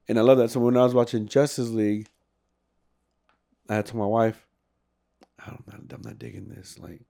and 0.08 0.20
i 0.20 0.22
love 0.22 0.38
that 0.38 0.52
so 0.52 0.60
when 0.60 0.78
i 0.78 0.84
was 0.84 0.94
watching 0.94 1.26
justice 1.26 1.70
league 1.70 2.08
i 3.68 3.76
had 3.76 3.86
told 3.88 4.00
my 4.00 4.06
wife 4.06 4.46
i'm 5.46 5.64
not, 5.66 5.82
I'm 5.92 6.02
not 6.04 6.20
digging 6.20 6.50
this 6.50 6.78
like 6.78 7.02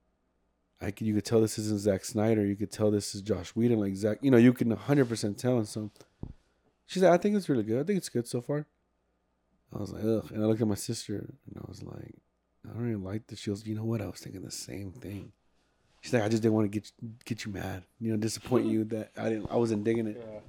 I 0.80 0.92
could, 0.92 1.08
you 1.08 1.16
could 1.16 1.26
tell 1.26 1.42
this 1.42 1.58
isn't 1.58 1.80
Zack 1.80 2.06
Snyder. 2.06 2.46
You 2.46 2.56
could 2.56 2.72
tell 2.72 2.92
this 2.92 3.16
is 3.16 3.24
Josh 3.24 3.50
Whedon. 3.56 3.80
Like 3.80 3.96
Zack, 3.96 4.20
you 4.22 4.30
know, 4.30 4.38
you 4.38 4.54
can 4.54 4.76
100% 4.76 5.36
tell. 5.36 5.58
And 5.58 5.68
so 5.68 5.90
she 6.86 7.00
said, 7.00 7.12
I 7.12 7.18
think 7.18 7.36
it's 7.36 7.50
really 7.50 7.64
good. 7.64 7.80
I 7.80 7.84
think 7.84 7.98
it's 7.98 8.10
good 8.10 8.28
so 8.28 8.42
far. 8.42 8.68
I 9.74 9.80
was 9.80 9.92
like, 9.92 10.04
ugh. 10.04 10.30
And 10.32 10.44
I 10.44 10.46
looked 10.46 10.62
at 10.62 10.68
my 10.68 10.76
sister 10.76 11.16
and 11.16 11.58
I 11.58 11.66
was 11.68 11.82
like, 11.82 12.16
I 12.64 12.74
don't 12.74 12.90
even 12.90 13.04
like. 13.04 13.24
She 13.36 13.50
goes, 13.50 13.66
you 13.66 13.76
know 13.76 13.86
what? 13.86 14.02
I 14.02 14.06
was 14.06 14.20
thinking 14.20 14.44
the 14.44 14.52
same 14.52 14.92
thing. 14.92 15.32
She's 16.08 16.14
like, 16.14 16.24
I 16.24 16.30
just 16.30 16.42
didn't 16.42 16.56
want 16.56 16.72
to 16.72 16.80
get 16.80 16.90
get 17.26 17.44
you 17.44 17.52
mad, 17.52 17.84
you 18.00 18.12
know, 18.12 18.16
disappoint 18.18 18.66
you 18.74 18.86
that 18.86 19.12
I 19.18 19.28
didn't, 19.28 19.52
I 19.52 19.58
wasn't 19.58 19.84
digging 19.84 20.08
it. 20.08 20.16
Yeah. 20.26 20.40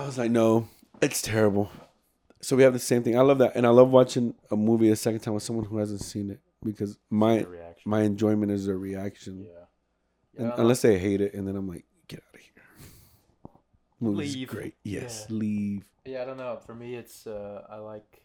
I 0.00 0.06
was 0.06 0.16
like, 0.16 0.30
no, 0.30 0.68
it's 1.02 1.20
terrible. 1.20 1.70
So 2.40 2.56
we 2.56 2.62
have 2.62 2.72
the 2.72 2.78
same 2.78 3.02
thing. 3.02 3.18
I 3.18 3.20
love 3.20 3.36
that, 3.38 3.52
and 3.56 3.66
I 3.66 3.68
love 3.68 3.90
watching 3.90 4.34
a 4.50 4.56
movie 4.56 4.88
a 4.88 4.96
second 4.96 5.20
time 5.20 5.34
with 5.34 5.42
someone 5.42 5.66
who 5.66 5.76
hasn't 5.76 6.00
seen 6.00 6.30
it 6.30 6.40
because 6.64 6.96
my 7.10 7.44
my 7.84 8.04
enjoyment 8.04 8.50
is 8.50 8.64
their 8.64 8.78
reaction, 8.78 9.44
yeah. 9.44 9.66
Yeah, 10.46 10.52
unless 10.56 10.80
they 10.80 10.98
hate 10.98 11.20
it, 11.20 11.34
and 11.34 11.46
then 11.46 11.54
I'm 11.54 11.68
like, 11.68 11.84
get 12.08 12.20
out 12.26 12.34
of 12.34 12.40
here. 12.40 12.62
Movie's 14.00 14.34
Leave. 14.34 14.48
great. 14.48 14.74
Yes, 14.82 15.26
Yeah. 15.28 15.36
leave. 15.36 15.84
Yeah, 16.06 16.22
I 16.22 16.24
don't 16.24 16.38
know. 16.38 16.58
For 16.64 16.74
me, 16.74 16.94
it's 16.94 17.26
uh, 17.26 17.66
I 17.68 17.76
like. 17.76 18.22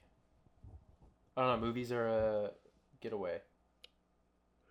I 1.36 1.42
don't 1.42 1.60
know. 1.60 1.68
Movies 1.68 1.92
are 1.92 2.08
a 2.08 2.52
getaway. 3.02 3.42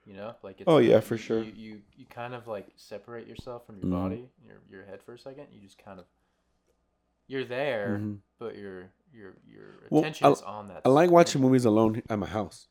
You 0.06 0.14
know, 0.14 0.34
like 0.42 0.60
it's. 0.60 0.68
Oh, 0.68 0.78
yeah, 0.78 1.00
for 1.00 1.18
sure. 1.18 1.42
You, 1.42 1.52
you 1.56 1.80
you 1.96 2.06
kind 2.08 2.32
of 2.34 2.46
like 2.46 2.68
separate 2.76 3.26
yourself 3.26 3.66
from 3.66 3.76
your 3.78 3.86
Mhm. 3.86 3.90
body, 4.02 4.28
your 4.46 4.58
your 4.70 4.84
head 4.84 5.02
for 5.02 5.14
a 5.14 5.18
second. 5.18 5.46
You 5.50 5.60
just 5.60 5.78
kind 5.78 5.98
of. 5.98 6.06
You're 7.26 7.44
there, 7.44 7.98
Mhm. 8.00 8.18
but 8.38 8.56
your 8.56 8.90
your 9.12 9.34
your 9.50 9.64
Well, 9.90 10.02
attention 10.02 10.28
I- 10.28 10.30
is 10.30 10.42
on 10.42 10.68
that. 10.68 10.82
I 10.84 10.90
like 10.90 11.10
watching 11.10 11.42
movies 11.42 11.64
alone 11.64 12.02
at 12.08 12.18
my 12.20 12.26
house. 12.26 12.68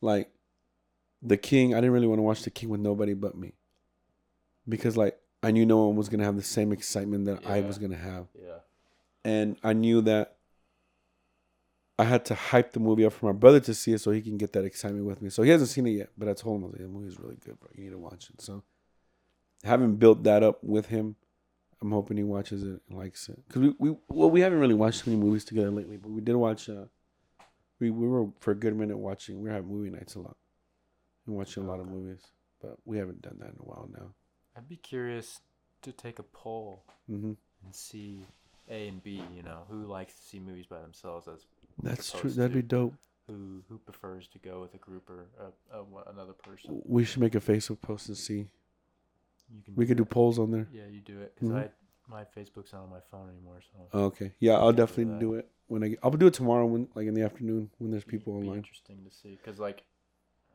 Like 0.00 0.30
The 1.20 1.36
King, 1.36 1.74
I 1.74 1.76
didn't 1.76 1.92
really 1.92 2.06
want 2.08 2.18
to 2.18 2.22
watch 2.22 2.42
The 2.42 2.50
King 2.50 2.70
with 2.70 2.80
nobody 2.80 3.12
but 3.14 3.36
me. 3.36 3.52
Because 4.68 4.96
like 4.96 5.20
I 5.42 5.50
knew 5.50 5.66
no 5.66 5.86
one 5.86 5.96
was 5.96 6.08
gonna 6.08 6.24
have 6.24 6.36
the 6.36 6.42
same 6.42 6.72
excitement 6.72 7.26
that 7.26 7.46
I 7.46 7.60
was 7.60 7.76
gonna 7.78 7.96
have. 7.96 8.28
Yeah. 8.34 8.58
And 9.24 9.56
I 9.62 9.72
knew 9.74 10.00
that 10.02 10.38
I 12.02 12.04
had 12.04 12.24
to 12.26 12.34
hype 12.34 12.72
the 12.72 12.80
movie 12.80 13.04
up 13.04 13.12
for 13.12 13.26
my 13.26 13.38
brother 13.38 13.60
to 13.60 13.74
see 13.74 13.92
it 13.92 14.00
so 14.00 14.10
he 14.10 14.20
can 14.20 14.36
get 14.36 14.52
that 14.54 14.64
excitement 14.64 15.06
with 15.06 15.22
me. 15.22 15.30
So 15.30 15.44
he 15.44 15.50
hasn't 15.50 15.70
seen 15.70 15.86
it 15.86 15.92
yet, 15.92 16.10
but 16.18 16.28
I 16.28 16.34
told 16.34 16.56
him 16.56 16.64
I 16.64 16.66
was 16.66 16.72
like, 16.72 16.82
the 16.82 16.88
movie's 16.88 17.18
really 17.20 17.36
good, 17.36 17.60
bro. 17.60 17.70
You 17.76 17.84
need 17.84 17.90
to 17.90 17.98
watch 17.98 18.28
it. 18.28 18.40
So 18.40 18.64
having 19.62 19.94
built 19.96 20.24
that 20.24 20.42
up 20.42 20.64
with 20.64 20.86
him, 20.86 21.14
I'm 21.80 21.92
hoping 21.92 22.16
he 22.16 22.24
watches 22.24 22.64
it 22.64 22.80
and 22.88 22.98
likes 22.98 23.28
it. 23.28 23.38
Cause 23.48 23.62
we, 23.62 23.74
we 23.78 23.96
well 24.08 24.30
we 24.30 24.40
haven't 24.40 24.58
really 24.58 24.74
watched 24.74 25.06
many 25.06 25.18
movies 25.18 25.44
together 25.44 25.70
lately, 25.70 25.96
but 25.96 26.10
we 26.10 26.20
did 26.20 26.34
watch. 26.34 26.68
Uh, 26.68 26.86
we 27.78 27.90
we 27.90 28.08
were 28.08 28.26
for 28.40 28.50
a 28.50 28.56
good 28.56 28.76
minute 28.76 28.96
watching. 28.96 29.40
We 29.40 29.48
were 29.48 29.54
having 29.54 29.70
movie 29.70 29.90
nights 29.90 30.16
a 30.16 30.20
lot, 30.20 30.36
and 31.26 31.36
watching 31.36 31.62
a 31.62 31.66
lot 31.66 31.80
of 31.80 31.86
movies. 31.86 32.22
But 32.60 32.78
we 32.84 32.98
haven't 32.98 33.22
done 33.22 33.36
that 33.40 33.50
in 33.50 33.56
a 33.60 33.64
while 33.64 33.88
now. 33.92 34.14
I'd 34.56 34.68
be 34.68 34.76
curious 34.76 35.40
to 35.82 35.92
take 35.92 36.18
a 36.18 36.24
poll 36.24 36.84
hmm 37.08 37.32
and 37.64 37.74
see 37.74 38.24
A 38.68 38.88
and 38.88 39.02
B. 39.02 39.22
You 39.36 39.42
know, 39.42 39.62
who 39.68 39.86
likes 39.86 40.14
to 40.14 40.22
see 40.22 40.40
movies 40.40 40.66
by 40.66 40.80
themselves 40.80 41.28
as 41.28 41.46
That's 41.82 42.10
true. 42.12 42.30
That'd 42.30 42.52
be 42.54 42.62
dope. 42.62 42.94
who 43.28 43.62
who 43.68 43.78
prefers 43.78 44.26
to 44.28 44.38
go 44.38 44.60
with 44.60 44.74
a 44.74 44.78
group 44.78 45.08
or 45.08 45.26
a, 45.40 45.76
a, 45.78 46.10
another 46.12 46.32
person. 46.32 46.82
We 46.84 47.04
should 47.04 47.20
make 47.20 47.34
a 47.34 47.40
Facebook 47.40 47.80
post 47.80 48.08
and 48.08 48.16
see. 48.16 48.48
You 49.54 49.62
can 49.64 49.74
We 49.76 49.86
could 49.86 49.96
do 49.96 50.04
polls 50.04 50.38
on 50.38 50.50
there. 50.50 50.66
Yeah, 50.72 50.86
you 50.90 51.00
do 51.00 51.20
it 51.20 51.34
because 51.34 51.50
Mhm. 51.50 51.58
I 51.64 51.70
my 52.08 52.24
Facebook's 52.36 52.72
not 52.72 52.82
on 52.82 52.90
my 52.90 53.00
phone 53.10 53.28
anymore, 53.30 53.60
so 53.62 53.78
Oh, 53.92 54.04
okay. 54.06 54.32
Yeah, 54.40 54.54
I'll 54.54 54.68
Can 54.68 54.76
do 54.76 54.82
definitely 54.86 55.20
do 55.20 55.34
it 55.34 55.48
when 55.68 55.82
I. 55.84 55.88
Get, 55.88 55.98
I'll 56.02 56.10
do 56.10 56.26
it 56.26 56.34
tomorrow 56.34 56.66
when 56.66 56.88
like 56.94 57.06
in 57.06 57.14
the 57.14 57.22
afternoon 57.22 57.70
when 57.78 57.90
there's 57.90 58.04
people 58.04 58.32
it'd 58.32 58.42
be 58.42 58.48
online. 58.48 58.58
interesting 58.58 58.98
to 59.08 59.10
see 59.14 59.38
because 59.42 59.58
like 59.60 59.84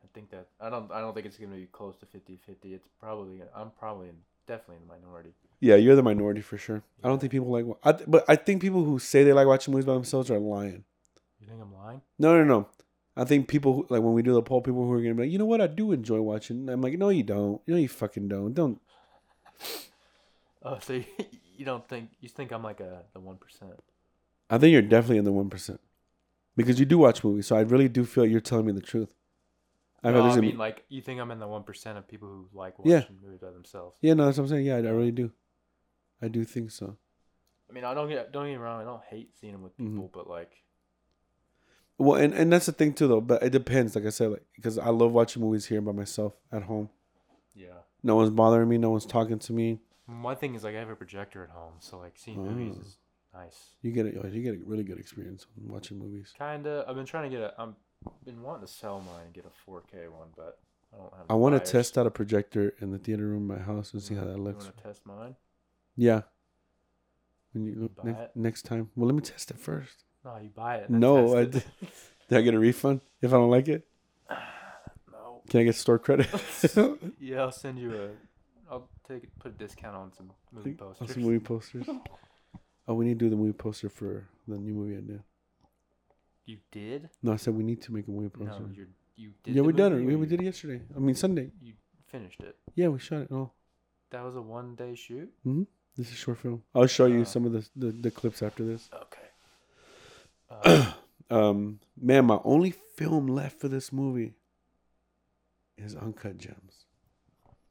I 0.04 0.06
think 0.14 0.30
that 0.30 0.48
I 0.60 0.68
don't 0.70 0.90
I 0.92 1.00
don't 1.00 1.14
think 1.14 1.26
it's 1.26 1.38
gonna 1.38 1.56
be 1.56 1.66
close 1.66 1.96
to 1.98 2.06
50-50. 2.06 2.74
It's 2.74 2.88
probably 3.00 3.40
I'm 3.56 3.70
probably 3.78 4.08
in, 4.08 4.16
definitely 4.46 4.76
in 4.82 4.88
the 4.88 4.94
minority. 4.94 5.30
Yeah, 5.60 5.76
you're 5.76 5.96
the 5.96 6.02
minority 6.02 6.40
for 6.42 6.58
sure. 6.58 6.82
I 7.02 7.08
don't 7.08 7.18
think 7.18 7.32
people 7.32 7.48
like. 7.50 7.64
I, 7.82 7.92
th- 7.92 8.08
but 8.08 8.24
I 8.28 8.36
think 8.36 8.60
people 8.62 8.84
who 8.84 8.98
say 8.98 9.24
they 9.24 9.32
like 9.32 9.46
watching 9.46 9.72
movies 9.72 9.86
by 9.86 9.94
themselves 9.94 10.30
are 10.30 10.38
lying. 10.38 10.84
You 11.48 11.54
think 11.54 11.62
I'm 11.62 11.74
lying? 11.74 12.02
No, 12.18 12.36
no, 12.36 12.44
no. 12.44 12.68
I 13.16 13.24
think 13.24 13.48
people 13.48 13.72
who, 13.74 13.86
like 13.88 14.02
when 14.02 14.12
we 14.12 14.22
do 14.22 14.34
the 14.34 14.42
poll, 14.42 14.60
people 14.60 14.84
who 14.84 14.92
are 14.92 15.00
gonna 15.00 15.14
be 15.14 15.22
like, 15.22 15.32
you 15.32 15.38
know 15.38 15.46
what, 15.46 15.62
I 15.62 15.66
do 15.66 15.92
enjoy 15.92 16.20
watching. 16.20 16.68
I'm 16.68 16.82
like, 16.82 16.98
no, 16.98 17.08
you 17.08 17.22
don't. 17.22 17.62
You 17.64 17.74
know, 17.74 17.80
you 17.80 17.88
fucking 17.88 18.28
don't. 18.28 18.52
Don't. 18.54 18.80
Oh, 20.60 20.76
so 20.80 20.94
you, 20.94 21.04
you 21.56 21.64
don't 21.64 21.88
think 21.88 22.10
you 22.20 22.28
think 22.28 22.50
I'm 22.50 22.64
like 22.64 22.80
a 22.80 23.04
the 23.14 23.20
one 23.20 23.36
percent? 23.36 23.70
I 24.50 24.58
think 24.58 24.72
you're 24.72 24.82
definitely 24.82 25.18
in 25.18 25.24
the 25.24 25.32
one 25.32 25.48
percent 25.48 25.80
because 26.56 26.80
you 26.80 26.84
do 26.84 26.98
watch 26.98 27.22
movies, 27.22 27.46
so 27.46 27.56
I 27.56 27.60
really 27.60 27.88
do 27.88 28.04
feel 28.04 28.26
you're 28.26 28.40
telling 28.40 28.66
me 28.66 28.72
the 28.72 28.80
truth. 28.80 29.14
I've 30.02 30.14
No, 30.14 30.24
I 30.24 30.40
mean, 30.40 30.58
like, 30.58 30.84
you 30.88 31.00
think 31.00 31.20
I'm 31.20 31.30
in 31.30 31.38
the 31.38 31.46
one 31.46 31.62
percent 31.62 31.96
of 31.96 32.08
people 32.08 32.28
who 32.28 32.48
like 32.52 32.76
watching 32.80 32.92
Yeah. 32.92 33.04
movies 33.22 33.38
by 33.40 33.52
themselves? 33.52 33.96
yeah, 34.00 34.14
no, 34.14 34.26
that's 34.26 34.36
what 34.36 34.44
I'm 34.44 34.48
saying. 34.50 34.66
Yeah, 34.66 34.74
I, 34.74 34.78
I 34.78 34.90
really 34.90 35.12
do. 35.12 35.30
I 36.20 36.26
do 36.26 36.44
think 36.44 36.72
so. 36.72 36.96
I 37.70 37.72
mean, 37.72 37.84
I 37.84 37.94
don't 37.94 38.08
get 38.08 38.32
don't 38.32 38.44
get 38.46 38.50
me 38.50 38.56
wrong. 38.56 38.80
I 38.80 38.84
don't 38.84 39.04
hate 39.04 39.30
seeing 39.40 39.52
them 39.52 39.62
with 39.62 39.76
Mhm. 39.78 39.92
people, 39.92 40.10
but 40.12 40.28
like, 40.28 40.52
Well, 41.98 42.20
and, 42.20 42.32
and 42.32 42.52
that's 42.52 42.66
the 42.66 42.72
thing 42.72 42.94
too, 42.94 43.08
though. 43.08 43.20
But 43.20 43.42
it 43.42 43.50
depends. 43.50 43.94
Like 43.96 44.06
I 44.06 44.10
said, 44.10 44.30
like 44.30 44.44
because 44.54 44.78
I 44.78 44.90
love 44.90 45.12
watching 45.12 45.42
movies 45.42 45.66
here 45.66 45.80
by 45.80 45.92
myself 45.92 46.34
at 46.52 46.62
home. 46.62 46.88
yeah. 47.54 47.68
No 48.02 48.14
one's 48.14 48.30
bothering 48.30 48.68
me. 48.68 48.78
No 48.78 48.90
one's 48.90 49.04
talking 49.06 49.38
to 49.40 49.52
me. 49.52 49.80
My 50.06 50.34
thing 50.34 50.54
is 50.54 50.64
like 50.64 50.76
I 50.76 50.78
have 50.78 50.88
a 50.88 50.96
projector 50.96 51.42
at 51.42 51.50
home, 51.50 51.74
so 51.80 51.98
like 51.98 52.12
seeing 52.16 52.38
movies 52.42 52.76
Oh. 52.78 52.80
is 52.82 52.96
nice. 53.34 53.74
You 53.82 53.90
get 53.90 54.06
it. 54.06 54.14
you 54.32 54.42
get 54.42 54.54
a 54.54 54.58
really 54.64 54.84
good 54.84 54.98
experience 54.98 55.46
watching 55.60 55.98
movies. 55.98 56.32
Kinda. 56.38 56.84
I've 56.88 56.94
been 56.94 57.04
trying 57.04 57.30
to 57.30 57.36
get 57.36 57.42
a. 57.42 57.54
I'm 57.60 57.74
been 58.24 58.42
wanting 58.42 58.66
to 58.66 58.72
sell 58.72 59.00
mine 59.00 59.24
and 59.26 59.34
get 59.34 59.44
a 59.44 59.70
4K 59.70 60.08
one, 60.08 60.28
but 60.36 60.58
I 60.94 60.96
don't 60.96 61.12
have. 61.16 61.26
I 61.28 61.34
want 61.34 61.62
to 61.62 61.72
test 61.72 61.98
out 61.98 62.06
a 62.06 62.10
projector 62.10 62.74
in 62.80 62.92
the 62.92 62.98
theater 62.98 63.26
room 63.26 63.50
in 63.50 63.58
my 63.58 63.62
house 63.62 63.92
and 63.92 64.00
see 64.00 64.14
how 64.14 64.22
uh-huh. 64.22 64.32
that 64.32 64.38
looks. 64.38 64.64
You 64.64 64.70
want 64.70 64.76
to 64.76 64.82
test 64.84 65.00
mine? 65.04 65.36
Yeah. 65.96 66.22
When 67.52 67.64
you 67.64 67.74
look 67.74 67.96
Buy 67.96 68.04
next, 68.04 68.20
it? 68.20 68.30
next 68.36 68.62
time, 68.62 68.90
well, 68.94 69.06
let 69.06 69.14
me 69.16 69.22
test 69.22 69.50
it 69.50 69.58
first. 69.58 70.04
No, 70.24 70.36
you 70.42 70.50
buy 70.50 70.76
it. 70.76 70.90
No, 70.90 71.36
I. 71.36 71.44
Did 71.44 71.62
I 72.30 72.40
get 72.42 72.54
a 72.54 72.58
refund 72.58 73.00
if 73.22 73.30
I 73.32 73.36
don't 73.36 73.50
like 73.50 73.68
it? 73.68 73.86
no. 75.12 75.42
Can 75.48 75.60
I 75.60 75.64
get 75.64 75.74
store 75.76 75.98
credit? 75.98 76.28
Yeah, 77.20 77.42
I'll 77.42 77.52
send 77.52 77.78
you 77.78 77.94
a. 77.94 78.08
I'll 78.70 78.88
take 79.06 79.22
put 79.38 79.52
a 79.52 79.54
discount 79.54 79.96
on 79.96 80.12
some 80.12 80.30
movie 80.52 80.70
On 80.72 80.76
posters. 80.76 81.12
some 81.14 81.22
movie 81.22 81.38
posters. 81.38 81.86
Oh, 82.86 82.94
we 82.94 83.06
need 83.06 83.18
to 83.18 83.24
do 83.26 83.30
the 83.30 83.36
movie 83.36 83.52
poster 83.54 83.88
for 83.88 84.26
the 84.46 84.58
new 84.58 84.74
movie 84.74 84.96
I 84.96 85.00
did. 85.00 85.22
You 86.46 86.58
did? 86.70 87.08
No, 87.22 87.32
I 87.32 87.36
said 87.36 87.54
we 87.54 87.62
need 87.64 87.80
to 87.82 87.92
make 87.92 88.06
a 88.08 88.10
movie 88.10 88.30
No, 88.38 88.46
poster. 88.46 88.64
you're, 88.74 88.86
you 89.16 89.30
did. 89.42 89.54
yeah, 89.54 89.62
we 89.62 89.72
done 89.72 89.92
it. 89.94 90.04
We, 90.04 90.16
we 90.16 90.26
did 90.26 90.40
it 90.40 90.44
yesterday. 90.44 90.82
I 90.94 90.98
mean 90.98 91.14
Sunday. 91.14 91.50
You 91.62 91.74
finished 92.08 92.40
it. 92.40 92.56
Yeah, 92.74 92.88
we 92.88 92.98
shot 92.98 93.22
it. 93.22 93.28
Oh, 93.30 93.50
That 94.10 94.24
was 94.24 94.36
a 94.36 94.42
one 94.42 94.74
day 94.74 94.94
shoot. 94.94 95.30
Mhm. 95.46 95.66
This 95.96 96.08
is 96.08 96.12
a 96.14 96.16
short 96.16 96.38
film. 96.38 96.62
I'll 96.74 96.86
show 96.86 97.06
you 97.06 97.20
Oh. 97.20 97.24
some 97.24 97.44
of 97.46 97.52
the, 97.52 97.68
the 97.76 97.90
the 97.92 98.10
clips 98.10 98.42
after 98.42 98.64
this. 98.64 98.88
Okay. 98.92 99.28
Uh, 100.50 100.92
Um, 101.30 101.80
man, 102.00 102.24
my 102.24 102.40
only 102.42 102.70
film 102.70 103.26
left 103.26 103.60
for 103.60 103.68
this 103.68 103.92
movie 103.92 104.32
is 105.76 105.94
Uncut 105.94 106.38
Gems. 106.38 106.86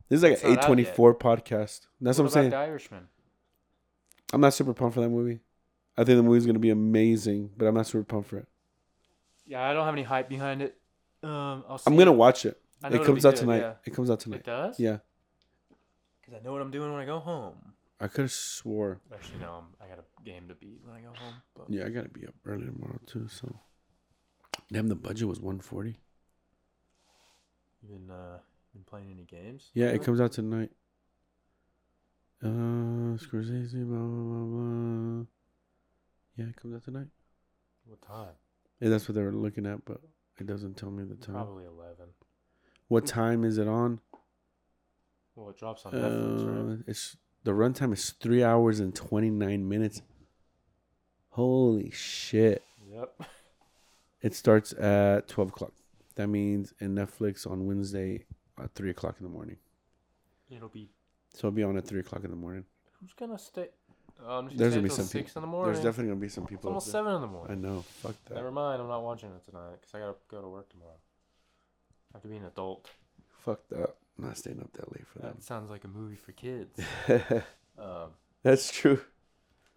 This 0.09 0.17
is 0.17 0.23
like 0.23 0.33
It's 0.33 0.43
an 0.43 0.59
A 0.59 0.61
twenty 0.61 0.83
four 0.83 1.15
podcast. 1.15 1.87
That's 1.99 2.19
what, 2.19 2.25
I'm 2.25 2.25
about 2.25 2.33
saying. 2.33 2.49
The 2.51 2.55
Irishman. 2.57 3.07
I'm 4.31 4.41
not 4.41 4.53
super 4.53 4.75
pumped 4.75 4.93
for 4.93 5.01
that 5.01 5.09
movie. 5.09 5.39
I 5.97 6.03
think 6.03 6.17
the 6.17 6.21
movie's 6.23 6.45
gonna 6.45 6.59
be 6.59 6.69
amazing, 6.69 7.49
but 7.57 7.65
I'm 7.65 7.73
not 7.73 7.87
super 7.87 8.03
pumped 8.03 8.29
for 8.29 8.37
it. 8.37 8.47
Yeah, 9.47 9.67
I 9.67 9.73
don't 9.73 9.85
have 9.85 9.95
any 9.95 10.03
hype 10.03 10.29
behind 10.29 10.61
it. 10.61 10.77
Um, 11.23 11.63
I'll. 11.67 11.81
I'm 11.87 11.95
gonna 11.97 12.11
it. 12.13 12.15
watch 12.15 12.45
it. 12.45 12.61
I 12.83 12.89
It 12.89 13.03
comes 13.03 13.25
out 13.25 13.33
good, 13.33 13.39
tonight. 13.39 13.61
yeah. 13.61 13.73
It 13.85 13.95
comes 13.95 14.11
out 14.11 14.19
tonight. 14.19 14.41
It 14.41 14.45
does. 14.45 14.79
Yeah, 14.79 14.97
Because 16.21 16.39
I 16.39 16.43
know 16.45 16.51
what 16.51 16.61
I'm 16.61 16.69
doing 16.69 16.91
when 16.93 17.01
I 17.01 17.05
go 17.05 17.17
home. 17.17 17.55
I 17.99 18.07
could 18.07 18.23
have 18.23 18.31
swore. 18.31 18.99
Actually, 19.13 19.39
no. 19.39 19.53
I'm, 19.53 19.65
I 19.83 19.89
got 19.89 19.99
a 19.99 20.23
game 20.23 20.47
to 20.49 20.55
beat 20.55 20.81
when 20.83 20.95
I 20.95 21.01
go 21.01 21.07
home. 21.07 21.33
But 21.55 21.69
Yeah, 21.69 21.85
I 21.85 21.89
gotta 21.89 22.09
be 22.09 22.27
up 22.27 22.35
early 22.45 22.65
tomorrow 22.65 22.99
too. 23.07 23.27
So, 23.27 23.59
damn, 24.71 24.87
the 24.87 24.95
budget 24.95 25.27
was 25.27 25.39
140. 25.39 25.97
you 27.81 27.89
been 27.89 28.09
uh 28.11 28.37
been 28.73 28.83
playing 28.83 29.11
any 29.11 29.23
games? 29.23 29.71
Yeah, 29.73 29.87
it 29.87 30.03
comes 30.03 30.21
out 30.21 30.31
tonight. 30.31 30.71
Uh, 32.43 33.17
Scorsese, 33.17 33.83
blah 33.83 33.97
blah 33.97 34.23
blah 34.23 34.45
blah. 34.45 35.25
Yeah, 36.35 36.45
it 36.49 36.55
comes 36.55 36.75
out 36.75 36.83
tonight. 36.83 37.07
What 37.85 38.01
time? 38.03 38.35
Yeah, 38.79 38.89
that's 38.89 39.07
what 39.09 39.15
they 39.15 39.23
were 39.23 39.31
looking 39.33 39.65
at, 39.65 39.83
but 39.85 40.01
it 40.39 40.45
doesn't 40.45 40.77
tell 40.77 40.91
me 40.91 41.03
the 41.03 41.15
time. 41.15 41.33
Probably 41.33 41.65
eleven. 41.65 42.09
What 42.89 43.07
time 43.07 43.43
is 43.43 43.57
it 43.57 43.67
on? 43.67 44.01
Well, 45.35 45.49
it 45.49 45.57
drops 45.57 45.85
on 45.85 45.93
Netflix, 45.93 46.47
right? 46.47 46.73
Uh, 46.73 46.83
it's 46.87 47.17
the 47.47 47.53
runtime 47.53 47.93
is 47.93 48.09
three 48.09 48.43
hours 48.43 48.81
and 48.81 48.93
29 48.93 49.69
minutes. 49.69 50.01
Holy 51.29 51.89
shit! 51.91 52.61
Yep. 52.91 53.21
It 54.21 54.35
starts 54.35 54.73
at 54.73 55.29
12 55.29 55.49
o'clock. 55.51 55.71
That 56.15 56.27
means 56.27 56.73
in 56.81 56.93
Netflix 56.93 57.49
on 57.49 57.65
Wednesday 57.65 58.25
at 58.61 58.73
three 58.73 58.89
o'clock 58.89 59.15
in 59.19 59.23
the 59.23 59.29
morning. 59.29 59.55
It'll 60.49 60.67
be. 60.67 60.89
So 61.35 61.47
it'll 61.47 61.55
be 61.55 61.63
on 61.63 61.77
at 61.77 61.85
three 61.85 62.01
o'clock 62.01 62.25
in 62.25 62.31
the 62.31 62.35
morning. 62.35 62.65
Who's 62.99 63.13
gonna 63.13 63.39
stay? 63.39 63.69
Oh, 64.25 64.39
I'm 64.39 64.47
just 64.47 64.57
There's 64.57 64.73
gonna 64.73 64.83
be 64.83 64.89
some 64.89 65.05
six 65.05 65.33
in 65.37 65.41
the 65.41 65.47
morning. 65.47 65.71
There's 65.71 65.85
definitely 65.85 66.09
gonna 66.09 66.19
be 66.19 66.27
some 66.27 66.45
people. 66.45 66.67
up 66.67 66.73
almost 66.73 66.91
seven 66.91 67.15
in 67.15 67.21
the 67.21 67.27
morning. 67.27 67.57
I 67.57 67.67
know. 67.67 67.81
Fuck 68.01 68.15
that. 68.25 68.35
Never 68.35 68.51
mind. 68.51 68.81
I'm 68.81 68.89
not 68.89 69.03
watching 69.03 69.29
it 69.29 69.45
tonight 69.45 69.77
because 69.79 69.95
I 69.95 69.99
gotta 69.99 70.15
go 70.27 70.41
to 70.41 70.49
work 70.49 70.67
tomorrow. 70.69 70.99
I 72.13 72.17
have 72.17 72.23
to 72.23 72.27
be 72.27 72.35
an 72.35 72.45
adult. 72.45 72.89
Fuck 73.45 73.61
that. 73.69 73.95
I'm 74.17 74.25
not 74.25 74.37
staying 74.37 74.59
up 74.59 74.71
that 74.73 74.91
late 74.91 75.05
for 75.07 75.19
That 75.19 75.43
sounds 75.43 75.69
like 75.69 75.83
a 75.83 75.87
movie 75.87 76.15
for 76.15 76.31
kids. 76.31 76.79
um, 77.77 78.11
That's 78.43 78.71
true. 78.71 78.99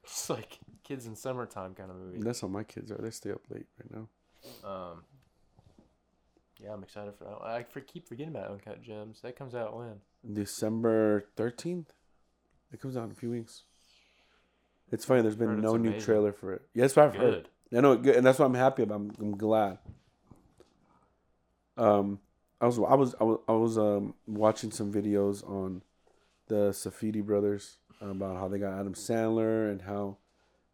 it's 0.02 0.30
like 0.30 0.58
kids 0.82 1.06
in 1.06 1.14
summertime 1.14 1.74
kind 1.74 1.90
of 1.90 1.96
movie. 1.96 2.18
That's 2.20 2.40
how 2.40 2.48
my 2.48 2.64
kids 2.64 2.90
are. 2.90 2.96
They 2.96 3.10
stay 3.10 3.32
up 3.32 3.42
late 3.50 3.66
right 3.78 3.90
now. 3.92 4.68
Um, 4.68 5.04
yeah, 6.62 6.72
I'm 6.72 6.82
excited 6.82 7.14
for 7.16 7.24
that. 7.24 7.44
I 7.44 7.62
for, 7.64 7.80
keep 7.80 8.08
forgetting 8.08 8.34
about 8.34 8.50
Uncut 8.50 8.82
Gems. 8.82 9.20
That 9.22 9.36
comes 9.36 9.54
out 9.54 9.76
when? 9.76 10.00
December 10.34 11.26
13th. 11.36 11.86
It 12.72 12.80
comes 12.80 12.96
out 12.96 13.04
in 13.04 13.10
a 13.10 13.14
few 13.14 13.30
weeks. 13.30 13.64
It's 14.92 15.04
funny. 15.04 15.22
There's 15.22 15.36
been 15.36 15.60
no 15.60 15.76
new 15.76 15.98
trailer 16.00 16.32
for 16.32 16.54
it. 16.54 16.62
Yes, 16.74 16.96
I've 16.96 17.14
heard. 17.14 17.48
Good. 17.70 17.78
I 17.78 17.80
know, 17.80 17.96
good, 17.96 18.16
and 18.16 18.26
that's 18.26 18.38
what 18.38 18.46
I'm 18.46 18.54
happy 18.54 18.82
about. 18.82 18.96
I'm, 18.96 19.12
I'm 19.20 19.36
glad. 19.36 19.78
Um, 21.76 22.18
I 22.60 22.66
was 22.66 22.78
I 22.78 22.94
was 22.94 23.14
I 23.20 23.24
was, 23.24 23.38
I 23.48 23.52
was 23.52 23.78
um 23.78 24.14
watching 24.26 24.70
some 24.70 24.92
videos 24.92 25.48
on 25.48 25.82
the 26.48 26.70
Safdie 26.70 27.24
brothers 27.24 27.78
about 28.00 28.36
how 28.36 28.48
they 28.48 28.58
got 28.58 28.78
Adam 28.78 28.94
Sandler 28.94 29.70
and 29.70 29.82
how 29.82 30.18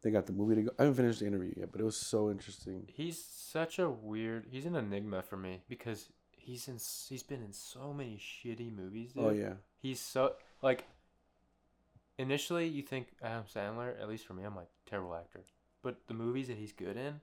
they 0.03 0.11
got 0.11 0.26
the 0.26 0.32
movie 0.32 0.57
to 0.57 0.62
go. 0.62 0.70
I 0.78 0.82
haven't 0.82 0.97
finished 0.97 1.20
the 1.20 1.26
interview 1.26 1.53
yet, 1.57 1.72
but 1.72 1.80
it 1.80 1.84
was 1.84 1.97
so 1.97 2.30
interesting. 2.30 2.84
He's 2.87 3.22
such 3.22 3.78
a 3.78 3.89
weird. 3.89 4.47
He's 4.51 4.66
an 4.66 4.76
enigma 4.76 5.22
for 5.22 5.37
me 5.37 5.62
because 5.68 6.11
he's 6.32 6.68
in. 6.68 6.78
He's 7.09 7.22
been 7.22 7.43
in 7.43 7.53
so 7.53 7.93
many 7.93 8.18
shitty 8.18 8.74
movies. 8.74 9.12
Dude. 9.12 9.24
Oh 9.24 9.30
yeah, 9.30 9.55
He's 9.80 10.01
so 10.01 10.34
like. 10.62 10.84
Initially, 12.18 12.66
you 12.66 12.82
think 12.82 13.09
Adam 13.22 13.45
Sandler. 13.53 14.01
At 14.01 14.09
least 14.09 14.26
for 14.26 14.32
me, 14.32 14.45
I'm 14.45 14.57
like 14.57 14.68
terrible 14.89 15.14
actor. 15.14 15.45
But 15.82 15.99
the 16.09 16.14
movies 16.14 16.49
that 16.49 16.57
he's 16.57 16.72
good 16.72 16.97
in, 16.97 17.20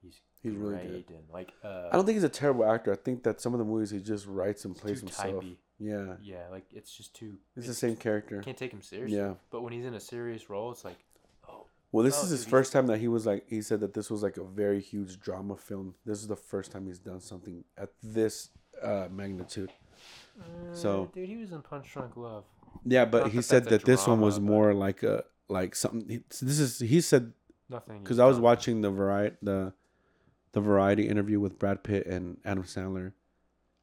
he's 0.00 0.20
he's 0.42 0.54
really 0.54 0.76
good. 1.06 1.14
in. 1.14 1.22
Like 1.32 1.52
uh, 1.64 1.88
I 1.90 1.96
don't 1.96 2.04
think 2.06 2.16
he's 2.16 2.24
a 2.24 2.28
terrible 2.28 2.64
actor. 2.70 2.92
I 2.92 2.96
think 2.96 3.22
that 3.24 3.40
some 3.40 3.52
of 3.54 3.58
the 3.58 3.64
movies 3.64 3.90
he 3.90 4.00
just 4.00 4.26
writes 4.26 4.64
and 4.64 4.76
plays 4.76 5.00
himself. 5.00 5.44
typey. 5.44 5.56
Yeah, 5.78 6.16
Yeah, 6.22 6.48
like 6.50 6.66
it's 6.72 6.94
just 6.94 7.14
too. 7.14 7.38
it's 7.56 7.66
the 7.66 7.72
same 7.74 7.96
character. 7.96 8.42
Can't 8.42 8.56
take 8.56 8.70
him 8.72 8.82
seriously. 8.82 9.16
Yeah. 9.16 9.34
But 9.50 9.62
when 9.62 9.72
he's 9.72 9.86
in 9.86 9.94
a 9.94 10.00
serious 10.00 10.50
role, 10.50 10.70
it's 10.72 10.84
like, 10.84 10.98
oh, 11.48 11.64
Well, 11.90 12.04
this 12.04 12.18
Oh, 12.20 12.24
is 12.24 12.30
his 12.30 12.40
dude, 12.44 12.50
first 12.50 12.72
time 12.74 12.86
that 12.88 12.98
he 12.98 13.08
was 13.08 13.24
like 13.24 13.48
he 13.48 13.62
said 13.62 13.80
that 13.80 13.94
this 13.94 14.10
was 14.10 14.22
like 14.22 14.36
a 14.36 14.44
very 14.44 14.80
huge 14.82 15.18
drama 15.20 15.56
film. 15.56 15.94
This 16.04 16.18
is 16.20 16.28
the 16.28 16.36
first 16.36 16.70
time 16.70 16.86
he's 16.86 16.98
done 16.98 17.20
something 17.20 17.64
at 17.78 17.88
this 18.02 18.50
uh, 18.82 19.08
magnitude. 19.10 19.72
So- 20.72 21.04
uh, 21.04 21.14
dude, 21.14 21.28
he 21.28 21.36
was 21.36 21.52
in 21.52 21.62
Punch 21.62 21.92
Drunk 21.92 22.16
Love. 22.16 22.44
Yeah, 22.84 23.04
but 23.04 23.22
Not 23.24 23.30
he 23.30 23.38
that 23.38 23.42
said 23.42 23.64
that 23.66 23.84
this 23.84 24.06
one 24.06 24.20
was 24.20 24.38
more 24.38 24.72
like 24.74 25.02
a 25.02 25.24
like 25.48 25.74
something. 25.74 26.08
he- 26.08 26.24
This 26.28 26.58
is 26.60 26.78
he 26.78 27.00
said 27.00 27.32
Nothing. 27.68 28.00
because 28.02 28.18
I 28.18 28.26
was 28.26 28.38
watching 28.38 28.80
the 28.80 28.90
variety 28.90 29.36
the 29.42 29.72
the 30.52 30.60
variety 30.60 31.08
interview 31.08 31.40
with 31.40 31.58
Brad 31.58 31.82
Pitt 31.82 32.06
and 32.06 32.38
Adam 32.44 32.64
Sandler, 32.64 33.12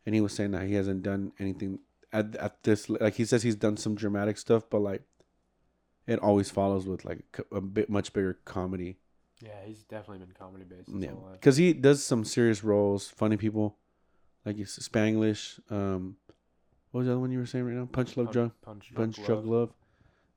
and 0.05 0.15
he 0.15 0.21
was 0.21 0.33
saying 0.33 0.51
that 0.51 0.67
he 0.67 0.75
hasn't 0.75 1.03
done 1.03 1.31
anything 1.39 1.79
at 2.13 2.35
at 2.35 2.63
this 2.63 2.89
like 2.89 3.15
he 3.15 3.25
says 3.25 3.43
he's 3.43 3.55
done 3.55 3.77
some 3.77 3.95
dramatic 3.95 4.37
stuff, 4.37 4.63
but 4.69 4.79
like 4.79 5.03
it 6.05 6.19
always 6.19 6.49
follows 6.49 6.85
with 6.87 7.05
like 7.05 7.23
a 7.51 7.61
bit 7.61 7.89
much 7.89 8.13
bigger 8.13 8.39
comedy. 8.45 8.97
Yeah, 9.41 9.51
he's 9.65 9.83
definitely 9.83 10.25
been 10.25 10.33
comedy 10.37 10.63
based. 10.63 10.89
Yeah, 10.89 11.11
because 11.33 11.57
he 11.57 11.73
does 11.73 12.03
some 12.03 12.25
serious 12.25 12.63
roles, 12.63 13.07
funny 13.07 13.37
people, 13.37 13.77
like 14.45 14.55
Spanglish. 14.57 15.59
Um, 15.71 16.17
what 16.91 16.99
was 16.99 17.07
the 17.07 17.13
other 17.13 17.19
one 17.19 17.31
you 17.31 17.39
were 17.39 17.45
saying 17.45 17.65
right 17.65 17.75
now? 17.75 17.85
Punch 17.85 18.17
Love 18.17 18.27
Punch, 18.27 18.35
Punch, 18.35 18.93
Punch 18.95 19.15
Drunk 19.15 19.15
Drunk 19.15 19.45
Love. 19.45 19.73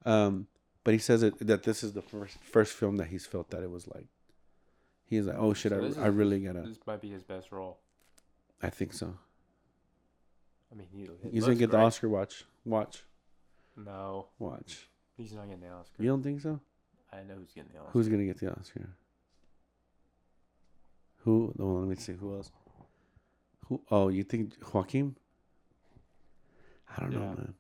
Love. 0.05 0.13
Um, 0.13 0.47
but 0.85 0.93
he 0.95 0.99
says 0.99 1.23
it 1.23 1.47
that 1.47 1.63
this 1.63 1.83
is 1.83 1.93
the 1.93 2.03
first 2.03 2.37
first 2.43 2.73
film 2.73 2.97
that 2.97 3.09
he's 3.09 3.27
felt 3.27 3.51
that 3.51 3.63
it 3.63 3.71
was 3.71 3.87
like. 3.87 4.07
He's 5.11 5.27
like, 5.27 5.37
oh 5.39 5.53
shit, 5.53 5.73
So 5.73 6.01
I, 6.01 6.05
I 6.05 6.07
really 6.07 6.39
gotta. 6.39 6.61
This 6.63 6.79
might 6.87 7.01
be 7.01 7.11
his 7.11 7.25
best 7.25 7.51
role. 7.51 7.79
I 8.63 8.71
think 8.71 8.93
so. 8.93 9.13
I 10.71 10.77
mean, 10.77 10.87
he. 10.93 11.09
He's 11.33 11.43
gonna 11.45 11.57
get 11.57 11.73
the. 11.73 11.79
Oscar. 11.79 12.09
Watch, 12.09 12.45
watch, 12.65 13.03
No, 13.77 14.29
watch. 14.39 14.89
he's 15.17 15.33
not 15.33 15.47
getting 15.49 15.63
the 15.63 15.71
Oscar. 15.71 16.01
You 16.01 16.11
don't 16.11 16.23
think 16.23 16.41
so? 16.41 16.61
I 17.13 17.25
know 17.25 17.35
who's 17.35 17.51
getting 17.53 17.73
the 17.73 17.81
Oscar. 17.81 17.91
Who's 17.93 18.09
gonna 18.09 18.25
get 18.25 18.39
the 18.39 18.53
Oscar? 18.57 18.89
Who? 21.25 21.53
No, 21.59 21.67
let 21.73 21.89
me 21.89 21.97
see. 21.97 22.13
Who 22.13 22.37
else? 22.37 22.53
Who? 23.67 23.81
Oh, 23.91 24.09
you 24.11 24.23
think 24.23 24.53
Joaquin? 24.73 25.17
I 26.97 27.01
don't 27.03 27.13
know, 27.15 27.21
man. 27.21 27.55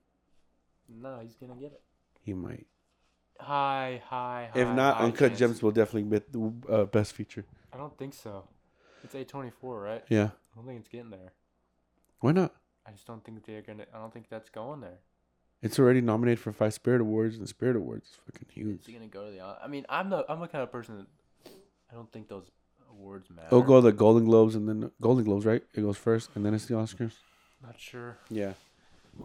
No, 0.88 1.18
he's 1.20 1.34
gonna 1.34 1.54
get 1.56 1.72
it. 1.72 1.82
He 2.22 2.32
might. 2.32 2.66
High, 3.40 4.02
high, 4.08 4.50
high. 4.52 4.60
If 4.60 4.68
not, 4.68 4.96
high 4.96 5.04
Uncut 5.04 5.30
chance. 5.30 5.38
Gems 5.38 5.62
will 5.62 5.70
definitely 5.70 6.10
get 6.10 6.32
the 6.32 6.52
uh, 6.72 6.84
best 6.84 7.12
feature. 7.12 7.44
I 7.72 7.76
don't 7.76 7.96
think 7.96 8.14
so. 8.14 8.44
It's 9.02 9.14
A 9.14 9.24
twenty 9.24 9.50
four, 9.50 9.80
right? 9.80 10.04
Yeah. 10.08 10.30
I 10.52 10.56
don't 10.56 10.66
think 10.66 10.80
it's 10.80 10.88
getting 10.88 11.10
there. 11.10 11.32
Why 12.20 12.32
not? 12.32 12.52
I 12.86 12.90
just 12.92 13.06
don't 13.06 13.24
think 13.24 13.44
they're 13.46 13.62
gonna. 13.62 13.86
I 13.94 13.98
don't 13.98 14.12
think 14.12 14.28
that's 14.28 14.50
going 14.50 14.80
there. 14.80 14.98
It's 15.62 15.78
already 15.78 16.00
nominated 16.00 16.38
for 16.38 16.52
five 16.52 16.74
Spirit 16.74 17.00
Awards, 17.00 17.36
and 17.36 17.48
Spirit 17.48 17.76
Awards 17.76 18.08
is 18.08 18.16
fucking 18.26 18.48
huge. 18.50 18.82
Is 18.82 18.88
it 18.88 18.92
gonna 18.92 19.06
go 19.06 19.26
to 19.26 19.30
the? 19.30 19.40
I 19.40 19.68
mean, 19.68 19.86
I'm 19.88 20.10
the 20.10 20.24
I'm 20.28 20.40
the 20.40 20.48
kind 20.48 20.62
of 20.62 20.72
person 20.72 20.98
that 20.98 21.52
I 21.90 21.94
don't 21.94 22.10
think 22.12 22.28
those 22.28 22.50
awards 22.90 23.28
matter. 23.30 23.48
It'll 23.48 23.62
go 23.62 23.76
to 23.76 23.82
the 23.82 23.92
Golden 23.92 24.24
Globes 24.24 24.54
and 24.54 24.68
then 24.68 24.90
Golden 25.00 25.24
Globes, 25.24 25.46
right? 25.46 25.62
It 25.74 25.80
goes 25.82 25.96
first, 25.96 26.30
and 26.34 26.44
then 26.44 26.54
it's 26.54 26.66
the 26.66 26.74
Oscars. 26.74 27.12
Not 27.62 27.78
sure. 27.78 28.16
Yeah. 28.30 28.54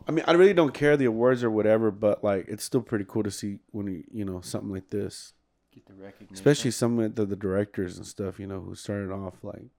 I 0.08 0.12
mean, 0.12 0.26
I 0.28 0.34
really 0.34 0.54
don't 0.54 0.74
care 0.74 0.98
the 0.98 1.06
awards 1.06 1.44
or 1.44 1.50
whatever, 1.52 1.90
but 1.92 2.24
like, 2.24 2.48
it's 2.48 2.64
still 2.64 2.82
pretty 2.82 3.06
cool 3.08 3.24
to 3.24 3.32
see 3.32 3.60
when 3.72 3.88
you, 3.88 4.04
you 4.12 4.26
know 4.26 4.42
something 4.42 4.72
like 4.72 4.90
this, 4.90 5.34
Get 5.74 5.86
the 5.86 5.94
recognition. 5.94 6.34
especially 6.36 6.72
some 6.72 7.00
of 7.00 7.16
the, 7.16 7.26
the 7.26 7.36
directors 7.36 7.98
and 7.98 8.06
stuff. 8.06 8.40
You 8.40 8.48
know, 8.48 8.60
who 8.62 8.76
started 8.76 9.12
off 9.12 9.36
like 9.44 9.70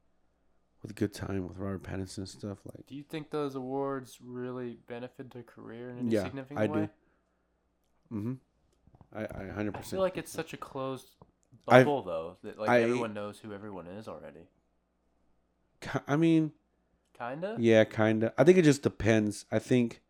with 0.83 0.91
a 0.91 0.95
good 0.95 1.13
time 1.15 1.47
with 1.49 1.57
Robert 1.59 1.83
Pattinson 1.83 2.19
and 2.19 2.29
stuff. 2.29 2.59
Like, 2.65 2.87
Do 2.87 2.95
you 2.95 3.03
think 3.03 3.31
those 3.31 3.55
awards 3.55 4.19
really 4.23 4.79
benefit 4.87 5.31
their 5.33 5.43
career 5.43 5.91
in 5.91 5.99
any 5.99 6.11
Yeah, 6.11 6.25
significant 6.25 6.59
I 6.61 6.67
do. 6.67 6.73
way? 6.73 6.89
mm-hmm. 8.13 8.33
I 9.15 9.21
I 9.23 9.49
hundred 9.55 9.73
percent. 9.75 9.87
I 9.87 9.91
feel 9.97 10.01
like 10.01 10.17
it's 10.17 10.33
such 10.33 10.53
a 10.53 10.57
closed 10.57 11.09
bubble, 11.67 12.03
though, 12.03 12.37
that 12.43 12.59
like 12.59 12.71
I- 12.71 12.83
everyone 12.83 13.15
knows 13.15 13.39
who 13.39 13.53
everyone 13.53 13.87
is 13.87 14.09
already. 14.09 14.49
I 16.09 16.17
mean, 16.17 16.53
Kinda. 17.17 17.57
yeah, 17.59 17.85
kind 17.85 18.25
of. 18.25 18.33
I 18.37 18.45
think 18.45 18.59
it 18.59 18.63
just 18.63 18.83
depends. 18.83 19.47
I 19.51 19.59
think 19.59 20.03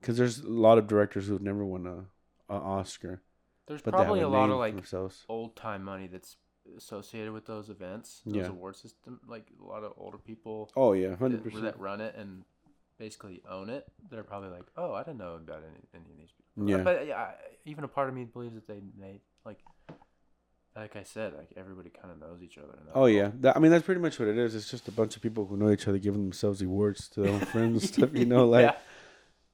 because 0.00 0.16
there's 0.16 0.40
a 0.40 0.48
lot 0.50 0.78
of 0.78 0.86
directors 0.86 1.26
who've 1.28 1.42
never 1.42 1.64
won 1.64 1.86
a, 1.86 2.52
a 2.52 2.56
Oscar, 2.58 3.22
There's 3.66 3.82
but 3.82 3.92
probably 3.94 4.20
a, 4.20 4.26
a 4.26 4.28
lot 4.28 4.50
of 4.50 4.58
like 4.58 4.74
old 5.28 5.54
time 5.56 5.84
money 5.84 6.08
that's 6.08 6.36
associated 6.76 7.32
with 7.32 7.46
those 7.46 7.68
events, 7.68 8.22
those 8.26 8.36
Yeah. 8.36 8.48
award 8.48 8.76
system. 8.76 9.20
Like 9.26 9.46
a 9.60 9.64
lot 9.64 9.84
of 9.84 9.92
older 9.96 10.18
people 10.18 10.70
Oh 10.76 10.92
yeah, 10.92 11.16
hundred 11.16 11.44
percent. 11.44 11.64
that 11.64 11.78
run 11.78 12.00
it 12.00 12.14
and 12.16 12.44
basically 12.98 13.42
own 13.48 13.68
it. 13.70 13.86
They're 14.10 14.22
probably 14.24 14.50
like, 14.50 14.66
oh, 14.76 14.92
I 14.94 15.02
didn't 15.04 15.18
know 15.18 15.34
about 15.34 15.62
any, 15.64 15.80
any 15.94 16.10
of 16.12 16.18
these 16.18 16.32
people. 16.32 16.68
Yeah. 16.68 16.82
But 16.82 17.06
yeah, 17.06 17.30
even 17.64 17.84
a 17.84 17.88
part 17.88 18.08
of 18.08 18.14
me 18.14 18.24
believes 18.24 18.54
that 18.54 18.66
they 18.66 18.80
made 18.98 19.20
like, 19.44 19.58
like 20.76 20.96
I 20.96 21.02
said, 21.02 21.34
like 21.34 21.50
everybody 21.56 21.90
kind 21.90 22.10
of 22.10 22.18
knows 22.18 22.42
each 22.42 22.58
other. 22.58 22.72
in 22.72 22.88
Oh 22.94 23.06
yeah, 23.06 23.30
that, 23.40 23.56
I 23.56 23.60
mean 23.60 23.70
that's 23.70 23.84
pretty 23.84 24.00
much 24.00 24.18
what 24.18 24.28
it 24.28 24.38
is. 24.38 24.54
It's 24.54 24.70
just 24.70 24.88
a 24.88 24.92
bunch 24.92 25.16
of 25.16 25.22
people 25.22 25.46
who 25.46 25.56
know 25.56 25.70
each 25.70 25.86
other 25.88 25.98
giving 25.98 26.22
themselves 26.22 26.62
awards 26.62 27.08
to 27.10 27.20
their 27.22 27.32
own 27.32 27.40
friends 27.52 27.82
and 27.82 27.94
stuff. 27.94 28.10
You 28.14 28.24
know, 28.26 28.46
like 28.46 28.62
yeah. 28.64 28.76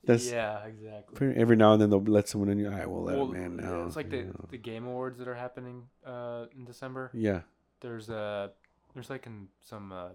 that's- 0.04 0.30
yeah, 0.30 0.64
exactly. 0.64 1.14
pretty, 1.16 1.40
every 1.40 1.56
now 1.56 1.72
and 1.72 1.82
then 1.82 1.90
they'll 1.90 2.02
let 2.02 2.28
someone 2.28 2.48
in. 2.50 2.64
All 2.66 2.72
right, 2.72 2.88
we'll 2.88 3.02
let 3.02 3.16
Well, 3.16 3.26
a 3.26 3.32
man 3.32 3.58
yeah. 3.62 3.86
It's 3.86 3.96
like 3.96 4.10
the 4.10 4.22
know. 4.24 4.46
the 4.50 4.58
game 4.58 4.86
awards 4.86 5.18
that 5.18 5.28
are 5.28 5.34
happening 5.34 5.84
uh, 6.06 6.46
in 6.56 6.64
December. 6.64 7.10
yeah, 7.14 7.40
There's 7.80 8.08
uh 8.10 8.48
there's 8.94 9.10
like 9.10 9.26
an, 9.26 9.48
some 9.60 9.92
uh, 9.92 10.08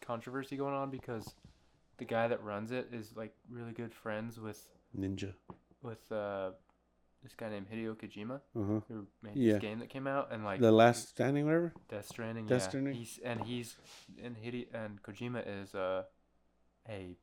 controversy 0.00 0.56
going 0.56 0.74
on 0.74 0.90
because 0.90 1.34
the 1.98 2.04
guy 2.04 2.28
that 2.28 2.42
runs 2.42 2.70
it 2.70 2.88
is 2.92 3.12
like 3.16 3.34
really 3.50 3.72
good 3.72 3.92
friends 3.92 4.38
with 4.40 4.60
ninja. 4.98 5.32
with 5.82 6.10
uh, 6.12 6.50
this 7.22 7.34
guy 7.36 7.48
named 7.50 7.66
Hideo 7.72 7.96
Kojima 7.96 8.40
huh. 8.56 8.80
who 8.88 9.06
made 9.22 9.34
Yeah. 9.36 9.54
this 9.54 9.62
game 9.62 9.78
that 9.80 9.88
came 9.90 10.06
out 10.06 10.28
and 10.32 10.44
like 10.44 10.60
The 10.60 10.72
last 10.72 11.08
standing, 11.08 11.44
whatever. 11.46 11.72
Death 11.88 12.06
Stranding. 12.06 12.46
Death 12.46 12.62
yeah. 12.62 12.68
Stranding? 12.68 12.94
He's 12.94 13.18
and 13.24 13.40
he's 13.42 13.76
and 14.22 14.36
Hideo 14.36 14.66
and 14.74 15.02
Kojima 15.02 15.42
is 15.62 15.74
uh, 15.74 16.04
a 16.88 17.16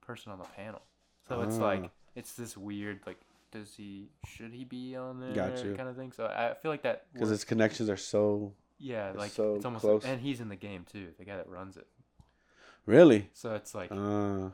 person 0.00 0.32
on 0.32 0.38
the 0.38 0.44
panel. 0.44 0.82
So 1.28 1.42
it's 1.42 1.56
Ah. 1.58 1.64
like 1.64 1.90
it's 2.14 2.32
this 2.34 2.56
weird 2.56 3.00
like 3.06 3.18
does 3.52 3.74
he 3.76 4.10
should 4.26 4.52
he 4.52 4.64
be 4.64 4.96
on 4.96 5.20
there 5.20 5.32
Gotcha. 5.32 5.74
kind 5.74 5.88
of 5.88 5.96
thing. 5.96 6.12
So 6.12 6.26
I 6.26 6.54
feel 6.54 6.70
like 6.70 6.82
that 6.82 7.06
Because 7.12 7.28
his 7.30 7.44
connections 7.44 7.88
are 7.90 7.96
so 7.96 8.54
yeah 8.78 9.12
like 9.16 9.30
so 9.30 9.54
it's 9.54 9.64
almost 9.64 9.82
close. 9.82 10.04
and 10.04 10.20
he's 10.20 10.40
in 10.40 10.48
the 10.48 10.56
game 10.56 10.84
too 10.90 11.08
the 11.18 11.24
guy 11.24 11.36
that 11.36 11.48
runs 11.48 11.76
it. 11.76 11.86
Really. 12.86 13.28
So 13.32 13.54
it's 13.54 13.74
like 13.74 13.90
Uh, 13.92 13.96
uh, 14.46 14.50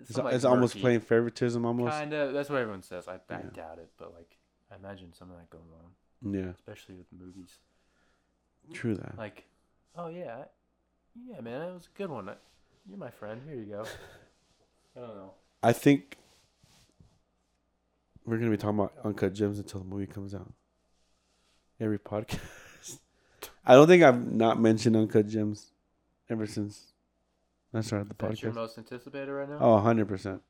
it's, 0.00 0.18
it's 0.18 0.44
almost 0.44 0.76
playing 0.78 1.00
favoritism, 1.00 1.64
almost. 1.64 1.92
Kind 1.92 2.12
of. 2.12 2.32
That's 2.34 2.48
what 2.50 2.60
everyone 2.60 2.82
says. 2.82 3.08
I, 3.08 3.14
I 3.14 3.18
Yeah. 3.30 3.42
doubt 3.54 3.78
it, 3.78 3.90
but 3.96 4.12
like 4.14 4.36
I 4.70 4.76
imagine 4.76 5.12
some 5.12 5.30
of 5.30 5.36
that 5.38 5.48
goes 5.50 5.68
on, 5.72 6.32
Yeah, 6.34 6.50
especially 6.50 6.94
with 6.96 7.06
movies. 7.12 7.58
true 8.72 8.94
that. 8.94 9.16
Like, 9.18 9.44
oh 9.96 10.08
yeah, 10.08 10.44
yeah, 11.26 11.40
man, 11.40 11.62
it 11.62 11.72
was 11.74 11.88
a 11.92 11.98
good 11.98 12.10
one. 12.10 12.28
I, 12.28 12.34
you're 12.88 12.98
my 12.98 13.10
friend. 13.10 13.40
Here 13.46 13.56
you 13.56 13.64
go. 13.66 13.84
I 14.96 15.00
don't 15.00 15.16
know. 15.16 15.32
I 15.62 15.72
think 15.72 16.16
we're 18.24 18.38
gonna 18.38 18.50
be 18.50 18.56
talking 18.56 18.78
about 18.78 18.94
uncut 19.04 19.32
gems 19.34 19.58
until 19.58 19.80
the 19.80 19.86
movie 19.86 20.06
comes 20.06 20.34
out. 20.34 20.52
Every 21.80 21.98
podcast. 21.98 22.98
I 23.66 23.74
don't 23.74 23.86
think 23.86 24.02
I've 24.02 24.26
not 24.32 24.60
mentioned 24.60 24.96
uncut 24.96 25.26
gems 25.28 25.72
ever 26.28 26.46
since 26.46 26.92
I 27.72 27.80
started 27.82 28.08
the 28.08 28.14
That's 28.18 28.42
your 28.42 28.52
podcast. 28.52 28.56
most 28.56 28.78
anticipated 28.78 29.30
right 29.32 29.48
now. 29.48 29.58
Oh, 29.60 29.74
100 29.74 30.08
percent. 30.08 30.42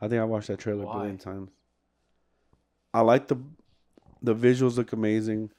I 0.00 0.08
think 0.08 0.20
I 0.20 0.24
watched 0.24 0.48
that 0.48 0.58
trailer 0.58 0.84
a 0.84 0.92
billion 0.92 1.18
times. 1.18 1.50
I 2.92 3.00
like 3.00 3.28
the 3.28 3.36
the 4.22 4.34
visuals 4.34 4.76
look 4.76 4.92
amazing. 4.92 5.50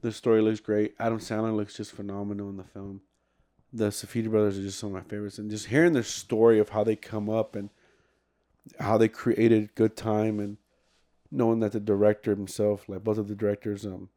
The 0.00 0.12
story 0.12 0.40
looks 0.42 0.60
great. 0.60 0.94
Adam 0.98 1.18
Sandler 1.18 1.54
looks 1.54 1.76
just 1.76 1.92
phenomenal 1.92 2.48
in 2.50 2.56
the 2.56 2.64
film. 2.64 3.00
The 3.72 3.88
Safdie 3.88 4.30
brothers 4.30 4.58
are 4.58 4.62
just 4.62 4.78
some 4.78 4.94
of 4.94 5.02
my 5.02 5.08
favorites, 5.08 5.38
and 5.38 5.50
just 5.50 5.66
hearing 5.66 5.92
their 5.94 6.02
story 6.02 6.58
of 6.58 6.70
how 6.70 6.84
they 6.84 6.94
come 6.96 7.28
up 7.28 7.56
and 7.56 7.70
how 8.78 8.96
they 8.98 9.08
created 9.08 9.74
Good 9.74 9.96
Time, 9.96 10.38
and 10.38 10.58
knowing 11.30 11.60
that 11.60 11.72
the 11.72 11.80
director 11.80 12.30
himself, 12.30 12.88
like 12.88 13.02
both 13.02 13.18
of 13.18 13.28
the 13.28 13.34
directors, 13.34 13.84
um, 13.84 14.08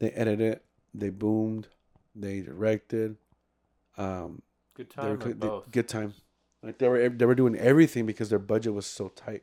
they 0.00 0.10
edited, 0.10 0.60
they 0.92 1.08
boomed, 1.10 1.68
they 2.14 2.40
directed, 2.40 3.16
um, 3.96 4.42
Good 4.78 4.90
they 4.96 5.08
were 5.10 5.16
time 5.16 5.18
or 5.18 5.20
cl- 5.22 5.34
they- 5.34 5.46
both. 5.48 5.70
good 5.72 5.88
time. 5.88 6.14
Like 6.62 6.78
they 6.78 6.88
were 6.88 7.08
they 7.08 7.26
were 7.26 7.34
doing 7.34 7.56
everything 7.56 8.06
because 8.06 8.30
their 8.30 8.38
budget 8.38 8.72
was 8.74 8.86
so 8.86 9.08
tight. 9.08 9.42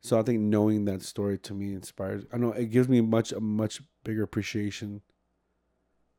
So 0.00 0.18
I 0.18 0.22
think 0.22 0.40
knowing 0.40 0.84
that 0.86 1.02
story 1.02 1.38
to 1.38 1.54
me 1.54 1.72
inspires. 1.72 2.24
I 2.32 2.36
know 2.36 2.50
it 2.52 2.66
gives 2.66 2.88
me 2.88 3.00
much 3.00 3.30
a 3.32 3.40
much 3.40 3.80
bigger 4.04 4.24
appreciation 4.24 5.02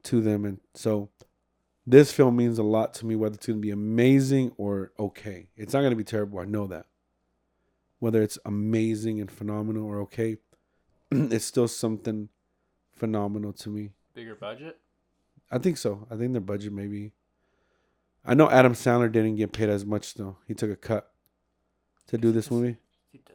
to 0.03 0.21
them, 0.21 0.45
and 0.45 0.59
so 0.73 1.09
this 1.85 2.11
film 2.13 2.37
means 2.37 2.57
a 2.57 2.63
lot 2.63 2.93
to 2.95 3.05
me. 3.05 3.15
Whether 3.15 3.35
it's 3.35 3.45
going 3.47 3.59
to 3.59 3.61
be 3.61 3.71
amazing 3.71 4.53
or 4.57 4.93
okay, 4.97 5.47
it's 5.57 5.73
not 5.73 5.81
going 5.81 5.91
to 5.91 5.97
be 5.97 6.03
terrible. 6.05 6.39
I 6.39 6.45
know 6.45 6.67
that. 6.67 6.85
Whether 7.99 8.21
it's 8.21 8.37
amazing 8.45 9.19
and 9.21 9.29
phenomenal 9.31 9.85
or 9.85 9.99
okay, 10.01 10.37
it's 11.11 11.45
still 11.45 11.67
something 11.67 12.29
phenomenal 12.93 13.51
to 13.53 13.69
me. 13.69 13.91
Bigger 14.13 14.35
budget. 14.35 14.77
I 15.51 15.57
think 15.57 15.77
so. 15.77 16.07
I 16.09 16.15
think 16.15 16.31
their 16.31 16.41
budget 16.41 16.71
maybe. 16.73 17.11
I 18.25 18.33
know 18.35 18.49
Adam 18.49 18.73
Sandler 18.73 19.11
didn't 19.11 19.35
get 19.35 19.51
paid 19.51 19.69
as 19.69 19.85
much 19.85 20.13
though. 20.13 20.37
He 20.47 20.53
took 20.53 20.69
a 20.71 20.75
cut 20.75 21.11
to 22.07 22.17
do 22.17 22.31
this 22.31 22.49
movie. 22.49 22.77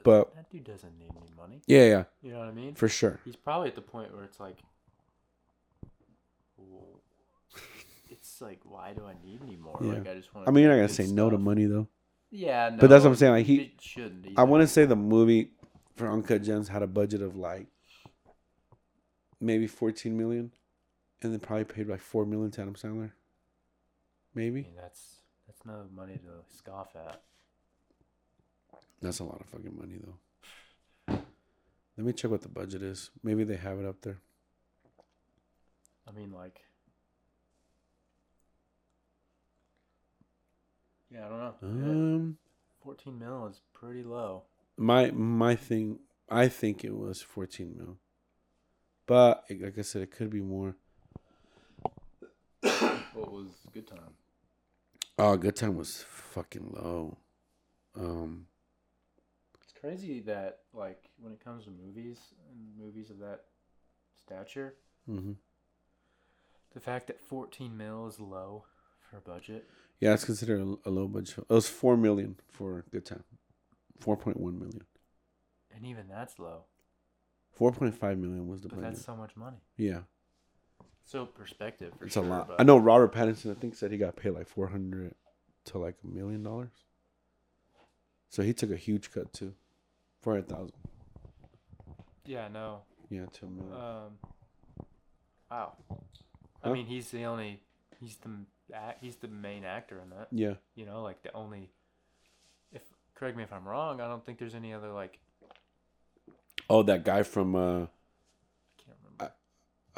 But- 0.03 0.35
that 0.35 0.51
dude 0.51 0.65
doesn't 0.65 0.99
need 0.99 1.11
any 1.17 1.31
money. 1.37 1.61
Yeah, 1.67 1.85
yeah, 1.87 2.05
You 2.23 2.33
know 2.33 2.39
what 2.39 2.49
I 2.49 2.53
mean? 2.53 2.75
for 2.75 2.89
sure. 2.89 3.21
He's 3.25 3.37
probably 3.37 3.69
at 3.69 3.75
the 3.75 3.83
point 3.83 4.15
where 4.15 4.25
it's 4.25 4.41
like, 4.41 4.57
well, 6.57 7.01
it's 8.11 8.41
like, 8.41 8.61
why 8.65 8.93
do 8.95 9.05
I 9.05 9.15
need 9.27 9.41
any 9.43 9.57
more? 9.57 9.79
Yeah. 9.83 9.93
Like, 9.95 10.09
I 10.09 10.15
just 10.15 10.35
want. 10.35 10.49
I 10.49 10.51
mean, 10.51 10.63
you're 10.65 10.73
not 10.73 10.79
gonna 10.79 10.89
say 10.89 11.07
no 11.07 11.29
to 11.31 11.39
money 11.39 11.67
though. 11.67 11.89
Yeah, 12.31 12.71
no, 12.71 12.77
But 12.79 12.91
that's 12.91 13.05
what 13.05 13.11
I'm 13.11 13.17
saying, 13.17 13.33
like, 13.33 13.47
he- 13.47 13.75
shouldn't. 13.81 14.39
I 14.39 14.45
want 14.45 14.63
to 14.63 14.67
say 14.67 14.85
the 14.85 14.97
movie 14.97 15.51
for 15.97 16.09
Uncut 16.11 16.43
Gems 16.43 16.69
had 16.69 16.83
a 16.83 16.87
budget 16.87 17.23
of 17.23 17.37
like 17.37 17.67
maybe 19.41 19.67
14 19.67 20.17
million, 20.17 20.53
and 21.23 21.33
then 21.33 21.41
probably 21.41 21.65
paid 21.65 21.89
like 21.89 22.01
four 22.01 22.25
million 22.27 22.51
to 22.53 22.63
Adam 22.63 22.75
Sandler. 22.75 23.13
I 24.37 24.39
Maybe 24.39 24.63
mean, 24.63 24.75
that's 24.77 25.23
that's 25.47 25.65
no 25.65 25.87
money 25.95 26.15
to 26.19 26.45
scoff 26.57 26.95
at. 26.97 27.23
that's 29.01 29.21
a 29.21 29.25
lot 29.25 29.41
of 29.41 29.47
fucking 29.49 29.77
money 29.77 29.99
though. 30.05 30.19
Let 31.97 32.07
me 32.07 32.13
check 32.13 32.31
what 32.31 32.43
the 32.43 32.49
budget 32.49 32.83
is. 32.83 33.11
Maybe 33.23 33.43
they 33.45 33.57
have 33.57 33.79
it 33.81 33.85
up 33.87 34.01
there. 34.03 34.19
I 36.07 36.13
mean, 36.13 36.33
like, 36.33 36.61
yeah, 41.11 41.27
I 41.27 41.29
don't 41.29 41.39
know. 41.39 41.55
Um, 41.63 42.39
Fourteen 42.83 43.19
mil 43.19 43.47
is 43.47 43.61
pretty 43.73 44.03
low. 44.03 44.45
my 44.77 45.11
my 45.11 45.55
thing, 45.57 45.99
I 46.29 46.49
think 46.49 46.85
it 46.85 46.97
was 46.97 47.21
14 47.23 47.75
mil, 47.77 47.99
but 49.07 49.45
like 49.51 49.79
I 49.79 49.83
said, 49.83 50.03
it 50.03 50.11
could 50.11 50.31
be 50.31 50.41
more. 50.41 50.77
What 53.15 53.31
was 53.33 53.47
good 53.73 53.87
time? 53.87 54.15
Oh, 55.21 55.37
Good 55.37 55.57
Time 55.57 55.77
was 55.77 56.05
fucking 56.09 56.71
low. 56.77 57.19
Um, 57.97 58.47
It's 59.63 59.73
crazy 59.73 60.21
that 60.21 60.61
like 60.73 61.11
when 61.21 61.33
it 61.33 61.43
comes 61.45 61.65
to 61.65 61.71
movies 61.71 62.19
and 62.53 62.77
movies 62.85 63.11
of 63.11 63.19
that 63.19 63.45
stature, 64.21 64.75
mhm. 65.09 65.37
the 66.73 66.81
fact 66.81 67.09
that 67.09 67.21
14 67.21 67.77
mil 67.77 68.07
is 68.07 68.21
low 68.21 68.65
for 69.11 69.17
a 69.17 69.21
budget. 69.21 69.69
Yeah, 70.01 70.15
it's 70.15 70.25
considered 70.25 70.61
a, 70.61 70.89
a 70.89 70.91
low 70.91 71.09
budget. 71.09 71.39
It 71.39 71.53
was 71.53 71.69
four 71.69 71.97
million 71.97 72.37
for 72.49 72.85
Good 72.93 73.05
Time, 73.07 73.25
four 73.99 74.17
point 74.17 74.39
one 74.39 74.59
million. 74.59 74.83
And 75.75 75.85
even 75.85 76.07
that's 76.09 76.39
low. 76.39 76.65
Four 77.53 77.73
point 77.73 77.97
five 77.99 78.19
million 78.19 78.47
was 78.47 78.61
the 78.61 78.69
But 78.69 78.77
budget. 78.77 78.93
that's 78.95 79.05
so 79.05 79.17
much 79.17 79.37
money. 79.37 79.59
Yeah, 79.77 80.03
So 81.09 81.25
perspective. 81.25 81.95
For 81.99 82.05
It's 82.05 82.15
sure, 82.15 82.25
a 82.25 82.29
lot. 82.29 82.51
I 82.59 82.65
know 82.65 82.77
Robert 82.77 83.15
Pattinson. 83.15 83.51
I 83.51 83.55
think 83.59 83.75
said 83.75 83.91
he 83.91 83.97
got 83.97 84.15
paid 84.15 84.33
like 84.33 84.47
four 84.47 84.67
hundred 84.69 85.15
to 85.65 85.79
like 85.79 85.97
a 86.05 86.07
million 86.07 86.43
dollars. 86.43 86.69
So 88.29 88.43
he 88.43 88.53
took 88.53 88.71
a 88.71 88.77
huge 88.77 89.11
cut 89.11 89.33
too, 89.33 89.55
four 90.21 90.35
hundred 90.35 90.51
thousand. 90.51 90.75
Yeah, 92.27 92.49
no. 92.49 92.81
Yeah, 93.09 93.25
to 93.25 93.47
a 93.47 93.49
million. 93.49 93.73
Um. 93.73 94.19
Wow. 95.51 95.73
I 96.63 96.73
mean, 96.73 96.85
he's 96.85 97.11
the 97.11 97.25
only. 97.25 97.63
He's 97.99 98.17
the 98.17 98.29
he's 99.01 99.17
the 99.17 99.29
main 99.29 99.65
actor 99.65 100.03
in 100.03 100.11
that. 100.11 100.29
yeah, 100.31 100.55
You 100.75 100.85
know, 100.85 101.03
like 101.03 101.23
the 101.23 101.33
only. 101.33 101.71
If 102.71 102.83
correct 103.15 103.35
me 103.35 103.45
if 103.45 103.53
I'm 103.55 103.67
wrong, 103.67 104.03
I 104.03 104.09
don't 104.09 104.23
think 104.27 104.39
there's 104.39 104.55
any 104.55 104.75
other 104.75 104.91
like. 104.93 105.19
Oh, 106.69 106.83
that 106.83 107.03
guy 107.03 107.23
from 107.23 107.55
uh, 107.57 107.81
I 107.81 107.87
can't 107.87 107.87
remember 107.87 107.98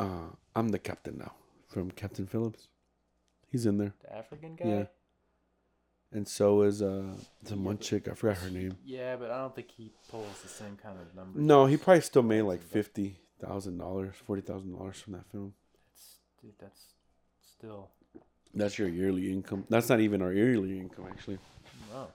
uh, 0.01 0.31
I'm 0.55 0.69
the 0.71 0.79
captain 0.79 1.19
now 1.19 1.33
from 1.69 1.91
Captain 1.91 2.27
Phillips. 2.27 2.69
He's 3.51 3.67
in 3.67 3.79
there, 3.79 3.95
the 4.03 4.17
African 4.17 4.55
guy. 4.57 4.65
Yeah. 4.67 4.85
and 6.13 6.27
so 6.27 6.63
is 6.63 6.83
uh, 6.83 7.15
the 7.43 7.57
one 7.57 7.79
chick. 7.79 8.09
I 8.09 8.15
forgot 8.15 8.39
her 8.39 8.51
name. 8.51 8.77
Yeah, 8.85 9.17
but 9.17 9.31
I 9.31 9.39
don't 9.39 9.55
think 9.55 9.71
he 9.71 9.93
pulls 10.09 10.41
the 10.43 10.49
same 10.49 10.77
kind 10.83 10.97
of 11.01 11.15
numbers. 11.15 11.43
No, 11.43 11.67
he 11.67 11.77
probably 11.77 12.01
still 12.03 12.23
made 12.23 12.43
like 12.43 12.63
fifty 12.63 13.19
thousand 13.41 13.79
dollars, 13.79 14.15
forty 14.27 14.43
thousand 14.43 14.73
dollars 14.77 15.01
from 15.01 15.15
that 15.15 15.27
film. 15.33 15.55
That's, 15.89 16.19
dude, 16.41 16.53
that's 16.61 16.83
still 17.43 17.91
That's 18.55 18.79
your 18.79 18.89
yearly 18.89 19.31
income. 19.33 19.65
That's 19.69 19.89
not 19.89 20.01
even 20.01 20.23
our 20.23 20.33
yearly 20.33 20.79
income, 20.79 21.07
actually. 21.11 21.39
no 21.93 22.07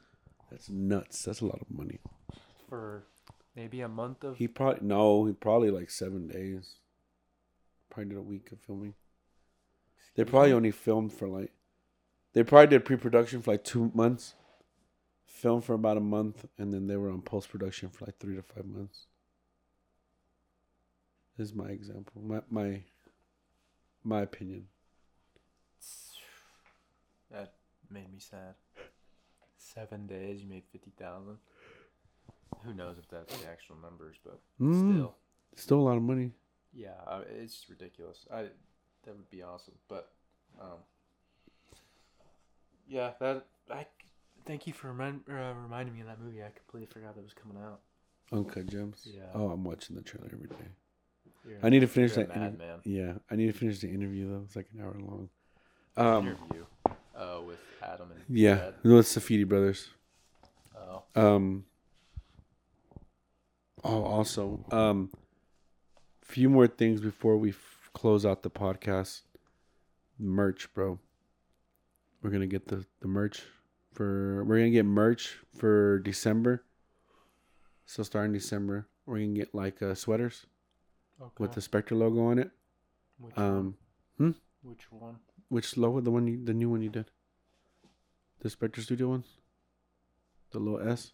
That's 0.51 0.69
nuts. 0.69 1.23
That's 1.23 1.41
a 1.41 1.45
lot 1.45 1.59
of 1.61 1.69
money. 1.69 1.99
for 2.69 3.03
maybe 3.55 3.81
a 3.81 3.87
month 3.89 4.23
of. 4.23 4.37
He 4.37 4.47
probably 4.47 4.87
no. 4.87 5.25
He 5.25 5.33
probably 5.33 5.69
like 5.71 5.89
seven 5.89 6.27
days. 6.27 6.75
Probably 7.95 8.09
did 8.09 8.19
a 8.19 8.21
week 8.23 8.51
of 8.51 8.59
filming. 8.59 8.93
They 10.15 10.25
probably 10.25 10.51
only 10.51 10.71
filmed 10.71 11.13
for 11.13 11.29
like. 11.29 11.53
They 12.33 12.43
probably 12.43 12.67
did 12.67 12.83
pre-production 12.83 13.41
for 13.41 13.51
like 13.51 13.63
two 13.63 13.89
months. 13.93 14.35
Filmed 15.25 15.63
for 15.63 15.75
about 15.75 15.95
a 15.95 16.01
month, 16.01 16.45
and 16.57 16.73
then 16.73 16.87
they 16.87 16.97
were 16.97 17.09
on 17.09 17.21
post-production 17.21 17.87
for 17.87 18.03
like 18.03 18.17
three 18.19 18.35
to 18.35 18.41
five 18.41 18.65
months. 18.65 19.05
This 21.37 21.47
is 21.47 21.53
my 21.55 21.69
example. 21.69 22.21
My 22.21 22.41
my. 22.49 22.81
My 24.03 24.23
opinion. 24.23 24.67
That 27.31 27.53
made 27.89 28.11
me 28.11 28.19
sad. 28.19 28.55
Seven 29.57 30.05
days, 30.05 30.41
you 30.41 30.49
made 30.49 30.63
fifty 30.69 30.91
thousand. 30.99 31.37
Who 32.65 32.73
knows 32.73 32.97
if 32.97 33.07
that's 33.07 33.37
the 33.37 33.47
actual 33.47 33.77
numbers, 33.81 34.17
but 34.21 34.41
Mm, 34.61 34.95
still, 34.95 35.15
still 35.55 35.79
a 35.79 35.85
lot 35.87 35.95
of 35.95 36.03
money. 36.03 36.31
Yeah, 36.75 36.89
I, 37.07 37.21
it's 37.41 37.65
ridiculous. 37.69 38.25
I 38.31 38.43
that 39.05 39.15
would 39.15 39.29
be 39.29 39.41
awesome, 39.41 39.75
but 39.87 40.11
um, 40.59 40.79
yeah, 42.87 43.11
that 43.19 43.45
I 43.71 43.85
thank 44.45 44.67
you 44.67 44.73
for 44.73 44.89
remind, 44.89 45.21
uh, 45.29 45.53
reminding 45.61 45.95
me 45.95 46.01
of 46.01 46.07
that 46.07 46.19
movie. 46.21 46.43
I 46.43 46.49
completely 46.55 46.87
forgot 46.91 47.15
that 47.15 47.23
was 47.23 47.33
coming 47.33 47.57
out. 47.63 47.79
Uncut 48.31 48.67
Gems. 48.67 49.03
Yeah. 49.05 49.23
Oh, 49.33 49.49
I'm 49.49 49.63
watching 49.63 49.95
the 49.95 50.01
trailer 50.01 50.29
every 50.33 50.47
day. 50.47 50.67
You're 51.47 51.59
I 51.63 51.69
need 51.69 51.81
to 51.81 51.87
finish 51.87 52.13
that. 52.13 52.29
interv- 52.29 52.57
madman. 52.57 52.79
yeah, 52.83 53.13
I 53.29 53.35
need 53.35 53.47
to 53.47 53.57
finish 53.57 53.79
the 53.79 53.89
interview 53.89 54.29
though. 54.29 54.41
It's 54.45 54.55
like 54.55 54.67
an 54.73 54.81
hour 54.81 54.95
long. 54.99 55.29
Um, 55.97 56.27
interview 56.27 56.65
uh, 57.15 57.39
with 57.45 57.59
Adam 57.81 58.11
and 58.11 58.21
yeah, 58.27 58.55
Brad. 58.55 58.73
no, 58.83 58.97
it's 58.99 59.13
the 59.13 59.21
Safdie 59.21 59.47
brothers. 59.47 59.89
Oh, 60.75 61.03
Um. 61.15 61.65
Oh, 63.83 64.03
also, 64.03 64.65
um, 64.71 65.11
few 66.25 66.49
more 66.49 66.67
things 66.67 67.01
before 67.01 67.37
we 67.37 67.49
f- 67.51 67.89
close 67.93 68.25
out 68.25 68.43
the 68.43 68.49
podcast. 68.49 69.21
Merch, 70.19 70.73
bro. 70.73 70.99
We're 72.21 72.29
gonna 72.31 72.47
get 72.47 72.67
the 72.67 72.85
the 73.01 73.07
merch 73.07 73.43
for. 73.93 74.43
We're 74.45 74.57
gonna 74.57 74.71
get 74.71 74.85
merch 74.85 75.37
for 75.55 75.99
December. 75.99 76.63
So 77.85 78.01
starting 78.03 78.33
December, 78.33 78.87
we're 79.05 79.19
gonna 79.19 79.33
get 79.33 79.53
like 79.53 79.81
uh, 79.81 79.93
sweaters 79.93 80.45
okay. 81.21 81.31
with 81.37 81.51
the 81.51 81.61
Spektre 81.61 81.91
logo 81.97 82.25
on 82.25 82.39
it. 82.39 82.51
which 83.19 83.37
Um, 83.37 83.75
one? 84.17 84.35
which 84.63 84.91
one? 84.91 85.17
which 85.49 85.77
logo? 85.77 85.99
The 86.01 86.09
one 86.11 86.25
you, 86.27 86.43
the 86.43 86.53
new 86.53 86.69
one 86.69 86.81
you 86.81 86.89
did. 86.89 87.11
The 88.39 88.49
Spektre 88.49 88.81
Studio 88.81 89.09
one. 89.09 89.23
The 90.51 90.59
little 90.59 90.79
S. 90.87 91.11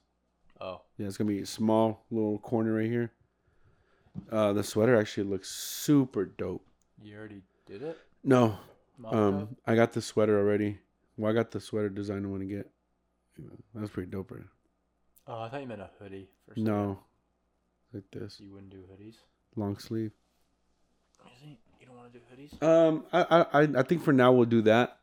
Oh, 0.62 0.82
Yeah, 0.98 1.08
it's 1.08 1.18
gonna 1.18 1.28
be 1.30 1.42
a 1.42 1.46
small 1.46 2.06
little 2.12 2.38
corner 2.40 2.74
right 2.76 2.90
here. 2.90 3.12
Uh, 4.32 4.54
the 4.54 4.64
sweater 4.64 4.96
actually 4.96 5.24
looks 5.24 5.50
super 5.50 6.26
dope. 6.26 6.66
you 7.02 7.16
already 7.18 7.42
did 7.66 7.82
it. 7.82 7.98
No, 8.24 8.58
um, 9.06 9.56
I 9.66 9.76
got 9.76 9.94
the 9.94 10.02
sweater 10.02 10.38
already. 10.40 10.78
Well, 11.18 11.32
I 11.32 11.34
got 11.36 11.52
the 11.52 11.60
sweater 11.60 11.90
design 11.90 12.26
I 12.26 12.28
want 12.28 12.42
to 12.42 12.48
get. 12.48 12.70
That's 13.74 13.90
pretty 13.90 14.12
dope, 14.12 14.32
right? 14.32 14.42
Oh, 15.28 15.42
I 15.44 15.50
thought 15.50 15.62
you 15.62 15.68
meant 15.68 15.82
a 15.82 15.90
hoodie. 16.00 16.30
For 16.48 16.56
some 16.56 16.64
No, 16.66 17.00
like 17.94 18.04
this 18.12 18.40
you 18.40 18.52
wouldn't 18.52 18.70
do 18.72 18.84
hoodies. 18.92 19.16
long 19.56 19.78
sleeve. 19.78 20.12
You 21.80 21.86
don't 21.88 21.96
want 21.98 22.12
to 22.14 22.20
do 22.20 22.26
hoodies? 22.32 22.62
Um, 22.64 23.06
I, 23.14 23.22
I, 23.24 23.62
I- 23.64 23.80
I 23.80 23.84
think 23.84 24.04
for 24.04 24.14
now 24.14 24.32
we'll 24.32 24.46
do 24.46 24.62
that, 24.64 24.98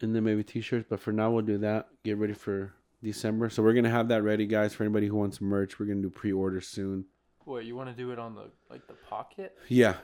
and 0.00 0.14
then 0.14 0.24
maybe 0.24 0.42
t-shirts. 0.44 0.86
But 0.88 1.00
for 1.00 1.12
now 1.12 1.30
we'll 1.30 1.44
do 1.44 1.58
that. 1.58 1.88
Get 2.04 2.16
ready 2.18 2.32
for 2.34 2.72
December. 3.02 3.50
So 3.50 3.62
we're 3.62 3.74
gonna 3.74 3.90
have 3.90 4.08
that 4.08 4.22
ready, 4.22 4.46
guys. 4.46 4.74
For 4.74 4.82
anybody 4.84 5.06
who 5.08 5.16
wants 5.16 5.40
merch, 5.40 5.78
we're 5.78 5.86
gonna 5.86 6.02
do 6.02 6.10
pre-order 6.10 6.60
soon. 6.60 7.04
What 7.46 7.64
you 7.64 7.76
want 7.76 7.88
to 7.88 7.94
do 7.94 8.10
it 8.10 8.18
on 8.18 8.34
the 8.34 8.50
like 8.68 8.86
the 8.88 8.94
pocket? 9.08 9.56
Yeah. 9.68 9.94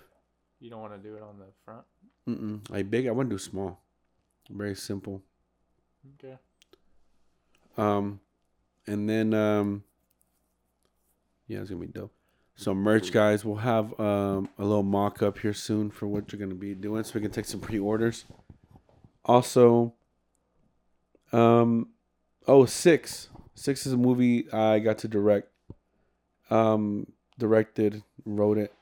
You 0.60 0.70
don't 0.70 0.80
want 0.80 0.92
to 0.92 1.08
do 1.08 1.16
it 1.16 1.22
on 1.22 1.40
the 1.40 1.46
front. 1.64 1.84
Mm-mm. 2.28 2.60
I 2.72 2.82
big. 2.82 3.08
I 3.08 3.10
want 3.10 3.30
to 3.30 3.34
do 3.34 3.38
small. 3.38 3.82
Very 4.48 4.76
simple. 4.76 5.20
Okay. 6.14 6.38
Um, 7.76 8.20
and 8.86 9.08
then 9.08 9.34
um, 9.34 9.82
yeah, 11.48 11.58
it's 11.58 11.70
gonna 11.70 11.80
be 11.80 11.88
dope. 11.88 12.12
So 12.54 12.76
merch, 12.76 13.10
guys. 13.10 13.44
We'll 13.44 13.56
have 13.56 13.98
um 13.98 14.48
a 14.56 14.64
little 14.64 14.84
mock 14.84 15.20
up 15.20 15.38
here 15.38 15.52
soon 15.52 15.90
for 15.90 16.06
what 16.06 16.32
you're 16.32 16.38
gonna 16.38 16.54
be 16.54 16.76
doing, 16.76 17.02
so 17.02 17.14
we 17.14 17.22
can 17.22 17.32
take 17.32 17.46
some 17.46 17.58
pre-orders. 17.58 18.24
Also, 19.24 19.94
um, 21.32 21.88
oh 22.46 22.66
six. 22.66 23.30
Six 23.56 23.84
is 23.84 23.94
a 23.94 23.96
movie 23.96 24.48
I 24.52 24.78
got 24.78 24.98
to 24.98 25.08
direct. 25.08 25.48
Um, 26.50 27.08
directed, 27.38 28.02
wrote 28.24 28.58
it. 28.58 28.72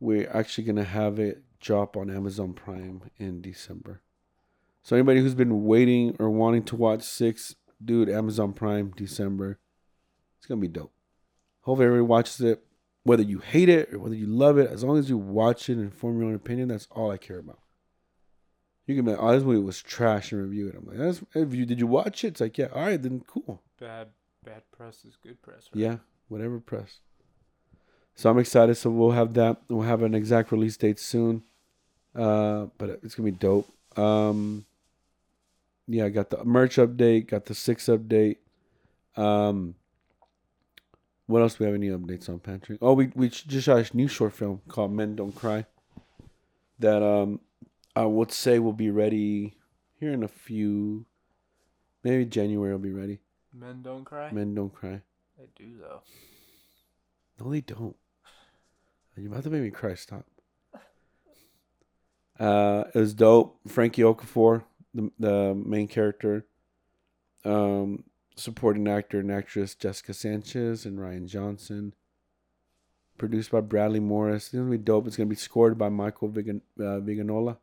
We're 0.00 0.30
actually 0.30 0.64
gonna 0.64 0.84
have 0.84 1.18
it 1.18 1.42
drop 1.60 1.96
on 1.96 2.10
Amazon 2.10 2.52
Prime 2.52 3.10
in 3.18 3.40
December. 3.40 4.02
So 4.82 4.96
anybody 4.96 5.20
who's 5.20 5.34
been 5.34 5.64
waiting 5.64 6.16
or 6.18 6.28
wanting 6.28 6.64
to 6.64 6.76
watch 6.76 7.02
Six, 7.02 7.54
dude, 7.82 8.08
Amazon 8.08 8.52
Prime 8.52 8.92
December, 8.96 9.58
it's 10.38 10.46
gonna 10.46 10.60
be 10.60 10.68
dope. 10.68 10.92
Hope 11.62 11.78
everybody 11.78 12.02
watches 12.02 12.40
it, 12.40 12.64
whether 13.04 13.22
you 13.22 13.38
hate 13.38 13.68
it 13.68 13.92
or 13.92 14.00
whether 14.00 14.16
you 14.16 14.26
love 14.26 14.58
it. 14.58 14.70
As 14.70 14.82
long 14.82 14.98
as 14.98 15.08
you 15.08 15.16
watch 15.16 15.70
it 15.70 15.78
and 15.78 15.94
form 15.94 16.18
your 16.18 16.28
own 16.28 16.34
opinion, 16.34 16.68
that's 16.68 16.88
all 16.90 17.10
I 17.10 17.16
care 17.16 17.38
about. 17.38 17.60
You 18.86 18.96
can 18.96 19.04
be 19.04 19.12
like, 19.12 19.20
oh, 19.22 19.32
this 19.32 19.44
movie 19.44 19.62
was 19.62 19.80
trash 19.80 20.32
and 20.32 20.42
review 20.42 20.68
it. 20.68 20.74
I'm 20.74 20.84
like, 20.84 20.98
that's, 20.98 21.22
if 21.34 21.54
you 21.54 21.64
did 21.64 21.78
you 21.78 21.86
watch 21.86 22.24
it? 22.24 22.28
It's 22.28 22.40
like, 22.40 22.58
yeah, 22.58 22.66
all 22.74 22.82
right, 22.82 23.00
then 23.00 23.22
cool. 23.26 23.62
Bad 23.78 24.08
bad 24.44 24.62
press 24.76 25.04
is 25.04 25.16
good 25.22 25.40
press. 25.40 25.68
Right? 25.72 25.82
Yeah, 25.82 25.96
whatever 26.28 26.58
press. 26.58 26.98
So 28.14 28.30
I'm 28.30 28.38
excited. 28.38 28.74
So 28.76 28.90
we'll 28.90 29.12
have 29.12 29.34
that. 29.34 29.62
We'll 29.68 29.86
have 29.86 30.02
an 30.02 30.14
exact 30.14 30.52
release 30.52 30.76
date 30.76 30.98
soon. 30.98 31.42
Uh, 32.14 32.66
but 32.78 33.00
it's 33.02 33.14
gonna 33.14 33.30
be 33.30 33.36
dope. 33.36 33.68
Um, 33.96 34.64
yeah, 35.86 36.04
I 36.04 36.08
got 36.10 36.30
the 36.30 36.44
merch 36.44 36.76
update. 36.76 37.28
Got 37.28 37.46
the 37.46 37.54
six 37.54 37.86
update. 37.86 38.36
Um, 39.16 39.74
what 41.26 41.40
else 41.40 41.54
do 41.54 41.64
we 41.64 41.66
have 41.66 41.74
any 41.74 41.88
updates 41.88 42.28
on 42.28 42.38
Patrick? 42.38 42.78
Oh, 42.82 42.92
we 42.92 43.10
we 43.14 43.28
just 43.28 43.64
shot 43.64 43.90
a 43.90 43.96
new 43.96 44.08
short 44.08 44.32
film 44.34 44.60
called 44.68 44.92
Men 44.92 45.16
Don't 45.16 45.34
Cry. 45.34 45.66
That 46.78 47.02
um, 47.02 47.40
I 47.96 48.04
would 48.04 48.32
say 48.32 48.58
will 48.58 48.72
be 48.72 48.90
ready 48.90 49.56
here 49.98 50.12
in 50.12 50.22
a 50.22 50.28
few. 50.28 51.06
Maybe 52.04 52.24
January 52.24 52.72
will 52.72 52.78
be 52.78 52.92
ready. 52.92 53.20
Men 53.54 53.82
don't 53.82 54.04
cry. 54.04 54.30
Men 54.32 54.54
Don't 54.54 54.72
Cry. 54.72 55.02
They 55.38 55.46
do 55.56 55.76
though. 55.78 56.02
No, 57.40 57.50
they 57.50 57.60
don't. 57.60 57.96
You're 59.16 59.30
about 59.30 59.44
to 59.44 59.50
make 59.50 59.62
me 59.62 59.70
cry. 59.70 59.94
Stop. 59.94 60.26
Uh, 62.40 62.84
it 62.94 62.98
was 62.98 63.14
dope. 63.14 63.60
Frankie 63.68 64.02
Okafor, 64.02 64.64
the 64.94 65.12
the 65.20 65.54
main 65.54 65.86
character. 65.86 66.44
Um, 67.44 68.04
supporting 68.34 68.88
actor 68.88 69.20
and 69.20 69.30
actress 69.30 69.74
Jessica 69.74 70.14
Sanchez 70.14 70.84
and 70.86 71.00
Ryan 71.00 71.28
Johnson. 71.28 71.94
Produced 73.18 73.50
by 73.50 73.60
Bradley 73.60 74.00
Morris. 74.00 74.46
It's 74.46 74.54
gonna 74.54 74.70
be 74.70 74.78
dope. 74.78 75.06
It's 75.06 75.16
gonna 75.16 75.28
be 75.28 75.36
scored 75.36 75.78
by 75.78 75.90
Michael 75.90 76.30
Vigan, 76.30 76.62
uh, 76.80 76.98
Viganola. 77.00 77.58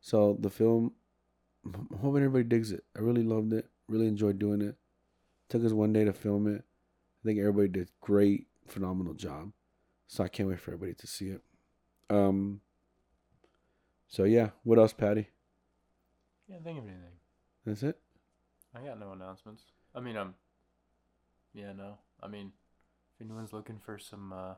So 0.00 0.36
the 0.40 0.50
film, 0.50 0.92
I'm 1.64 1.88
hoping 2.00 2.22
everybody 2.22 2.44
digs 2.44 2.72
it. 2.72 2.84
I 2.96 3.00
really 3.00 3.22
loved 3.22 3.52
it. 3.52 3.66
Really 3.88 4.08
enjoyed 4.08 4.38
doing 4.38 4.62
it. 4.62 4.76
Took 5.50 5.64
us 5.64 5.72
one 5.72 5.92
day 5.92 6.04
to 6.04 6.12
film 6.12 6.46
it. 6.46 6.64
I 6.64 7.20
think 7.24 7.38
everybody 7.38 7.68
did 7.68 7.90
great, 8.00 8.46
phenomenal 8.68 9.14
job. 9.14 9.52
So 10.06 10.24
I 10.24 10.28
can't 10.28 10.48
wait 10.48 10.60
for 10.60 10.72
everybody 10.72 10.94
to 10.94 11.06
see 11.06 11.26
it. 11.28 11.42
Um, 12.10 12.60
So 14.06 14.24
yeah, 14.24 14.50
what 14.62 14.78
else, 14.78 14.92
Patty? 14.92 15.28
Can't 16.48 16.64
think 16.64 16.78
of 16.78 16.84
anything. 16.84 17.18
That's 17.66 17.82
it. 17.82 17.98
I 18.74 18.80
got 18.80 18.98
no 18.98 19.12
announcements. 19.12 19.62
I 19.94 20.00
mean, 20.00 20.16
I'm. 20.16 20.34
Yeah, 21.52 21.72
no. 21.72 21.98
I 22.22 22.28
mean, 22.28 22.52
if 23.14 23.24
anyone's 23.26 23.52
looking 23.52 23.78
for 23.84 23.98
some, 23.98 24.32
uh, 24.32 24.54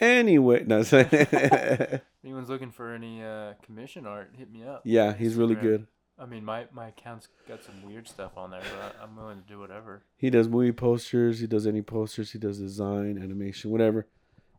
Anyway, 0.00 0.64
no. 0.66 0.78
anyone's 2.24 2.48
looking 2.48 2.70
for 2.72 2.92
any 2.94 3.22
uh, 3.22 3.54
commission 3.62 4.06
art, 4.06 4.34
hit 4.36 4.52
me 4.52 4.64
up. 4.64 4.82
yeah, 4.84 5.12
he's 5.12 5.34
really 5.36 5.54
good. 5.54 5.86
I 6.22 6.26
mean, 6.26 6.44
my 6.44 6.66
my 6.72 6.88
account's 6.88 7.26
got 7.48 7.64
some 7.64 7.82
weird 7.84 8.06
stuff 8.06 8.36
on 8.36 8.52
there, 8.52 8.62
but 8.80 8.96
I'm 9.02 9.16
willing 9.16 9.42
to 9.42 9.48
do 9.48 9.58
whatever. 9.58 10.04
He 10.16 10.30
does 10.30 10.48
movie 10.48 10.70
posters. 10.70 11.40
He 11.40 11.48
does 11.48 11.66
any 11.66 11.82
posters. 11.82 12.30
He 12.30 12.38
does 12.38 12.58
design, 12.58 13.18
animation, 13.20 13.72
whatever. 13.72 14.06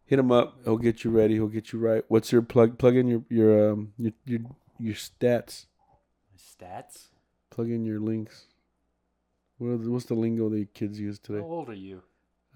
Hit 0.05 0.19
him 0.19 0.31
up. 0.31 0.57
He'll 0.65 0.77
get 0.77 1.05
you 1.05 1.09
ready. 1.11 1.35
He'll 1.35 1.47
get 1.47 1.71
you 1.71 1.79
right. 1.79 2.03
What's 2.09 2.33
your 2.33 2.41
plug? 2.41 2.77
Plug 2.77 2.97
in 2.97 3.07
your 3.07 3.23
your 3.29 3.71
um 3.71 3.93
your 3.97 4.11
your, 4.25 4.39
your 4.77 4.95
stats. 4.95 5.67
My 6.33 6.67
stats. 6.67 7.07
Plug 7.49 7.69
in 7.69 7.85
your 7.85 8.01
links. 8.01 8.47
What 9.57 9.81
the, 9.81 9.89
what's 9.89 10.05
the 10.05 10.15
lingo 10.15 10.49
the 10.49 10.65
kids 10.65 10.99
use 10.99 11.17
today? 11.17 11.39
How 11.39 11.45
old 11.45 11.69
are 11.69 11.73
you? 11.73 12.01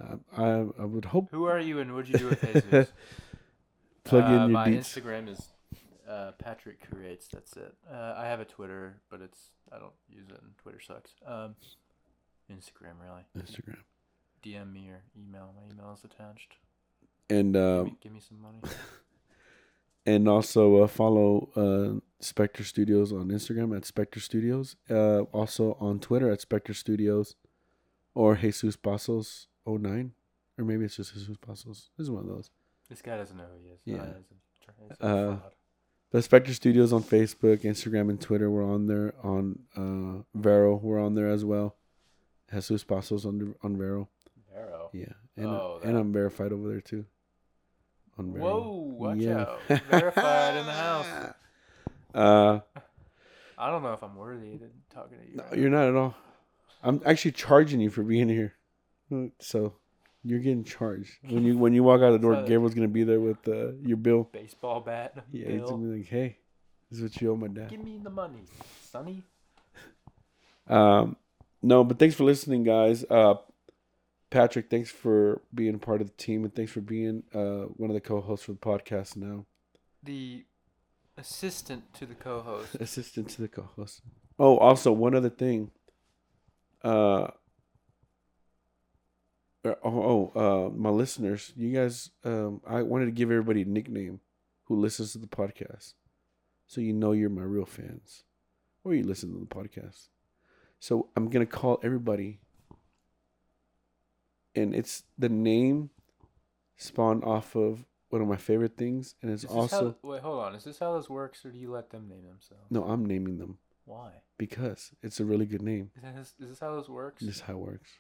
Uh, 0.04 0.18
I 0.36 0.82
I 0.82 0.86
would 0.86 1.06
hope 1.06 1.30
Who 1.32 1.46
are 1.46 1.60
you, 1.60 1.80
and 1.80 1.96
what'd 1.96 2.10
you 2.10 2.20
do 2.20 2.28
with 2.28 2.42
Jesus? 2.42 2.92
plug 4.04 4.24
Uh, 4.24 4.28
in 4.28 4.34
your 4.34 4.48
my 4.50 4.68
deets. 4.68 4.80
Instagram 4.80 5.30
is 5.30 5.48
uh, 6.08 6.32
Patrick 6.40 6.80
Creates. 6.90 7.28
That's 7.28 7.56
it. 7.58 7.74
Uh, 7.92 8.14
I 8.18 8.26
have 8.26 8.40
a 8.40 8.46
Twitter, 8.46 9.02
but 9.10 9.22
it's 9.22 9.50
I 9.72 9.80
don't 9.80 9.94
use 10.10 10.28
it, 10.30 10.40
and 10.42 10.58
Twitter 10.58 10.80
sucks. 10.80 11.12
Um, 11.26 11.56
Instagram 12.52 12.96
really. 13.02 13.24
Instagram 13.38 13.78
DM 14.44 14.72
me 14.72 14.90
or 14.90 15.02
email. 15.18 15.54
My 15.56 15.72
email 15.74 15.94
is 15.94 16.04
attached. 16.04 16.56
and 17.30 17.54
Give, 17.54 17.64
um 17.64 17.86
me, 17.86 17.98
give 18.02 18.12
me 18.14 18.20
some 18.22 18.42
money. 18.42 18.60
and 20.06 20.28
also 20.30 20.84
uh, 20.84 20.88
follow 20.88 21.50
uh, 21.56 22.00
Spektre 22.24 22.64
Studios 22.64 23.12
on 23.12 23.28
Instagram 23.30 23.76
at 23.76 23.84
Spektre 23.84 24.22
Studios. 24.22 24.76
Uh, 24.90 25.22
also 25.34 25.76
on 25.80 26.00
Twitter 26.00 26.32
at 26.32 26.40
Spektre 26.40 26.76
Studios, 26.76 27.36
or 28.16 28.36
Jesus 28.36 28.78
Pasos 28.78 29.48
09. 29.66 30.14
or 30.58 30.64
maybe 30.64 30.86
it's 30.86 30.96
just 30.96 31.14
Jesus 31.14 31.36
Pasos. 31.38 31.90
This 31.98 32.06
is 32.06 32.12
one 32.12 32.24
of 32.24 32.30
those. 32.30 32.50
This 32.90 33.02
guy 33.02 33.18
doesn't 33.18 33.36
know 33.36 33.44
who 33.54 33.60
he 33.62 33.70
is. 33.74 33.82
Yeah. 33.84 33.96
Uh, 33.98 34.14
he's 34.18 34.32
a 34.32 34.72
he's 34.82 34.98
a 35.02 35.06
Uh, 35.06 35.26
fraud. 35.38 35.52
The 36.12 36.20
Spektre 36.20 36.54
Studios 36.54 36.94
on 36.94 37.04
Facebook, 37.04 37.64
Instagram, 37.64 38.10
and 38.10 38.20
Twitter. 38.20 38.50
We're 38.50 38.64
on 38.66 38.88
there. 38.88 39.14
On 39.24 39.60
uh, 39.76 40.24
Vero, 40.40 40.76
we're 40.82 41.00
on 41.04 41.16
there 41.16 41.30
as 41.30 41.44
well. 41.44 41.76
Jesus 42.54 42.84
Pasos 42.86 43.26
on 43.26 43.56
on 43.62 43.78
Vero. 43.78 44.08
Arrow. 44.56 44.90
Yeah, 44.94 45.14
and 45.36 45.48
Oh, 45.48 45.80
and 45.84 45.98
I'm 45.98 46.14
verified 46.14 46.54
over 46.54 46.70
there 46.70 46.82
too. 46.82 47.06
On 48.18 48.32
Vero. 48.32 48.44
Whoa! 48.46 48.72
Watch 48.98 49.18
Yeah. 49.18 49.42
out! 49.42 49.60
Verified 49.90 50.58
in 50.58 50.66
the 50.66 50.72
house. 50.74 51.08
Uh, 52.16 52.62
I 53.60 53.70
don't 53.70 53.84
know 53.84 53.94
if 53.94 54.02
I'm 54.02 54.16
worthy 54.16 54.58
to 54.58 54.66
talking 54.90 55.20
to 55.20 55.26
you. 55.30 55.36
no, 55.36 55.44
right 55.44 55.58
you're 55.60 55.70
not 55.70 55.88
at 55.90 55.94
all. 55.96 56.16
I'm 56.82 57.00
actually 57.06 57.34
charging 57.34 57.80
you 57.80 57.92
for 57.92 58.02
being 58.02 58.28
here, 58.30 58.56
so 59.40 59.74
you're 60.24 60.40
getting 60.40 60.64
charged 60.64 61.12
when 61.30 61.44
you 61.44 61.58
when 61.58 61.74
you 61.74 61.84
walk 61.84 62.02
out 62.02 62.12
the 62.12 62.20
door. 62.20 62.36
Gabriel's 62.42 62.74
gonna 62.74 62.88
be 62.88 63.04
there 63.04 63.20
with 63.20 63.48
uh, 63.48 63.74
your 63.82 63.98
bill. 63.98 64.30
baseball 64.32 64.82
bat. 64.82 65.26
Yeah, 65.32 65.50
he's 65.50 65.62
bill. 65.62 65.70
gonna 65.72 65.84
be 65.92 65.98
like, 66.00 66.08
"Hey, 66.08 66.38
this 66.90 67.00
is 67.00 67.04
what 67.04 67.22
you 67.22 67.32
owe 67.32 67.36
my 67.36 67.48
dad." 67.48 67.70
Give 67.70 67.84
me 67.84 68.00
the 68.04 68.10
money, 68.10 68.44
Sonny. 68.84 69.24
Um, 70.68 71.16
no, 71.62 71.84
but 71.84 71.98
thanks 71.98 72.16
for 72.16 72.24
listening, 72.26 72.64
guys. 72.64 73.06
Uh, 73.10 73.36
Patrick, 74.30 74.70
thanks 74.70 74.90
for 74.90 75.42
being 75.54 75.80
part 75.80 76.02
of 76.02 76.08
the 76.08 76.14
team, 76.14 76.44
and 76.44 76.54
thanks 76.54 76.72
for 76.72 76.82
being 76.82 77.24
uh 77.34 77.68
one 77.78 77.90
of 77.90 77.94
the 77.94 78.02
co-hosts 78.02 78.46
for 78.46 78.52
the 78.52 78.58
podcast 78.58 79.16
now. 79.16 79.46
The 80.04 80.46
assistant 81.18 81.94
to 81.96 82.06
the 82.06 82.16
co-host. 82.16 82.76
Assistant 82.80 83.30
to 83.30 83.42
the 83.42 83.48
co-host. 83.48 84.02
Oh, 84.38 84.58
also 84.58 84.92
one 84.92 85.16
other 85.16 85.30
thing. 85.30 85.72
Uh. 86.84 87.28
Uh, 89.72 89.76
Oh, 89.84 90.32
oh, 90.36 90.68
uh, 90.68 90.70
my 90.76 90.90
listeners, 90.90 91.54
you 91.56 91.74
guys, 91.74 92.12
um, 92.24 92.62
I 92.68 92.82
wanted 92.84 93.06
to 93.06 93.12
give 93.12 93.32
everybody 93.32 93.62
a 93.62 93.66
nickname 93.66 94.20
who 94.66 94.76
listens 94.76 95.14
to 95.14 95.18
the 95.20 95.28
podcast, 95.28 95.94
so 96.66 96.82
you 96.82 96.94
know 96.94 97.12
you're 97.14 97.30
my 97.30 97.44
real 97.44 97.66
fans, 97.66 98.24
or 98.84 98.94
you 98.94 99.04
listen 99.04 99.32
to 99.34 99.40
the 99.40 99.46
podcast. 99.46 100.10
So 100.80 101.10
I'm 101.16 101.30
gonna 101.30 101.46
call 101.46 101.80
everybody, 101.84 102.40
and 104.56 104.76
it's 104.76 105.04
the 105.18 105.30
name 105.30 105.90
spawned 106.76 107.24
off 107.24 107.56
of 107.56 107.86
one 108.10 108.22
of 108.22 108.28
my 108.28 108.36
favorite 108.38 108.78
things, 108.78 109.16
and 109.22 109.32
it's 109.32 109.46
also 109.46 109.98
how, 110.02 110.10
wait, 110.10 110.22
hold 110.22 110.40
on. 110.40 110.56
Is 110.56 110.64
this 110.64 110.80
how 110.80 110.98
this 110.98 111.10
works, 111.10 111.46
or 111.46 111.52
do 111.52 111.58
you 111.58 111.72
let 111.72 111.90
them 111.90 112.08
name 112.08 112.26
themselves? 112.26 112.66
no, 112.70 112.84
I'm 112.84 113.06
naming 113.06 113.38
them 113.38 113.58
Why? 113.86 114.12
because 114.38 114.92
it's 115.02 115.20
a 115.20 115.26
really 115.26 115.46
good 115.46 115.62
name. 115.62 115.92
Is 115.96 116.04
this, 116.16 116.34
is 116.40 116.50
this 116.50 116.60
how 116.60 116.76
this 116.78 116.90
works? 116.90 117.24
This 117.24 117.36
is 117.36 117.42
how 117.42 117.54
it 117.54 117.60
works. 117.60 117.92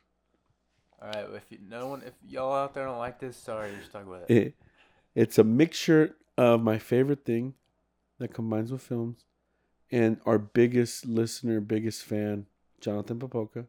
All 1.01 1.09
right. 1.09 1.25
If 1.35 1.43
you, 1.49 1.59
no 1.67 1.87
one, 1.87 2.01
if 2.05 2.13
y'all 2.27 2.53
out 2.53 2.73
there 2.73 2.85
don't 2.85 2.97
like 2.97 3.19
this, 3.19 3.37
sorry, 3.37 3.71
you're 3.71 3.83
stuck 3.83 4.07
with 4.07 4.29
it. 4.29 4.35
It, 4.35 4.53
it's 5.15 5.37
a 5.37 5.43
mixture 5.43 6.15
of 6.37 6.61
my 6.61 6.77
favorite 6.77 7.25
thing 7.25 7.53
that 8.19 8.33
combines 8.33 8.71
with 8.71 8.81
films 8.81 9.25
and 9.91 10.19
our 10.25 10.37
biggest 10.37 11.05
listener, 11.05 11.59
biggest 11.59 12.03
fan, 12.03 12.45
Jonathan 12.81 13.19
Papoka. 13.19 13.67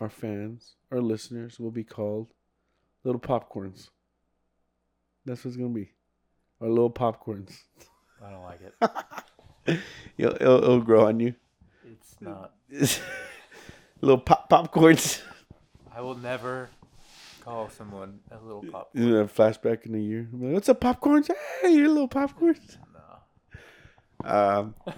Our 0.00 0.08
fans, 0.08 0.74
our 0.90 1.00
listeners 1.00 1.60
will 1.60 1.70
be 1.70 1.84
called 1.84 2.28
little 3.04 3.20
popcorns. 3.20 3.90
That's 5.24 5.44
what 5.44 5.50
it's 5.50 5.56
gonna 5.56 5.68
be. 5.68 5.92
Our 6.60 6.68
little 6.68 6.90
popcorns. 6.90 7.56
I 8.24 8.30
don't 8.30 8.42
like 8.42 8.60
it. 8.62 9.78
it'll, 10.18 10.34
it'll, 10.34 10.58
it'll 10.58 10.80
grow 10.80 11.06
on 11.06 11.20
you. 11.20 11.34
It's 11.84 12.16
not. 12.20 12.52
little 14.00 14.18
pop 14.18 14.50
popcorns. 14.50 15.22
I 15.94 16.00
will 16.00 16.14
never 16.16 16.70
call 17.40 17.68
someone 17.68 18.20
a 18.30 18.38
little 18.42 18.64
pop. 18.70 18.90
You 18.94 19.10
know, 19.10 19.24
flashback 19.26 19.84
in 19.84 19.94
a 19.94 19.98
year. 19.98 20.28
I'm 20.32 20.42
like, 20.42 20.54
What's 20.54 20.68
up, 20.68 20.80
popcorns? 20.80 21.30
Hey, 21.60 21.74
you're 21.74 21.86
a 21.86 21.90
little 21.90 22.08
popcorns. 22.08 22.78
No. 24.24 24.30
Um, 24.30 24.74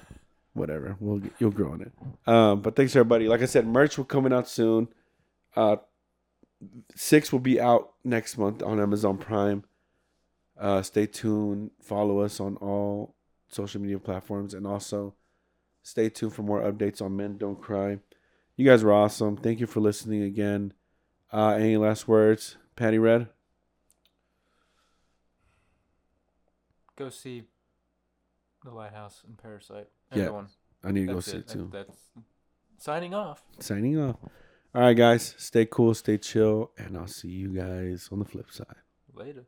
whatever. 0.53 0.97
We'll 1.01 1.19
get, 1.19 1.33
you'll 1.39 1.51
grow 1.51 1.73
on 1.73 1.81
it. 1.83 1.93
Um, 2.27 2.61
but 2.61 2.77
thanks 2.77 2.95
everybody. 2.95 3.29
Like 3.29 3.43
I 3.43 3.47
said, 3.47 3.66
merch 3.66 3.99
will 3.99 4.05
coming 4.05 4.33
out 4.33 4.49
soon. 4.49 4.89
Uh, 5.57 5.77
six 6.95 7.33
will 7.33 7.41
be 7.41 7.61
out 7.61 7.95
next 8.05 8.39
month 8.39 8.62
on 8.62 8.81
Amazon 8.81 9.19
Prime. 9.19 9.65
Uh, 10.59 10.83
stay 10.83 11.07
tuned. 11.07 11.73
Follow 11.83 12.21
us 12.21 12.39
on 12.39 12.57
all 12.57 13.15
social 13.49 13.81
media 13.81 13.99
platforms, 13.99 14.55
and 14.55 14.66
also 14.66 15.15
stay 15.83 16.09
tuned 16.09 16.33
for 16.33 16.43
more 16.43 16.61
updates 16.61 17.03
on 17.03 17.16
Men 17.16 17.37
Don't 17.37 17.61
Cry. 17.61 17.99
You 18.57 18.65
guys 18.65 18.85
were 18.85 18.93
awesome. 18.93 19.37
Thank 19.37 19.59
you 19.59 19.66
for 19.66 19.81
listening 19.81 20.23
again. 20.23 20.73
Uh, 21.35 21.56
any 21.59 21.77
last 21.77 22.06
words, 22.06 22.56
Patty 22.77 22.98
Red? 22.98 23.27
Go 26.97 27.09
see 27.09 27.43
the 28.62 28.70
lighthouse 28.70 29.23
and 29.27 29.36
Parasite. 29.36 29.89
Yeah, 30.12 30.23
Everyone. 30.23 30.47
I 30.85 30.93
need 30.93 31.01
to 31.02 31.06
go 31.09 31.15
That's 31.15 31.27
see 31.27 31.39
it. 31.39 31.40
it 31.40 31.48
too. 31.48 31.69
That- 31.73 31.89
That's 31.89 31.98
signing 32.78 33.15
off. 33.15 33.43
signing 33.59 33.98
off. 33.98 34.16
All 34.74 34.82
right, 34.82 34.97
guys, 34.97 35.35
stay 35.39 35.66
cool, 35.66 35.94
stay 35.94 36.19
chill, 36.19 36.70
and 36.78 36.97
I'll 36.97 37.06
see 37.09 37.28
you 37.31 37.48
guys 37.48 38.09
on 38.12 38.20
the 38.20 38.24
flip 38.24 38.51
side. 38.52 38.66
Later. 39.12 39.44